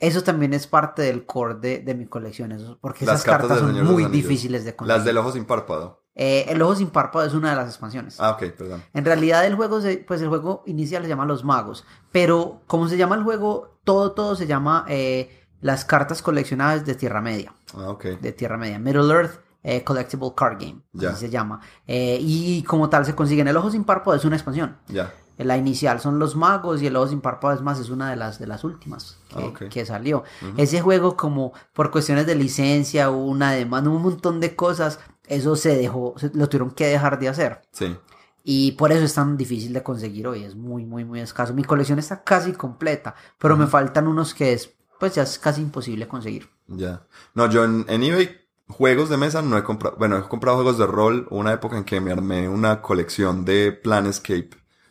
eso 0.01 0.23
también 0.25 0.53
es 0.55 0.67
parte 0.67 1.03
del 1.03 1.25
core 1.27 1.55
de, 1.61 1.79
de 1.79 1.95
mi 1.95 2.07
colección, 2.07 2.51
eso, 2.53 2.79
porque 2.81 3.07
Las 3.07 3.21
esas 3.21 3.27
cartas 3.39 3.59
son 3.61 3.85
muy 3.85 4.07
difíciles 4.07 4.65
de 4.65 4.75
conseguir. 4.75 4.97
Las 4.99 5.05
del 5.05 5.19
ojo 5.19 5.31
sin 5.33 5.45
párpado. 5.45 6.03
Eh, 6.17 6.47
el 6.49 6.61
ojo 6.63 6.75
sin 6.75 6.89
párpado 6.89 7.25
es 7.25 7.35
una 7.35 7.51
de 7.51 7.57
las 7.57 7.67
expansiones. 7.69 8.19
Ah, 8.21 8.31
ok, 8.33 8.51
perdón. 8.59 8.83
En 8.92 9.05
realidad 9.05 9.46
el 9.46 9.55
juego, 9.55 9.81
se- 9.81 9.98
pues 9.98 10.21
el 10.21 10.29
juego 10.29 10.65
inicial 10.67 11.03
se 11.05 11.09
llama 11.09 11.25
Los 11.25 11.44
Magos, 11.44 11.85
pero 12.11 12.63
como 12.67 12.88
se 12.88 12.96
llama 12.96 13.15
el 13.15 13.23
juego, 13.23 13.79
todo, 13.85 14.13
todo 14.13 14.35
se 14.35 14.46
llama 14.46 14.85
eh, 14.88 15.46
las 15.61 15.85
cartas 15.85 16.21
coleccionables 16.23 16.85
de 16.85 16.94
Tierra 16.96 17.21
Media. 17.21 17.55
Ah, 17.75 17.90
ok. 17.90 18.05
De 18.21 18.33
Tierra 18.33 18.57
Media. 18.59 18.79
Middle 18.79 19.13
Earth 19.15 19.38
eh, 19.63 19.85
Collectible 19.85 20.33
Card 20.35 20.59
Game. 20.59 20.81
Ya. 20.92 21.11
Así 21.11 21.21
se 21.27 21.31
llama. 21.31 21.61
Eh, 21.87 22.19
y 22.21 22.63
como 22.65 22.88
tal 22.88 23.05
se 23.07 23.15
consiguen. 23.15 23.46
El 23.48 23.57
Ojo 23.59 23.71
Sin 23.71 23.85
Párpado 23.85 24.17
es 24.17 24.25
una 24.25 24.37
expansión. 24.37 24.79
Ya. 24.88 25.13
La 25.45 25.57
inicial 25.57 26.01
son 26.01 26.19
los 26.19 26.37
magos 26.37 26.83
y 26.83 26.87
el 26.87 26.97
ojo 26.97 27.09
sin 27.09 27.21
párpado 27.21 27.55
es 27.55 27.63
más, 27.63 27.79
es 27.81 27.91
una 27.91 28.11
de 28.11 28.17
las, 28.17 28.38
de 28.38 28.47
las 28.47 28.65
últimas 28.65 29.19
que, 29.29 29.65
Ah, 29.65 29.69
que 29.71 29.85
salió. 29.87 30.25
Ese 30.57 30.81
juego 30.81 31.17
como 31.17 31.53
por 31.73 31.91
cuestiones 31.91 32.27
de 32.27 32.35
licencia, 32.35 33.11
una 33.11 33.53
demanda, 33.53 33.91
un 33.91 34.03
montón 34.03 34.41
de 34.41 34.55
cosas, 34.57 35.01
eso 35.27 35.57
se 35.57 35.77
dejó, 35.77 36.15
se- 36.19 36.31
lo 36.35 36.49
tuvieron 36.49 36.71
que 36.73 36.87
dejar 36.87 37.19
de 37.19 37.29
hacer. 37.29 37.63
Sí. 37.73 37.97
Y 38.43 38.73
por 38.73 38.91
eso 38.91 39.05
es 39.05 39.15
tan 39.15 39.37
difícil 39.37 39.73
de 39.73 39.83
conseguir 39.83 40.27
hoy, 40.27 40.45
es 40.45 40.55
muy, 40.57 40.85
muy, 40.85 41.05
muy 41.05 41.21
escaso. 41.21 41.53
Mi 41.55 41.63
colección 41.65 41.99
está 41.99 42.25
casi 42.25 42.53
completa, 42.53 43.15
pero 43.38 43.57
me 43.57 43.67
faltan 43.67 44.09
unos 44.09 44.33
que 44.35 44.53
es, 44.55 44.73
pues 44.99 45.15
ya 45.15 45.23
es 45.23 45.38
casi 45.38 45.61
imposible 45.61 46.09
conseguir. 46.09 46.49
Ya. 46.67 47.07
No, 47.35 47.49
yo 47.51 47.65
en, 47.65 47.85
en 47.88 48.03
eBay, 48.03 48.31
juegos 48.69 49.09
de 49.11 49.17
mesa 49.19 49.43
no 49.43 49.59
he 49.59 49.63
comprado. 49.63 49.97
Bueno, 49.99 50.17
he 50.19 50.23
comprado 50.23 50.57
juegos 50.57 50.79
de 50.79 50.87
rol. 50.87 51.27
Una 51.31 51.53
época 51.53 51.77
en 51.77 51.85
que 51.85 52.01
me 52.01 52.13
armé 52.13 52.49
una 52.49 52.81
colección 52.81 53.45
de 53.45 53.73
Planescape, 53.73 54.51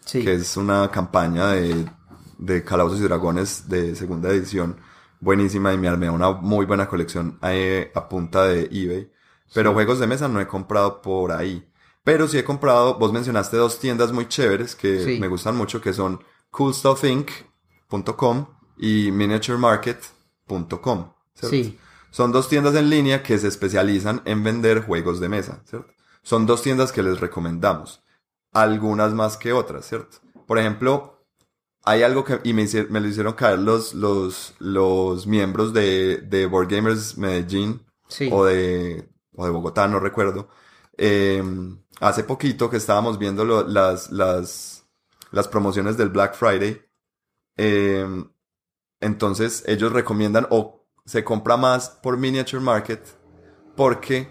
Sí. 0.09 0.23
que 0.23 0.33
es 0.33 0.57
una 0.57 0.89
campaña 0.91 1.47
de, 1.49 1.85
de 2.37 2.63
Calabozos 2.63 2.99
y 2.99 3.03
Dragones 3.03 3.69
de 3.69 3.95
segunda 3.95 4.29
edición. 4.29 4.77
Buenísima 5.19 5.73
y 5.73 5.77
me 5.77 5.87
armé 5.87 6.09
una 6.09 6.31
muy 6.31 6.65
buena 6.65 6.87
colección 6.87 7.37
eh, 7.43 7.91
a 7.93 8.07
punta 8.09 8.45
de 8.45 8.63
eBay. 8.71 9.11
Pero 9.53 9.73
juegos 9.73 9.99
de 9.99 10.07
mesa 10.07 10.27
no 10.27 10.39
he 10.39 10.47
comprado 10.47 11.01
por 11.01 11.31
ahí. 11.31 11.67
Pero 12.03 12.27
sí 12.27 12.37
he 12.37 12.43
comprado, 12.43 12.97
vos 12.97 13.11
mencionaste 13.11 13.57
dos 13.57 13.79
tiendas 13.79 14.11
muy 14.13 14.27
chéveres 14.27 14.75
que 14.75 15.03
Sí. 15.03 15.19
me 15.19 15.27
gustan 15.27 15.55
mucho, 15.57 15.81
que 15.81 15.93
son 15.93 16.23
coolstuffinc.com 16.51 18.45
y 18.77 19.11
miniaturemarket.com. 19.11 21.13
Son 22.11 22.31
dos 22.31 22.49
tiendas 22.49 22.75
en 22.75 22.89
línea 22.89 23.21
que 23.21 23.37
se 23.37 23.47
especializan 23.47 24.21
en 24.25 24.43
vender 24.43 24.81
juegos 24.83 25.19
de 25.19 25.29
mesa, 25.29 25.61
¿cierto? 25.65 25.91
Son 26.23 26.45
dos 26.45 26.61
tiendas 26.63 26.91
que 26.91 27.03
les 27.03 27.19
recomendamos. 27.19 28.01
Algunas 28.51 29.13
más 29.13 29.37
que 29.37 29.53
otras, 29.53 29.85
¿cierto? 29.87 30.17
Por 30.47 30.57
ejemplo, 30.57 31.25
hay 31.83 32.03
algo 32.03 32.23
que, 32.23 32.39
y 32.43 32.53
me, 32.53 32.63
hici- 32.63 32.87
me 32.89 32.99
lo 32.99 33.07
hicieron 33.07 33.33
caer 33.33 33.59
los, 33.59 33.93
los, 33.93 34.55
los 34.59 35.27
miembros 35.27 35.73
de, 35.73 36.17
de 36.17 36.45
Board 36.47 36.67
Gamers 36.69 37.17
Medellín 37.17 37.85
Sí. 38.07 38.29
o 38.31 38.43
de, 38.45 39.07
o 39.35 39.45
de 39.45 39.51
Bogotá, 39.51 39.87
no 39.87 39.99
recuerdo. 39.99 40.49
Eh, 40.97 41.43
hace 42.01 42.23
poquito 42.23 42.69
que 42.69 42.77
estábamos 42.77 43.19
viendo 43.19 43.45
lo- 43.45 43.67
las, 43.67 44.09
las, 44.11 44.85
las 45.31 45.47
promociones 45.47 45.95
del 45.97 46.09
Black 46.09 46.35
Friday. 46.35 46.81
eh, 47.57 48.25
entonces 49.01 49.63
ellos 49.67 49.91
recomiendan 49.93 50.47
o 50.49 50.85
se 51.05 51.23
compra 51.23 51.55
más 51.57 51.89
por 51.89 52.17
Miniature 52.17 52.61
Market 52.61 53.01
porque 53.75 54.27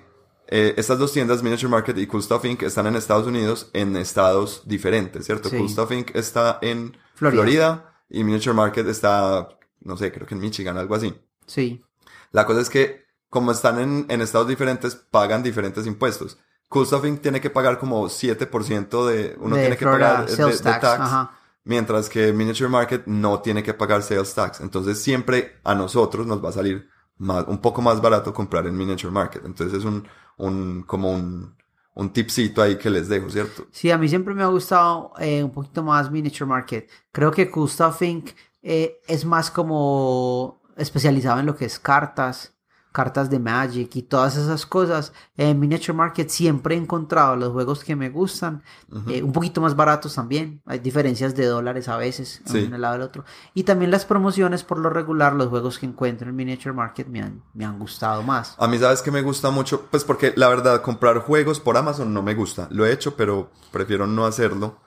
eh, 0.50 0.74
estas 0.78 0.98
dos 0.98 1.12
tiendas, 1.12 1.42
Miniature 1.42 1.68
Market 1.68 1.98
y 1.98 2.06
Cool 2.06 2.22
Stuff 2.22 2.46
Inc., 2.46 2.62
están 2.62 2.86
en 2.86 2.96
Estados 2.96 3.26
Unidos 3.26 3.68
en 3.74 3.96
estados 3.96 4.62
diferentes, 4.64 5.26
¿cierto? 5.26 5.50
Sí. 5.50 5.58
Cool 5.58 5.68
Stuff 5.68 5.92
Inc. 5.92 6.16
está 6.16 6.58
en 6.62 6.96
Florida. 7.14 7.42
Florida 7.42 7.94
y 8.08 8.24
Miniature 8.24 8.54
Market 8.54 8.86
está, 8.86 9.50
no 9.80 9.96
sé, 9.98 10.10
creo 10.10 10.26
que 10.26 10.34
en 10.34 10.40
Michigan, 10.40 10.78
algo 10.78 10.94
así. 10.94 11.14
Sí. 11.46 11.84
La 12.32 12.46
cosa 12.46 12.62
es 12.62 12.70
que, 12.70 13.04
como 13.28 13.52
están 13.52 13.78
en, 13.78 14.06
en 14.08 14.22
estados 14.22 14.48
diferentes, 14.48 14.96
pagan 14.96 15.42
diferentes 15.42 15.86
impuestos. 15.86 16.38
Cool 16.68 16.86
Stuff 16.86 17.04
Inc. 17.04 17.20
tiene 17.20 17.42
que 17.42 17.50
pagar 17.50 17.78
como 17.78 18.06
7% 18.08 19.06
de... 19.06 19.36
Uno 19.40 19.54
De 19.54 19.62
tiene 19.62 19.76
que 19.76 19.84
Florida 19.84 20.08
pagar 20.08 20.26
de, 20.30 20.36
sales 20.36 20.58
de 20.58 20.64
tax, 20.64 20.80
tax, 20.80 21.00
ajá. 21.00 21.38
mientras 21.64 22.08
que 22.08 22.32
Miniature 22.32 22.70
Market 22.70 23.02
no 23.04 23.40
tiene 23.40 23.62
que 23.62 23.74
pagar 23.74 24.02
sales 24.02 24.32
tax. 24.34 24.60
Entonces 24.60 24.98
siempre 24.98 25.60
a 25.62 25.74
nosotros 25.74 26.26
nos 26.26 26.42
va 26.42 26.48
a 26.48 26.52
salir 26.52 26.88
un 27.18 27.58
poco 27.58 27.82
más 27.82 28.00
barato 28.00 28.32
comprar 28.32 28.66
en 28.66 28.76
Miniature 28.76 29.12
Market. 29.12 29.44
Entonces 29.44 29.78
es 29.78 29.84
un, 29.84 30.06
un 30.36 30.82
como 30.82 31.12
un, 31.12 31.54
un 31.94 32.12
tipcito 32.12 32.62
ahí 32.62 32.78
que 32.78 32.90
les 32.90 33.08
dejo, 33.08 33.28
¿cierto? 33.28 33.66
Sí, 33.70 33.90
a 33.90 33.98
mí 33.98 34.08
siempre 34.08 34.34
me 34.34 34.42
ha 34.42 34.46
gustado 34.46 35.12
eh, 35.18 35.42
un 35.42 35.50
poquito 35.50 35.82
más 35.82 36.10
Miniature 36.10 36.46
Market. 36.46 36.88
Creo 37.12 37.30
que 37.30 37.50
Stuff 37.66 38.02
Inc. 38.02 38.30
eh, 38.62 39.00
es 39.06 39.24
más 39.24 39.50
como 39.50 40.62
especializado 40.76 41.40
en 41.40 41.46
lo 41.46 41.56
que 41.56 41.64
es 41.64 41.78
cartas, 41.78 42.54
cartas 42.98 43.30
de 43.30 43.38
Magic 43.38 43.94
y 43.94 44.02
todas 44.02 44.36
esas 44.36 44.66
cosas. 44.66 45.12
En 45.36 45.60
Miniature 45.60 45.92
Market 45.92 46.28
siempre 46.30 46.74
he 46.74 46.78
encontrado 46.78 47.36
los 47.36 47.52
juegos 47.52 47.84
que 47.84 47.94
me 47.94 48.10
gustan, 48.10 48.64
eh, 49.06 49.22
un 49.22 49.30
poquito 49.30 49.60
más 49.60 49.76
baratos 49.76 50.16
también. 50.16 50.60
Hay 50.66 50.80
diferencias 50.80 51.36
de 51.36 51.46
dólares 51.46 51.86
a 51.86 51.96
veces, 51.96 52.42
Sí. 52.44 52.64
en 52.64 52.74
el 52.74 52.80
lado 52.80 52.94
del 52.94 53.02
otro. 53.02 53.24
Y 53.54 53.62
también 53.62 53.92
las 53.92 54.04
promociones, 54.04 54.64
por 54.64 54.80
lo 54.80 54.90
regular, 54.90 55.32
los 55.34 55.46
juegos 55.46 55.78
que 55.78 55.86
encuentro 55.86 56.28
en 56.28 56.34
Miniature 56.34 56.72
Market 56.72 57.06
me 57.06 57.22
han, 57.22 57.44
me 57.54 57.64
han 57.64 57.78
gustado 57.78 58.24
más. 58.24 58.56
A 58.58 58.66
mí, 58.66 58.76
¿sabes 58.80 59.00
que 59.00 59.12
me 59.12 59.22
gusta 59.22 59.50
mucho? 59.50 59.86
Pues 59.92 60.02
porque 60.02 60.32
la 60.34 60.48
verdad, 60.48 60.82
comprar 60.82 61.20
juegos 61.20 61.60
por 61.60 61.76
Amazon 61.76 62.12
no 62.12 62.24
me 62.24 62.34
gusta. 62.34 62.66
Lo 62.72 62.84
he 62.84 62.90
hecho, 62.92 63.14
pero 63.14 63.52
prefiero 63.70 64.08
no 64.08 64.26
hacerlo. 64.26 64.80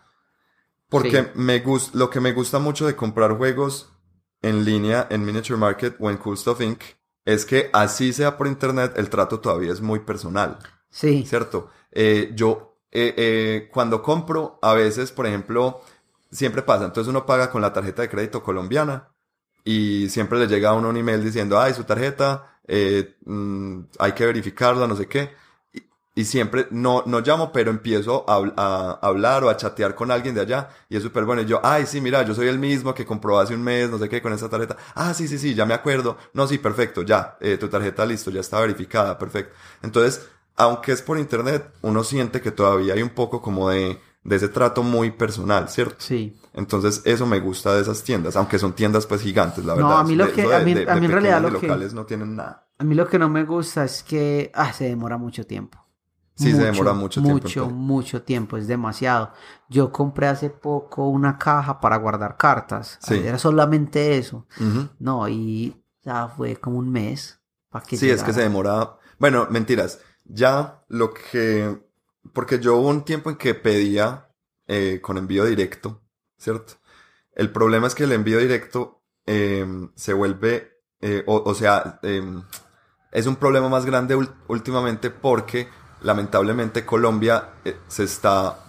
Porque 0.90 1.24
Sí. 1.24 1.30
me 1.36 1.64
lo 1.94 2.10
que 2.10 2.20
me 2.20 2.34
gusta 2.34 2.60
mucho 2.60 2.86
de 2.86 2.98
comprar 2.98 3.38
juegos 3.38 3.94
en 4.42 4.66
línea 4.66 5.08
en 5.10 5.24
Miniature 5.24 5.58
Market 5.58 5.96
o 6.02 6.10
en 6.10 6.18
Cool 6.18 6.38
Stuff 6.38 6.60
Inc. 6.60 6.82
es 7.26 7.46
que 7.46 7.70
así 7.74 8.14
sea 8.14 8.38
por 8.38 8.48
internet, 8.48 8.94
el 8.96 9.10
trato 9.10 9.40
todavía 9.40 9.72
es 9.72 9.82
muy 9.82 10.00
personal. 10.00 10.58
Sí, 10.90 11.26
¿cierto? 11.26 11.70
Eh, 11.92 12.32
yo, 12.36 12.78
eh, 12.92 13.14
eh, 13.18 13.70
cuando 13.72 14.02
compro, 14.02 14.60
a 14.62 14.74
veces, 14.74 15.12
por 15.12 15.26
ejemplo, 15.28 15.82
siempre 16.32 16.62
pasa, 16.62 16.86
entonces 16.86 17.10
uno 17.10 17.26
paga 17.26 17.50
con 17.52 17.62
la 17.62 17.74
tarjeta 17.74 18.02
de 18.02 18.10
crédito 18.10 18.44
colombiana 18.44 19.10
y 19.64 20.10
siempre 20.10 20.40
le 20.40 20.48
llega 20.48 20.70
a 20.70 20.74
uno 20.74 20.90
un 20.90 20.98
email 20.98 21.24
diciendo, 21.24 21.60
ay, 21.60 21.74
su 21.74 21.84
tarjeta, 21.84 22.60
eh, 22.68 23.16
mm, 23.26 23.82
hay 24.00 24.12
que 24.14 24.26
verificarla, 24.26 24.88
no 24.88 24.96
sé 24.96 25.08
qué. 25.08 25.32
Y, 26.22 26.26
siempre, 26.26 26.68
no, 26.72 27.04
no 27.06 27.20
llamo, 27.22 27.52
pero 27.52 27.72
empiezo 27.72 28.24
a, 28.30 28.38
habl- 28.40 28.54
a 28.58 29.00
hablar 29.02 29.44
o 29.44 29.50
a 29.50 29.58
chatear 29.58 29.96
con 29.96 30.12
alguien 30.12 30.36
de 30.36 30.42
allá 30.42 30.70
y 30.90 30.98
es 30.98 31.04
súper 31.04 31.26
bueno. 31.26 31.42
Y 31.42 31.46
yo, 31.46 31.60
ay, 31.64 31.86
sí, 31.86 32.00
mira, 32.02 32.24
yo 32.24 32.34
soy 32.36 32.48
el 32.48 32.60
mismo 32.60 32.94
que 32.94 33.06
compró 33.06 33.40
hace 33.40 33.54
un 33.56 33.64
mes, 33.64 33.90
no 33.90 33.98
sé 33.98 34.08
qué, 34.10 34.22
con 34.22 34.34
esa 34.34 34.50
tarjeta. 34.50 34.78
Ah, 34.96 35.14
sí, 35.14 35.28
sí, 35.28 35.38
sí, 35.38 35.54
ya 35.56 35.66
me 35.66 35.74
acuerdo. 35.74 36.18
No, 36.34 36.48
sí, 36.48 36.58
perfecto, 36.58 37.02
ya, 37.04 37.38
eh, 37.42 37.58
tu 37.58 37.68
tarjeta 37.70 38.06
listo, 38.06 38.32
ya 38.32 38.42
está 38.42 38.60
verificada, 38.60 39.18
perfecto. 39.18 39.54
Entonces, 39.82 40.28
aunque 40.56 40.92
es 40.92 41.02
por 41.02 41.18
internet, 41.18 41.72
uno 41.82 42.04
siente 42.04 42.42
que 42.42 42.52
todavía 42.52 42.94
hay 42.94 43.02
un 43.02 43.10
poco 43.10 43.42
como 43.42 43.70
de, 43.70 44.00
de 44.24 44.36
ese 44.36 44.48
trato 44.50 44.84
muy 44.84 45.12
personal, 45.12 45.70
¿cierto? 45.70 45.96
sí. 46.00 46.38
Entonces, 46.54 47.02
eso 47.06 47.26
me 47.26 47.40
gusta 47.40 47.74
de 47.74 47.82
esas 47.82 48.04
tiendas, 48.04 48.36
aunque 48.36 48.60
son 48.60 48.74
tiendas 48.74 49.06
pues 49.06 49.22
gigantes, 49.22 49.64
la 49.64 49.74
No, 49.74 49.88
verdad. 49.88 50.00
a 50.02 50.04
mí 50.04 50.16
lo 50.16 50.26
De- 50.26 50.34
que- 50.34 50.54
a 50.54 50.60
mí- 50.60 50.74
de- 50.74 50.92
a 50.92 50.96
mí 50.96 51.00
de 51.00 51.06
en 51.06 51.12
realidad 51.14 51.42
lo 51.42 51.48
que- 51.60 51.66
locales 51.66 51.94
no 51.94 52.06
tienen 52.06 52.36
nada. 52.36 52.68
A 52.78 52.84
mí 52.84 52.94
lo 52.94 53.08
que 53.08 53.18
no 53.18 53.30
me 53.30 53.46
gusta 53.46 53.86
es 53.86 54.04
que 54.04 54.52
ah, 54.54 54.74
se 54.74 54.84
demora 54.84 55.18
mucho 55.18 55.46
tiempo. 55.46 55.81
Sí, 56.42 56.52
se 56.54 56.64
demora 56.64 56.94
mucho 56.94 57.22
tiempo 57.22 57.44
Mucho, 57.44 57.70
mucho 57.70 58.22
tiempo, 58.24 58.58
es 58.58 58.68
demasiado. 58.68 59.32
Yo 59.70 59.92
compré 59.92 60.28
hace 60.28 60.50
poco 60.50 61.08
una 61.08 61.38
caja 61.38 61.80
para 61.80 61.98
guardar 61.98 62.38
cartas. 62.38 62.98
Sí. 63.02 63.16
Era 63.26 63.38
solamente 63.38 64.18
eso. 64.18 64.46
No, 65.00 65.28
y 65.30 65.76
ya 66.04 66.28
fue 66.28 66.56
como 66.58 66.78
un 66.80 66.90
mes 66.92 67.40
para 67.70 67.86
que 67.86 67.98
Sí, 67.98 68.10
es 68.10 68.24
que 68.24 68.34
se 68.34 68.42
demora. 68.42 68.98
Bueno, 69.20 69.48
mentiras. 69.50 70.00
Ya 70.26 70.84
lo 70.88 71.14
que. 71.14 71.82
Porque 72.34 72.60
yo 72.60 72.78
hubo 72.78 72.90
un 72.90 73.04
tiempo 73.04 73.30
en 73.30 73.36
que 73.38 73.56
pedía 73.56 74.30
eh, 74.68 75.00
con 75.02 75.18
envío 75.18 75.46
directo, 75.46 76.02
¿cierto? 76.38 76.74
El 77.34 77.52
problema 77.52 77.88
es 77.88 77.96
que 77.96 78.04
el 78.04 78.12
envío 78.12 78.38
directo 78.40 79.02
eh, 79.26 79.66
se 79.96 80.14
vuelve. 80.14 80.80
eh, 81.02 81.24
o, 81.28 81.42
o 81.44 81.54
sea, 81.56 82.00
eh, 82.04 82.22
es 83.12 83.26
un 83.28 83.36
problema 83.36 83.70
más 83.70 83.86
grande 83.86 84.16
últimamente 84.48 85.10
porque 85.10 85.68
lamentablemente 86.02 86.86
Colombia 86.86 87.50
eh, 87.66 87.78
se 87.88 88.04
está, 88.04 88.60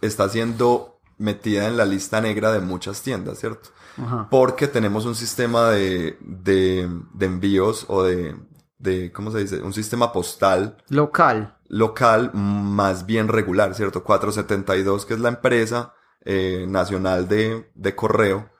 está 0.00 0.28
siendo 0.28 1.00
metida 1.18 1.66
en 1.68 1.76
la 1.76 1.84
lista 1.84 2.20
negra 2.20 2.52
de 2.52 2.60
muchas 2.60 3.02
tiendas, 3.02 3.38
¿cierto? 3.38 3.70
Ajá. 3.96 4.28
Porque 4.30 4.66
tenemos 4.68 5.04
un 5.04 5.14
sistema 5.14 5.70
de, 5.70 6.16
de, 6.20 6.88
de 7.12 7.26
envíos 7.26 7.84
o 7.88 8.02
de, 8.04 8.36
de, 8.78 9.12
¿cómo 9.12 9.30
se 9.30 9.38
dice? 9.40 9.60
Un 9.62 9.72
sistema 9.74 10.12
postal 10.12 10.78
Local. 10.88 11.58
local 11.68 12.30
más 12.34 13.04
bien 13.06 13.28
regular, 13.28 13.74
¿cierto? 13.74 14.02
472, 14.04 15.04
que 15.06 15.14
es 15.14 15.20
la 15.20 15.28
empresa 15.28 15.92
eh, 16.24 16.64
nacional 16.68 17.28
de, 17.28 17.70
de 17.74 17.94
correo, 17.94 18.50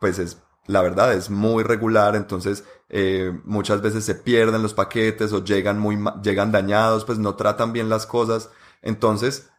pues 0.00 0.18
es, 0.18 0.38
la 0.66 0.80
verdad, 0.82 1.12
es 1.12 1.28
muy 1.30 1.62
regular, 1.64 2.16
entonces 2.16 2.64
eh, 2.88 3.38
muchas 3.44 3.82
veces 3.82 4.04
se 4.04 4.14
pierden 4.14 4.62
los 4.62 4.74
paquetes 4.74 5.32
o 5.32 5.44
llegan 5.44 5.78
muy, 5.78 5.98
llegan 6.22 6.52
dañados, 6.52 7.04
pues 7.04 7.18
no 7.18 7.36
tratan 7.36 7.72
bien 7.72 7.88
las 7.88 8.06
cosas, 8.06 8.50
entonces, 8.82 9.50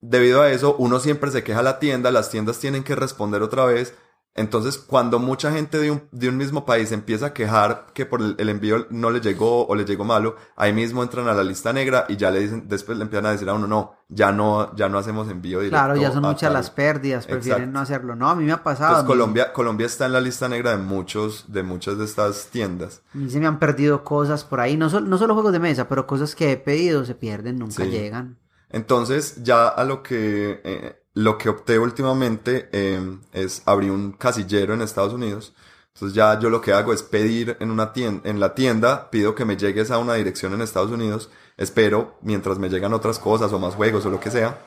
debido 0.00 0.42
a 0.42 0.50
eso, 0.50 0.76
uno 0.78 1.00
siempre 1.00 1.30
se 1.30 1.42
queja 1.44 1.60
a 1.60 1.64
la 1.64 1.78
tienda, 1.78 2.10
las 2.10 2.30
tiendas 2.30 2.58
tienen 2.58 2.84
que 2.84 2.94
responder 2.94 3.42
otra 3.42 3.64
vez, 3.64 3.94
Entonces, 4.34 4.78
cuando 4.78 5.18
mucha 5.18 5.52
gente 5.52 5.76
de 5.78 5.90
un, 5.90 6.04
de 6.10 6.30
un 6.30 6.38
mismo 6.38 6.64
país 6.64 6.90
empieza 6.90 7.26
a 7.26 7.32
quejar 7.34 7.88
que 7.92 8.06
por 8.06 8.22
el, 8.22 8.34
el 8.38 8.48
envío 8.48 8.86
no 8.88 9.10
le 9.10 9.20
llegó 9.20 9.66
o 9.66 9.74
le 9.74 9.84
llegó 9.84 10.04
malo, 10.04 10.36
ahí 10.56 10.72
mismo 10.72 11.02
entran 11.02 11.28
a 11.28 11.34
la 11.34 11.44
lista 11.44 11.74
negra 11.74 12.06
y 12.08 12.16
ya 12.16 12.30
le 12.30 12.40
dicen, 12.40 12.64
después 12.66 12.96
le 12.96 13.04
empiezan 13.04 13.26
a 13.26 13.32
decir 13.32 13.46
a 13.50 13.52
uno, 13.54 13.66
no, 13.66 13.94
ya 14.08 14.32
no, 14.32 14.74
ya 14.74 14.88
no 14.88 14.96
hacemos 14.96 15.28
envío 15.28 15.58
directo. 15.58 15.76
Claro, 15.76 15.96
ya 16.00 16.10
son 16.12 16.22
muchas 16.22 16.40
tal". 16.48 16.54
las 16.54 16.70
pérdidas, 16.70 17.26
prefieren 17.26 17.64
Exacto. 17.64 17.72
no 17.74 17.80
hacerlo. 17.80 18.16
No, 18.16 18.30
a 18.30 18.34
mí 18.34 18.44
me 18.44 18.52
ha 18.52 18.62
pasado. 18.62 18.88
Entonces 18.92 19.06
Colombia, 19.06 19.52
Colombia 19.52 19.86
está 19.86 20.06
en 20.06 20.12
la 20.14 20.20
lista 20.22 20.48
negra 20.48 20.70
de 20.70 20.78
muchos, 20.78 21.52
de 21.52 21.62
muchas 21.62 21.98
de 21.98 22.06
estas 22.06 22.46
tiendas. 22.46 23.02
A 23.14 23.18
mí 23.18 23.28
se 23.28 23.38
me 23.38 23.46
han 23.46 23.58
perdido 23.58 24.02
cosas 24.02 24.44
por 24.44 24.60
ahí, 24.60 24.78
no, 24.78 24.88
sol- 24.88 25.10
no 25.10 25.18
solo 25.18 25.34
juegos 25.34 25.52
de 25.52 25.58
mesa, 25.58 25.88
pero 25.88 26.06
cosas 26.06 26.34
que 26.34 26.52
he 26.52 26.56
pedido 26.56 27.04
se 27.04 27.14
pierden, 27.14 27.58
nunca 27.58 27.84
Sí. 27.84 27.90
llegan. 27.90 28.38
Entonces, 28.70 29.42
ya 29.42 29.68
a 29.68 29.84
lo 29.84 30.02
que, 30.02 30.62
eh, 30.64 31.01
lo 31.14 31.38
que 31.38 31.48
opté 31.48 31.78
últimamente 31.78 32.68
eh, 32.72 33.18
es 33.32 33.62
abrir 33.66 33.90
un 33.90 34.12
casillero 34.12 34.74
en 34.74 34.82
Estados 34.82 35.12
Unidos. 35.12 35.54
Entonces 35.94 36.14
ya 36.14 36.38
yo 36.38 36.48
lo 36.48 36.60
que 36.62 36.72
hago 36.72 36.92
es 36.92 37.02
pedir 37.02 37.56
en 37.60 37.70
una 37.70 37.92
tienda, 37.92 38.28
en 38.28 38.40
la 38.40 38.54
tienda, 38.54 39.10
pido 39.10 39.34
que 39.34 39.44
me 39.44 39.56
llegues 39.58 39.90
a 39.90 39.98
una 39.98 40.14
dirección 40.14 40.54
en 40.54 40.62
Estados 40.62 40.90
Unidos, 40.90 41.28
espero 41.58 42.16
mientras 42.22 42.58
me 42.58 42.70
llegan 42.70 42.94
otras 42.94 43.18
cosas 43.18 43.52
o 43.52 43.58
más 43.58 43.74
juegos 43.74 44.06
o 44.06 44.10
lo 44.10 44.18
que 44.18 44.30
sea, 44.30 44.58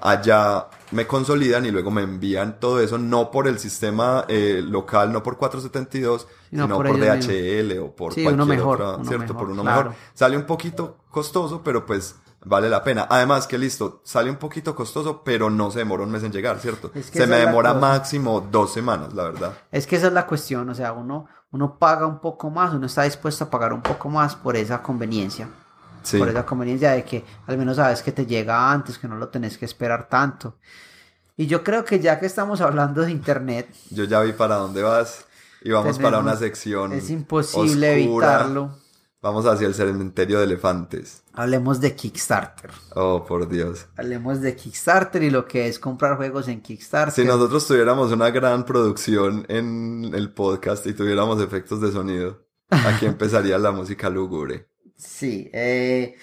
allá 0.00 0.68
me 0.92 1.08
consolidan 1.08 1.66
y 1.66 1.72
luego 1.72 1.90
me 1.90 2.02
envían 2.02 2.60
todo 2.60 2.80
eso, 2.80 2.98
no 2.98 3.32
por 3.32 3.48
el 3.48 3.58
sistema 3.58 4.24
eh, 4.28 4.62
local, 4.64 5.12
no 5.12 5.24
por 5.24 5.36
472, 5.38 6.28
Sino 6.50 6.64
sino 6.64 6.76
por 6.76 6.98
DHL 6.98 7.78
o 7.78 7.94
por 7.94 8.14
Sí, 8.14 8.22
cualquier 8.22 8.34
uno 8.34 8.46
mejor, 8.46 8.82
otra, 8.82 8.96
uno 8.96 9.04
¿cierto? 9.04 9.34
mejor, 9.34 9.36
por 9.38 9.50
uno 9.50 9.62
claro. 9.62 9.90
mejor. 9.90 10.02
Sale 10.14 10.36
un 10.36 10.44
poquito 10.46 10.98
costoso, 11.10 11.62
pero 11.64 11.84
pues 11.84 12.14
vale 12.44 12.68
la 12.68 12.82
pena. 12.82 13.06
Además 13.10 13.46
que 13.46 13.58
listo, 13.58 14.00
sale 14.04 14.30
un 14.30 14.36
poquito 14.36 14.74
costoso, 14.74 15.22
pero 15.24 15.50
no 15.50 15.70
se 15.70 15.80
demora 15.80 16.02
un 16.02 16.10
mes 16.10 16.22
en 16.22 16.32
llegar, 16.32 16.58
¿cierto? 16.58 16.90
Es 16.94 17.10
que 17.10 17.18
se 17.20 17.26
me 17.26 17.36
demora 17.36 17.74
máximo 17.74 18.40
dos 18.50 18.72
semanas, 18.72 19.12
la 19.14 19.24
verdad. 19.24 19.58
Es 19.70 19.86
que 19.86 19.96
esa 19.96 20.08
es 20.08 20.12
la 20.12 20.26
cuestión, 20.26 20.68
o 20.68 20.74
sea, 20.74 20.92
uno, 20.92 21.26
uno 21.52 21.78
paga 21.78 22.06
un 22.06 22.20
poco 22.20 22.50
más, 22.50 22.72
uno 22.72 22.86
está 22.86 23.02
dispuesto 23.02 23.44
a 23.44 23.50
pagar 23.50 23.72
un 23.72 23.82
poco 23.82 24.08
más 24.08 24.36
por 24.36 24.56
esa 24.56 24.82
conveniencia. 24.82 25.48
Sí. 26.02 26.18
Por 26.18 26.30
esa 26.30 26.46
conveniencia 26.46 26.92
de 26.92 27.04
que 27.04 27.24
al 27.46 27.58
menos 27.58 27.76
sabes 27.76 28.02
que 28.02 28.10
te 28.12 28.24
llega 28.24 28.72
antes, 28.72 28.98
que 28.98 29.06
no 29.06 29.16
lo 29.16 29.28
tenés 29.28 29.58
que 29.58 29.66
esperar 29.66 30.08
tanto. 30.08 30.56
Y 31.36 31.46
yo 31.46 31.62
creo 31.62 31.84
que 31.84 32.00
ya 32.00 32.18
que 32.18 32.26
estamos 32.26 32.60
hablando 32.62 33.02
de 33.02 33.10
internet, 33.10 33.68
Yo 33.90 34.04
ya 34.04 34.20
vi 34.20 34.32
para 34.32 34.56
dónde 34.56 34.82
vas 34.82 35.26
y 35.62 35.70
vamos 35.70 35.98
para 35.98 36.18
una 36.18 36.36
sección 36.36 36.92
es 36.94 37.10
imposible 37.10 38.00
oscura. 38.06 38.26
evitarlo. 38.34 38.70
Vamos 39.22 39.44
hacia 39.44 39.66
el 39.66 39.74
cementerio 39.74 40.38
de 40.38 40.44
elefantes. 40.44 41.24
Hablemos 41.34 41.78
de 41.78 41.94
Kickstarter. 41.94 42.70
Oh, 42.94 43.26
por 43.26 43.48
Dios. 43.50 43.86
Hablemos 43.98 44.40
de 44.40 44.56
Kickstarter 44.56 45.22
y 45.22 45.28
lo 45.28 45.46
que 45.46 45.68
es 45.68 45.78
comprar 45.78 46.16
juegos 46.16 46.48
en 46.48 46.62
Kickstarter. 46.62 47.12
Si 47.12 47.24
nosotros 47.24 47.66
tuviéramos 47.68 48.12
una 48.12 48.30
gran 48.30 48.64
producción 48.64 49.44
en 49.48 50.10
el 50.14 50.32
podcast 50.32 50.86
y 50.86 50.94
tuviéramos 50.94 51.42
efectos 51.42 51.82
de 51.82 51.92
sonido, 51.92 52.46
aquí 52.70 53.04
empezaría 53.04 53.58
la 53.58 53.72
música 53.72 54.08
lúgubre. 54.08 54.68
Sí. 54.96 55.50
eh, 55.52 56.16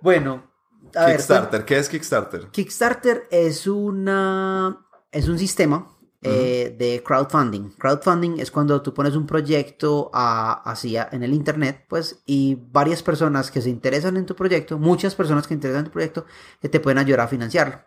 bueno, 0.00 0.52
a 0.94 1.06
ver, 1.06 1.16
Kickstarter, 1.16 1.64
¿qué 1.64 1.78
es 1.78 1.88
Kickstarter? 1.88 2.48
Kickstarter 2.52 3.26
es 3.32 3.66
una 3.66 4.86
es 5.10 5.28
un 5.28 5.38
sistema 5.38 5.93
eh, 6.24 6.74
de 6.78 7.02
crowdfunding. 7.04 7.70
Crowdfunding 7.78 8.38
es 8.40 8.50
cuando 8.50 8.80
tú 8.82 8.92
pones 8.94 9.14
un 9.14 9.26
proyecto 9.26 10.10
a- 10.14 10.74
en 11.12 11.22
el 11.22 11.34
internet, 11.34 11.84
pues, 11.88 12.22
y 12.26 12.56
varias 12.72 13.02
personas 13.02 13.50
que 13.50 13.60
se 13.62 13.70
interesan 13.70 14.16
en 14.16 14.26
tu 14.26 14.34
proyecto, 14.34 14.78
muchas 14.78 15.14
personas 15.14 15.46
que 15.46 15.54
interesan 15.54 15.80
en 15.80 15.84
tu 15.86 15.92
proyecto, 15.92 16.24
que 16.60 16.68
te 16.68 16.80
pueden 16.80 16.98
ayudar 16.98 17.20
a 17.20 17.28
financiarlo. 17.28 17.80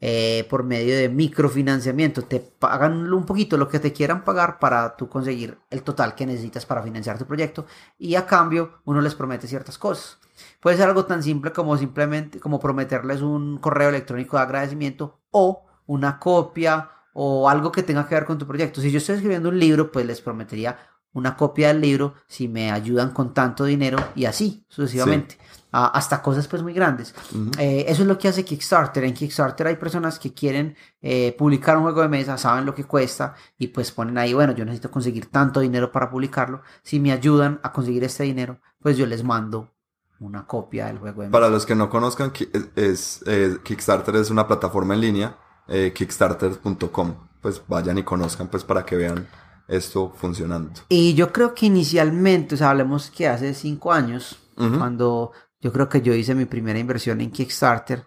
Eh, 0.00 0.46
por 0.50 0.64
medio 0.64 0.96
de 0.96 1.08
microfinanciamiento, 1.08 2.22
te 2.22 2.40
pagan 2.40 3.12
un 3.12 3.24
poquito 3.26 3.56
lo 3.56 3.68
que 3.68 3.78
te 3.80 3.92
quieran 3.92 4.24
pagar 4.24 4.58
para 4.58 4.96
tú 4.96 5.08
conseguir 5.08 5.58
el 5.70 5.82
total 5.82 6.14
que 6.14 6.26
necesitas 6.26 6.66
para 6.66 6.82
financiar 6.82 7.18
tu 7.18 7.26
proyecto 7.26 7.66
y 7.98 8.14
a 8.16 8.26
cambio 8.26 8.80
uno 8.84 9.00
les 9.00 9.14
promete 9.14 9.46
ciertas 9.46 9.78
cosas. 9.78 10.18
Puede 10.60 10.76
ser 10.76 10.88
algo 10.88 11.04
tan 11.06 11.22
simple 11.22 11.52
como 11.52 11.76
simplemente 11.76 12.40
como 12.40 12.60
prometerles 12.60 13.22
un 13.22 13.58
correo 13.58 13.88
electrónico 13.88 14.36
de 14.36 14.42
agradecimiento 14.42 15.20
o 15.30 15.64
una 15.86 16.18
copia 16.18 16.90
o 17.14 17.48
algo 17.48 17.72
que 17.72 17.82
tenga 17.82 18.06
que 18.06 18.14
ver 18.14 18.26
con 18.26 18.36
tu 18.38 18.46
proyecto. 18.46 18.80
Si 18.82 18.90
yo 18.90 18.98
estoy 18.98 19.14
escribiendo 19.16 19.48
un 19.48 19.58
libro, 19.58 19.90
pues 19.90 20.04
les 20.04 20.20
prometería 20.20 20.76
una 21.14 21.36
copia 21.36 21.68
del 21.68 21.80
libro 21.80 22.14
si 22.26 22.48
me 22.48 22.70
ayudan 22.72 23.10
con 23.12 23.32
tanto 23.32 23.64
dinero 23.64 23.98
y 24.16 24.24
así 24.26 24.66
sucesivamente. 24.68 25.38
Ah, 25.76 25.90
hasta 25.94 26.22
cosas 26.22 26.46
pues 26.46 26.62
muy 26.62 26.72
grandes. 26.72 27.14
Eh, 27.58 27.84
eso 27.88 28.02
es 28.02 28.08
lo 28.08 28.16
que 28.18 28.28
hace 28.28 28.44
Kickstarter. 28.44 29.02
En 29.04 29.14
Kickstarter 29.14 29.66
hay 29.66 29.74
personas 29.76 30.18
que 30.20 30.32
quieren 30.32 30.76
eh, 31.02 31.34
publicar 31.38 31.76
un 31.76 31.82
juego 31.84 32.02
de 32.02 32.08
mesa, 32.08 32.36
saben 32.38 32.64
lo 32.64 32.74
que 32.76 32.84
cuesta 32.84 33.34
y 33.58 33.68
pues 33.68 33.90
ponen 33.90 34.18
ahí, 34.18 34.34
bueno, 34.34 34.52
yo 34.54 34.64
necesito 34.64 34.90
conseguir 34.90 35.26
tanto 35.30 35.58
dinero 35.60 35.90
para 35.90 36.10
publicarlo. 36.10 36.62
Si 36.82 37.00
me 37.00 37.10
ayudan 37.12 37.58
a 37.64 37.72
conseguir 37.72 38.04
este 38.04 38.22
dinero, 38.24 38.60
pues 38.80 38.96
yo 38.96 39.06
les 39.06 39.24
mando 39.24 39.72
una 40.20 40.46
copia 40.46 40.86
del 40.86 40.98
juego 40.98 41.22
de 41.22 41.28
mesa. 41.28 41.32
Para 41.32 41.48
los 41.50 41.66
que 41.66 41.74
no 41.74 41.90
conozcan, 41.90 42.32
es, 42.76 43.22
es- 43.26 43.58
Kickstarter 43.64 44.14
es 44.16 44.30
una 44.30 44.46
plataforma 44.46 44.94
en 44.94 45.00
línea, 45.00 45.36
eh, 45.68 45.92
kickstarter.com. 45.94 47.14
Pues 47.40 47.62
vayan 47.68 47.98
y 47.98 48.02
conozcan 48.02 48.48
pues 48.48 48.64
para 48.64 48.84
que 48.84 48.96
vean 48.96 49.28
esto 49.68 50.12
funcionando. 50.16 50.72
Y 50.88 51.14
yo 51.14 51.32
creo 51.32 51.54
que 51.54 51.66
inicialmente, 51.66 52.54
o 52.54 52.58
sea, 52.58 52.70
hablemos 52.70 53.10
que 53.10 53.28
hace 53.28 53.54
cinco 53.54 53.92
años, 53.92 54.38
cuando 54.56 55.32
yo 55.60 55.72
creo 55.72 55.88
que 55.88 56.00
yo 56.00 56.14
hice 56.14 56.34
mi 56.34 56.44
primera 56.44 56.78
inversión 56.78 57.20
en 57.20 57.30
Kickstarter, 57.30 58.06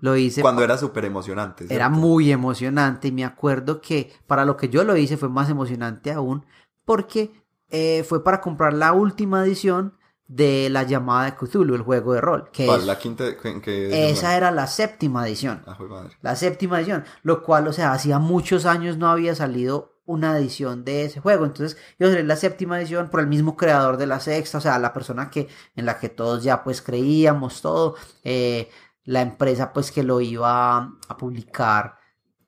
lo 0.00 0.16
hice 0.16 0.42
Cuando 0.42 0.62
era 0.62 0.76
súper 0.76 1.06
emocionante. 1.06 1.66
Era 1.68 1.88
muy 1.88 2.30
emocionante 2.30 3.08
y 3.08 3.12
me 3.12 3.24
acuerdo 3.24 3.80
que 3.80 4.12
para 4.26 4.44
lo 4.44 4.56
que 4.56 4.68
yo 4.68 4.84
lo 4.84 4.96
hice 4.96 5.16
fue 5.16 5.28
más 5.28 5.50
emocionante 5.50 6.12
aún 6.12 6.44
porque 6.84 7.32
eh, 7.70 8.04
fue 8.08 8.22
para 8.22 8.40
comprar 8.40 8.72
la 8.72 8.92
última 8.92 9.44
edición 9.44 9.97
de 10.28 10.68
La 10.70 10.82
llamada 10.84 11.24
de 11.24 11.36
Cthulhu, 11.36 11.74
el 11.74 11.82
juego 11.82 12.12
de 12.12 12.20
rol, 12.20 12.50
que 12.52 12.66
¿Cuál? 12.66 12.80
es- 12.80 12.86
¿La 12.86 12.98
quinta? 12.98 13.24
¿En 13.44 13.60
qué- 13.60 14.10
esa 14.10 14.36
era 14.36 14.50
la 14.50 14.66
séptima 14.66 15.26
edición. 15.26 15.62
Ah, 15.66 15.76
madre. 15.88 16.16
La 16.22 16.36
séptima 16.36 16.78
edición, 16.78 17.04
lo 17.22 17.42
cual, 17.42 17.66
o 17.66 17.72
sea, 17.72 17.92
hacía 17.92 18.18
muchos 18.18 18.66
años 18.66 18.98
no 18.98 19.08
había 19.08 19.34
salido 19.34 19.94
una 20.04 20.38
edición 20.38 20.84
de 20.84 21.04
ese 21.04 21.20
juego. 21.20 21.44
Entonces, 21.44 21.76
a 22.00 22.04
salir 22.04 22.24
la 22.24 22.36
séptima 22.36 22.78
edición 22.80 23.08
por 23.10 23.20
el 23.20 23.26
mismo 23.26 23.56
creador 23.56 23.96
de 23.96 24.06
la 24.06 24.20
sexta, 24.20 24.58
o 24.58 24.60
sea, 24.60 24.78
la 24.78 24.92
persona 24.92 25.28
que 25.30 25.48
en 25.76 25.84
la 25.86 25.98
que 25.98 26.08
todos 26.08 26.42
ya 26.44 26.62
pues 26.62 26.80
creíamos 26.82 27.60
todo, 27.62 27.96
eh, 28.24 28.70
la 29.04 29.20
empresa 29.22 29.72
pues 29.72 29.90
que 29.92 30.02
lo 30.02 30.20
iba 30.20 30.76
a 31.08 31.16
publicar. 31.18 31.97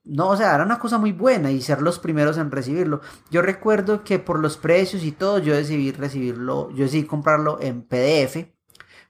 No, 0.05 0.28
o 0.30 0.36
sea, 0.36 0.55
era 0.55 0.64
una 0.64 0.78
cosa 0.78 0.98
muy 0.98 1.12
buena 1.12 1.51
y 1.51 1.61
ser 1.61 1.82
los 1.82 1.98
primeros 1.98 2.38
en 2.38 2.51
recibirlo. 2.51 3.01
Yo 3.30 3.42
recuerdo 3.42 4.03
que 4.03 4.18
por 4.18 4.38
los 4.40 4.57
precios 4.57 5.05
y 5.05 5.12
todo, 5.12 5.38
yo 5.38 5.55
decidí 5.55 5.92
recibirlo, 5.92 6.70
yo 6.70 6.84
decidí 6.84 7.05
comprarlo 7.07 7.59
en 7.61 7.82
PDF 7.82 8.55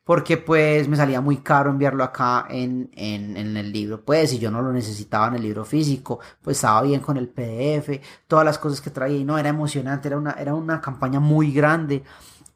porque 0.05 0.37
pues 0.39 0.89
me 0.89 0.97
salía 0.97 1.21
muy 1.21 1.37
caro 1.39 1.71
enviarlo 1.71 2.03
acá 2.03 2.47
en, 2.51 2.91
en, 2.95 3.37
en 3.37 3.57
el 3.57 3.71
libro, 3.73 4.05
pues 4.05 4.31
si 4.31 4.39
yo 4.41 4.51
no 4.51 4.61
lo 4.63 4.73
necesitaba 4.73 5.29
en 5.29 5.35
el 5.35 5.43
libro 5.43 5.65
físico, 5.65 6.19
pues 6.43 6.57
estaba 6.57 6.83
bien 6.83 7.01
con 7.01 7.17
el 7.17 7.29
PDF, 7.29 8.01
todas 8.27 8.45
las 8.45 8.59
cosas 8.59 8.81
que 8.81 8.91
traía 8.91 9.19
y 9.19 9.25
no, 9.25 9.39
era 9.39 9.51
emocionante, 9.51 10.09
era 10.09 10.19
una, 10.19 10.33
era 10.33 10.55
una 10.55 10.81
campaña 10.81 11.21
muy 11.21 11.53
grande, 11.53 12.03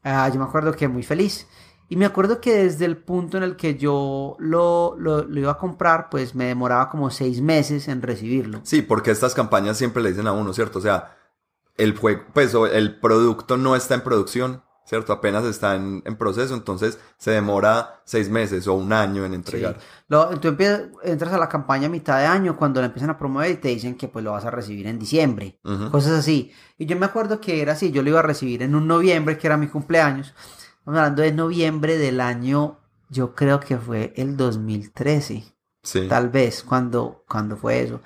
Ah, 0.02 0.28
yo 0.28 0.38
me 0.38 0.44
acuerdo 0.44 0.72
que 0.72 0.88
muy 0.88 1.02
feliz. 1.02 1.46
Y 1.88 1.96
me 1.96 2.06
acuerdo 2.06 2.40
que 2.40 2.54
desde 2.64 2.86
el 2.86 2.96
punto 2.96 3.36
en 3.36 3.42
el 3.42 3.56
que 3.56 3.76
yo 3.76 4.36
lo, 4.38 4.96
lo, 4.98 5.24
lo 5.24 5.40
iba 5.40 5.52
a 5.52 5.58
comprar, 5.58 6.08
pues 6.10 6.34
me 6.34 6.46
demoraba 6.46 6.88
como 6.88 7.10
seis 7.10 7.40
meses 7.40 7.88
en 7.88 8.02
recibirlo. 8.02 8.60
Sí, 8.62 8.82
porque 8.82 9.10
estas 9.10 9.34
campañas 9.34 9.76
siempre 9.76 10.02
le 10.02 10.10
dicen 10.10 10.26
a 10.26 10.32
uno, 10.32 10.52
¿cierto? 10.54 10.78
O 10.78 10.82
sea, 10.82 11.16
el 11.76 11.96
juego, 11.96 12.22
pues 12.32 12.54
el 12.72 12.98
producto 13.00 13.56
no 13.56 13.76
está 13.76 13.94
en 13.94 14.00
producción, 14.00 14.62
¿cierto? 14.86 15.12
Apenas 15.12 15.44
está 15.44 15.76
en, 15.76 16.02
en 16.04 16.16
proceso, 16.16 16.54
entonces 16.54 16.98
se 17.16 17.30
demora 17.30 18.02
seis 18.04 18.28
meses 18.28 18.66
o 18.66 18.74
un 18.74 18.92
año 18.92 19.24
en 19.24 19.34
entregar. 19.34 19.78
Lo, 20.08 20.28
tú 20.40 20.48
empiezas, 20.48 20.82
entras 21.02 21.32
a 21.32 21.38
la 21.38 21.48
campaña 21.48 21.86
a 21.86 21.90
mitad 21.90 22.18
de 22.18 22.26
año 22.26 22.56
cuando 22.56 22.80
la 22.80 22.86
empiezan 22.86 23.10
a 23.10 23.18
promover 23.18 23.50
y 23.50 23.56
te 23.56 23.68
dicen 23.68 23.96
que 23.96 24.08
pues 24.08 24.24
lo 24.24 24.32
vas 24.32 24.44
a 24.44 24.50
recibir 24.50 24.86
en 24.86 24.98
diciembre, 24.98 25.58
cosas 25.90 26.12
así. 26.12 26.52
Y 26.78 26.86
yo 26.86 26.96
me 26.96 27.06
acuerdo 27.06 27.40
que 27.40 27.60
era 27.60 27.72
así, 27.72 27.90
yo 27.92 28.02
lo 28.02 28.10
iba 28.10 28.20
a 28.20 28.22
recibir 28.22 28.62
en 28.62 28.74
un 28.74 28.86
noviembre, 28.86 29.36
que 29.38 29.46
era 29.46 29.56
mi 29.56 29.68
cumpleaños. 29.68 30.34
Estamos 30.84 30.98
hablando 30.98 31.22
de 31.22 31.32
noviembre 31.32 31.96
del 31.96 32.20
año, 32.20 32.78
yo 33.08 33.34
creo 33.34 33.58
que 33.58 33.78
fue 33.78 34.12
el 34.16 34.36
2013, 34.36 35.42
Sí. 35.82 36.08
tal 36.08 36.28
vez, 36.28 36.62
cuando, 36.62 37.24
cuando 37.26 37.56
fue 37.56 37.80
eso. 37.80 38.02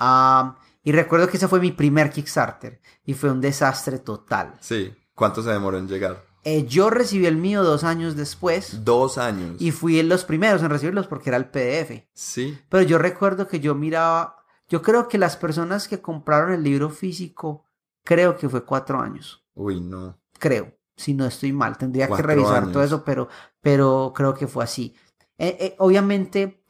Ah, 0.00 0.56
y 0.82 0.90
recuerdo 0.90 1.28
que 1.28 1.36
ese 1.36 1.46
fue 1.46 1.60
mi 1.60 1.70
primer 1.70 2.10
Kickstarter 2.10 2.80
y 3.04 3.14
fue 3.14 3.30
un 3.30 3.40
desastre 3.40 4.00
total. 4.00 4.54
Sí. 4.58 4.92
¿Cuánto 5.14 5.44
se 5.44 5.50
demoró 5.50 5.78
en 5.78 5.86
llegar? 5.86 6.24
Eh, 6.42 6.66
yo 6.66 6.90
recibí 6.90 7.26
el 7.26 7.36
mío 7.36 7.62
dos 7.62 7.84
años 7.84 8.16
después 8.16 8.84
Dos 8.84 9.16
años. 9.16 9.54
y 9.60 9.70
fui 9.70 10.00
en 10.00 10.08
los 10.08 10.24
primeros 10.24 10.60
en 10.64 10.70
recibirlos 10.70 11.06
porque 11.06 11.30
era 11.30 11.36
el 11.36 11.46
PDF. 11.50 12.08
Sí. 12.14 12.58
Pero 12.68 12.82
yo 12.82 12.98
recuerdo 12.98 13.46
que 13.46 13.60
yo 13.60 13.76
miraba, 13.76 14.44
yo 14.68 14.82
creo 14.82 15.06
que 15.06 15.18
las 15.18 15.36
personas 15.36 15.86
que 15.86 16.00
compraron 16.00 16.52
el 16.52 16.64
libro 16.64 16.90
físico, 16.90 17.64
creo 18.02 18.36
que 18.36 18.48
fue 18.48 18.64
cuatro 18.64 19.00
años, 19.00 19.44
Uy, 19.54 19.80
no. 19.80 20.18
creo, 20.38 20.72
si 20.98 21.14
no 21.14 21.26
estoy 21.26 21.52
mal, 21.52 21.78
tendría 21.78 22.08
que 22.08 22.20
revisar 22.20 22.64
años. 22.64 22.72
todo 22.72 22.82
eso, 22.82 23.04
pero, 23.04 23.28
pero 23.62 24.12
creo 24.14 24.34
que 24.34 24.48
fue 24.48 24.64
así. 24.64 24.94
Eh, 25.38 25.56
eh, 25.60 25.76
obviamente 25.78 26.64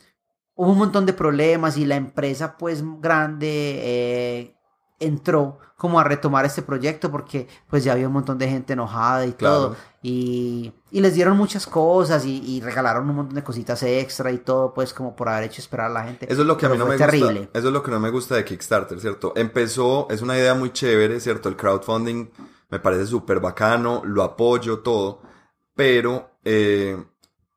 hubo 0.55 0.73
un 0.73 0.79
montón 0.79 1.07
de 1.07 1.15
problemas 1.15 1.79
y 1.79 1.87
la 1.87 1.97
empresa 1.97 2.57
pues 2.59 2.85
grande 3.01 3.81
eh, 3.81 4.57
entró 5.01 5.59
como 5.77 5.99
a 5.99 6.05
retomar 6.05 6.45
este 6.45 6.61
proyecto 6.61 7.11
porque 7.11 7.49
pues 7.69 7.85
ya 7.85 7.93
había 7.93 8.09
un 8.09 8.13
montón 8.13 8.37
de 8.37 8.49
gente 8.49 8.75
enojada 8.75 9.25
y 9.25 9.33
todo 9.33 9.77
y, 10.03 10.73
y, 10.91 11.01
les 11.01 11.15
dieron 11.15 11.37
muchas 11.37 11.67
cosas 11.67 12.27
y, 12.27 12.43
y, 12.45 12.61
regalaron 12.61 13.09
un 13.09 13.17
montón 13.17 13.37
de 13.37 13.43
cositas 13.43 13.83
extra 13.83 14.31
y 14.31 14.39
todo 14.39 14.75
pues 14.75 14.93
como 14.93 15.17
por 15.17 15.29
haber 15.29 15.45
hecho 15.45 15.61
esperar 15.61 15.87
a 15.87 15.95
la 15.95 16.05
gente. 16.05 16.31
Eso 16.31 16.43
es 16.43 16.47
lo 16.47 16.57
que 16.57 16.67
a 16.67 16.69
mí 16.69 16.77
no 16.77 16.87
me 16.87 16.97
terrible. 16.97 17.41
gusta. 17.41 17.59
Eso 17.59 17.69
es 17.69 17.73
lo 17.73 17.83
que 17.83 17.91
no 17.91 18.01
me 18.01 18.11
gusta 18.11 18.35
de 18.35 18.45
Kickstarter, 18.45 19.01
¿cierto? 19.01 19.33
Empezó, 19.37 20.07
es 20.11 20.21
una 20.21 20.37
idea 20.37 20.55
muy 20.55 20.73
chévere, 20.73 21.19
¿cierto? 21.21 21.49
El 21.49 21.57
crowdfunding 21.57 22.31
me 22.69 22.79
parece 22.79 23.07
súper 23.07 23.41
bacano, 23.41 24.03
lo 24.05 24.23
apoyo 24.23 24.81
todo, 24.81 25.23
pero 25.75 26.31
eh, 26.45 27.03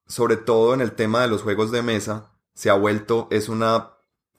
sobre 0.07 0.37
todo 0.37 0.73
en 0.73 0.81
el 0.81 0.93
tema 0.93 1.21
de 1.21 1.27
los 1.27 1.41
juegos 1.41 1.71
de 1.71 1.81
mesa 1.81 2.31
se 2.53 2.69
ha 2.69 2.73
vuelto, 2.73 3.27
es 3.31 3.49
una, 3.49 3.91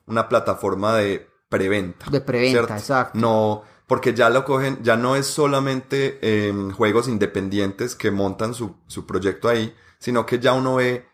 una 0.07 0.29
plataforma 0.29 0.97
de 0.97 1.29
preventa. 1.49 2.07
De 2.11 2.21
preventa, 2.21 2.77
exacto. 2.77 3.19
No, 3.19 3.63
porque 3.87 4.15
ya 4.15 4.31
lo 4.31 4.45
cogen, 4.45 4.79
ya 4.83 4.97
no 4.97 5.17
es 5.17 5.27
solamente 5.27 6.19
em, 6.23 6.71
juegos 6.71 7.09
independientes 7.09 7.95
que 7.95 8.11
montan 8.11 8.55
su, 8.55 8.77
su, 8.87 9.07
proyecto 9.07 9.49
ahí, 9.49 9.75
sino 9.99 10.25
que 10.25 10.39
ya 10.39 10.55
uno 10.55 10.77
ve 10.77 11.07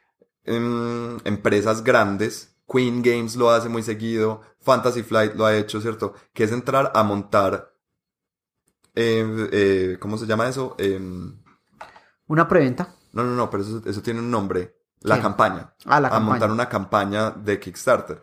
em, 0.44 1.18
empresas 1.24 1.82
grandes, 1.82 2.56
Queen 2.68 3.02
Games 3.02 3.34
lo 3.34 3.50
hace 3.50 3.68
muy 3.68 3.82
seguido, 3.82 4.42
Fantasy 4.60 5.02
Flight 5.02 5.34
lo 5.34 5.46
ha 5.46 5.56
hecho, 5.56 5.80
¿cierto? 5.80 6.14
Que 6.32 6.44
es 6.44 6.52
entrar 6.52 6.92
a 6.94 7.02
montar, 7.02 7.74
em, 8.98 9.48
eh, 9.52 9.96
¿cómo 10.00 10.18
se 10.18 10.26
llama 10.26 10.48
eso? 10.48 10.76
Una 12.26 12.48
preventa. 12.48 12.94
No, 13.12 13.24
no, 13.24 13.34
no, 13.34 13.50
pero 13.50 13.62
eso, 13.62 13.82
eso 13.86 14.02
tiene 14.02 14.20
un 14.20 14.30
nombre. 14.30 14.74
La 15.00 15.20
campaña. 15.20 15.72
Ah, 15.84 16.00
la 16.00 16.08
a 16.08 16.18
montar 16.18 16.50
una 16.50 16.68
campaña 16.68 17.30
de 17.30 17.60
Kickstarter. 17.60 18.20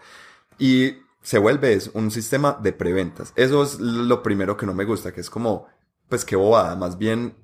Y 0.60 0.98
se 1.22 1.38
vuelve 1.38 1.74
es 1.74 1.90
un 1.94 2.12
sistema 2.12 2.58
de 2.62 2.74
preventas. 2.74 3.32
Eso 3.36 3.64
es 3.64 3.80
lo 3.80 4.22
primero 4.22 4.58
que 4.58 4.66
no 4.66 4.74
me 4.74 4.86
gusta, 4.86 5.14
que 5.14 5.22
es 5.22 5.30
como, 5.30 5.68
pues 6.10 6.26
qué 6.26 6.36
bobada, 6.36 6.76
más 6.76 6.98
bien 6.98 7.36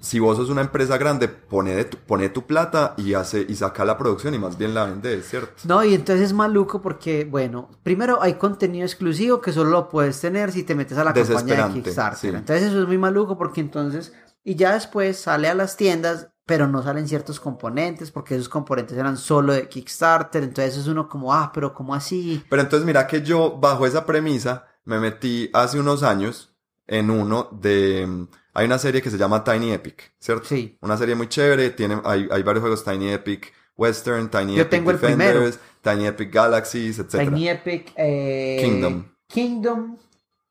si 0.00 0.18
vos 0.18 0.36
sos 0.36 0.50
una 0.50 0.62
empresa 0.62 0.98
grande, 0.98 1.28
pone, 1.28 1.84
tu, 1.84 1.98
pone 1.98 2.28
tu 2.28 2.46
plata 2.46 2.94
y 2.96 3.14
hace 3.14 3.44
y 3.48 3.54
saca 3.54 3.84
la 3.84 3.98
producción 3.98 4.34
y 4.34 4.38
más 4.38 4.56
bien 4.56 4.74
la 4.74 4.84
vende, 4.84 5.22
¿cierto? 5.22 5.54
No, 5.64 5.84
y 5.84 5.94
entonces 5.94 6.26
es 6.26 6.32
maluco 6.32 6.80
porque, 6.80 7.24
bueno, 7.24 7.68
primero 7.82 8.22
hay 8.22 8.34
contenido 8.34 8.84
exclusivo 8.84 9.40
que 9.40 9.52
solo 9.52 9.70
lo 9.70 9.88
puedes 9.88 10.20
tener 10.20 10.52
si 10.52 10.62
te 10.62 10.74
metes 10.74 10.98
a 10.98 11.04
la 11.04 11.12
campaña 11.12 11.68
de 11.68 11.74
Kickstarter. 11.74 12.34
Entonces 12.34 12.68
eso 12.68 12.80
es 12.80 12.86
muy 12.86 12.98
maluco 12.98 13.36
porque 13.36 13.60
entonces, 13.60 14.12
y 14.42 14.54
ya 14.54 14.72
después 14.72 15.18
sale 15.18 15.48
a 15.48 15.54
las 15.54 15.76
tiendas 15.76 16.28
pero 16.50 16.66
no 16.66 16.82
salen 16.82 17.06
ciertos 17.06 17.38
componentes 17.38 18.10
porque 18.10 18.34
esos 18.34 18.48
componentes 18.48 18.98
eran 18.98 19.16
solo 19.16 19.52
de 19.52 19.68
Kickstarter, 19.68 20.42
entonces 20.42 20.78
es 20.78 20.88
uno 20.88 21.08
como, 21.08 21.32
ah, 21.32 21.52
pero 21.54 21.72
¿cómo 21.72 21.94
así? 21.94 22.42
Pero 22.50 22.62
entonces 22.62 22.84
mira 22.84 23.06
que 23.06 23.22
yo 23.22 23.56
bajo 23.56 23.86
esa 23.86 24.04
premisa 24.04 24.66
me 24.84 24.98
metí 24.98 25.48
hace 25.52 25.78
unos 25.78 26.02
años 26.02 26.52
en 26.88 27.10
uno 27.10 27.48
de... 27.52 28.26
Hay 28.60 28.66
una 28.66 28.78
serie 28.78 29.00
que 29.00 29.08
se 29.08 29.16
llama 29.16 29.42
Tiny 29.42 29.72
Epic, 29.72 30.12
¿cierto? 30.18 30.44
Sí. 30.44 30.76
Una 30.82 30.98
serie 30.98 31.14
muy 31.14 31.28
chévere, 31.28 31.70
tiene, 31.70 31.98
hay, 32.04 32.28
hay 32.30 32.42
varios 32.42 32.60
juegos 32.60 32.84
Tiny 32.84 33.08
Epic 33.08 33.54
Western, 33.74 34.30
Tiny 34.30 34.56
yo 34.56 34.60
Epic 34.60 34.70
tengo 34.70 34.92
Defenders, 34.92 35.56
el 35.56 35.60
Tiny 35.80 36.06
Epic 36.06 36.30
Galaxies, 36.30 36.98
etc. 36.98 37.20
Tiny 37.20 37.48
Epic 37.48 37.94
eh, 37.96 38.58
Kingdom. 38.62 39.04
Kingdom, 39.26 39.96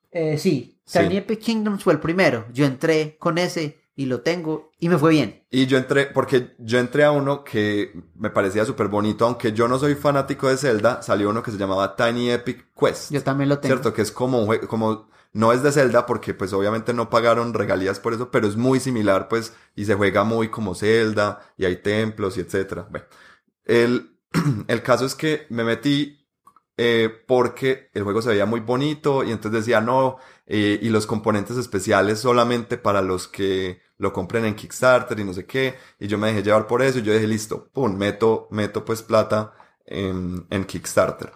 eh, 0.10 0.40
sí. 0.40 0.82
Tiny 0.92 1.18
Epic 1.18 1.40
Kingdom 1.40 1.78
fue 1.78 1.94
el 1.94 2.00
primero. 2.00 2.48
Yo 2.52 2.66
entré 2.66 3.16
con 3.20 3.38
ese 3.38 3.78
y 3.96 4.08
lo 4.08 4.22
tengo 4.22 4.72
y 4.80 4.90
me 4.90 4.98
fue 4.98 5.12
bien. 5.12 5.44
Y 5.52 5.68
yo 5.68 5.78
entré, 5.78 6.08
porque 6.08 6.56
yo 6.58 6.80
entré 6.80 7.04
a 7.04 7.12
uno 7.12 7.44
que 7.44 7.94
me 8.16 8.32
parecía 8.32 8.66
súper 8.66 8.88
bonito, 8.88 9.24
aunque 9.28 9.54
yo 9.54 9.68
no 9.68 9.78
soy 9.78 9.94
fanático 9.94 10.50
de 10.50 10.58
Zelda, 10.58 11.04
salió 11.04 11.30
uno 11.30 11.44
que 11.44 11.52
se 11.52 11.60
llamaba 11.60 11.96
Tiny 11.96 12.32
Epic 12.32 12.74
Quest. 12.74 13.12
Yo 13.12 13.22
también 13.22 13.50
lo 13.50 13.60
tengo. 13.60 13.76
Cierto, 13.76 13.94
que 13.94 14.02
es 14.02 14.12
como 14.12 14.42
un 14.42 14.58
como, 14.66 15.10
no 15.34 15.54
es 15.54 15.64
de 15.64 15.72
Zelda 15.72 16.06
porque 16.06 16.34
pues 16.34 16.54
obviamente 16.54 16.94
no 16.94 17.10
pagaron 17.10 17.54
regalías 17.54 18.00
por 18.00 18.14
eso, 18.14 18.32
pero 18.32 18.48
es 18.48 18.56
muy 18.56 18.80
similar 18.80 19.28
pues 19.28 19.54
y 19.76 19.86
se 19.86 19.96
juega 19.96 20.24
muy 20.24 20.50
como 20.50 20.76
Zelda 20.76 21.40
y 21.58 21.66
hay 21.66 21.78
templos 21.78 22.38
y 22.38 22.42
etcétera. 22.42 22.90
El, 23.66 24.18
el 24.68 24.84
caso 24.84 25.06
es 25.06 25.16
que 25.16 25.46
me 25.50 25.64
metí 25.64 26.20
eh, 26.78 27.10
porque 27.28 27.90
el 27.94 28.04
juego 28.04 28.22
se 28.22 28.30
veía 28.30 28.46
muy 28.46 28.62
bonito 28.62 29.24
y 29.24 29.32
entonces 29.32 29.66
decía 29.66 29.82
no, 29.82 30.18
eh, 30.48 30.80
y 30.82 30.90
los 30.90 31.06
componentes 31.06 31.58
especiales 31.58 32.20
solamente 32.22 32.78
para 32.78 33.02
los 33.02 33.28
que 33.28 33.82
lo 33.98 34.14
compren 34.14 34.46
en 34.46 34.56
Kickstarter 34.56 35.20
y 35.20 35.26
no 35.26 35.34
sé 35.34 35.46
qué, 35.46 35.76
y 36.00 36.08
yo 36.08 36.18
me 36.18 36.28
dejé 36.28 36.42
llevar 36.42 36.68
por 36.68 36.82
eso 36.82 37.00
y 37.00 37.02
yo 37.02 37.14
dije, 37.14 37.28
listo, 37.28 37.70
pum, 37.74 37.98
meto, 37.98 38.48
meto 38.50 38.86
pues 38.86 39.04
plata 39.04 39.54
en, 39.86 40.48
en 40.50 40.64
Kickstarter. 40.64 41.34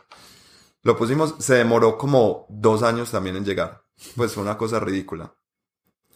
Lo 0.81 0.95
pusimos, 0.95 1.35
se 1.39 1.55
demoró 1.55 1.97
como 1.97 2.45
dos 2.49 2.81
años 2.81 3.11
también 3.11 3.35
en 3.35 3.43
llegar, 3.43 3.82
pues 4.15 4.33
fue 4.33 4.43
una 4.43 4.57
cosa 4.57 4.79
ridícula. 4.79 5.35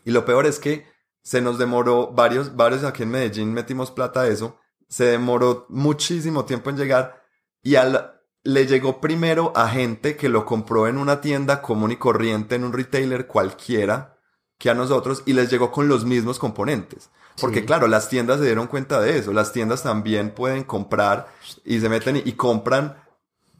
Y 0.05 0.11
lo 0.11 0.25
peor 0.25 0.45
es 0.45 0.59
que 0.59 0.85
se 1.21 1.41
nos 1.41 1.57
demoró 1.57 2.11
varios, 2.11 2.55
varios 2.55 2.83
aquí 2.83 3.03
en 3.03 3.11
Medellín 3.11 3.53
metimos 3.53 3.91
plata 3.91 4.21
a 4.21 4.27
eso, 4.27 4.57
se 4.87 5.05
demoró 5.05 5.65
muchísimo 5.69 6.45
tiempo 6.45 6.69
en 6.69 6.77
llegar 6.77 7.23
y 7.61 7.75
al, 7.75 8.21
le 8.43 8.65
llegó 8.65 9.01
primero 9.01 9.51
a 9.55 9.67
gente 9.67 10.15
que 10.15 10.29
lo 10.29 10.45
compró 10.45 10.87
en 10.87 10.97
una 10.97 11.19
tienda 11.19 11.61
común 11.61 11.91
y 11.91 11.97
corriente, 11.97 12.55
en 12.55 12.63
un 12.63 12.71
retailer 12.71 13.27
cualquiera, 13.27 14.17
que 14.57 14.69
a 14.69 14.73
nosotros 14.73 15.23
y 15.25 15.33
les 15.33 15.51
llegó 15.51 15.71
con 15.71 15.87
los 15.87 16.05
mismos 16.05 16.39
componentes. 16.39 17.09
Porque 17.39 17.65
claro, 17.65 17.87
las 17.87 18.09
tiendas 18.09 18.39
se 18.39 18.45
dieron 18.45 18.67
cuenta 18.67 18.99
de 18.99 19.17
eso. 19.17 19.31
Las 19.31 19.51
tiendas 19.53 19.83
también 19.83 20.31
pueden 20.31 20.63
comprar 20.63 21.27
y 21.63 21.79
se 21.79 21.89
meten 21.89 22.21
y, 22.23 22.31
compran 22.31 23.03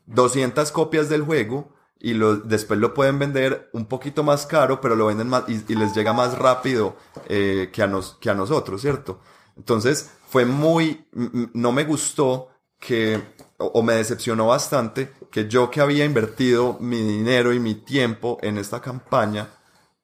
200 0.08 0.72
copias 0.72 1.10
del 1.10 1.22
juego 1.22 1.76
y 2.00 2.14
lo, 2.14 2.38
después 2.38 2.80
lo 2.80 2.94
pueden 2.94 3.20
vender 3.20 3.70
un 3.74 3.86
poquito 3.86 4.24
más 4.24 4.46
caro, 4.46 4.80
pero 4.82 4.96
lo 4.96 5.08
venden 5.08 5.30
más 5.30 5.44
y, 5.48 5.76
les 5.76 5.94
llega 5.96 6.14
más 6.14 6.38
rápido 6.38 6.96
eh, 7.28 7.70
que, 7.74 7.84
a 7.84 7.88
nos, 7.88 8.18
que 8.20 8.30
a 8.30 8.36
nosotros, 8.36 8.82
¿cierto? 8.82 9.20
Entonces 9.56 10.12
fue 10.30 10.46
muy, 10.46 11.08
no 11.54 11.72
me 11.72 11.84
gustó 11.86 12.50
que, 12.80 13.22
o 13.58 13.82
me 13.82 13.94
decepcionó 13.94 14.48
bastante 14.48 15.12
que 15.32 15.48
yo 15.48 15.72
que 15.72 15.82
había 15.82 16.06
invertido 16.06 16.78
mi 16.80 17.02
dinero 17.02 17.54
y 17.54 17.60
mi 17.60 17.76
tiempo 17.76 18.38
en 18.42 18.58
esta 18.58 18.82
campaña, 18.82 19.50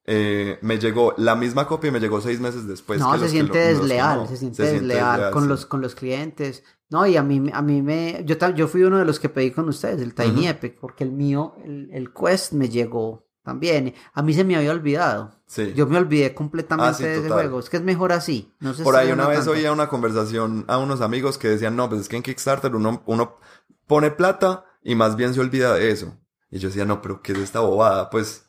eh, 0.05 0.57
me 0.61 0.79
llegó 0.79 1.13
la 1.17 1.35
misma 1.35 1.65
copia 1.65 1.87
y 1.87 1.91
me 1.91 1.99
llegó 1.99 2.19
seis 2.19 2.39
meses 2.39 2.67
después. 2.67 2.99
No, 2.99 3.17
se, 3.17 3.29
siente 3.29 3.57
desleal, 3.57 4.27
se, 4.27 4.37
siente 4.37 4.63
desleal, 4.63 5.31
con, 5.31 5.47
los, 5.47 5.65
con 5.65 5.81
los 5.81 5.95
clientes. 5.95 6.63
No, 6.93 7.07
y 7.07 7.17
a 7.17 7.23
mí, 7.23 7.49
a 7.51 7.61
mí 7.63 7.81
me... 7.81 8.23
Yo, 8.23 8.35
yo 8.53 8.67
fui 8.67 8.83
uno 8.83 8.99
de 8.99 9.05
los 9.05 9.19
que 9.19 9.27
pedí 9.27 9.49
con 9.49 9.67
ustedes, 9.67 9.99
el 9.99 10.13
Tiny 10.13 10.47
Epic, 10.47 10.77
porque 10.79 11.03
el 11.03 11.11
mío, 11.11 11.55
el, 11.65 11.89
el, 11.91 12.13
Quest 12.13 12.51
me 12.51 12.69
llegó 12.69 13.25
también. 13.41 13.95
A 14.13 14.21
mí 14.21 14.31
se 14.31 14.43
me 14.43 14.55
había 14.55 14.69
olvidado. 14.69 15.31
Sí. 15.47 15.73
Yo 15.75 15.87
me 15.87 15.97
olvidé 15.97 16.35
completamente 16.35 17.03
ah, 17.03 17.07
de 17.07 17.17
ese 17.17 17.29
juego. 17.31 17.57
Es 17.57 17.71
que 17.71 17.77
es 17.77 17.83
mejor 17.83 18.11
así. 18.11 18.53
No 18.59 18.75
sé 18.75 18.83
Por 18.83 18.95
ahí 18.95 19.11
una 19.11 19.27
vez 19.27 19.47
oía 19.47 19.71
una 19.71 19.89
conversación 19.89 20.65
a 20.67 20.77
unos 20.77 21.01
amigos 21.01 21.39
que 21.39 21.47
decían, 21.47 21.75
no, 21.75 21.89
pues 21.89 22.01
es 22.01 22.09
que 22.09 22.17
en 22.17 22.21
Kickstarter 22.21 22.75
uno, 22.75 23.01
uno 23.07 23.39
pone 23.87 24.11
plata 24.11 24.65
y 24.83 24.93
más 24.93 25.15
bien 25.15 25.33
se 25.33 25.39
olvida 25.39 25.73
de 25.73 25.89
eso. 25.89 26.15
Y 26.51 26.59
yo 26.59 26.67
decía, 26.69 26.85
no, 26.85 27.01
pero 27.01 27.23
¿qué 27.23 27.31
es 27.31 27.39
esta 27.39 27.61
bobada? 27.61 28.11
Pues 28.11 28.45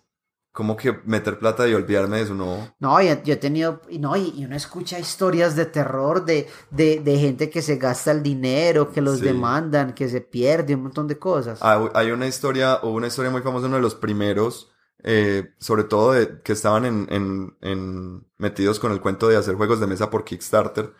como 0.55 0.77
que 0.77 1.01
meter 1.05 1.37
plata 1.41 1.67
y 1.67 1.75
olvidarme 1.75 2.19
de 2.19 2.23
eso, 2.23 2.35
no. 2.35 2.73
No, 2.79 3.03
yo, 3.03 3.11
he 3.11 3.37
tenido, 3.37 3.81
no, 3.99 4.17
y, 4.17 4.45
uno 4.45 4.55
escucha 4.55 5.01
historias 5.01 5.57
de 5.57 5.67
terror 5.67 6.25
de, 6.25 6.49
de, 6.71 7.01
de, 7.01 7.19
gente 7.19 7.51
que 7.51 7.61
se 7.61 7.77
gasta 7.77 8.13
el 8.13 8.23
dinero, 8.23 8.93
que 8.93 9.01
los 9.01 9.21
demandan, 9.21 9.95
que 9.95 10.09
se 10.09 10.21
pierde, 10.21 10.77
un 10.77 10.85
montón 10.85 11.09
de 11.09 11.19
cosas. 11.19 11.59
Ah, 11.61 11.91
hay 11.93 12.13
una 12.13 12.29
historia, 12.29 12.77
o 12.77 12.91
una 12.91 13.09
historia 13.09 13.33
muy 13.33 13.43
famosa, 13.43 13.67
uno 13.67 13.75
de 13.75 13.83
los 13.83 13.97
primeros, 13.97 14.71
eh, 15.03 15.55
sobre 15.59 15.83
todo 15.83 16.13
de 16.13 16.41
que 16.43 16.53
estaban 16.53 16.85
en, 16.85 17.09
en, 17.11 17.57
en, 17.61 18.25
metidos 18.39 18.79
con 18.79 18.93
el 18.93 19.01
cuento 19.01 19.27
de 19.27 19.37
hacer 19.37 19.57
juegos 19.57 19.81
de 19.81 19.89
mesa 19.89 20.09
por 20.09 20.25
Kickstarter, 20.25 20.95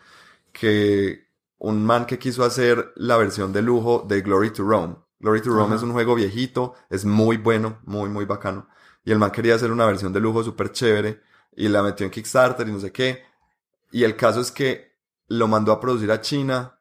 que 0.51 1.29
un 1.59 1.85
man 1.85 2.05
que 2.05 2.19
quiso 2.19 2.43
hacer 2.43 2.91
la 2.97 3.15
versión 3.15 3.53
de 3.53 3.61
lujo 3.61 4.05
de 4.05 4.19
Glory 4.19 4.51
to 4.51 4.63
Rome. 4.63 4.97
Glory 5.21 5.41
to 5.41 5.51
Rome 5.51 5.77
es 5.77 5.81
un 5.81 5.93
juego 5.93 6.13
viejito, 6.13 6.73
es 6.89 7.05
muy 7.05 7.37
bueno, 7.37 7.79
muy, 7.85 8.09
muy 8.09 8.25
bacano 8.25 8.67
y 9.05 9.11
el 9.11 9.19
man 9.19 9.31
quería 9.31 9.55
hacer 9.55 9.71
una 9.71 9.85
versión 9.85 10.11
de 10.11 10.19
lujo 10.19 10.43
súper 10.43 10.71
chévere 10.71 11.21
y 11.55 11.69
la 11.69 11.83
metió 11.83 12.05
en 12.05 12.11
Kickstarter 12.11 12.67
y 12.67 12.71
no 12.71 12.79
sé 12.79 12.91
qué. 12.91 13.23
Y 13.91 14.03
el 14.03 14.15
caso 14.15 14.41
es 14.41 14.51
que 14.51 14.95
lo 15.27 15.47
mandó 15.47 15.71
a 15.71 15.79
producir 15.79 16.11
a 16.11 16.21
China 16.21 16.79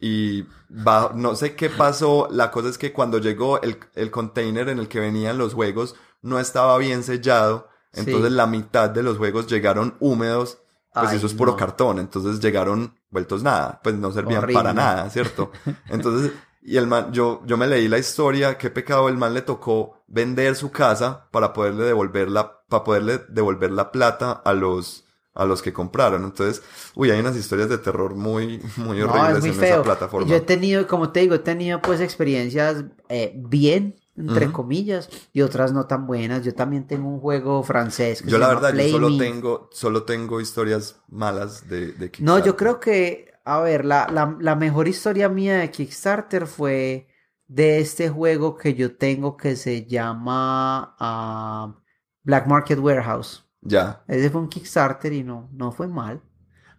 y 0.00 0.42
va, 0.70 1.12
no 1.14 1.36
sé 1.36 1.54
qué 1.54 1.68
pasó. 1.68 2.26
La 2.30 2.50
cosa 2.50 2.70
es 2.70 2.78
que 2.78 2.92
cuando 2.92 3.18
llegó 3.18 3.60
el, 3.60 3.78
el 3.94 4.10
container 4.10 4.70
en 4.70 4.78
el 4.78 4.88
que 4.88 4.98
venían 4.98 5.36
los 5.36 5.54
juegos 5.54 5.94
no 6.22 6.40
estaba 6.40 6.76
bien 6.78 7.02
sellado. 7.02 7.68
Entonces 7.92 8.32
la 8.32 8.46
mitad 8.46 8.88
de 8.88 9.02
los 9.02 9.18
juegos 9.18 9.46
llegaron 9.46 9.96
húmedos. 10.00 10.58
Pues 10.94 11.12
eso 11.12 11.26
es 11.26 11.34
puro 11.34 11.54
cartón. 11.54 11.98
Entonces 11.98 12.40
llegaron 12.40 12.98
vueltos 13.10 13.42
nada. 13.42 13.78
Pues 13.84 13.94
no 13.94 14.10
servían 14.10 14.46
para 14.52 14.72
nada, 14.72 15.08
¿cierto? 15.10 15.52
Entonces 15.88 16.32
y 16.62 16.76
el 16.76 16.86
man, 16.86 17.12
yo, 17.12 17.42
yo 17.46 17.56
me 17.56 17.66
leí 17.66 17.88
la 17.88 17.98
historia, 17.98 18.58
qué 18.58 18.70
pecado, 18.70 19.08
el 19.08 19.16
man 19.16 19.34
le 19.34 19.42
tocó 19.42 20.02
vender 20.06 20.56
su 20.56 20.70
casa 20.70 21.28
para 21.30 21.52
poderle 21.52 21.84
devolver 21.84 22.30
la, 22.30 22.60
para 22.68 22.84
poderle 22.84 23.20
devolver 23.28 23.70
la 23.70 23.92
plata 23.92 24.32
a 24.32 24.52
los, 24.52 25.04
a 25.34 25.44
los 25.44 25.62
que 25.62 25.72
compraron. 25.72 26.24
Entonces, 26.24 26.62
uy, 26.94 27.10
hay 27.10 27.20
unas 27.20 27.36
historias 27.36 27.68
de 27.68 27.78
terror 27.78 28.14
muy, 28.14 28.60
muy 28.76 29.00
horribles 29.00 29.44
en 29.44 29.64
esa 29.64 29.82
plataforma. 29.82 30.28
Yo 30.28 30.36
he 30.36 30.40
tenido, 30.40 30.86
como 30.86 31.10
te 31.10 31.20
digo, 31.20 31.34
he 31.34 31.40
tenido 31.40 31.80
pues 31.80 32.00
experiencias 32.00 32.84
eh, 33.08 33.32
bien 33.36 33.96
entre 34.18 34.50
comillas, 34.52 35.08
y 35.32 35.42
otras 35.42 35.72
no 35.72 35.86
tan 35.86 36.06
buenas. 36.06 36.44
Yo 36.44 36.54
también 36.54 36.86
tengo 36.86 37.08
un 37.08 37.20
juego 37.20 37.62
francés 37.62 38.22
que 38.22 38.28
Yo 38.30 38.36
se 38.36 38.40
la 38.40 38.48
llama 38.48 38.60
verdad, 38.60 38.84
yo 38.84 38.90
solo 38.90 39.10
Me. 39.10 39.18
tengo, 39.18 39.68
solo 39.72 40.02
tengo 40.02 40.40
historias 40.40 40.96
malas 41.08 41.68
de, 41.68 41.92
de 41.92 42.10
No, 42.18 42.38
yo 42.44 42.56
creo 42.56 42.80
que, 42.80 43.27
a 43.56 43.60
ver, 43.60 43.84
la, 43.84 44.06
la, 44.12 44.36
la 44.40 44.54
mejor 44.56 44.88
historia 44.88 45.28
mía 45.28 45.56
de 45.58 45.70
Kickstarter 45.70 46.46
fue 46.46 47.08
de 47.46 47.78
este 47.80 48.08
juego 48.10 48.56
que 48.56 48.74
yo 48.74 48.96
tengo 48.96 49.36
que 49.36 49.56
se 49.56 49.86
llama 49.86 50.94
ah, 50.98 51.74
Black 52.22 52.46
Market 52.46 52.78
Warehouse. 52.78 53.44
Ya. 53.60 54.02
Ese 54.06 54.30
fue 54.30 54.40
un 54.42 54.48
Kickstarter 54.48 55.12
y 55.12 55.22
no, 55.24 55.48
no 55.52 55.72
fue 55.72 55.88
mal. 55.88 56.20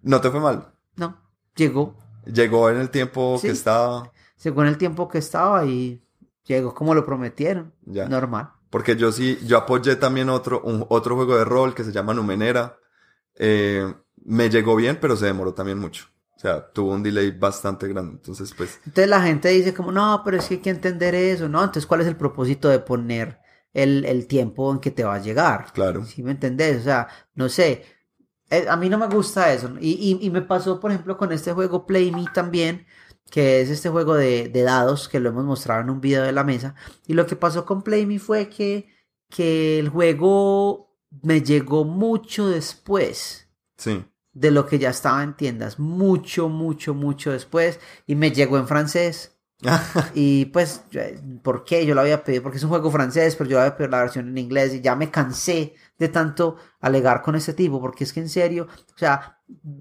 No 0.01 0.21
te 0.21 0.29
fue 0.29 0.39
mal. 0.39 0.71
No, 0.95 1.17
llegó. 1.55 1.95
Llegó 2.25 2.69
en 2.69 2.77
el 2.77 2.89
tiempo 2.89 3.37
Sí. 3.39 3.47
que 3.47 3.53
estaba. 3.53 4.11
Según 4.35 4.67
el 4.67 4.77
tiempo 4.77 5.09
que 5.09 5.17
estaba 5.17 5.65
y 5.65 6.01
llegó 6.45 6.73
como 6.73 6.93
lo 6.95 7.05
prometieron. 7.05 7.73
Ya. 7.85 8.07
Normal. 8.07 8.51
Porque 8.69 8.95
yo 8.95 9.11
sí, 9.11 9.39
yo 9.45 9.57
apoyé 9.57 9.95
también 9.95 10.29
otro, 10.29 10.61
un- 10.61 10.85
otro 10.89 11.15
juego 11.15 11.35
de 11.37 11.45
rol 11.45 11.73
que 11.73 11.83
se 11.83 11.91
llama 11.91 12.13
Numenera. 12.13 12.77
Eh, 13.35 13.91
me 14.23 14.49
llegó 14.49 14.75
bien, 14.75 14.99
pero 15.01 15.15
se 15.17 15.25
demoró 15.25 15.53
también 15.53 15.79
mucho. 15.79 16.05
O 16.39 16.41
sea, 16.41 16.71
tuvo 16.73 16.93
un 16.95 17.03
delay 17.03 17.31
bastante 17.31 17.87
grande. 17.87 18.13
Entonces, 18.13 18.53
pues, 18.53 18.79
Entonces 18.85 19.09
la 19.09 19.21
gente 19.21 19.49
dice 19.49 19.73
como, 19.73 19.91
no, 19.91 20.21
pero 20.23 20.37
es 20.37 20.47
que 20.47 20.55
hay 20.55 20.59
que 20.61 20.69
entender 20.69 21.13
eso, 21.15 21.49
¿no? 21.49 21.59
Entonces, 21.59 21.85
¿cuál 21.85 22.01
es 22.01 22.07
el 22.07 22.15
propósito 22.17 22.69
de 22.69 22.79
poner 22.79 23.39
el, 23.73 24.05
el 24.05 24.27
tiempo 24.27 24.71
en 24.71 24.79
que 24.79 24.91
te 24.91 25.03
va 25.03 25.15
a 25.15 25.19
llegar? 25.21 25.73
claro. 25.73 26.03
¿Sí 26.05 26.23
me 26.23 26.31
entendés? 26.31 26.81
O 26.81 26.83
sea, 26.83 27.07
no 27.35 27.49
sé. 27.49 27.83
eh, 28.51 28.67
a 28.69 28.77
mí 28.77 28.89
no 28.89 28.97
me 28.97 29.07
gusta 29.07 29.53
eso. 29.53 29.71
y, 29.81 30.19
y 30.21 30.29
me 30.31 30.41
pasó, 30.43 30.79
por 30.79 30.91
ejemplo, 30.91 31.17
con 31.17 31.31
este 31.33 31.53
juego 31.53 31.85
Play 31.87 32.11
Me 32.11 32.25
también, 32.33 32.87
que 33.31 33.61
es 33.61 33.69
este 33.69 33.89
juego 33.89 34.15
de, 34.15 34.49
de 34.49 34.63
dados 34.63 35.09
que 35.09 35.19
lo 35.19 35.29
hemos 35.29 35.45
mostrado 35.45 35.81
en 35.81 35.89
un 35.91 36.01
video 36.01 36.23
de 36.23 36.31
la 36.33 36.43
mesa. 36.45 36.75
Y 37.07 37.13
lo 37.13 37.25
que 37.27 37.35
pasó 37.35 37.65
con 37.65 37.83
Play 37.83 38.05
Me 38.05 38.19
fue 38.19 38.49
que, 38.49 38.89
que 39.29 39.79
el 39.79 39.89
juego 39.89 40.97
me 41.23 41.41
llegó 41.43 41.85
mucho 41.85 42.49
después 42.49 43.49
Sí. 43.77 44.05
De 44.39 44.51
lo 44.51 44.65
que 44.65 44.79
ya 44.79 44.89
estaba 44.89 45.21
en 45.23 45.33
tiendas. 45.35 45.79
Mucho, 45.79 46.49
mucho, 46.49 46.93
mucho 46.93 47.31
después. 47.31 47.79
Y 48.07 48.15
me 48.15 48.31
llegó 48.31 48.57
en 48.57 48.67
francés. 48.67 49.35
Y 50.13 50.45
pues, 50.45 50.85
yo- 50.89 51.01
¿por 51.43 51.65
qué? 51.65 51.85
Yo 51.85 51.93
lo 51.93 52.01
había 52.01 52.23
pedido, 52.23 52.43
porque 52.43 52.57
es 52.57 52.63
un 52.63 52.69
juego 52.69 52.89
francés, 52.91 53.35
pero 53.35 53.49
yo 53.49 53.59
había 53.59 53.75
pedido 53.75 53.91
la 53.91 53.99
versión 54.01 54.29
en 54.29 54.37
inglés 54.37 54.73
y 54.73 54.81
ya 54.81 54.95
me 54.95 55.11
cansé 55.11 55.75
de 55.97 56.07
tanto 56.07 56.55
alegar 56.79 57.21
con 57.21 57.35
este 57.35 57.53
tipo, 57.53 57.81
porque 57.81 58.05
es 58.05 58.13
que 58.13 58.21
en 58.21 58.29
serio, 58.29 58.67
o 58.95 58.97
sea, 58.97 59.37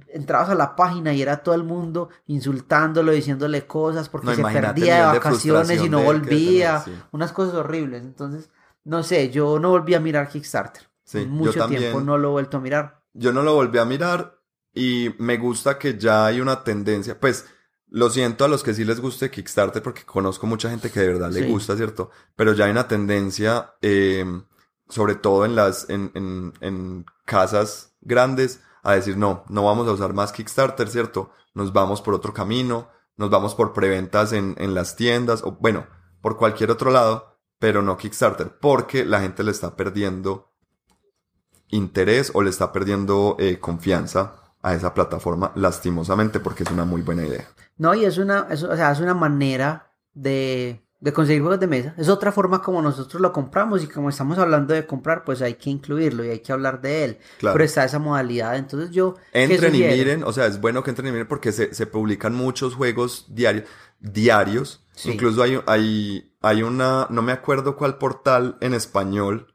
entrabas 0.09 0.49
a 0.51 0.55
la 0.57 0.75
página 0.75 1.13
y 1.13 1.23
era 1.23 1.37
todo 1.45 1.55
el 1.55 1.63
mundo 1.63 2.09
insultándolo, 2.27 3.13
diciéndole 3.13 3.67
cosas, 3.67 4.09
porque 4.09 4.27
No, 4.29 4.35
se 4.35 4.43
perdía 4.43 4.97
de 4.97 5.19
vacaciones 5.19 5.81
y 5.81 5.89
no 5.89 6.03
volvía, 6.03 6.83
tener, 6.83 6.99
sí. 6.99 7.05
unas 7.13 7.33
cosas 7.33 7.55
horribles. 7.55 8.03
Entonces, 8.03 8.51
no 8.85 9.05
sé, 9.05 9.31
yo 9.31 9.61
no 9.61 9.71
volví 9.71 9.95
a 9.95 10.01
mirar 10.01 10.29
Kickstarter. 10.29 10.83
Sí, 11.05 11.21
yo 11.23 11.27
Mucho 11.29 11.59
también. 11.61 11.83
tiempo 11.83 12.01
no 12.01 12.19
lo 12.19 12.29
he 12.29 12.33
vuelto 12.33 12.57
a 12.57 12.61
mirar. 12.61 13.01
Yo 13.15 13.33
no 13.33 13.43
lo 13.43 13.55
volví 13.55 13.79
a 13.79 13.85
mirar 13.85 14.38
y 14.79 15.15
me 15.19 15.37
gusta 15.39 15.79
que 15.79 15.99
ya 15.99 16.27
hay 16.27 16.41
una 16.41 16.63
tendencia, 16.65 17.19
pues 17.19 17.47
lo 17.91 18.11
siento 18.11 18.45
a 18.45 18.49
los 18.49 18.63
que 18.63 18.75
sí 18.75 18.85
les 18.85 19.01
guste 19.01 19.31
Kickstarter 19.31 19.83
porque 19.83 20.05
conozco 20.05 20.47
mucha 20.47 20.69
gente 20.71 20.91
que 20.91 21.01
de 21.01 21.09
verdad 21.09 21.31
le 21.33 21.41
Sí. 21.45 21.51
gusta, 21.51 21.77
¿cierto? 21.77 22.11
Pero 22.37 22.53
ya 22.53 22.67
hay 22.67 22.71
una 22.71 22.87
tendencia, 22.87 23.75
eh, 23.83 24.25
sobre 24.89 25.15
todo 25.15 25.45
en 25.45 25.55
las, 25.57 25.89
en, 25.89 26.11
en, 26.15 26.53
en 26.61 27.07
casas 27.25 27.95
grandes, 28.03 28.61
a 28.83 28.93
decir 28.95 29.17
no, 29.17 29.45
no 29.49 29.65
vamos 29.65 29.89
a 29.89 29.93
usar 29.93 30.13
más 30.15 30.33
Kickstarter, 30.33 30.89
¿cierto? 30.89 31.31
Nos 31.55 31.73
vamos 31.73 32.01
por 32.03 32.15
otro 32.15 32.33
camino, 32.33 32.89
nos 33.17 33.31
vamos 33.31 33.55
por 33.55 33.73
preventas 33.73 34.33
en, 34.33 34.55
en 34.59 34.75
las 34.75 34.95
tiendas, 34.97 35.43
o 35.43 35.53
bueno, 35.53 35.87
por 36.21 36.37
cualquier 36.37 36.71
otro 36.71 36.91
lado, 36.91 37.39
pero 37.59 37.83
no 37.83 37.97
Kickstarter, 37.97 38.59
porque 38.61 39.05
la 39.05 39.21
gente 39.21 39.43
le 39.43 39.51
está 39.51 39.75
perdiendo 39.77 40.53
interés 41.69 42.31
o 42.35 42.43
le 42.43 42.51
está 42.51 42.71
perdiendo 42.73 43.37
eh, 43.39 43.59
confianza 43.59 44.48
a 44.69 44.75
esa 44.75 44.95
plataforma, 44.95 45.53
lastimosamente, 45.55 46.41
porque 46.41 46.63
es 46.63 46.71
una 46.71 46.85
muy 46.85 47.03
buena 47.03 47.25
idea. 47.25 47.47
No, 47.77 47.95
y 47.95 48.05
es 48.05 48.19
una, 48.19 48.47
es, 48.51 48.63
o 48.63 48.77
sea, 48.77 48.91
es 48.93 49.01
una 49.01 49.15
manera 49.15 49.93
de, 50.13 50.83
de 51.01 51.13
conseguir 51.13 51.43
juegos 51.43 51.61
de 51.61 51.67
mesa. 51.67 51.95
Es 51.97 52.09
otra 52.09 52.33
forma 52.33 52.61
como 52.61 52.83
nosotros 52.83 53.21
lo 53.21 53.33
compramos 53.33 53.83
y 53.83 53.87
como 53.87 54.09
estamos 54.09 54.39
hablando 54.39 54.75
de 54.75 54.87
comprar, 54.87 55.25
pues 55.25 55.43
hay 55.43 55.55
que 55.55 55.71
incluirlo 55.71 56.25
y 56.25 56.31
hay 56.31 56.41
que 56.41 56.53
hablar 56.53 56.81
de 56.81 57.05
él. 57.05 57.19
Claro. 57.39 57.55
Pero 57.55 57.65
está 57.65 57.85
esa 57.85 57.99
modalidad. 57.99 58.57
Entonces 58.57 58.91
yo... 58.91 59.15
¿qué 59.33 59.45
Entren 59.45 59.75
y 59.75 59.79
miren, 59.79 60.25
o 60.25 60.33
sea, 60.33 60.47
es 60.47 60.61
bueno 60.61 60.83
que 60.83 60.91
entren 60.91 61.09
y 61.09 61.13
miren 61.13 61.29
porque 61.29 61.53
se, 61.53 61.73
se 61.73 61.87
publican 61.87 62.35
muchos 62.35 62.75
juegos 62.75 63.27
diarios, 63.29 63.65
diarios. 64.01 64.85
Sí. 64.93 65.13
Incluso 65.13 65.43
hay, 65.43 65.61
hay, 65.67 66.35
hay 66.43 66.63
una, 66.63 67.07
no 67.11 67.23
me 67.23 67.33
acuerdo 67.33 67.77
cuál 67.77 67.99
portal 67.99 68.59
en 68.61 68.75
español, 68.75 69.55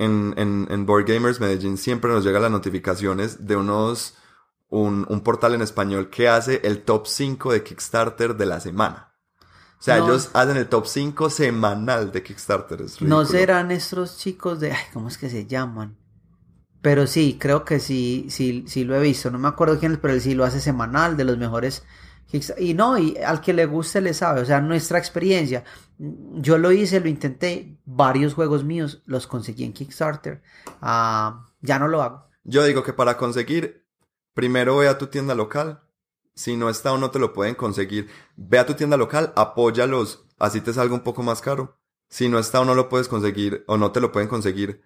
en, 0.00 0.34
en, 0.38 0.66
en 0.70 0.86
Board 0.86 1.04
Gamers 1.04 1.40
Medellín 1.40 1.76
siempre 1.76 2.10
nos 2.10 2.24
llegan 2.24 2.40
las 2.40 2.50
notificaciones 2.50 3.46
de 3.46 3.56
unos, 3.56 4.14
un, 4.70 5.04
un 5.08 5.20
portal 5.20 5.54
en 5.54 5.62
español 5.62 6.08
que 6.10 6.28
hace 6.28 6.60
el 6.64 6.82
top 6.82 7.06
5 7.06 7.52
de 7.52 7.62
Kickstarter 7.62 8.36
de 8.36 8.46
la 8.46 8.60
semana. 8.60 9.14
O 9.78 9.82
sea, 9.82 9.98
No. 9.98 10.04
ellos 10.06 10.30
hacen 10.34 10.56
el 10.56 10.68
top 10.68 10.86
5 10.86 11.30
semanal 11.30 12.12
de 12.12 12.22
Kickstarter. 12.22 12.82
Es 12.82 13.00
No 13.02 13.24
serán 13.24 13.70
estos 13.70 14.18
chicos 14.18 14.60
de... 14.60 14.72
Ay, 14.72 14.84
¿cómo 14.92 15.08
es 15.08 15.18
que 15.18 15.28
se 15.30 15.46
llaman? 15.46 15.96
Pero 16.82 17.06
sí, 17.06 17.36
creo 17.38 17.64
que 17.64 17.78
sí, 17.80 18.26
sí, 18.30 18.64
sí 18.66 18.84
lo 18.84 18.94
he 18.96 19.00
visto. 19.00 19.30
No 19.30 19.38
me 19.38 19.48
acuerdo 19.48 19.78
quién 19.78 19.92
es, 19.92 19.98
pero 19.98 20.14
él 20.14 20.20
sí 20.20 20.34
lo 20.34 20.44
hace 20.44 20.60
semanal, 20.60 21.16
de 21.16 21.24
los 21.24 21.36
mejores. 21.36 21.82
Kicksta- 22.30 22.54
Y 22.58 22.74
no, 22.74 22.96
y 22.96 23.16
al 23.18 23.40
que 23.40 23.52
le 23.52 23.66
guste 23.66 24.00
le 24.00 24.14
sabe. 24.14 24.40
O 24.40 24.44
sea, 24.46 24.60
nuestra 24.60 24.98
experiencia. 24.98 25.64
Yo 25.98 26.56
lo 26.58 26.72
hice, 26.72 27.00
lo 27.00 27.08
intenté. 27.08 27.76
Varios 27.84 28.34
juegos 28.34 28.64
míos 28.64 29.02
los 29.06 29.26
conseguí 29.26 29.64
en 29.64 29.72
Kickstarter. 29.72 30.42
Ah, 30.80 31.46
ya 31.60 31.78
no 31.78 31.88
lo 31.88 32.02
hago. 32.02 32.28
Yo 32.44 32.64
digo 32.64 32.82
que 32.82 32.92
para 32.94 33.16
conseguir, 33.18 33.79
primero 34.34 34.76
ve 34.78 34.88
a 34.88 34.98
tu 34.98 35.06
tienda 35.08 35.34
local. 35.34 35.82
Si 36.34 36.56
no 36.56 36.70
está 36.70 36.92
o 36.92 36.98
no 36.98 37.10
te 37.10 37.18
lo 37.18 37.32
pueden 37.32 37.54
conseguir, 37.54 38.08
ve 38.36 38.58
a 38.58 38.66
tu 38.66 38.74
tienda 38.74 38.96
local, 38.96 39.32
apóyalos, 39.36 40.24
así 40.38 40.60
te 40.60 40.72
salga 40.72 40.94
un 40.94 41.00
poco 41.00 41.22
más 41.22 41.40
caro. 41.40 41.76
Si 42.08 42.28
no 42.28 42.38
está 42.38 42.60
o 42.60 42.64
no 42.64 42.74
lo 42.74 42.88
puedes 42.88 43.08
conseguir 43.08 43.64
o 43.66 43.76
no 43.76 43.92
te 43.92 44.00
lo 44.00 44.10
pueden 44.10 44.28
conseguir, 44.28 44.82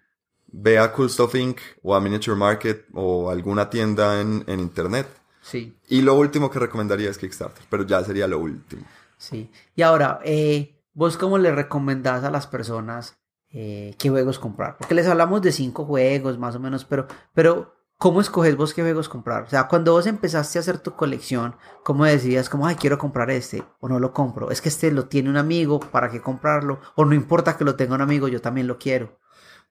ve 0.47 0.79
a 0.79 0.93
Cool 0.93 1.11
Stuff 1.11 1.35
Inc. 1.37 1.59
o 1.83 1.95
a 1.95 2.01
Miniature 2.01 2.37
Market 2.37 2.87
o 2.93 3.31
alguna 3.31 3.71
tienda 3.71 4.21
en, 4.21 4.45
en 4.47 4.61
internet. 4.61 5.07
Sí, 5.43 5.77
Y 5.89 6.01
lo 6.01 6.15
último 6.15 6.51
que 6.51 6.59
recomendaría 6.59 7.11
es 7.11 7.19
Kickstarter, 7.19 7.65
pero 7.69 7.85
ya 7.85 8.03
sería 8.03 8.27
lo 8.27 8.39
último. 8.39 8.85
sí. 9.19 9.51
Y 9.77 9.83
ahora, 9.83 10.21
eh, 10.25 10.81
¿vos 10.95 11.17
cómo 11.19 11.37
le 11.39 11.53
recomendás 11.53 12.25
a 12.25 12.31
las 12.31 12.47
personas 12.47 13.19
eh, 13.51 13.95
qué 13.99 14.09
juegos 14.09 14.39
comprar? 14.39 14.77
Porque 14.79 14.95
les 14.95 15.07
hablamos 15.07 15.43
de 15.43 15.53
cinco 15.53 15.85
juegos 15.85 16.39
más 16.39 16.57
o 16.57 16.61
menos, 16.61 16.85
pero, 16.87 17.07
pero 17.35 17.74
¿cómo 17.99 18.21
escoges 18.21 18.57
vos 18.57 18.75
qué 18.75 18.83
juegos 18.83 19.09
comprar? 19.09 19.45
O 19.45 19.49
sea, 19.51 19.69
cuando 19.69 19.93
vos 19.93 20.07
empezaste 20.07 20.59
a 20.59 20.61
hacer 20.61 20.79
tu 20.79 20.95
colección, 20.95 21.57
¿cómo 21.85 22.05
decías 22.05 22.49
como, 22.49 22.67
ay, 22.67 22.77
quiero 22.77 22.99
comprar 22.99 23.31
este 23.31 23.65
o 23.81 23.89
no 23.89 23.99
lo 23.99 24.13
compro? 24.13 24.51
Es 24.51 24.61
que 24.61 24.69
este 24.69 24.91
lo 24.93 25.07
tiene 25.07 25.31
un 25.31 25.37
amigo, 25.37 25.81
¿para 25.81 26.11
qué 26.11 26.21
comprarlo? 26.21 26.81
O 26.97 27.05
no 27.05 27.15
importa 27.15 27.57
que 27.57 27.65
lo 27.65 27.77
tenga 27.77 27.95
un 27.95 28.03
amigo, 28.03 28.29
yo 28.29 28.41
también 28.41 28.67
lo 28.67 28.79
quiero. 28.79 29.19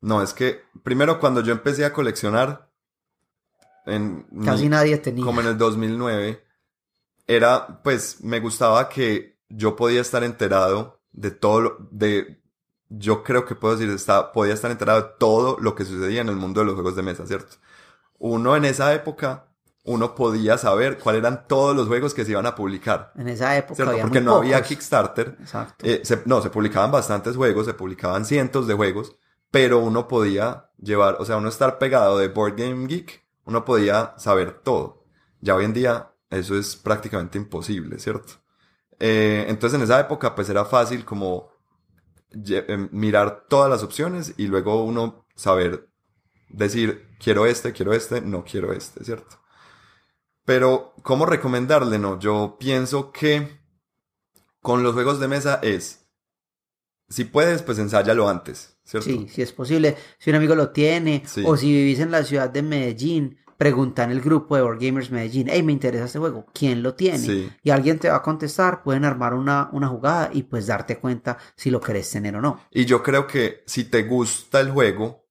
No, 0.01 0.21
es 0.21 0.33
que 0.33 0.61
primero 0.83 1.19
cuando 1.19 1.41
yo 1.41 1.51
empecé 1.53 1.85
a 1.85 1.93
coleccionar, 1.93 2.69
en 3.85 4.25
Casi 4.43 4.63
mi- 4.63 4.69
nadie 4.69 4.97
tenía. 4.97 5.23
como 5.25 5.41
en 5.41 5.47
el 5.47 5.57
2009, 5.57 6.43
era, 7.27 7.81
pues, 7.83 8.23
me 8.23 8.39
gustaba 8.39 8.89
que 8.89 9.39
yo 9.49 9.75
podía 9.75 10.01
estar 10.01 10.23
enterado 10.23 11.01
de 11.11 11.31
todo 11.31 11.61
lo, 11.61 11.77
de, 11.91 12.41
yo 12.89 13.23
creo 13.23 13.45
que 13.45 13.55
puedo 13.55 13.75
decir, 13.77 13.93
está, 13.93 14.31
podía 14.31 14.53
estar 14.53 14.71
enterado 14.71 15.01
de 15.01 15.09
todo 15.19 15.57
lo 15.59 15.75
que 15.75 15.85
sucedía 15.85 16.21
en 16.21 16.29
el 16.29 16.35
mundo 16.35 16.61
de 16.61 16.65
los 16.65 16.75
juegos 16.75 16.95
de 16.95 17.03
mesa, 17.03 17.25
¿cierto? 17.27 17.57
Uno 18.25 18.55
en 18.55 18.65
esa 18.65 18.93
época, 18.93 19.49
uno 19.83 20.15
podía 20.15 20.57
saber 20.57 20.97
cuáles 20.97 21.19
eran 21.19 21.45
todos 21.47 21.75
los 21.75 21.87
juegos 21.87 22.13
que 22.13 22.23
se 22.25 22.31
iban 22.31 22.45
a 22.45 22.55
publicar, 22.55 23.11
En 23.15 23.27
esa 23.27 23.57
época 23.57 23.75
¿cierto? 23.75 23.91
había 23.91 24.03
Porque 24.03 24.19
muy 24.19 24.25
no 24.25 24.35
había. 24.37 24.61
Kickstarter, 24.63 25.35
Exacto. 25.41 25.85
eh, 25.85 26.01
se- 26.03 26.21
no, 26.25 26.41
se 26.41 26.49
publicaban 26.49 26.91
bastantes 26.91 27.35
juegos, 27.35 27.65
se 27.65 27.73
publicaban 27.73 28.25
cientos 28.25 28.65
de 28.67 28.75
juegos, 28.75 29.15
pero 29.51 29.79
uno 29.79 30.07
podía 30.07 30.69
llevar, 30.77 31.17
o 31.19 31.25
sea, 31.25 31.37
uno 31.37 31.49
estar 31.49 31.77
pegado 31.79 32.17
de 32.17 32.29
Board 32.29 32.55
Game 32.57 32.87
Geek, 32.87 33.25
uno 33.45 33.65
podía 33.65 34.13
saber 34.17 34.61
todo. 34.63 35.03
Ya 35.41 35.55
hoy 35.55 35.65
en 35.65 35.73
día 35.73 36.13
eso 36.29 36.57
es 36.57 36.75
prácticamente 36.77 37.37
imposible, 37.37 37.99
¿cierto? 37.99 38.33
Eh, 38.99 39.45
entonces 39.49 39.77
en 39.77 39.83
esa 39.83 39.99
época 39.99 40.33
pues 40.33 40.47
era 40.49 40.63
fácil 40.65 41.03
como 41.03 41.49
eh, 42.31 42.87
mirar 42.91 43.45
todas 43.49 43.69
las 43.69 43.83
opciones 43.83 44.33
y 44.37 44.47
luego 44.47 44.83
uno 44.83 45.25
saber 45.35 45.89
decir, 46.53 47.09
quiero 47.19 47.45
este, 47.45 47.73
quiero 47.73 47.93
este, 47.93 48.21
no 48.21 48.43
quiero 48.45 48.71
este, 48.71 49.03
¿cierto? 49.03 49.39
Pero, 50.45 50.93
¿cómo 51.03 51.25
recomendarle? 51.25 51.99
No, 51.99 52.19
yo 52.19 52.57
pienso 52.59 53.11
que 53.11 53.59
con 54.61 54.83
los 54.83 54.93
juegos 54.93 55.19
de 55.19 55.27
mesa 55.27 55.59
es, 55.61 56.05
si 57.09 57.25
puedes, 57.25 57.61
pues 57.63 57.79
ensáyalo 57.79 58.29
antes, 58.29 58.77
¿cierto? 58.83 59.09
Sí, 59.09 59.27
si 59.29 59.41
es 59.41 59.51
posible, 59.51 59.97
si 60.19 60.29
un 60.29 60.37
amigo 60.37 60.55
lo 60.55 60.69
tiene, 60.71 61.23
Sí. 61.25 61.43
o 61.45 61.57
si 61.57 61.71
vivís 61.71 61.99
en 61.99 62.11
la 62.11 62.23
ciudad 62.23 62.49
de 62.49 62.61
Medellín, 62.61 63.37
pregunta 63.57 64.03
en 64.03 64.11
el 64.11 64.19
grupo 64.19 64.55
de 64.57 64.63
Wargamers 64.63 65.11
Medellín, 65.11 65.47
hey, 65.49 65.63
me 65.63 65.71
interesa 65.71 66.05
este 66.05 66.19
juego, 66.19 66.45
¿quién 66.53 66.83
lo 66.83 66.95
tiene? 66.95 67.19
Sí. 67.19 67.49
Y 67.61 67.69
alguien 67.69 67.99
te 67.99 68.09
va 68.09 68.17
a 68.17 68.21
contestar, 68.21 68.83
pueden 68.83 69.05
armar 69.05 69.33
una, 69.33 69.69
una 69.71 69.87
jugada 69.87 70.29
y 70.33 70.43
pues 70.43 70.67
darte 70.67 70.97
cuenta 70.99 71.37
si 71.55 71.69
lo 71.69 71.79
querés 71.79 72.09
tener 72.09 72.35
o 72.35 72.41
no. 72.41 72.59
Y 72.71 72.85
yo 72.85 73.01
creo 73.01 73.27
que 73.27 73.63
si 73.65 73.85
te 73.85 74.03
gusta 74.03 74.59
el 74.59 74.71
juego, 74.71 75.22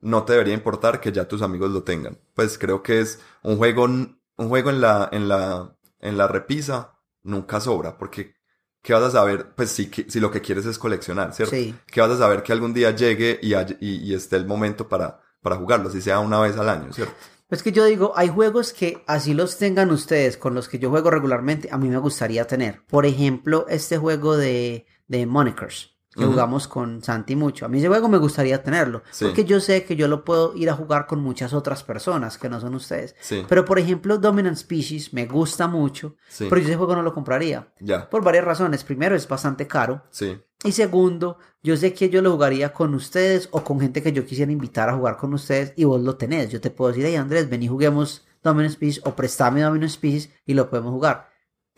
no 0.00 0.24
te 0.24 0.32
debería 0.32 0.54
importar 0.54 1.00
que 1.00 1.12
ya 1.12 1.28
tus 1.28 1.42
amigos 1.42 1.70
lo 1.70 1.82
tengan. 1.82 2.18
Pues 2.34 2.58
creo 2.58 2.82
que 2.82 3.00
es 3.00 3.20
un 3.42 3.56
juego, 3.56 3.84
un 3.84 4.18
juego 4.36 4.70
en 4.70 4.80
la, 4.80 5.08
en 5.12 5.28
la, 5.28 5.76
en 6.00 6.16
la 6.16 6.28
repisa 6.28 6.98
nunca 7.22 7.60
sobra, 7.60 7.98
porque 7.98 8.34
¿qué 8.82 8.92
vas 8.94 9.02
a 9.02 9.10
saber? 9.10 9.54
Pues 9.54 9.70
si, 9.70 9.90
si 10.08 10.20
lo 10.20 10.30
que 10.30 10.40
quieres 10.40 10.66
es 10.66 10.78
coleccionar, 10.78 11.34
¿cierto? 11.34 11.54
Sí. 11.54 11.74
¿Qué 11.86 12.00
vas 12.00 12.10
a 12.10 12.18
saber 12.18 12.42
que 12.42 12.52
algún 12.52 12.72
día 12.72 12.90
llegue 12.92 13.38
y, 13.42 13.54
hay- 13.54 13.76
y, 13.80 13.96
y 14.10 14.14
esté 14.14 14.36
el 14.36 14.46
momento 14.46 14.88
para, 14.88 15.20
para 15.42 15.56
jugarlo, 15.56 15.90
si 15.90 16.00
sea 16.00 16.20
una 16.20 16.40
vez 16.40 16.56
al 16.56 16.68
año, 16.68 16.92
¿cierto? 16.92 17.14
Es 17.50 17.62
que 17.64 17.72
yo 17.72 17.84
digo, 17.84 18.12
hay 18.16 18.28
juegos 18.28 18.72
que 18.72 19.02
así 19.06 19.34
los 19.34 19.58
tengan 19.58 19.90
ustedes 19.90 20.36
con 20.36 20.54
los 20.54 20.68
que 20.68 20.78
yo 20.78 20.88
juego 20.90 21.10
regularmente, 21.10 21.68
a 21.72 21.78
mí 21.78 21.88
me 21.88 21.98
gustaría 21.98 22.46
tener. 22.46 22.84
Por 22.86 23.06
ejemplo, 23.06 23.66
este 23.68 23.98
juego 23.98 24.36
de, 24.36 24.86
de 25.08 25.26
Monikers, 25.26 25.96
que 26.14 26.24
jugamos 26.24 26.66
con 26.66 27.02
Santi 27.04 27.36
mucho. 27.36 27.64
A 27.64 27.68
mí 27.68 27.78
ese 27.78 27.86
juego 27.88 28.08
me 28.08 28.18
gustaría 28.18 28.62
tenerlo, 28.62 29.02
Sí. 29.12 29.24
porque 29.26 29.44
yo 29.44 29.60
sé 29.60 29.84
que 29.84 29.94
yo 29.94 30.08
lo 30.08 30.24
puedo 30.24 30.56
ir 30.56 30.68
a 30.68 30.74
jugar 30.74 31.06
con 31.06 31.20
muchas 31.20 31.52
otras 31.52 31.84
personas 31.84 32.36
que 32.36 32.48
no 32.48 32.60
son 32.60 32.74
ustedes. 32.74 33.14
Sí, 33.20 33.44
Pero 33.48 33.64
por 33.64 33.78
ejemplo, 33.78 34.18
Dominant 34.18 34.56
Species 34.56 35.12
me 35.14 35.26
gusta 35.26 35.68
mucho, 35.68 36.16
sí, 36.28 36.46
pero 36.48 36.60
yo 36.60 36.66
ese 36.68 36.76
juego 36.76 36.96
no 36.96 37.02
lo 37.02 37.14
compraría. 37.14 37.68
ya, 37.80 38.10
Por 38.10 38.24
varias 38.24 38.44
razones. 38.44 38.82
Primero, 38.82 39.14
es 39.14 39.28
bastante 39.28 39.66
caro. 39.68 40.02
sí, 40.10 40.36
Y 40.64 40.72
segundo, 40.72 41.38
yo 41.62 41.74
sé 41.76 41.94
que 41.94 42.10
yo 42.10 42.20
lo 42.20 42.32
jugaría 42.32 42.72
con 42.74 42.94
ustedes 42.94 43.48
o 43.52 43.62
con 43.64 43.80
gente 43.80 44.02
que 44.02 44.12
yo 44.12 44.26
quisiera 44.26 44.52
invitar 44.52 44.88
a 44.90 44.94
jugar 44.96 45.16
con 45.16 45.32
ustedes 45.32 45.72
y 45.76 45.84
vos 45.84 46.00
lo 46.02 46.16
tenés. 46.16 46.50
Yo 46.50 46.60
te 46.60 46.70
puedo 46.70 46.90
decir, 46.90 47.06
hey 47.06 47.16
Andrés, 47.16 47.48
ven 47.48 47.62
y 47.62 47.68
juguemos 47.68 48.26
Domino 48.42 48.68
Species 48.68 49.00
o 49.06 49.14
prestame 49.16 49.62
Domino 49.62 49.88
Species 49.88 50.28
y 50.44 50.52
lo 50.54 50.68
podemos 50.68 50.92
jugar. 50.92 51.29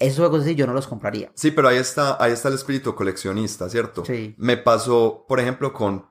Esos 0.03 0.19
juegos 0.19 0.43
así 0.43 0.55
yo 0.55 0.67
no 0.67 0.75
los 0.75 0.87
compraría. 0.87 1.31
Sí, 1.35 1.51
pero 1.51 1.69
ahí 1.69 1.77
está, 1.77 2.23
ahí 2.23 2.33
está 2.33 2.49
el 2.49 2.55
espíritu 2.55 2.95
coleccionista, 2.95 3.69
¿cierto? 3.69 4.05
Sí. 4.05 4.35
Me 4.39 4.57
pasó, 4.57 5.25
por 5.29 5.41
ejemplo, 5.41 5.73
con, 5.73 6.07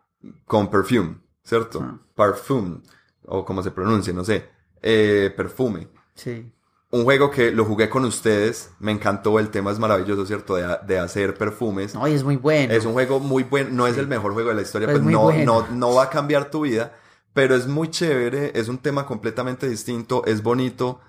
con 0.45 0.69
Perfume, 0.69 1.17
¿cierto? 1.43 1.79
Ah. 1.83 1.99
Parfum, 2.15 2.81
o 3.25 3.43
como 3.45 3.63
se 3.63 3.71
pronuncia, 3.71 4.13
no 4.13 4.23
sé. 4.23 4.49
Eh, 4.81 5.33
perfume. 5.35 5.87
Sí. 6.15 6.51
Un 6.91 7.03
juego 7.03 7.31
que 7.31 7.51
lo 7.51 7.63
jugué 7.65 7.89
con 7.89 8.03
ustedes, 8.03 8.71
me 8.79 8.91
encantó, 8.91 9.39
el 9.39 9.49
tema 9.49 9.71
es 9.71 9.79
maravilloso, 9.79 10.25
¿cierto? 10.25 10.55
De, 10.55 10.77
de 10.85 10.99
hacer 10.99 11.35
perfumes. 11.35 11.95
No, 11.95 12.07
y 12.07 12.13
es 12.13 12.23
muy 12.23 12.35
bueno. 12.35 12.73
Es 12.73 12.85
un 12.85 12.93
juego 12.93 13.19
muy 13.19 13.43
bueno, 13.43 13.69
no 13.71 13.87
es 13.87 13.97
el 13.97 14.07
mejor 14.07 14.33
juego 14.33 14.49
de 14.49 14.55
la 14.55 14.61
historia, 14.61 14.87
Pero 14.87 14.99
pues 14.99 15.11
no, 15.11 15.21
bueno. 15.23 15.67
no, 15.69 15.75
no 15.75 15.95
va 15.95 16.03
a 16.03 16.09
cambiar 16.09 16.49
tu 16.51 16.61
vida, 16.61 16.93
pero 17.33 17.55
es 17.55 17.65
muy 17.67 17.89
chévere, 17.89 18.51
es 18.55 18.67
un 18.67 18.77
tema 18.77 19.05
completamente 19.05 19.69
distinto, 19.69 20.23
es 20.25 20.43
bonito, 20.43 20.99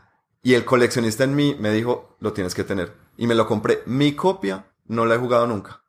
y 0.42 0.54
el 0.54 0.64
coleccionista 0.64 1.24
en 1.24 1.34
mí 1.36 1.56
me 1.58 1.70
dijo, 1.72 2.16
lo 2.20 2.32
tienes 2.32 2.54
que 2.54 2.64
tener, 2.64 2.92
y 3.16 3.26
me 3.26 3.34
lo 3.34 3.46
compré. 3.46 3.82
Mi 3.86 4.14
copia 4.14 4.66
no 4.86 5.06
la 5.06 5.14
he 5.14 5.18
jugado 5.18 5.46
nunca, 5.46 5.82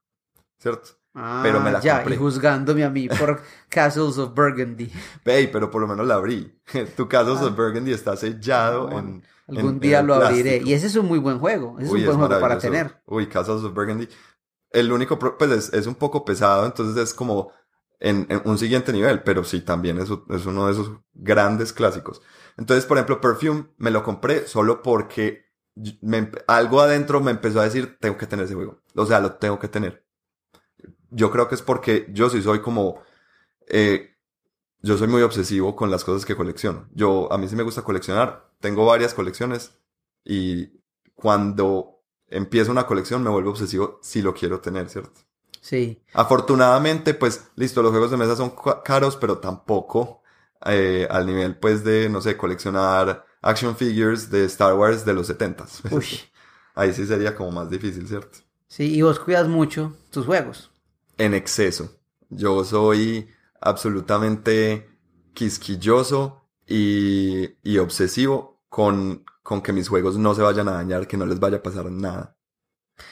¿cierto? 0.60 0.90
Ah, 1.16 1.42
pero 1.44 1.60
me 1.60 1.72
la 1.72 1.80
ya, 1.80 1.98
compré. 1.98 2.16
y 2.16 2.18
juzgándome 2.18 2.84
a 2.84 2.90
mí 2.90 3.08
por 3.20 3.42
Castles 3.70 4.18
of 4.18 4.34
Burgundy. 4.34 4.92
Ey, 5.26 5.48
pero 5.48 5.70
por 5.70 5.82
lo 5.82 5.88
menos 5.88 6.08
la 6.08 6.16
abrí. 6.16 6.60
Tu 6.98 7.08
caso 7.08 7.38
Ah. 7.40 7.46
of 7.46 7.56
Burgundy 7.56 7.92
está 7.94 8.16
sellado 8.16 8.90
Ah, 8.92 9.00
en... 9.00 9.24
Algún 9.48 9.74
en- 9.74 9.80
día 9.82 10.00
en 10.00 10.08
lo 10.08 10.16
abriré. 10.16 10.44
plástico. 10.52 10.70
Y 10.70 10.74
ese 10.74 10.88
es 10.88 10.96
un 10.96 11.06
muy 11.06 11.20
buen 11.20 11.38
juego. 11.38 11.76
Ese 11.78 11.88
es 11.88 11.92
Uy, 11.92 12.00
un 12.02 12.06
buen 12.08 12.18
juego 12.28 12.40
para 12.42 12.58
tener. 12.58 13.02
Uy, 13.06 13.28
Castles 13.28 13.62
of 13.64 13.74
Burgundy. 13.74 14.08
El 14.72 14.92
único, 14.92 15.20
pues 15.20 15.52
es, 15.52 15.74
es 15.74 15.86
un 15.86 15.96
poco 15.96 16.24
pesado, 16.26 16.66
entonces 16.66 16.96
es 17.04 17.14
como 17.14 17.52
en, 18.00 18.26
en 18.30 18.42
un 18.46 18.58
siguiente 18.58 18.92
nivel, 18.94 19.22
pero 19.22 19.44
sí, 19.44 19.62
también 19.62 20.00
es, 20.00 20.10
es 20.30 20.46
uno 20.48 20.66
de 20.66 20.72
esos 20.72 20.92
grandes 21.14 21.74
clásicos. 21.74 22.22
Entonces, 22.58 22.86
por 22.86 22.98
ejemplo, 22.98 23.20
Perfume 23.22 23.68
me 23.78 23.92
lo 23.92 24.04
compré 24.04 24.48
solo 24.48 24.82
porque 24.84 25.46
me 26.02 26.32
algo 26.48 26.82
adentro 26.82 27.20
me 27.20 27.32
empezó 27.32 27.60
a 27.60 27.64
decir, 27.64 27.98
tengo 28.00 28.18
que 28.18 28.28
tener 28.28 28.46
ese 28.46 28.56
juego. 28.56 28.80
O 28.96 29.06
sea, 29.06 29.20
lo 29.20 29.34
tengo 29.34 29.60
que 29.60 29.68
tener. 29.68 30.06
Yo 31.10 31.32
creo 31.32 31.48
que 31.48 31.56
es 31.56 31.62
porque 31.62 32.08
yo 32.12 32.30
sí 32.30 32.42
soy 32.42 32.60
como, 32.62 33.02
eh, 33.68 34.16
yo 34.82 34.98
soy 34.98 35.08
muy 35.08 35.22
obsesivo 35.22 35.76
con 35.76 35.92
las 35.92 36.04
cosas 36.04 36.26
que 36.26 36.36
colecciono. 36.36 36.88
Yo, 36.94 37.32
a 37.32 37.38
mí 37.38 37.48
sí 37.48 37.56
me 37.56 37.64
gusta 37.64 37.84
coleccionar. 37.84 38.52
Tengo 38.60 38.86
varias 38.86 39.14
colecciones 39.14 39.78
y 40.26 40.82
cuando 41.16 42.02
empiezo 42.28 42.72
una 42.72 42.88
colección 42.88 43.24
me 43.24 43.30
vuelvo 43.30 43.52
obsesivo 43.52 44.00
si 44.02 44.22
lo 44.22 44.34
quiero 44.34 44.60
tener, 44.62 44.90
¿cierto? 44.90 45.22
Sí. 45.62 46.04
Afortunadamente, 46.14 47.14
pues, 47.14 47.48
listo, 47.56 47.82
los 47.82 47.92
juegos 47.92 48.12
de 48.12 48.18
mesa 48.18 48.36
son 48.36 48.52
ca- 48.52 48.82
caros, 48.84 49.16
pero 49.16 49.38
tampoco 49.38 50.23
eh, 50.66 51.08
al 51.10 51.26
nivel, 51.26 51.58
pues, 51.58 51.84
de, 51.84 52.10
no 52.10 52.22
sé, 52.22 52.38
coleccionar 52.38 53.26
action 53.42 53.76
figures 53.76 54.30
de 54.30 54.46
Star 54.46 54.74
Wars 54.76 55.06
de 55.06 55.14
los 55.14 55.28
70s. 55.30 55.82
Uy. 55.92 56.06
Ahí 56.76 56.94
sí 56.94 57.06
sería 57.06 57.36
como 57.36 57.52
más 57.52 57.70
difícil, 57.70 58.08
¿cierto? 58.08 58.40
Sí, 58.68 58.96
y 58.96 59.02
vos 59.02 59.20
cuidas 59.20 59.48
mucho 59.48 59.96
tus 60.10 60.26
juegos. 60.26 60.72
En 61.18 61.34
exceso. 61.34 62.00
Yo 62.30 62.64
soy 62.64 63.30
absolutamente 63.62 64.90
quisquilloso 65.34 66.50
y, 66.66 67.50
y 67.62 67.78
obsesivo 67.78 68.62
con, 68.70 69.24
con 69.44 69.62
que 69.62 69.74
mis 69.74 69.88
juegos 69.90 70.18
no 70.18 70.34
se 70.34 70.42
vayan 70.42 70.68
a 70.70 70.74
dañar, 70.74 71.08
que 71.08 71.18
no 71.18 71.26
les 71.26 71.40
vaya 71.40 71.58
a 71.58 71.64
pasar 71.64 71.92
nada. 71.92 72.36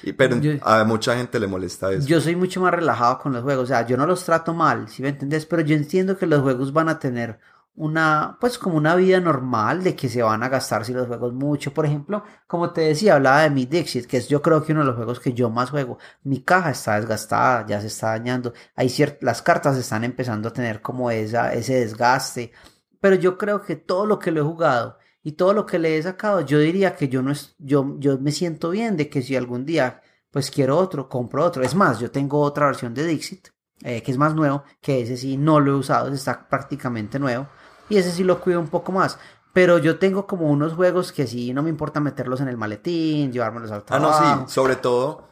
Y, 0.03 0.13
pero 0.13 0.37
Yo- 0.37 0.53
a 0.61 0.83
mucha 0.83 1.15
gente 1.15 1.39
le 1.39 1.47
molesta 1.47 1.91
eso. 1.91 2.07
Yo 2.07 2.21
soy 2.21 2.35
mucho 2.35 2.61
más 2.61 2.71
relajado 2.73 3.19
con 3.19 3.33
los 3.33 3.43
juegos, 3.43 3.63
o 3.65 3.67
sea, 3.67 3.85
yo 3.85 3.97
no 3.97 4.05
los 4.05 4.23
trato 4.23 4.53
mal, 4.53 4.87
si 4.87 5.01
me 5.01 5.09
entendés? 5.09 5.45
Pero 5.45 5.61
yo 5.63 5.75
entiendo 5.75 6.17
que 6.17 6.27
los 6.27 6.41
juegos 6.41 6.71
van 6.73 6.89
a 6.89 6.99
tener 6.99 7.39
una, 7.73 8.37
pues 8.39 8.57
como 8.57 8.75
una 8.77 8.95
vida 8.95 9.19
normal 9.19 9.83
de 9.83 9.95
que 9.95 10.09
se 10.09 10.21
van 10.21 10.43
a 10.43 10.49
gastar 10.49 10.85
si 10.85 10.93
los 10.93 11.07
juegos 11.07 11.33
mucho. 11.33 11.73
Por 11.73 11.85
ejemplo, 11.85 12.23
como 12.45 12.71
te 12.71 12.81
decía, 12.81 13.15
hablaba 13.15 13.41
de 13.43 13.49
mi 13.49 13.65
Dixit, 13.65 14.05
que 14.07 14.17
es 14.17 14.27
yo 14.27 14.41
creo 14.41 14.63
que 14.63 14.71
uno 14.73 14.81
de 14.81 14.87
los 14.87 14.95
juegos 14.95 15.19
que 15.19 15.33
yo 15.33 15.49
más 15.49 15.69
juego. 15.71 15.97
Mi 16.23 16.41
caja 16.43 16.71
está 16.71 16.97
desgastada, 16.97 17.65
ya 17.65 17.79
se 17.81 17.87
está 17.87 18.07
dañando. 18.09 18.53
Hay 18.75 18.87
cier- 18.87 19.17
las 19.21 19.41
cartas 19.41 19.77
están 19.77 20.03
empezando 20.03 20.49
a 20.49 20.53
tener 20.53 20.81
como 20.81 21.09
esa, 21.11 21.53
ese 21.53 21.75
desgaste. 21.79 22.51
Pero 22.99 23.15
yo 23.15 23.37
creo 23.37 23.61
que 23.63 23.75
todo 23.77 24.05
lo 24.05 24.19
que 24.19 24.31
lo 24.31 24.41
he 24.41 24.43
jugado 24.43 24.97
y 25.23 25.33
todo 25.33 25.53
lo 25.53 25.65
que 25.65 25.79
le 25.79 25.97
he 25.97 26.03
sacado, 26.03 26.41
yo 26.41 26.59
diría 26.59 26.95
que 26.95 27.07
yo 27.09 27.21
no 27.21 27.31
es, 27.31 27.55
yo, 27.59 27.95
yo 27.99 28.17
me 28.19 28.31
siento 28.31 28.69
bien 28.71 28.97
de 28.97 29.09
que 29.09 29.21
si 29.21 29.35
algún 29.35 29.65
día 29.65 30.01
pues 30.31 30.49
quiero 30.49 30.77
otro, 30.77 31.09
compro 31.09 31.43
otro. 31.43 31.61
Es 31.63 31.75
más, 31.75 31.99
yo 31.99 32.09
tengo 32.09 32.39
otra 32.41 32.67
versión 32.67 32.93
de 32.93 33.05
Dixit, 33.05 33.49
eh, 33.83 34.01
que 34.01 34.11
es 34.11 34.17
más 34.17 34.33
nuevo, 34.33 34.63
que 34.81 35.01
ese 35.01 35.17
sí 35.17 35.35
no 35.37 35.59
lo 35.59 35.71
he 35.73 35.75
usado, 35.75 36.07
ese 36.07 36.15
está 36.15 36.47
prácticamente 36.47 37.19
nuevo. 37.19 37.47
Y 37.89 37.97
ese 37.97 38.11
sí 38.11 38.23
lo 38.23 38.39
cuido 38.39 38.59
un 38.61 38.69
poco 38.69 38.91
más. 38.93 39.19
Pero 39.53 39.77
yo 39.79 39.99
tengo 39.99 40.25
como 40.27 40.49
unos 40.49 40.73
juegos 40.73 41.11
que 41.11 41.27
sí 41.27 41.53
no 41.53 41.61
me 41.61 41.69
importa 41.69 41.99
meterlos 41.99 42.39
en 42.39 42.47
el 42.47 42.55
maletín, 42.57 43.33
llevármelos 43.33 43.71
al 43.71 43.83
Ah, 43.89 43.99
no, 43.99 44.11
trabajo. 44.11 44.47
sí, 44.47 44.53
sobre 44.53 44.77
todo, 44.77 45.27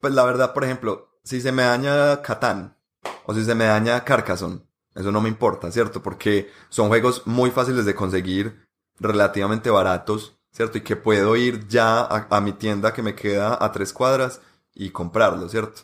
pues 0.00 0.12
la 0.12 0.24
verdad, 0.26 0.52
por 0.52 0.64
ejemplo, 0.64 1.18
si 1.24 1.40
se 1.40 1.50
me 1.52 1.62
daña 1.62 2.20
Catán 2.20 2.76
o 3.24 3.32
si 3.34 3.44
se 3.44 3.54
me 3.54 3.64
daña 3.64 4.04
Carcassonne, 4.04 4.60
eso 4.94 5.10
no 5.10 5.22
me 5.22 5.30
importa, 5.30 5.72
¿cierto? 5.72 6.02
Porque 6.02 6.50
son 6.68 6.88
juegos 6.88 7.26
muy 7.26 7.50
fáciles 7.50 7.86
de 7.86 7.94
conseguir, 7.94 8.67
relativamente 9.00 9.70
baratos, 9.70 10.36
¿cierto? 10.52 10.78
Y 10.78 10.82
que 10.82 10.96
puedo 10.96 11.36
ir 11.36 11.66
ya 11.68 12.00
a, 12.00 12.26
a 12.30 12.40
mi 12.40 12.52
tienda 12.52 12.92
que 12.92 13.02
me 13.02 13.14
queda 13.14 13.56
a 13.62 13.72
tres 13.72 13.92
cuadras 13.92 14.40
y 14.74 14.90
comprarlo, 14.90 15.48
¿cierto? 15.48 15.82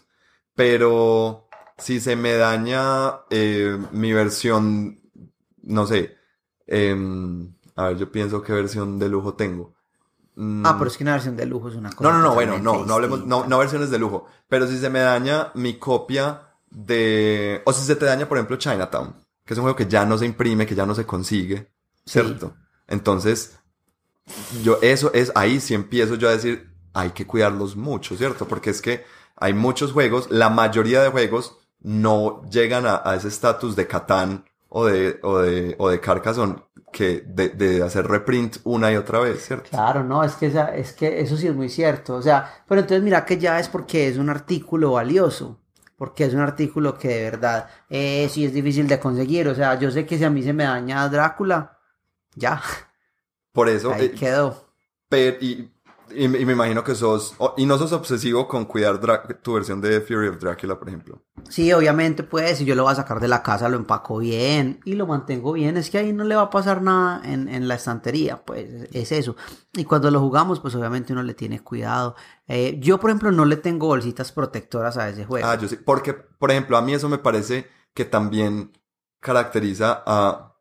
Pero 0.55 1.49
si 1.79 2.01
se 2.01 2.17
me 2.17 2.35
daña 2.35 3.21
eh, 3.31 3.79
mi 3.93 4.13
versión, 4.13 5.01
no 5.63 5.87
sé, 5.87 6.17
em, 6.67 7.55
a 7.77 7.89
ver, 7.89 7.97
yo 7.99 8.13
pienso 8.13 8.43
qué 8.43 8.53
versión 8.53 8.99
de 8.99 9.09
lujo 9.09 9.35
tengo. 9.35 9.75
Mm, 10.37 10.65
Ah, 10.67 10.77
pero 10.79 10.91
es 10.91 10.97
que 10.97 11.05
una 11.05 11.13
versión 11.13 11.37
de 11.37 11.47
lujo 11.47 11.69
es 11.69 11.75
una 11.77 11.91
cosa. 11.93 12.11
no, 12.11 12.19
no, 12.19 12.25
no, 12.29 12.35
bueno, 12.35 12.59
no, 12.59 12.85
no 12.85 12.95
hablemos, 12.95 13.25
no, 13.27 13.47
no 13.47 13.59
versiones 13.59 13.91
de 13.91 13.99
lujo. 13.99 14.27
Pero 14.49 14.67
si 14.67 14.79
se 14.79 14.91
me 14.91 15.01
daña 15.01 15.51
mi 15.55 15.79
copia 15.79 16.43
de, 16.71 17.63
o 17.65 17.73
si 17.73 17.85
se 17.85 17.97
te 17.97 18.05
daña, 18.07 18.29
por 18.29 18.39
ejemplo, 18.39 18.57
Chinatown, 18.57 19.15
que 19.45 19.55
es 19.55 19.59
un 19.59 19.63
juego 19.63 19.77
que 19.77 19.87
ya 19.87 20.05
no 20.05 20.19
se 20.19 20.27
imprime, 20.27 20.67
que 20.67 20.75
ya 20.75 20.87
no 20.87 20.95
se 20.95 21.07
consigue, 21.07 21.71
Sí. 22.07 22.21
Entonces, 22.89 23.59
yo, 24.51 24.79
eso 24.83 25.13
es, 25.15 25.33
ahí 25.35 25.61
sí 25.61 25.75
empiezo 25.75 26.15
yo 26.17 26.29
a 26.29 26.33
decir, 26.33 26.71
hay 26.93 27.11
que 27.11 27.27
cuidarlos 27.27 27.77
mucho, 27.77 28.17
¿cierto? 28.17 28.47
Porque 28.49 28.71
es 28.71 28.83
que 28.83 29.05
hay 29.37 29.53
muchos 29.55 29.93
juegos, 29.93 30.31
la 30.31 30.51
mayoría 30.51 31.03
de 31.03 31.11
juegos 31.11 31.59
no 31.81 32.43
llegan 32.51 32.87
a, 32.87 33.03
a 33.05 33.17
ese 33.17 33.29
estatus 33.29 33.77
de 33.77 33.87
Catán 33.87 34.45
o 34.69 34.87
de, 34.87 35.19
o 35.23 35.39
de, 35.39 35.77
o 35.79 35.89
de 35.91 36.01
Carcassonne 36.01 36.63
que 36.93 37.23
de, 37.27 37.49
de 37.51 37.83
hacer 37.83 38.07
reprint 38.07 38.59
una 38.65 38.93
y 38.93 38.97
otra 38.97 39.19
vez, 39.21 39.45
¿cierto? 39.47 39.71
Claro, 39.71 40.05
no, 40.05 40.23
es 40.23 40.35
que, 40.37 40.47
esa- 40.47 40.75
es 40.77 40.93
que 40.93 41.21
eso 41.21 41.37
sí 41.37 41.49
es 41.49 41.55
muy 41.55 41.69
cierto. 41.69 42.15
O 42.17 42.23
sea, 42.23 42.65
pero 42.69 42.81
entonces 42.83 43.03
mira 43.03 43.25
que 43.25 43.39
ya 43.39 43.59
es 43.59 43.69
porque 43.69 44.09
es 44.09 44.19
un 44.19 44.31
artículo 44.31 44.93
valioso. 44.93 45.61
Porque 45.97 46.25
es 46.25 46.35
un 46.35 46.41
artículo 46.41 46.99
que 46.99 47.09
de 47.09 47.23
verdad 47.31 47.69
eh, 47.89 48.29
sí 48.31 48.45
es 48.45 48.53
difícil 48.53 48.87
de 48.89 48.99
conseguir. 49.01 49.49
O 49.49 49.55
sea, 49.55 49.79
yo 49.79 49.91
sé 49.91 50.05
que 50.07 50.19
si 50.19 50.25
a 50.25 50.31
mí 50.31 50.43
se 50.43 50.53
me 50.53 50.65
daña 50.65 51.09
Drácula, 51.09 51.74
ya, 52.37 52.63
Por 53.53 53.69
eso, 53.69 53.93
ahí 53.93 54.07
eh, 54.07 54.11
quedó. 54.13 54.69
Pero, 55.09 55.37
y 55.41 55.71
Y, 56.15 56.29
me- 56.29 56.39
y 56.39 56.45
me 56.45 56.53
imagino 56.53 56.85
que 56.85 56.95
sos, 56.95 57.35
y 57.57 57.65
no 57.65 57.79
sos 57.79 57.91
obsesivo 57.93 58.47
con 58.47 58.67
cuidar 58.67 59.01
Dra- 59.01 59.41
tu 59.43 59.55
versión 59.55 59.81
de 59.81 60.03
Fury 60.03 60.29
of 60.29 60.39
Dracula, 60.39 60.79
por 60.79 60.89
ejemplo. 60.89 61.23
Sí, 61.49 61.73
obviamente, 61.73 62.23
pues, 62.23 62.59
si 62.59 62.67
yo 62.67 62.75
lo 62.75 62.83
voy 62.85 62.93
a 62.93 62.97
sacar 62.97 63.21
de 63.21 63.27
la 63.27 63.43
casa, 63.43 63.71
lo 63.71 63.79
empaco 63.79 64.19
bien 64.19 64.81
y 64.85 64.95
lo 64.95 65.07
mantengo 65.07 65.53
bien, 65.55 65.79
es 65.79 65.89
que 65.89 65.99
ahí 65.99 66.13
no 66.13 66.25
le 66.25 66.37
va 66.37 66.43
a 66.43 66.51
pasar 66.51 66.83
nada 66.83 67.23
en, 67.25 67.49
en 67.49 67.67
la 67.69 67.77
estantería, 67.77 68.45
pues, 68.45 68.69
es 68.93 69.13
eso. 69.13 69.35
Y 69.73 69.85
cuando 69.85 70.11
lo 70.11 70.21
jugamos, 70.21 70.61
pues, 70.61 70.75
obviamente 70.75 71.15
uno 71.15 71.23
le 71.23 71.33
tiene 71.35 71.61
cuidado. 71.61 72.17
Eh, 72.47 72.77
yo, 72.81 73.01
por 73.01 73.09
ejemplo, 73.11 73.33
no 73.33 73.47
le 73.47 73.57
tengo 73.57 73.87
bolsitas 73.87 74.31
protectoras 74.31 74.99
a 74.99 75.09
ese 75.09 75.25
juego. 75.25 75.49
Ah, 75.49 75.57
yo 75.59 75.69
sí. 75.69 75.77
Porque, 75.77 76.13
por 76.13 76.51
ejemplo, 76.51 76.77
a 76.77 76.83
mí 76.83 76.93
eso 76.93 77.09
me 77.09 77.19
parece 77.19 77.67
que 77.95 78.05
también 78.05 78.73
caracteriza 79.21 80.03
a, 80.07 80.54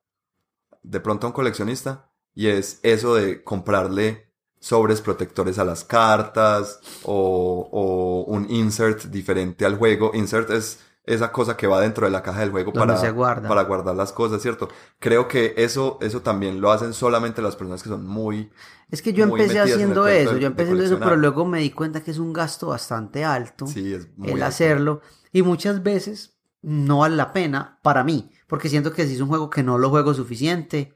de 0.84 1.00
pronto 1.00 1.28
a 1.28 1.30
un 1.30 1.34
coleccionista, 1.34 2.12
y 2.36 2.48
es 2.48 2.80
eso 2.84 3.16
de 3.16 3.44
comprarle 3.44 4.32
sobres 4.60 5.02
protectores 5.02 5.60
a 5.60 5.66
las 5.66 5.84
cartas 5.84 6.80
o, 7.04 7.70
o 7.72 8.24
un 8.32 8.50
insert 8.50 9.04
diferente 9.06 9.66
al 9.66 9.78
juego. 9.78 10.12
Insert 10.14 10.50
es 10.52 10.80
esa 11.06 11.32
cosa 11.34 11.58
que 11.58 11.68
va 11.68 11.82
dentro 11.82 12.06
de 12.06 12.12
la 12.12 12.24
caja 12.24 12.40
del 12.42 12.52
juego 12.52 12.72
Donde 12.72 12.94
para, 12.94 12.98
se 12.98 13.12
guarda. 13.12 13.48
para 13.50 13.64
guardar 13.64 13.96
las 13.96 14.14
cosas, 14.14 14.42
¿cierto? 14.42 14.70
Creo 15.00 15.28
que 15.28 15.54
eso, 15.58 15.98
eso 16.02 16.22
también 16.22 16.62
lo 16.62 16.72
hacen 16.72 16.94
solamente 16.94 17.42
las 17.42 17.56
personas 17.58 17.84
que 17.84 17.90
son 17.90 18.06
muy... 18.08 18.52
Es 18.90 19.02
que 19.02 19.12
yo 19.14 19.24
empecé 19.26 19.60
haciendo 19.60 20.08
eso, 20.08 20.36
de- 20.36 20.40
yo 20.40 20.48
empecé 20.48 20.72
haciendo 20.72 20.84
eso, 20.86 21.00
pero 21.04 21.16
luego 21.18 21.46
me 21.46 21.60
di 21.60 21.72
cuenta 21.72 22.02
que 22.04 22.12
es 22.12 22.20
un 22.20 22.32
gasto 22.32 22.68
bastante 22.68 23.26
alto 23.26 23.68
Sí, 23.68 23.94
es 23.94 24.08
muy... 24.18 24.30
el 24.32 24.44
alto. 24.44 24.46
hacerlo 24.46 25.02
y 25.32 25.42
muchas 25.42 25.82
veces 25.84 26.33
no 26.64 27.00
vale 27.00 27.16
la 27.18 27.34
pena 27.34 27.80
para 27.84 28.04
mí, 28.04 28.32
porque 28.48 28.70
siento 28.70 28.94
que 28.94 29.08
si 29.08 29.16
es 29.16 29.22
un 29.22 29.30
juego 29.30 29.50
que 29.52 29.64
no 29.64 29.78
lo 29.78 29.90
juego 29.92 30.14
suficiente, 30.16 30.96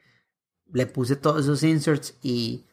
le 0.73 0.87
puse 0.87 1.15
todos 1.17 1.43
esos 1.43 1.63
inserts 1.63 2.17
y... 2.23 2.65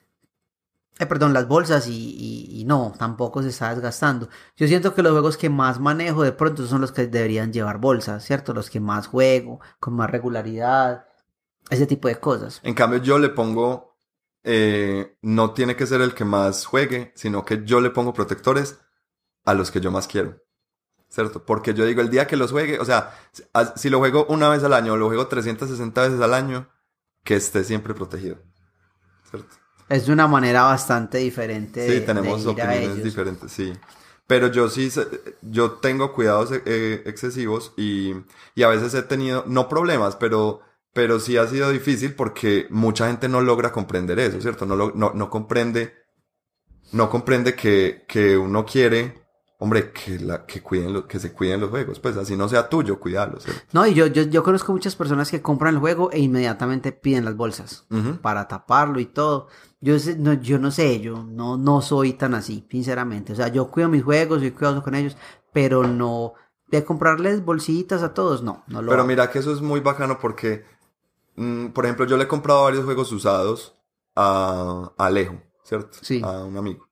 eh, 0.98 1.06
perdón, 1.06 1.32
las 1.32 1.48
bolsas 1.48 1.88
y, 1.88 2.46
y- 2.60 2.64
no, 2.64 2.92
tampoco 2.98 3.42
se 3.42 3.48
está 3.48 3.70
desgastando. 3.74 4.28
Yo 4.56 4.66
siento 4.68 4.94
que 4.94 5.02
los 5.02 5.12
juegos 5.12 5.36
que 5.36 5.50
más 5.50 5.80
manejo 5.80 6.22
de 6.22 6.32
pronto 6.32 6.66
son 6.66 6.80
los 6.80 6.92
que 6.92 7.06
deberían 7.06 7.52
llevar 7.52 7.78
bolsas, 7.78 8.24
¿cierto? 8.24 8.54
Los 8.54 8.70
que 8.70 8.80
más 8.80 9.06
juego, 9.08 9.60
con 9.80 9.94
más 9.94 10.10
regularidad, 10.10 11.06
ese 11.70 11.86
tipo 11.86 12.08
de 12.08 12.16
cosas. 12.20 12.62
En 12.62 12.74
cambio, 12.74 12.98
yo 13.00 13.18
le 13.20 13.28
pongo, 13.28 13.96
eh, 14.42 15.16
no 15.22 15.54
tiene 15.54 15.76
que 15.76 15.86
ser 15.86 16.00
el 16.00 16.14
que 16.14 16.24
más 16.24 16.66
juegue, 16.66 17.12
sino 17.14 17.44
que 17.44 17.64
yo 17.64 17.80
le 17.80 17.90
pongo 17.90 18.12
protectores 18.12 18.80
a 19.44 19.54
los 19.54 19.70
que 19.72 19.80
yo 19.80 19.90
más 19.92 20.08
quiero. 20.08 20.43
¿Cierto? 21.14 21.44
Porque 21.44 21.74
yo 21.74 21.86
digo, 21.86 22.00
el 22.00 22.10
día 22.10 22.26
que 22.26 22.36
los 22.36 22.50
juegue, 22.50 22.80
o 22.80 22.84
sea, 22.84 23.14
si- 23.30 23.44
a- 23.54 23.72
lo 23.90 23.98
juego 24.00 24.26
una 24.28 24.48
vez 24.48 24.64
al 24.64 24.72
año 24.72 24.94
o 24.94 24.96
lo 24.96 25.06
juego 25.06 25.28
360 25.28 26.02
veces 26.02 26.20
al 26.20 26.34
año, 26.34 26.68
que 27.22 27.36
esté 27.36 27.62
siempre 27.62 27.94
protegido. 27.94 28.38
¿Cierto? 29.30 29.54
Es 29.88 30.06
de 30.06 30.12
una 30.12 30.26
manera 30.26 30.62
bastante 30.64 31.18
diferente 31.18 31.80
de, 31.80 32.00
Sí, 32.00 32.06
tenemos 32.06 32.44
de 32.44 32.50
ir 32.52 32.60
a 32.62 32.64
opiniones 32.64 32.94
ellos. 32.96 33.04
diferentes, 33.04 33.52
sí. 33.52 33.72
Pero 34.26 34.48
yo 34.48 34.68
sí, 34.68 34.90
yo 35.42 35.72
tengo 35.72 36.12
cuidados 36.12 36.50
eh, 36.52 37.02
excesivos 37.06 37.74
y, 37.76 38.14
y 38.56 38.62
a 38.64 38.68
veces 38.68 38.92
he 38.94 39.02
tenido, 39.02 39.44
no 39.46 39.68
problemas, 39.68 40.16
pero, 40.16 40.62
pero 40.94 41.20
sí 41.20 41.36
ha 41.36 41.46
sido 41.46 41.70
difícil 41.70 42.14
porque 42.14 42.66
mucha 42.70 43.06
gente 43.06 43.28
no 43.28 43.40
logra 43.40 43.70
comprender 43.70 44.18
eso, 44.18 44.40
¿cierto? 44.40 44.66
No, 44.66 44.74
lo- 44.74 44.92
no, 44.96 45.12
no 45.14 45.30
comprende, 45.30 45.92
no 46.92 47.10
comprende 47.10 47.54
que, 47.54 48.04
que 48.08 48.36
uno 48.36 48.64
quiere, 48.64 49.23
hombre, 49.64 49.90
que, 49.92 50.18
la, 50.20 50.46
que, 50.46 50.62
cuiden 50.62 50.92
lo- 50.92 51.08
que 51.08 51.18
se 51.18 51.32
cuiden 51.32 51.60
los 51.60 51.70
juegos, 51.70 51.98
pues 51.98 52.16
así 52.16 52.36
no 52.36 52.48
sea 52.48 52.68
tuyo, 52.68 53.00
cuidarlos. 53.00 53.44
No, 53.72 53.86
y 53.86 53.94
yo, 53.94 54.06
yo, 54.06 54.22
yo 54.22 54.42
conozco 54.44 54.72
muchas 54.72 54.94
personas 54.94 55.30
que 55.30 55.42
compran 55.42 55.74
el 55.74 55.80
juego 55.80 56.10
e 56.12 56.20
inmediatamente 56.20 56.92
piden 56.92 57.24
las 57.24 57.36
bolsas 57.36 57.86
para 58.22 58.46
taparlo 58.46 59.00
y 59.00 59.06
todo. 59.06 59.48
Yo, 59.80 59.96
no, 60.18 60.34
yo 60.34 60.58
no 60.58 60.70
sé, 60.70 61.00
yo 61.00 61.24
no, 61.24 61.56
no 61.56 61.82
soy 61.82 62.12
tan 62.14 62.34
así, 62.34 62.66
sinceramente. 62.70 63.32
O 63.32 63.36
sea, 63.36 63.48
yo 63.48 63.68
cuido 63.70 63.88
mis 63.88 64.02
juegos, 64.04 64.38
soy 64.40 64.50
cuidadoso 64.52 64.82
con 64.82 64.94
ellos, 64.94 65.16
pero 65.52 65.82
no 65.86 66.34
de 66.68 66.84
comprarles 66.84 67.44
bolsitas 67.44 68.02
a 68.02 68.14
todos, 68.14 68.42
no, 68.42 68.64
no 68.68 68.80
lo 68.82 68.88
Pero 68.90 69.02
hago. 69.02 69.08
mira 69.08 69.30
que 69.30 69.38
eso 69.40 69.52
es 69.52 69.60
muy 69.60 69.80
bacano 69.80 70.18
porque, 70.18 70.64
mm, 71.36 71.68
por 71.68 71.84
ejemplo, 71.84 72.06
yo 72.06 72.16
le 72.16 72.24
he 72.24 72.28
comprado 72.28 72.64
varios 72.64 72.84
juegos 72.84 73.12
usados 73.12 73.76
a, 74.16 74.90
a 74.96 75.06
Alejo, 75.06 75.40
¿cierto? 75.64 75.98
Sí. 76.00 76.20
A 76.24 76.44
un 76.44 76.56
amigo. 76.56 76.88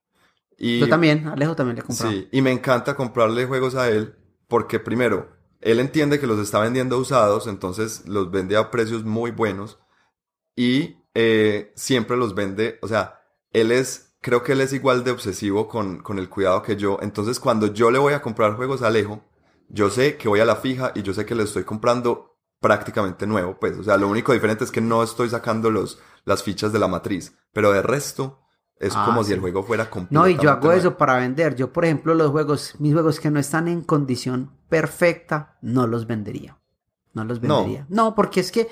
Y, 0.65 0.79
Yo 0.79 0.87
también, 0.87 1.27
Alejo 1.27 1.57
también 1.57 1.75
le 1.75 1.81
he 1.81 1.83
comprado. 1.83 2.13
Sí, 2.13 2.29
y 2.31 2.41
me 2.41 2.49
encanta 2.49 2.95
comprarle 2.95 3.45
juegos 3.45 3.75
a 3.75 3.89
él 3.89 4.15
porque 4.47 4.79
primero, 4.79 5.35
él 5.59 5.81
entiende 5.81 6.21
que 6.21 6.27
los 6.27 6.39
está 6.39 6.59
vendiendo 6.59 6.97
usados, 6.97 7.47
entonces 7.47 8.07
los 8.07 8.31
vende 8.31 8.55
a 8.55 8.71
precios 8.71 9.03
muy 9.03 9.31
buenos 9.31 9.77
y 10.55 11.03
eh, 11.15 11.73
siempre 11.75 12.15
los 12.15 12.33
vende, 12.33 12.79
o 12.81 12.87
sea, 12.87 13.19
él 13.51 13.73
es, 13.73 14.15
creo 14.21 14.41
que 14.41 14.53
él 14.53 14.61
es 14.61 14.71
igual 14.71 15.03
de 15.03 15.11
obsesivo 15.11 15.67
con, 15.67 16.01
con 16.01 16.17
el 16.17 16.29
cuidado 16.29 16.61
que 16.61 16.77
yo, 16.77 16.97
entonces 17.01 17.41
cuando 17.41 17.67
yo 17.73 17.91
le 17.91 17.99
voy 17.99 18.13
a 18.13 18.21
comprar 18.21 18.55
juegos 18.55 18.83
a 18.83 18.87
Alejo, 18.87 19.21
yo 19.67 19.89
sé 19.89 20.15
que 20.15 20.29
voy 20.29 20.39
a 20.39 20.45
la 20.45 20.55
fija 20.55 20.93
y 20.95 21.01
yo 21.01 21.13
sé 21.13 21.25
que 21.25 21.35
le 21.35 21.43
estoy 21.43 21.65
comprando 21.65 22.37
prácticamente 22.61 23.27
nuevo, 23.27 23.59
pues, 23.59 23.77
o 23.77 23.83
sea, 23.83 23.97
lo 23.97 24.07
único 24.07 24.31
diferente 24.31 24.63
es 24.63 24.71
que 24.71 24.79
no 24.79 25.03
estoy 25.03 25.29
sacando 25.29 25.69
los, 25.71 25.99
las 26.23 26.41
fichas 26.41 26.71
de 26.71 26.79
la 26.79 26.87
matriz, 26.87 27.35
pero 27.51 27.73
de 27.73 27.81
resto 27.81 28.42
es 28.85 28.93
Ah, 28.95 29.03
como 29.05 29.21
sí. 29.23 29.27
si 29.29 29.33
el 29.33 29.39
juego 29.39 29.63
fuera 29.63 29.89
completo. 29.89 30.13
No, 30.21 30.27
y 30.27 30.37
yo 30.37 30.51
hago 30.51 30.71
eso 30.71 30.97
para 30.97 31.17
vender. 31.17 31.55
Yo, 31.55 31.71
por 31.71 31.85
ejemplo, 31.85 32.13
los 32.15 32.31
juegos, 32.31 32.75
mis 32.79 32.93
juegos 32.93 33.19
que 33.19 33.31
no 33.31 33.39
están 33.39 33.67
en 33.67 33.81
condición 33.81 34.51
perfecta, 34.69 35.57
no 35.61 35.87
los 35.87 36.05
vendería. 36.07 36.57
No 37.13 37.23
los 37.23 37.39
vendería. 37.39 37.85
No, 37.89 38.15
porque 38.15 38.39
es 38.39 38.51
que, 38.51 38.67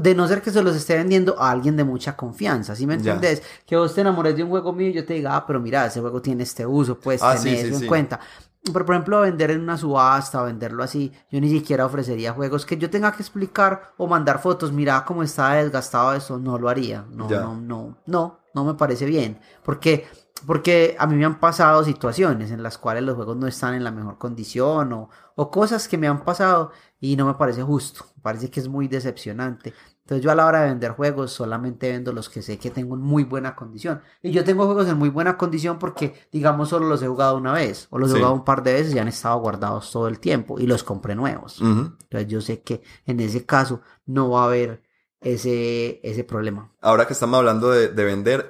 de 0.00 0.14
no 0.14 0.26
ser 0.26 0.40
que 0.40 0.50
se 0.50 0.62
los 0.62 0.74
esté 0.74 0.96
vendiendo 0.96 1.38
a 1.38 1.50
alguien 1.50 1.76
de 1.76 1.84
mucha 1.84 2.16
confianza, 2.16 2.74
¿sí 2.74 2.86
me 2.86 2.94
Ya. 2.98 3.12
entendés? 3.12 3.42
Que 3.66 3.76
vos 3.76 3.94
te 3.94 4.00
enamores 4.00 4.34
de 4.34 4.42
un 4.42 4.48
juego 4.50 4.72
mío 4.72 4.88
y 4.88 4.94
yo 4.94 5.04
te 5.04 5.12
diga, 5.12 5.36
ah, 5.36 5.44
pero 5.46 5.60
mira, 5.60 5.84
ese 5.86 6.00
juego 6.00 6.22
tiene 6.22 6.42
este 6.44 6.64
uso, 6.64 6.98
pues 6.98 7.22
Ah, 7.22 7.36
sí, 7.36 7.50
sí, 7.50 7.56
eso 7.68 7.78
en 7.82 7.86
cuenta. 7.86 8.18
Pero, 8.64 8.86
por 8.86 8.94
ejemplo, 8.94 9.20
vender 9.20 9.50
en 9.50 9.60
una 9.60 9.76
subasta 9.76 10.40
o 10.40 10.46
venderlo 10.46 10.82
así, 10.84 11.12
yo 11.30 11.40
ni 11.40 11.50
siquiera 11.50 11.84
ofrecería 11.84 12.32
juegos 12.32 12.64
que 12.64 12.78
yo 12.78 12.88
tenga 12.88 13.12
que 13.12 13.20
explicar 13.22 13.92
o 13.98 14.06
mandar 14.06 14.40
fotos, 14.40 14.72
mira 14.72 15.04
cómo 15.04 15.22
está 15.22 15.52
desgastado 15.54 16.14
eso, 16.14 16.38
no 16.38 16.56
lo 16.58 16.68
haría. 16.70 17.04
No, 17.10 17.28
Ya. 17.28 17.40
no, 17.40 17.56
no, 17.60 17.98
no, 18.06 18.38
no 18.54 18.64
me 18.64 18.74
parece 18.74 19.06
bien. 19.06 19.40
Porque, 19.64 20.06
porque 20.46 20.96
a 20.98 21.06
mí 21.06 21.16
me 21.16 21.24
han 21.24 21.40
pasado 21.40 21.84
situaciones 21.84 22.50
en 22.50 22.62
las 22.62 22.78
cuales 22.78 23.02
los 23.04 23.16
juegos 23.16 23.36
no 23.36 23.46
están 23.46 23.74
en 23.74 23.84
la 23.84 23.90
mejor 23.90 24.18
condición 24.18 24.92
o, 24.92 25.08
o 25.34 25.50
cosas 25.50 25.88
que 25.88 25.98
me 25.98 26.08
han 26.08 26.24
pasado 26.24 26.72
y 27.00 27.16
no 27.16 27.26
me 27.26 27.34
parece 27.34 27.62
justo. 27.62 28.06
Me 28.16 28.22
parece 28.22 28.50
que 28.50 28.60
es 28.60 28.68
muy 28.68 28.88
decepcionante. 28.88 29.74
Entonces 30.02 30.24
yo 30.24 30.32
a 30.32 30.34
la 30.34 30.46
hora 30.46 30.62
de 30.62 30.68
vender 30.70 30.92
juegos 30.92 31.32
solamente 31.32 31.90
vendo 31.90 32.12
los 32.12 32.28
que 32.28 32.42
sé 32.42 32.58
que 32.58 32.70
tengo 32.70 32.96
en 32.96 33.00
muy 33.00 33.22
buena 33.22 33.54
condición. 33.54 34.02
Y 34.20 34.32
yo 34.32 34.42
tengo 34.42 34.66
juegos 34.66 34.88
en 34.88 34.98
muy 34.98 35.08
buena 35.08 35.36
condición 35.38 35.78
porque, 35.78 36.14
digamos, 36.32 36.70
solo 36.70 36.88
los 36.88 37.00
he 37.02 37.08
jugado 37.08 37.36
una 37.36 37.52
vez 37.52 37.86
o 37.90 37.98
los 37.98 38.10
he 38.10 38.14
jugado 38.14 38.34
un 38.34 38.44
par 38.44 38.64
de 38.64 38.72
veces 38.74 38.94
y 38.94 38.98
han 38.98 39.06
estado 39.08 39.38
guardados 39.38 39.90
todo 39.92 40.08
el 40.08 40.18
tiempo 40.18 40.58
y 40.58 40.66
los 40.66 40.82
compré 40.82 41.14
nuevos. 41.14 41.60
Entonces 41.60 42.26
yo 42.26 42.40
sé 42.40 42.62
que 42.62 42.82
en 43.06 43.20
ese 43.20 43.46
caso 43.46 43.80
no 44.04 44.30
va 44.30 44.42
a 44.42 44.46
haber 44.46 44.81
ese, 45.22 46.00
ese 46.02 46.24
problema. 46.24 46.72
Ahora 46.80 47.06
que 47.06 47.12
estamos 47.12 47.38
hablando 47.38 47.70
de, 47.70 47.88
de 47.88 48.04
vender, 48.04 48.48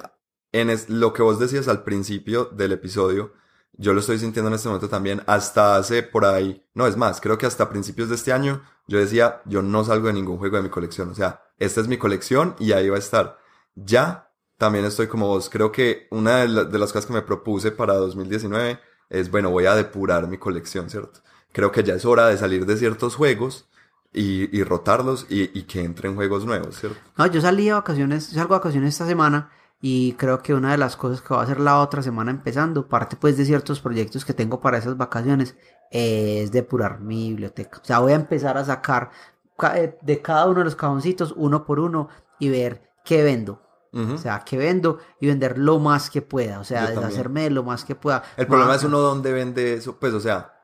en 0.52 0.70
es- 0.70 0.88
lo 0.88 1.12
que 1.12 1.22
vos 1.22 1.38
decías 1.38 1.68
al 1.68 1.82
principio 1.82 2.46
del 2.46 2.72
episodio, 2.72 3.32
yo 3.74 3.94
lo 3.94 4.00
estoy 4.00 4.18
sintiendo 4.18 4.48
en 4.48 4.54
este 4.54 4.68
momento 4.68 4.88
también, 4.88 5.22
hasta 5.26 5.76
hace 5.76 6.02
por 6.02 6.24
ahí, 6.24 6.66
no 6.74 6.86
es 6.86 6.96
más, 6.96 7.20
creo 7.20 7.38
que 7.38 7.46
hasta 7.46 7.70
principios 7.70 8.08
de 8.08 8.16
este 8.16 8.32
año, 8.32 8.62
yo 8.86 8.98
decía, 8.98 9.40
yo 9.46 9.62
no 9.62 9.84
salgo 9.84 10.08
de 10.08 10.12
ningún 10.12 10.38
juego 10.38 10.56
de 10.56 10.62
mi 10.62 10.68
colección, 10.68 11.10
o 11.10 11.14
sea, 11.14 11.42
esta 11.58 11.80
es 11.80 11.88
mi 11.88 11.96
colección 11.98 12.54
y 12.58 12.72
ahí 12.72 12.88
va 12.88 12.96
a 12.96 12.98
estar. 12.98 13.38
Ya, 13.74 14.30
también 14.58 14.84
estoy 14.84 15.06
como 15.08 15.28
vos, 15.28 15.48
creo 15.48 15.72
que 15.72 16.06
una 16.10 16.38
de, 16.38 16.48
la- 16.48 16.64
de 16.64 16.78
las 16.78 16.92
cosas 16.92 17.06
que 17.06 17.12
me 17.14 17.22
propuse 17.22 17.70
para 17.72 17.94
2019 17.94 18.78
es, 19.08 19.30
bueno, 19.30 19.50
voy 19.50 19.66
a 19.66 19.74
depurar 19.74 20.26
mi 20.28 20.38
colección, 20.38 20.90
¿cierto? 20.90 21.20
Creo 21.52 21.72
que 21.72 21.82
ya 21.82 21.94
es 21.94 22.04
hora 22.04 22.26
de 22.28 22.36
salir 22.38 22.66
de 22.66 22.76
ciertos 22.76 23.14
juegos 23.16 23.68
y, 24.12 24.56
y 24.56 24.62
rotarlos 24.64 25.26
y, 25.30 25.56
y 25.58 25.62
que 25.64 25.82
entren 25.84 26.14
juegos 26.14 26.44
nuevos, 26.44 26.76
¿cierto? 26.78 26.98
No, 27.16 27.26
yo 27.26 27.40
salí 27.40 27.66
de 27.66 27.72
vacaciones, 27.72 28.28
yo 28.30 28.34
salgo 28.36 28.54
de 28.54 28.58
vacaciones 28.60 28.90
esta 28.90 29.06
semana 29.06 29.50
y 29.80 30.12
creo 30.14 30.42
que 30.42 30.54
una 30.54 30.72
de 30.72 30.78
las 30.78 30.96
cosas 30.96 31.20
que 31.22 31.28
voy 31.28 31.38
a 31.40 31.42
hacer 31.44 31.60
la 31.60 31.80
otra 31.80 32.02
semana 32.02 32.30
empezando, 32.30 32.86
parte 32.88 33.16
pues 33.16 33.36
de 33.36 33.44
ciertos 33.44 33.80
proyectos 33.80 34.24
que 34.24 34.34
tengo 34.34 34.60
para 34.60 34.78
esas 34.78 34.96
vacaciones, 34.96 35.56
es 35.90 36.52
depurar 36.52 37.00
mi 37.00 37.30
biblioteca. 37.30 37.78
O 37.82 37.84
sea, 37.84 37.98
voy 38.00 38.12
a 38.12 38.16
empezar 38.16 38.56
a 38.58 38.64
sacar 38.64 39.10
ca- 39.58 39.78
eh, 39.78 39.98
de 40.02 40.22
cada 40.22 40.46
uno 40.46 40.58
de 40.60 40.64
los 40.66 40.76
cajoncitos 40.76 41.34
uno 41.36 41.64
por 41.64 41.80
uno 41.80 42.08
y 42.38 42.48
ver 42.50 42.82
qué 43.04 43.22
vendo. 43.22 43.60
O 43.94 44.16
sea, 44.18 44.42
qué 44.46 44.56
vendo 44.56 45.00
y 45.20 45.26
vender 45.26 45.58
lo 45.58 45.78
más 45.78 46.08
que 46.08 46.22
pueda. 46.22 46.60
O 46.60 46.64
sea, 46.64 46.86
deshacerme 47.02 47.42
de 47.42 47.50
lo 47.50 47.62
más 47.62 47.84
que 47.84 47.94
pueda. 47.94 48.22
El 48.38 48.46
problema 48.46 48.70
Ma- 48.70 48.76
es 48.76 48.84
uno 48.84 49.00
dónde 49.00 49.32
vende 49.34 49.74
eso, 49.74 49.98
pues, 49.98 50.14
o 50.14 50.20
sea, 50.20 50.61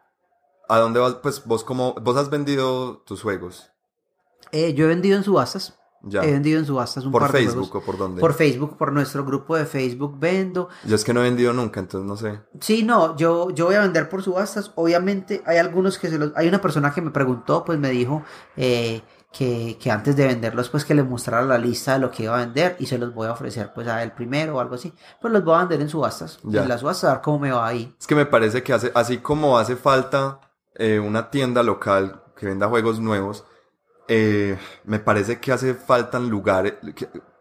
¿a 0.69 0.79
dónde 0.79 1.01
vas? 1.01 1.15
Pues 1.15 1.45
vos 1.45 1.65
como, 1.65 1.95
vos 1.95 2.17
has 2.17 2.31
vendido 2.31 3.03
tus 3.07 3.23
juegos, 3.23 3.71
Eh, 4.53 4.75
yo 4.75 4.85
he 4.87 4.89
vendido 4.89 5.17
en 5.17 5.25
subastas. 5.25 5.75
ya, 6.03 6.23
He 6.25 6.31
vendido 6.33 6.59
en 6.61 6.65
subastas 6.67 7.05
un 7.05 7.13
por 7.13 7.23
par 7.23 7.33
de 7.33 7.39
Facebook 7.41 7.69
juegos. 7.71 7.83
o 7.83 7.87
por 7.87 7.99
dónde. 7.99 8.21
Por 8.21 8.33
Facebook, 8.35 8.77
por 8.79 8.93
nuestro 8.93 9.25
grupo 9.25 9.57
de 9.57 9.67
Facebook 9.67 10.17
vendo. 10.19 10.69
Yo 10.85 10.95
es 10.95 11.05
que 11.05 11.13
no 11.13 11.21
he 11.21 11.25
vendido 11.25 11.53
nunca, 11.53 11.81
entonces 11.81 12.09
no 12.09 12.17
sé. 12.17 12.41
Sí, 12.61 12.83
no, 12.83 13.17
yo, 13.17 13.51
yo 13.51 13.67
voy 13.67 13.75
a 13.75 13.81
vender 13.83 14.09
por 14.09 14.23
subastas. 14.23 14.71
Obviamente 14.77 15.43
hay 15.45 15.59
algunos 15.59 15.99
que 15.99 16.09
se 16.09 16.19
los... 16.19 16.33
Hay 16.37 16.49
una 16.49 16.61
persona 16.61 16.93
que 16.95 17.03
me 17.03 17.11
preguntó, 17.11 17.65
pues 17.65 17.79
me 17.79 17.91
dijo 17.91 18.23
eh, 18.57 19.03
que, 19.33 19.77
que 19.79 19.91
antes 19.91 20.17
de 20.17 20.27
venderlos, 20.29 20.71
pues 20.71 20.85
que 20.87 20.95
le 20.95 21.03
mostrara 21.03 21.45
la 21.45 21.59
lista 21.59 21.95
de 21.95 21.99
lo 21.99 22.11
que 22.11 22.23
iba 22.23 22.35
a 22.37 22.39
vender 22.47 22.77
y 22.79 22.87
se 22.87 22.97
los 22.97 23.13
voy 23.13 23.27
a 23.27 23.33
ofrecer 23.33 23.73
pues 23.75 23.87
a 23.89 24.03
él 24.03 24.13
primero 24.13 24.57
o 24.57 24.61
algo 24.61 24.77
así. 24.77 24.95
Pues 25.21 25.33
los 25.33 25.45
voy 25.45 25.57
a 25.57 25.59
vender 25.59 25.81
en 25.83 25.89
subastas. 25.91 26.39
Ya. 26.45 26.63
En 26.63 26.69
las 26.69 26.81
subastas 26.81 27.11
a 27.11 27.15
ver 27.15 27.23
cómo 27.23 27.41
me 27.41 27.51
va 27.51 27.67
ahí. 27.67 27.95
Es 28.01 28.07
que 28.07 28.15
me 28.15 28.25
parece 28.25 28.63
que 28.63 28.73
hace, 28.73 28.91
así 28.95 29.19
como 29.19 29.59
hace 29.59 29.75
falta 29.77 30.41
eh, 30.79 30.99
una 30.99 31.31
tienda 31.31 31.63
local 31.63 32.23
que 32.37 32.47
venda 32.47 32.69
juegos 32.69 33.01
nuevos, 33.01 33.45
eh, 34.07 34.57
me 34.85 35.01
parece 35.01 35.41
que 35.41 35.53
hace 35.53 35.75
faltan 35.75 36.29
lugares, 36.29 36.75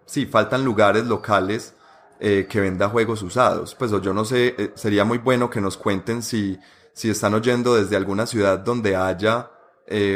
sí, 0.06 0.26
faltan 0.26 0.66
lugares 0.66 1.06
locales 1.06 1.76
eh, 2.20 2.48
que 2.50 2.60
venda 2.60 2.90
juegos 2.90 3.22
usados. 3.22 3.76
Pues 3.76 3.92
yo 4.02 4.14
no 4.14 4.26
sé, 4.26 4.74
sería 4.76 5.06
muy 5.06 5.20
bueno 5.20 5.50
que 5.50 5.62
nos 5.62 5.78
cuenten 5.78 6.24
si, 6.24 6.60
si 6.94 7.10
están 7.10 7.36
oyendo 7.36 7.76
desde 7.76 7.96
alguna 7.96 8.26
ciudad 8.26 8.60
donde 8.60 8.96
haya 8.96 9.52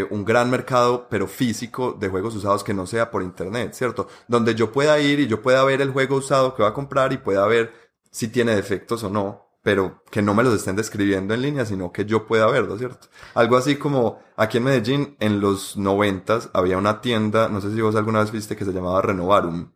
un 0.09 0.26
gran 0.26 0.49
mercado, 0.49 1.07
pero 1.09 1.28
físico, 1.28 1.95
de 1.97 2.09
juegos 2.09 2.36
usados 2.36 2.61
que 2.61 2.74
no 2.74 2.86
sea 2.86 3.09
por 3.09 3.24
internet, 3.24 3.74
¿cierto? 3.74 4.09
Donde 4.28 4.53
yo 4.53 4.74
pueda 4.74 4.99
ir 4.99 5.22
y 5.22 5.28
yo 5.28 5.41
pueda 5.41 5.63
ver 5.63 5.80
el 5.80 5.91
juego 5.91 6.17
usado 6.17 6.55
que 6.55 6.63
va 6.63 6.69
a 6.69 6.74
comprar 6.74 7.13
y 7.13 7.17
pueda 7.17 7.47
ver 7.47 7.72
si 8.11 8.28
tiene 8.28 8.53
defectos 8.53 9.01
o 9.05 9.09
no, 9.09 9.50
pero 9.64 10.03
que 10.09 10.22
no 10.22 10.34
me 10.34 10.43
los 10.43 10.53
estén 10.55 10.76
describiendo 10.76 11.34
en 11.34 11.41
línea, 11.41 11.66
sino 11.66 11.91
que 11.91 12.05
yo 12.05 12.26
pueda 12.28 12.47
verlo, 12.47 12.78
¿cierto? 12.78 13.07
Algo 13.36 13.57
así 13.57 13.76
como 13.76 14.20
aquí 14.36 14.57
en 14.57 14.64
Medellín, 14.64 15.16
en 15.20 15.39
los 15.39 15.78
noventas, 15.78 16.49
había 16.53 16.78
una 16.78 17.01
tienda, 17.01 17.47
no 17.49 17.62
sé 17.62 17.72
si 17.74 17.82
vos 17.82 17.95
alguna 17.95 18.22
vez 18.22 18.32
viste, 18.32 18.55
que 18.55 18.66
se 18.66 18.74
llamaba 18.74 19.01
Renovarum. 19.01 19.72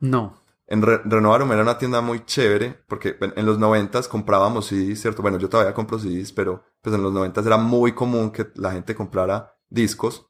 No. 0.00 0.40
En 0.66 0.80
Re- 0.82 1.02
Renovarum 1.04 1.50
era 1.52 1.62
una 1.62 1.76
tienda 1.78 2.00
muy 2.00 2.24
chévere, 2.24 2.78
porque 2.88 3.16
en 3.20 3.44
los 3.44 3.58
noventas 3.58 4.08
comprábamos 4.08 4.66
CDs, 4.66 5.00
¿cierto? 5.02 5.20
Bueno, 5.20 5.38
yo 5.38 5.48
todavía 5.48 5.74
compro 5.74 5.98
CDs, 5.98 6.32
pero 6.32 6.62
pues 6.80 6.94
en 6.94 7.02
los 7.02 7.12
noventas 7.12 7.44
era 7.44 7.56
muy 7.56 7.92
común 7.92 8.30
que 8.30 8.46
la 8.54 8.72
gente 8.72 8.94
comprara 8.94 9.56
discos. 9.68 10.26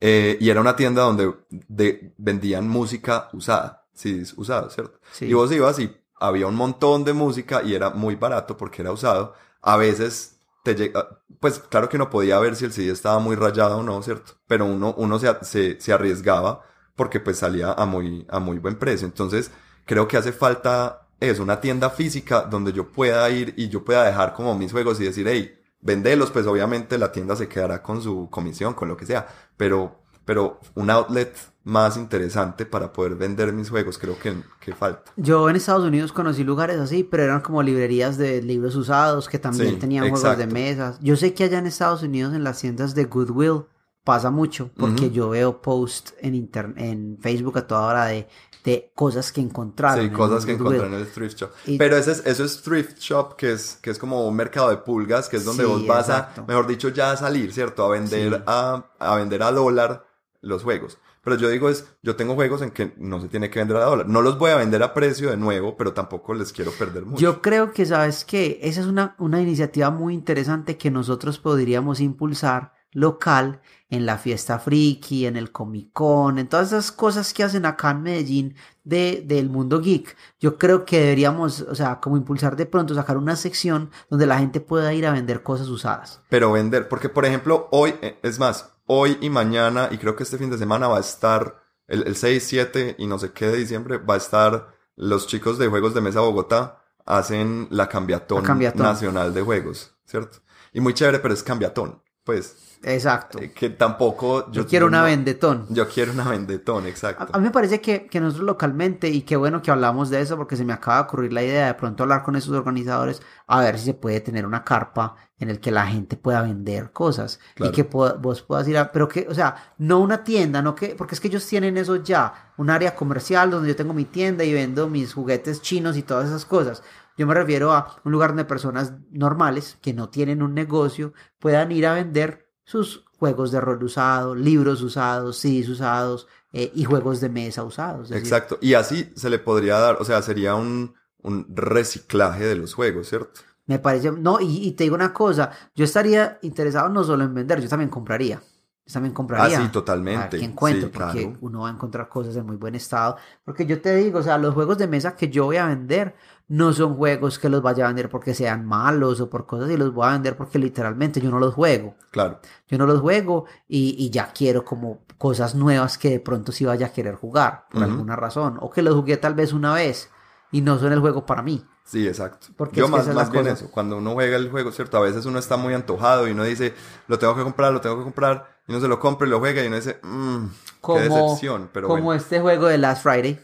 Eh, 0.00 0.36
y 0.40 0.50
era 0.50 0.60
una 0.60 0.74
tienda 0.74 1.02
donde 1.02 1.32
de- 1.50 2.12
vendían 2.18 2.68
música 2.68 3.28
usada, 3.32 3.86
CDs 3.94 4.34
usados, 4.36 4.74
¿cierto? 4.74 4.98
Sí. 5.12 5.26
Y 5.26 5.32
vos 5.34 5.52
ibas 5.52 5.78
y 5.78 5.94
había 6.26 6.46
un 6.46 6.54
montón 6.56 7.04
de 7.04 7.12
música 7.12 7.62
y 7.62 7.74
era 7.74 7.90
muy 7.90 8.16
barato 8.16 8.56
porque 8.56 8.82
era 8.82 8.92
usado. 8.92 9.34
A 9.60 9.76
veces 9.76 10.40
te 10.64 10.74
llega, 10.74 11.22
pues 11.40 11.58
claro 11.58 11.88
que 11.88 11.96
uno 11.96 12.10
podía 12.10 12.38
ver 12.38 12.56
si 12.56 12.64
el 12.64 12.72
CD 12.72 12.90
estaba 12.92 13.18
muy 13.18 13.36
rayado 13.36 13.78
o 13.78 13.82
no, 13.82 14.02
¿cierto? 14.02 14.34
Pero 14.46 14.66
uno, 14.66 14.94
uno 14.96 15.18
se, 15.18 15.32
se, 15.44 15.80
se 15.80 15.92
arriesgaba 15.92 16.62
porque 16.96 17.20
pues 17.20 17.38
salía 17.38 17.72
a 17.72 17.86
muy, 17.86 18.26
a 18.30 18.38
muy 18.40 18.58
buen 18.58 18.78
precio. 18.78 19.06
Entonces 19.06 19.50
creo 19.86 20.08
que 20.08 20.16
hace 20.16 20.32
falta 20.32 21.08
eso, 21.20 21.42
una 21.42 21.60
tienda 21.60 21.90
física 21.90 22.42
donde 22.42 22.72
yo 22.72 22.90
pueda 22.90 23.28
ir 23.30 23.54
y 23.56 23.68
yo 23.68 23.84
pueda 23.84 24.04
dejar 24.04 24.34
como 24.34 24.56
mis 24.56 24.72
juegos 24.72 25.00
y 25.00 25.04
decir, 25.04 25.26
hey, 25.28 25.58
vendelos, 25.80 26.30
pues 26.30 26.46
obviamente 26.46 26.98
la 26.98 27.12
tienda 27.12 27.36
se 27.36 27.48
quedará 27.48 27.82
con 27.82 28.02
su 28.02 28.28
comisión, 28.30 28.74
con 28.74 28.88
lo 28.88 28.96
que 28.96 29.06
sea, 29.06 29.26
pero, 29.56 30.01
pero 30.24 30.60
un 30.74 30.90
outlet 30.90 31.34
más 31.64 31.96
interesante 31.96 32.66
para 32.66 32.92
poder 32.92 33.14
vender 33.14 33.52
mis 33.52 33.70
juegos 33.70 33.96
creo 33.96 34.18
que, 34.18 34.34
que 34.60 34.74
falta. 34.74 35.12
Yo 35.16 35.48
en 35.48 35.54
Estados 35.56 35.84
Unidos 35.84 36.12
conocí 36.12 36.42
lugares 36.42 36.78
así, 36.80 37.04
pero 37.04 37.22
eran 37.22 37.40
como 37.40 37.62
librerías 37.62 38.18
de 38.18 38.42
libros 38.42 38.74
usados 38.74 39.28
que 39.28 39.38
también 39.38 39.74
Sí, 39.74 39.76
tenían 39.76 40.10
juegos 40.10 40.36
de 40.38 40.46
mesas. 40.48 40.98
Yo 41.00 41.14
sé 41.16 41.34
que 41.34 41.44
allá 41.44 41.58
en 41.58 41.66
Estados 41.66 42.02
Unidos 42.02 42.34
en 42.34 42.42
las 42.42 42.58
tiendas 42.60 42.94
de 42.96 43.04
Goodwill 43.04 43.64
pasa 44.04 44.32
mucho, 44.32 44.70
porque 44.76 45.10
yo 45.12 45.28
veo 45.28 45.62
posts 45.62 46.14
en 46.20 46.34
inter- 46.34 46.74
en 46.76 47.18
Facebook 47.20 47.58
a 47.58 47.66
toda 47.68 47.86
hora 47.86 48.04
de, 48.06 48.26
de 48.64 48.90
cosas 48.96 49.30
que 49.30 49.40
encontraron. 49.40 50.00
Sí, 50.00 50.06
en 50.08 50.12
cosas 50.12 50.44
que 50.44 50.52
encontré 50.54 50.84
en 50.84 50.94
el 50.94 51.06
thrift 51.06 51.38
shop. 51.38 51.50
Y- 51.66 51.78
Pero 51.78 51.96
ese 51.96 52.10
es, 52.10 52.26
eso 52.26 52.42
es 52.42 52.60
thrift 52.62 52.98
shop, 52.98 53.36
que 53.36 53.52
es, 53.52 53.78
que 53.80 53.90
es 53.90 54.00
como 54.00 54.26
un 54.26 54.34
mercado 54.34 54.70
de 54.70 54.78
pulgas, 54.78 55.28
que 55.28 55.36
es 55.36 55.44
donde 55.44 55.62
Sí, 55.62 55.68
vos 55.70 55.86
vas 55.86 56.08
exacto. 56.08 56.40
a, 56.40 56.44
mejor 56.46 56.66
dicho, 56.66 56.88
ya 56.88 57.12
a 57.12 57.16
salir, 57.16 57.52
¿cierto? 57.52 57.84
A 57.84 57.90
vender 57.90 58.34
Sí. 58.38 58.42
a, 58.46 58.84
a 58.98 59.14
vender 59.14 59.44
a 59.44 59.52
dólar 59.52 60.04
los 60.42 60.62
juegos. 60.62 60.98
Pero 61.24 61.36
yo 61.36 61.48
digo 61.48 61.68
es, 61.68 61.86
yo 62.02 62.16
tengo 62.16 62.34
juegos 62.34 62.62
en 62.62 62.72
que 62.72 62.92
no 62.98 63.20
se 63.20 63.28
tiene 63.28 63.48
que 63.48 63.60
vender 63.60 63.76
a 63.78 63.84
dólar. 63.84 64.08
No 64.08 64.22
los 64.22 64.38
voy 64.38 64.50
a 64.50 64.56
vender 64.56 64.82
a 64.82 64.92
precio 64.92 65.30
de 65.30 65.36
nuevo, 65.36 65.76
pero 65.76 65.94
tampoco 65.94 66.34
les 66.34 66.52
quiero 66.52 66.72
perder 66.72 67.06
mucho. 67.06 67.22
Yo 67.22 67.40
creo 67.40 67.72
que, 67.72 67.86
¿sabes 67.86 68.24
qué? 68.24 68.58
Esa 68.62 68.80
es 68.80 68.86
una, 68.86 69.14
una 69.18 69.40
iniciativa 69.40 69.90
muy 69.90 70.14
interesante 70.14 70.76
que 70.76 70.90
nosotros 70.90 71.38
podríamos 71.38 72.00
impulsar 72.00 72.74
local 72.92 73.62
en 73.88 74.06
la 74.06 74.18
fiesta 74.18 74.58
friki, 74.58 75.26
en 75.26 75.36
el 75.36 75.52
Comic 75.52 75.92
Con, 75.92 76.38
en 76.38 76.48
todas 76.48 76.68
esas 76.68 76.92
cosas 76.92 77.32
que 77.34 77.42
hacen 77.42 77.66
acá 77.66 77.90
en 77.90 78.02
Medellín 78.02 78.54
de, 78.84 79.22
del 79.26 79.50
mundo 79.50 79.80
geek. 79.80 80.16
Yo 80.40 80.58
creo 80.58 80.84
que 80.84 80.98
deberíamos, 80.98 81.60
o 81.60 81.74
sea, 81.74 82.00
como 82.00 82.16
impulsar 82.16 82.56
de 82.56 82.66
pronto, 82.66 82.94
sacar 82.94 83.16
una 83.16 83.36
sección 83.36 83.90
donde 84.08 84.26
la 84.26 84.38
gente 84.38 84.60
pueda 84.60 84.92
ir 84.94 85.06
a 85.06 85.12
vender 85.12 85.42
cosas 85.42 85.68
usadas. 85.68 86.22
Pero 86.28 86.52
vender, 86.52 86.88
porque 86.88 87.08
por 87.08 87.26
ejemplo, 87.26 87.68
hoy, 87.70 87.94
eh, 88.00 88.18
es 88.22 88.38
más, 88.38 88.72
hoy 88.94 89.18
y 89.20 89.30
mañana, 89.30 89.88
y 89.90 89.98
creo 89.98 90.14
que 90.16 90.22
este 90.24 90.38
fin 90.38 90.50
de 90.50 90.58
semana 90.58 90.86
va 90.88 90.98
a 90.98 91.00
estar, 91.00 91.62
el, 91.86 92.06
el 92.06 92.16
6, 92.16 92.44
7 92.46 92.96
y 92.98 93.06
no 93.06 93.18
sé 93.18 93.32
qué 93.32 93.46
de 93.46 93.56
diciembre, 93.56 93.98
va 93.98 94.14
a 94.14 94.18
estar 94.18 94.74
los 94.96 95.26
chicos 95.26 95.58
de 95.58 95.68
Juegos 95.68 95.94
de 95.94 96.00
Mesa 96.00 96.20
Bogotá, 96.20 96.82
hacen 97.06 97.66
la 97.70 97.88
cambiatón, 97.88 98.42
La 98.42 98.46
cambiatón. 98.46 98.82
nacional 98.82 99.32
de 99.34 99.42
juegos, 99.42 99.94
¿cierto? 100.04 100.38
Y 100.72 100.80
muy 100.80 100.94
chévere, 100.94 101.18
pero 101.18 101.34
es 101.34 101.42
cambiatón, 101.42 102.02
pues, 102.24 102.78
Exacto. 102.84 103.38
eh, 103.40 103.52
que 103.52 103.70
tampoco... 103.70 104.50
Yo, 104.52 104.66
quiero 104.66 104.86
una 104.86 105.02
vendetón. 105.02 105.66
Yo 105.70 105.88
quiero 105.88 106.12
una 106.12 106.28
vendetón, 106.28 106.84
A, 106.84 106.88
exacto. 106.88 107.28
a 107.32 107.38
mí 107.38 107.44
me 107.44 107.50
parece 107.50 107.80
que, 107.80 108.06
que 108.06 108.20
nosotros 108.20 108.46
localmente, 108.46 109.08
y 109.08 109.22
qué 109.22 109.36
bueno 109.36 109.62
que 109.62 109.70
hablamos 109.70 110.10
de 110.10 110.20
eso, 110.20 110.36
porque 110.36 110.56
se 110.56 110.64
me 110.64 110.72
acaba 110.72 110.98
de 110.98 111.02
ocurrir 111.04 111.32
la 111.32 111.42
idea 111.42 111.66
de 111.66 111.74
pronto 111.74 112.02
hablar 112.02 112.22
con 112.22 112.36
esos 112.36 112.54
organizadores, 112.54 113.22
a 113.46 113.60
ver 113.60 113.78
si 113.78 113.86
se 113.86 113.94
puede 113.94 114.20
tener 114.20 114.46
una 114.46 114.64
carpa 114.64 115.16
en 115.38 115.50
el 115.50 115.58
que 115.58 115.72
la 115.72 115.86
gente 115.86 116.16
pueda 116.16 116.42
vender 116.42 116.92
cosas 116.92 117.40
Claro. 117.54 117.72
y 117.72 117.74
que 117.74 117.84
pueda- 117.84 118.12
vos 118.14 118.42
puedas 118.42 118.66
ir 118.68 118.78
a, 118.78 118.92
pero 118.92 119.08
que, 119.08 119.26
o 119.28 119.34
sea, 119.34 119.74
no 119.78 119.98
una 119.98 120.22
tienda, 120.22 120.62
no 120.62 120.74
que, 120.76 120.94
porque 120.96 121.16
es 121.16 121.20
que 121.20 121.26
ellos 121.28 121.44
tienen 121.46 121.76
eso 121.76 121.96
ya, 121.96 122.52
un 122.56 122.70
área 122.70 122.94
comercial 122.94 123.50
donde 123.50 123.68
yo 123.68 123.76
tengo 123.76 123.92
mi 123.94 124.04
tienda 124.04 124.44
y 124.44 124.52
vendo 124.52 124.88
mis 124.88 125.12
juguetes 125.14 125.60
chinos 125.60 125.96
y 125.96 126.02
todas 126.02 126.28
esas 126.28 126.44
cosas. 126.44 126.82
Yo 127.16 127.26
me 127.26 127.34
refiero 127.34 127.72
a 127.72 127.96
un 128.04 128.12
lugar 128.12 128.30
donde 128.30 128.44
personas 128.44 128.92
normales 129.10 129.78
que 129.82 129.92
no 129.92 130.08
tienen 130.08 130.42
un 130.42 130.54
negocio 130.54 131.12
puedan 131.38 131.72
ir 131.72 131.86
a 131.86 131.94
vender 131.94 132.48
sus 132.64 133.04
juegos 133.18 133.52
de 133.52 133.60
rol 133.60 133.82
usados, 133.84 134.36
libros 134.36 134.82
usados, 134.82 135.38
CDs 135.38 135.68
usados 135.68 136.26
eh, 136.52 136.72
y 136.74 136.84
juegos 136.84 137.20
de 137.20 137.28
mesa 137.28 137.64
usados. 137.64 138.08
Decir, 138.08 138.22
Exacto. 138.22 138.58
Y 138.60 138.74
así 138.74 139.12
se 139.14 139.30
le 139.30 139.38
podría 139.38 139.78
dar, 139.78 139.96
o 140.00 140.04
sea, 140.04 140.22
sería 140.22 140.54
un, 140.54 140.94
un 141.18 141.46
reciclaje 141.54 142.44
de 142.44 142.56
los 142.56 142.74
juegos, 142.74 143.08
¿cierto? 143.08 143.40
Me 143.66 143.78
parece, 143.78 144.10
no, 144.10 144.40
y, 144.40 144.66
y 144.66 144.72
te 144.72 144.84
digo 144.84 144.96
una 144.96 145.12
cosa, 145.12 145.50
yo 145.74 145.84
estaría 145.84 146.38
interesado 146.42 146.88
no 146.88 147.04
solo 147.04 147.24
en 147.24 147.32
vender, 147.34 147.60
yo 147.60 147.68
también 147.68 147.90
compraría. 147.90 148.42
Yo 148.84 148.92
también 148.92 149.14
compraría. 149.14 149.58
Ah, 149.58 149.62
sí, 149.62 149.68
totalmente. 149.70 150.38
Qué 150.38 150.44
encuentro, 150.44 150.88
Sí, 150.88 150.92
porque 150.92 151.22
claro. 151.22 151.38
uno 151.40 151.60
va 151.60 151.68
a 151.68 151.72
encontrar 151.72 152.08
cosas 152.08 152.34
en 152.34 152.44
muy 152.44 152.56
buen 152.56 152.74
estado. 152.74 153.16
Porque 153.44 153.64
yo 153.64 153.80
te 153.80 153.94
digo, 153.94 154.18
o 154.18 154.22
sea, 154.22 154.38
los 154.38 154.54
juegos 154.54 154.76
de 154.78 154.88
mesa 154.88 155.14
que 155.14 155.28
yo 155.30 155.44
voy 155.44 155.56
a 155.58 155.66
vender 155.66 156.16
no 156.52 156.74
son 156.74 156.96
juegos 156.96 157.38
que 157.38 157.48
los 157.48 157.62
vaya 157.62 157.84
a 157.84 157.88
vender 157.88 158.10
porque 158.10 158.34
sean 158.34 158.66
malos 158.66 159.22
o 159.22 159.30
por 159.30 159.46
cosas 159.46 159.70
y 159.70 159.78
los 159.78 159.94
voy 159.94 160.06
a 160.06 160.12
vender 160.12 160.36
porque 160.36 160.58
literalmente 160.58 161.18
yo 161.18 161.30
no 161.30 161.38
los 161.38 161.54
juego. 161.54 161.94
Claro. 162.10 162.40
Yo 162.68 162.76
no 162.76 162.84
los 162.84 163.00
juego 163.00 163.46
y, 163.66 163.96
y 163.98 164.10
ya 164.10 164.34
quiero 164.34 164.62
como 164.62 165.00
cosas 165.16 165.54
nuevas 165.54 165.96
que 165.96 166.10
de 166.10 166.20
pronto 166.20 166.52
sí 166.52 166.66
vaya 166.66 166.88
a 166.88 166.92
querer 166.92 167.14
jugar 167.14 167.64
por 167.70 167.80
Ujú. 167.80 167.90
alguna 167.90 168.16
razón. 168.16 168.58
O 168.60 168.68
que 168.70 168.82
los 168.82 168.94
jugué 168.94 169.16
tal 169.16 169.32
vez 169.32 169.54
una 169.54 169.72
vez 169.72 170.10
y 170.50 170.60
no 170.60 170.78
son 170.78 170.92
el 170.92 171.00
juego 171.00 171.24
para 171.24 171.40
mí. 171.40 171.64
Sí, 171.84 172.06
exacto. 172.06 172.48
Porque 172.54 172.80
Yo 172.80 172.88
más, 172.88 173.06
más 173.14 173.30
bien 173.30 173.44
cosa. 173.44 173.54
eso, 173.54 173.70
cuando 173.70 173.96
uno 173.96 174.12
juega 174.12 174.36
el 174.36 174.50
juego, 174.50 174.72
¿cierto? 174.72 174.98
A 174.98 175.00
veces 175.00 175.24
uno 175.24 175.38
está 175.38 175.56
muy 175.56 175.72
antojado 175.72 176.28
y 176.28 176.32
uno 176.32 176.44
dice, 176.44 176.74
lo 177.08 177.18
tengo 177.18 177.34
que 177.34 177.44
comprar, 177.44 177.72
lo 177.72 177.80
tengo 177.80 177.96
que 177.96 178.02
comprar, 178.04 178.58
y 178.68 178.72
uno 178.72 178.80
se 178.82 178.88
lo 178.88 179.00
compra 179.00 179.26
y 179.26 179.30
lo 179.30 179.38
juega 179.38 179.64
y 179.64 179.68
uno 179.68 179.76
dice, 179.76 179.98
mmm, 180.02 180.46
qué 180.48 180.52
como, 180.82 180.98
decepción, 181.00 181.70
pero 181.72 181.88
como 181.88 182.02
bueno. 182.02 182.20
este 182.20 182.40
juego 182.40 182.66
de 182.66 182.76
Last 182.76 183.02
Friday. 183.02 183.40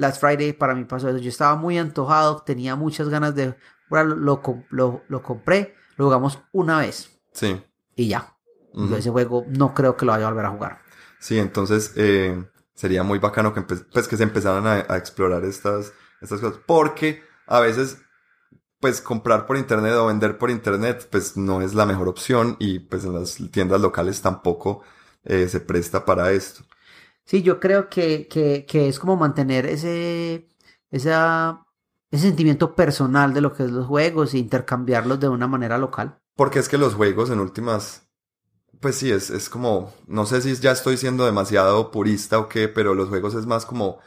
Last 0.00 0.20
Friday 0.20 0.52
para 0.52 0.74
mí 0.74 0.84
pasó 0.84 1.08
eso. 1.08 1.18
Yo 1.18 1.28
estaba 1.28 1.56
muy 1.56 1.78
antojado, 1.78 2.42
tenía 2.42 2.76
muchas 2.76 3.08
ganas 3.08 3.34
de 3.34 3.54
jugarlo, 3.88 4.16
lo, 4.16 4.42
lo, 4.70 5.02
lo 5.08 5.22
compré, 5.22 5.74
lo 5.96 6.06
jugamos 6.06 6.38
una 6.52 6.78
vez 6.80 7.10
Sí, 7.32 7.62
y 7.96 8.08
ya. 8.08 8.36
Ujú. 8.72 8.94
ese 8.96 9.10
juego 9.10 9.44
no 9.48 9.74
creo 9.74 9.96
que 9.96 10.06
lo 10.06 10.12
vaya 10.12 10.26
a 10.26 10.30
volver 10.30 10.46
a 10.46 10.50
jugar. 10.50 10.78
sí, 11.18 11.38
entonces 11.38 11.92
eh, 11.96 12.44
sería 12.74 13.02
muy 13.02 13.18
bacano 13.18 13.52
que, 13.52 13.62
pues, 13.62 14.08
que 14.08 14.16
se 14.16 14.22
empezaran 14.22 14.66
a, 14.66 14.86
a 14.88 14.96
explorar 14.96 15.44
estas, 15.44 15.92
estas 16.20 16.40
cosas, 16.40 16.60
porque 16.66 17.22
a 17.46 17.60
veces, 17.60 17.98
pues 18.80 19.00
comprar 19.02 19.46
por 19.46 19.56
internet 19.56 19.94
o 19.94 20.06
vender 20.06 20.38
por 20.38 20.50
internet, 20.50 21.08
pues 21.10 21.36
no 21.36 21.60
es 21.62 21.74
la 21.74 21.86
mejor 21.86 22.08
opción 22.08 22.56
y 22.58 22.78
pues 22.80 23.04
en 23.04 23.14
las 23.14 23.38
tiendas 23.52 23.80
locales 23.80 24.22
tampoco 24.22 24.82
eh, 25.24 25.48
se 25.48 25.60
presta 25.60 26.04
para 26.04 26.32
esto. 26.32 26.64
Sí, 27.30 27.42
yo 27.42 27.60
creo 27.60 27.88
que, 27.88 28.26
que, 28.26 28.88
es 28.88 28.98
como 28.98 29.14
mantener 29.14 29.64
ese, 29.64 30.48
ese 30.90 31.12
sentimiento 32.10 32.74
personal 32.74 33.32
de 33.32 33.40
lo 33.40 33.52
que 33.52 33.62
es 33.62 33.70
los 33.70 33.86
juegos 33.86 34.34
e 34.34 34.38
intercambiarlos 34.38 35.20
de 35.20 35.28
una 35.28 35.46
manera 35.46 35.78
local. 35.78 36.18
Porque 36.34 36.58
es 36.58 36.68
que 36.68 36.76
los 36.76 36.96
juegos 36.96 37.30
en 37.30 37.38
últimas, 37.38 38.08
pues 38.80 38.96
sí, 38.96 39.12
es, 39.12 39.30
es 39.30 39.48
como, 39.48 39.94
no 40.08 40.26
sé 40.26 40.42
si 40.42 40.52
ya 40.56 40.72
estoy 40.72 40.96
siendo 40.96 41.24
demasiado 41.24 41.92
purista 41.92 42.40
o 42.40 42.48
qué, 42.48 42.66
pero 42.66 42.94
los 42.94 43.08
juegos 43.08 43.36
es 43.36 43.46
más 43.46 43.64
como, 43.64 44.00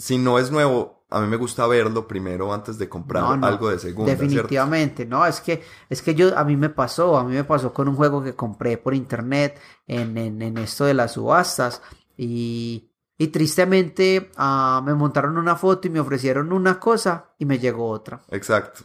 si 0.00 0.16
no 0.16 0.38
es 0.38 0.50
nuevo, 0.50 1.04
a 1.10 1.20
mí 1.20 1.26
me 1.26 1.36
gusta 1.36 1.66
verlo 1.66 2.08
primero 2.08 2.54
antes 2.54 2.78
de 2.78 2.88
comprar 2.88 3.22
No, 3.22 3.36
no, 3.36 3.46
algo 3.46 3.68
de 3.68 3.78
segunda. 3.78 4.16
¿cierto? 4.16 4.24
Definitivamente, 4.24 5.04
no, 5.04 5.26
es 5.26 5.42
que, 5.42 5.62
es 5.90 6.00
que 6.00 6.14
yo, 6.14 6.36
a 6.38 6.42
mí 6.44 6.56
me 6.56 6.70
pasó, 6.70 7.18
a 7.18 7.24
mí 7.24 7.34
me 7.34 7.44
pasó 7.44 7.74
con 7.74 7.86
un 7.86 7.96
juego 7.96 8.22
que 8.24 8.34
compré 8.34 8.78
por 8.78 8.94
internet 8.94 9.60
en, 9.86 10.16
en, 10.16 10.40
en 10.40 10.56
esto 10.56 10.86
de 10.86 10.94
las 10.94 11.12
subastas 11.12 11.82
y, 12.16 12.90
y 13.18 13.28
tristemente 13.28 14.30
ah, 14.36 14.82
me 14.86 14.94
montaron 14.94 15.36
una 15.36 15.54
foto 15.54 15.86
y 15.86 15.90
me 15.90 16.00
ofrecieron 16.00 16.50
una 16.50 16.80
cosa 16.80 17.34
y 17.38 17.44
me 17.44 17.58
llegó 17.58 17.90
otra. 17.90 18.22
Exacto. 18.30 18.84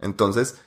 Entonces, 0.00 0.60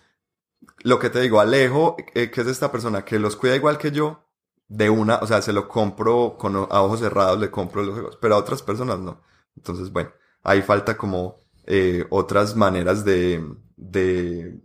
lo 0.84 1.00
que 1.00 1.10
te 1.10 1.20
digo, 1.20 1.42
Alejo, 1.42 1.98
eh, 2.14 2.32
que 2.32 2.42
es 2.42 2.48
esta 2.48 2.72
persona 2.72 3.04
que 3.04 3.20
los 3.20 3.36
cuida 3.36 3.58
igual 3.58 3.78
que 3.78 3.92
yo, 3.92 4.22
de 4.70 4.90
una, 4.90 5.18
o 5.18 5.28
sea, 5.28 5.42
se 5.42 5.52
lo 5.52 5.68
compro 5.68 6.38
con, 6.38 6.56
a 6.56 6.82
ojos 6.82 7.02
cerrados, 7.02 7.38
le 7.40 7.52
compro 7.52 7.84
los 7.84 7.94
juegos, 7.94 8.18
pero 8.22 8.36
a 8.36 8.38
otras 8.38 8.62
personas 8.62 9.00
no. 9.00 9.20
Entonces, 9.56 9.92
bueno, 9.92 10.12
ahí 10.44 10.62
falta 10.62 10.98
como 10.98 11.38
eh, 11.66 12.06
otras 12.10 12.56
maneras 12.56 13.06
de, 13.06 13.44
de, 13.76 14.60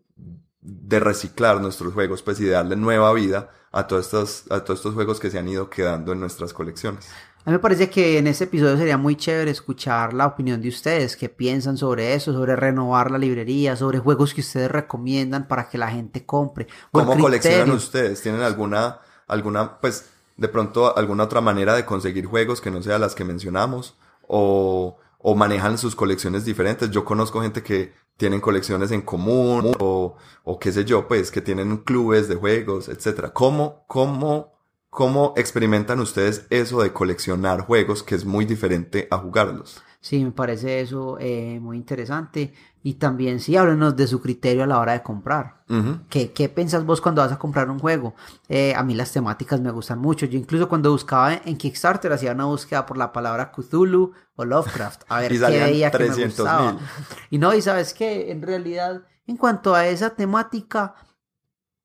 de 0.60 1.00
reciclar 1.00 1.60
nuestros 1.60 1.94
juegos, 1.94 2.22
pues, 2.22 2.40
y 2.40 2.44
de 2.44 2.50
darle 2.50 2.76
nueva 2.76 3.12
vida 3.12 3.50
a 3.72 3.86
todos 3.86 4.06
estos, 4.06 4.44
a 4.50 4.64
todos 4.64 4.80
estos 4.80 4.94
juegos 4.94 5.20
que 5.20 5.30
se 5.30 5.38
han 5.38 5.48
ido 5.48 5.70
quedando 5.70 6.12
en 6.12 6.20
nuestras 6.20 6.52
colecciones. 6.52 7.08
A 7.44 7.50
mí 7.50 7.52
me 7.52 7.58
parece 7.58 7.88
que 7.88 8.18
en 8.18 8.26
este 8.26 8.44
episodio 8.44 8.76
sería 8.76 8.98
muy 8.98 9.16
chévere 9.16 9.50
escuchar 9.50 10.12
la 10.12 10.26
opinión 10.26 10.60
de 10.60 10.68
ustedes, 10.68 11.16
qué 11.16 11.30
piensan 11.30 11.78
sobre 11.78 12.12
eso, 12.12 12.34
sobre 12.34 12.54
renovar 12.54 13.10
la 13.10 13.16
librería, 13.16 13.76
sobre 13.76 13.98
juegos 13.98 14.34
que 14.34 14.42
ustedes 14.42 14.70
recomiendan 14.70 15.48
para 15.48 15.66
que 15.66 15.78
la 15.78 15.88
gente 15.90 16.26
compre. 16.26 16.66
¿Cómo 16.92 17.16
coleccionan 17.16 17.70
ustedes? 17.70 18.20
¿Tienen 18.20 18.42
alguna, 18.42 18.98
alguna, 19.26 19.80
pues, 19.80 20.10
de 20.36 20.48
pronto 20.48 20.94
alguna 20.94 21.24
otra 21.24 21.40
manera 21.40 21.74
de 21.74 21.86
conseguir 21.86 22.26
juegos 22.26 22.60
que 22.60 22.70
no 22.70 22.82
sea 22.82 22.98
las 22.98 23.14
que 23.14 23.24
mencionamos? 23.24 23.96
¿O, 24.32 24.96
o 25.18 25.34
manejan 25.34 25.76
sus 25.76 25.96
colecciones 25.96 26.44
diferentes? 26.44 26.90
Yo 26.90 27.04
conozco 27.04 27.42
gente 27.42 27.64
que 27.64 27.92
tienen 28.16 28.40
colecciones 28.40 28.92
en 28.92 29.00
común 29.02 29.72
o, 29.80 30.16
o 30.44 30.58
qué 30.60 30.70
sé 30.70 30.84
yo, 30.84 31.08
pues, 31.08 31.30
que 31.32 31.40
tienen 31.40 31.78
clubes 31.78 32.28
de 32.28 32.36
juegos, 32.36 32.88
etcétera. 32.88 33.32
¿Cómo, 33.32 33.84
cómo, 33.88 34.52
cómo 34.88 35.34
experimentan 35.36 35.98
ustedes 35.98 36.46
eso 36.50 36.80
de 36.82 36.92
coleccionar 36.92 37.62
juegos 37.62 38.04
que 38.04 38.14
es 38.14 38.24
muy 38.24 38.44
diferente 38.44 39.08
a 39.10 39.18
jugarlos? 39.18 39.82
Sí, 40.00 40.24
me 40.24 40.30
parece 40.32 40.80
eso 40.80 41.18
eh, 41.18 41.58
muy 41.60 41.76
interesante. 41.76 42.54
Y 42.82 42.94
también 42.94 43.40
sí, 43.40 43.56
háblenos 43.56 43.94
de 43.94 44.06
su 44.06 44.22
criterio 44.22 44.62
a 44.64 44.66
la 44.66 44.78
hora 44.78 44.92
de 44.92 45.02
comprar. 45.02 45.62
Ujú. 45.68 45.98
¿Qué, 46.08 46.32
qué 46.32 46.48
piensas 46.48 46.86
vos 46.86 47.00
cuando 47.02 47.20
vas 47.20 47.30
a 47.30 47.38
comprar 47.38 47.68
un 47.70 47.78
juego? 47.78 48.14
Eh, 48.48 48.74
a 48.74 48.82
mí 48.82 48.94
las 48.94 49.12
temáticas 49.12 49.60
me 49.60 49.70
gustan 49.70 49.98
mucho. 49.98 50.24
Yo 50.24 50.38
incluso 50.38 50.66
cuando 50.66 50.90
buscaba 50.90 51.34
en 51.34 51.58
Kickstarter 51.58 52.10
hacía 52.12 52.32
una 52.32 52.46
búsqueda 52.46 52.86
por 52.86 52.96
la 52.96 53.12
palabra 53.12 53.52
Cthulhu 53.52 54.12
o 54.34 54.44
Lovecraft. 54.46 55.02
A 55.08 55.20
ver 55.20 55.30
qué 55.30 55.38
veía 55.38 55.90
que 55.90 55.98
me 55.98 56.08
300.000. 56.10 56.24
gustaba. 56.26 56.78
Y 57.30 57.36
no, 57.38 57.54
y 57.54 57.60
sabes 57.60 57.92
que 57.92 58.30
en 58.32 58.40
realidad, 58.40 59.02
en 59.26 59.36
cuanto 59.36 59.74
a 59.74 59.86
esa 59.86 60.10
temática, 60.10 60.94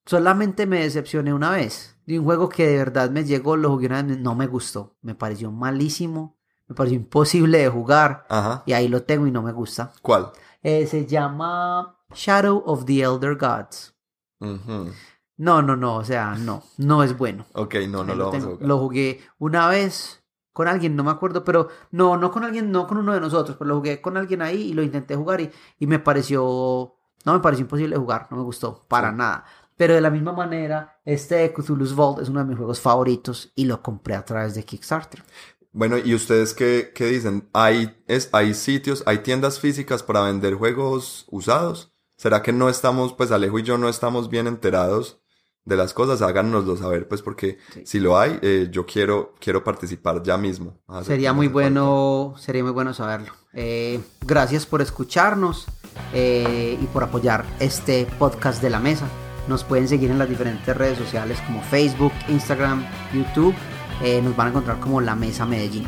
solamente 0.06 0.66
me 0.66 0.80
decepcioné 0.82 1.34
una 1.34 1.52
vez. 1.52 1.98
De 2.06 2.20
un 2.20 2.26
juego 2.26 2.50
que 2.50 2.68
de 2.68 2.78
verdad 2.78 3.10
me 3.10 3.24
llegó, 3.24 3.58
lo 3.58 3.72
jugué 3.72 3.88
una 3.88 4.02
vez, 4.04 4.18
no 4.20 4.36
me 4.36 4.48
gustó. 4.48 4.96
Me 5.02 5.16
pareció 5.16 5.52
malísimo. 5.52 6.38
Me 6.68 6.76
pareció 6.76 6.98
imposible 6.98 7.58
de 7.60 7.70
jugar. 7.70 8.26
Ajá. 8.30 8.64
Y 8.66 8.74
ahí 8.74 8.88
lo 8.88 9.04
tengo 9.04 9.28
y 9.28 9.32
no 9.32 9.42
me 9.42 9.52
gusta. 9.52 9.92
¿Cuál? 10.02 10.32
Eh, 10.68 10.88
se 10.88 11.06
llama 11.06 12.00
Shadow 12.16 12.64
of 12.66 12.86
the 12.86 13.00
Elder 13.04 13.36
Gods. 13.36 13.94
No, 15.38 15.62
no, 15.62 15.76
no, 15.76 15.98
o 15.98 16.04
sea, 16.04 16.36
no, 16.40 16.64
no 16.78 17.04
es 17.04 17.16
bueno. 17.16 17.46
Ok, 17.54 17.76
no, 17.88 18.04
no 18.04 18.16
lo 18.16 18.32
vamos 18.32 18.44
a 18.44 18.48
jugar. 18.48 18.68
Lo 18.68 18.80
jugué 18.80 19.22
una 19.38 19.68
vez 19.68 20.24
con 20.54 20.68
alguien, 20.68 20.96
no 20.96 21.04
me 21.04 21.12
acuerdo, 21.12 21.44
pero 21.44 21.68
no, 21.92 22.18
no 22.18 22.32
con 22.32 22.44
alguien, 22.46 22.72
no 22.72 22.88
con 22.88 22.98
uno 22.98 23.14
de 23.14 23.20
nosotros, 23.22 23.58
pero 23.58 23.68
lo 23.68 23.76
jugué 23.76 24.02
con 24.02 24.18
alguien 24.18 24.42
ahí 24.42 24.70
y 24.70 24.74
lo 24.74 24.82
intenté 24.82 25.16
jugar 25.16 25.42
y, 25.42 25.52
y 25.78 25.86
me 25.86 26.00
pareció, 26.00 26.96
no 27.26 27.34
me 27.34 27.40
pareció 27.42 27.64
imposible 27.64 27.96
jugar, 27.98 28.28
no 28.32 28.38
me 28.38 28.44
gustó 28.44 28.86
para 28.88 29.12
Sí. 29.12 29.18
nada. 29.18 29.46
Pero 29.78 29.94
de 29.94 30.00
la 30.02 30.10
misma 30.10 30.32
manera, 30.32 31.00
este 31.04 31.54
Cthulhu's 31.54 31.94
Vault 31.94 32.22
es 32.22 32.30
uno 32.30 32.40
de 32.40 32.46
mis 32.46 32.58
juegos 32.58 32.80
favoritos 32.80 33.52
y 33.56 33.66
lo 33.66 33.84
compré 33.84 34.16
a 34.16 34.24
través 34.24 34.56
de 34.56 34.64
Kickstarter. 34.64 35.22
Bueno, 35.78 35.98
¿y 35.98 36.16
ustedes 36.16 36.54
qué, 36.54 36.94
qué 36.96 37.08
dicen? 37.08 37.50
¿Hay, 37.52 37.98
es, 38.08 38.30
¿Hay 38.32 38.54
sitios, 38.54 39.04
hay 39.06 39.18
tiendas 39.20 39.60
físicas 39.60 40.04
para 40.04 40.22
vender 40.22 40.54
juegos 40.54 41.26
usados? 41.30 41.92
¿Será 42.16 42.42
que 42.42 42.54
no 42.54 42.70
estamos, 42.70 43.12
pues 43.12 43.32
Alejo 43.32 43.60
y 43.60 43.64
yo 43.64 43.78
no 43.78 43.90
estamos 43.90 44.30
bien 44.30 44.48
enterados 44.48 45.20
de 45.66 45.76
las 45.76 45.94
cosas? 45.94 46.22
Háganoslo 46.22 46.78
saber, 46.78 47.10
pues 47.10 47.22
porque 47.22 47.58
Sí. 47.74 47.82
si 47.86 48.00
lo 48.00 48.18
hay, 48.18 48.40
eh, 48.42 48.70
yo 48.72 48.86
quiero, 48.86 49.36
quiero 49.42 49.66
participar 49.66 50.24
ya 50.24 50.38
mismo. 50.38 50.80
Sería 51.04 51.34
muy 51.34 51.50
bueno, 51.50 52.36
sería 52.38 52.64
muy 52.64 52.72
bueno 52.72 52.94
saberlo. 52.94 53.34
Eh, 53.52 54.00
gracias 54.26 54.66
por 54.66 54.82
escucharnos 54.82 55.66
eh, 56.14 56.78
y 56.82 56.86
por 56.86 57.04
apoyar 57.04 57.44
este 57.60 58.08
podcast 58.18 58.62
de 58.62 58.70
la 58.70 58.80
mesa. 58.80 59.10
Nos 59.50 59.66
pueden 59.66 59.90
seguir 59.90 60.10
en 60.10 60.20
las 60.20 60.30
diferentes 60.30 60.76
redes 60.76 60.98
sociales 60.98 61.38
como 61.46 61.62
Facebook, 61.64 62.14
Instagram, 62.30 62.86
YouTube. 63.14 63.54
Eh, 64.02 64.22
nos 64.22 64.36
van 64.36 64.48
a 64.48 64.50
encontrar 64.50 64.80
como 64.80 65.02
La 65.02 65.16
Mesa 65.16 65.46
Medellín. 65.46 65.86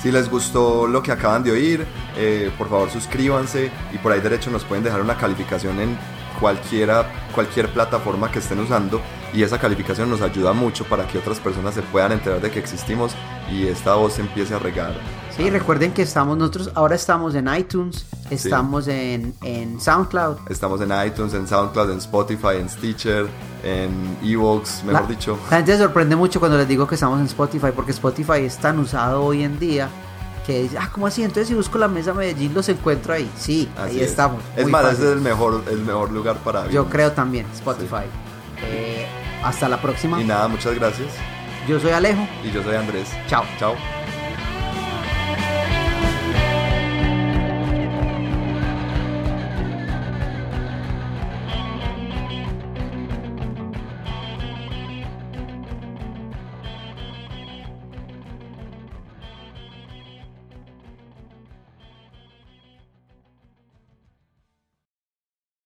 Si 0.00 0.12
les 0.12 0.30
gustó 0.30 0.86
lo 0.86 1.02
que 1.02 1.12
acaban 1.12 1.42
de 1.42 1.50
oír, 1.50 1.86
eh, 2.16 2.50
por 2.58 2.68
favor 2.68 2.90
suscríbanse 2.90 3.70
y 3.92 3.98
por 3.98 4.12
ahí 4.12 4.20
derecho 4.20 4.50
nos 4.50 4.64
pueden 4.64 4.84
dejar 4.84 5.00
una 5.00 5.16
calificación 5.16 5.80
en 5.80 5.96
cualquiera, 6.40 7.10
cualquier 7.34 7.68
plataforma 7.72 8.30
que 8.30 8.38
estén 8.38 8.58
usando 8.60 9.00
y 9.32 9.42
esa 9.42 9.58
calificación 9.58 10.08
nos 10.10 10.20
ayuda 10.22 10.52
mucho 10.52 10.84
para 10.84 11.06
que 11.06 11.18
otras 11.18 11.38
personas 11.40 11.74
se 11.74 11.82
puedan 11.82 12.12
enterar 12.12 12.40
de 12.40 12.50
que 12.50 12.58
existimos 12.60 13.12
y 13.50 13.66
esta 13.66 13.94
voz 13.94 14.14
se 14.14 14.20
empiece 14.20 14.54
a 14.54 14.58
regar. 14.58 14.94
Sí, 15.36 15.50
recuerden 15.50 15.92
que 15.92 16.02
estamos 16.02 16.36
nosotros, 16.38 16.70
ahora 16.76 16.94
estamos 16.94 17.34
en 17.34 17.52
iTunes, 17.52 18.06
estamos 18.30 18.86
en, 18.86 19.34
en 19.42 19.80
SoundCloud. 19.80 20.36
Estamos 20.48 20.80
en 20.80 20.92
iTunes, 21.06 21.34
en 21.34 21.48
SoundCloud, 21.48 21.90
en 21.90 21.98
Spotify, 21.98 22.56
en 22.60 22.68
Stitcher, 22.68 23.26
en 23.64 24.16
Evox, 24.22 24.84
mejor 24.84 25.02
La- 25.02 25.06
dicho. 25.08 25.38
La 25.50 25.56
gente 25.56 25.72
se 25.72 25.78
sorprende 25.78 26.14
mucho 26.14 26.38
cuando 26.38 26.56
les 26.56 26.68
digo 26.68 26.86
que 26.86 26.94
estamos 26.94 27.18
en 27.18 27.26
Spotify 27.26 27.68
porque 27.74 27.90
Spotify 27.90 28.42
es 28.44 28.56
tan 28.58 28.78
usado 28.78 29.24
hoy 29.24 29.42
en 29.42 29.58
día 29.58 29.88
que 30.46 30.62
dice, 30.62 30.76
ah, 30.78 30.90
¿cómo 30.92 31.06
así? 31.06 31.22
Entonces 31.22 31.48
si 31.48 31.54
busco 31.54 31.78
la 31.78 31.88
mesa 31.88 32.12
Medellín 32.14 32.52
los 32.54 32.68
encuentro 32.68 33.14
ahí. 33.14 33.30
Sí, 33.36 33.68
Así 33.76 33.96
ahí 33.96 34.00
es. 34.04 34.10
estamos. 34.10 34.42
Es 34.56 34.66
más, 34.68 34.82
fácil. 34.82 34.98
ese 34.98 35.06
es 35.08 35.12
el 35.16 35.20
mejor, 35.22 35.64
el 35.70 35.78
mejor 35.78 36.12
lugar 36.12 36.36
para 36.38 36.64
Yo 36.68 36.82
vivir. 36.82 36.92
creo 36.92 37.12
también, 37.12 37.46
Spotify. 37.54 38.04
Eh, 38.62 39.06
hasta 39.42 39.68
la 39.68 39.80
próxima. 39.80 40.20
Y 40.20 40.24
nada, 40.24 40.46
muchas 40.48 40.74
gracias. 40.74 41.08
Yo 41.68 41.80
soy 41.80 41.92
Alejo. 41.92 42.26
Y 42.44 42.50
yo 42.50 42.62
soy 42.62 42.76
Andrés. 42.76 43.08
Chao. 43.26 43.44
Chao. 43.58 43.74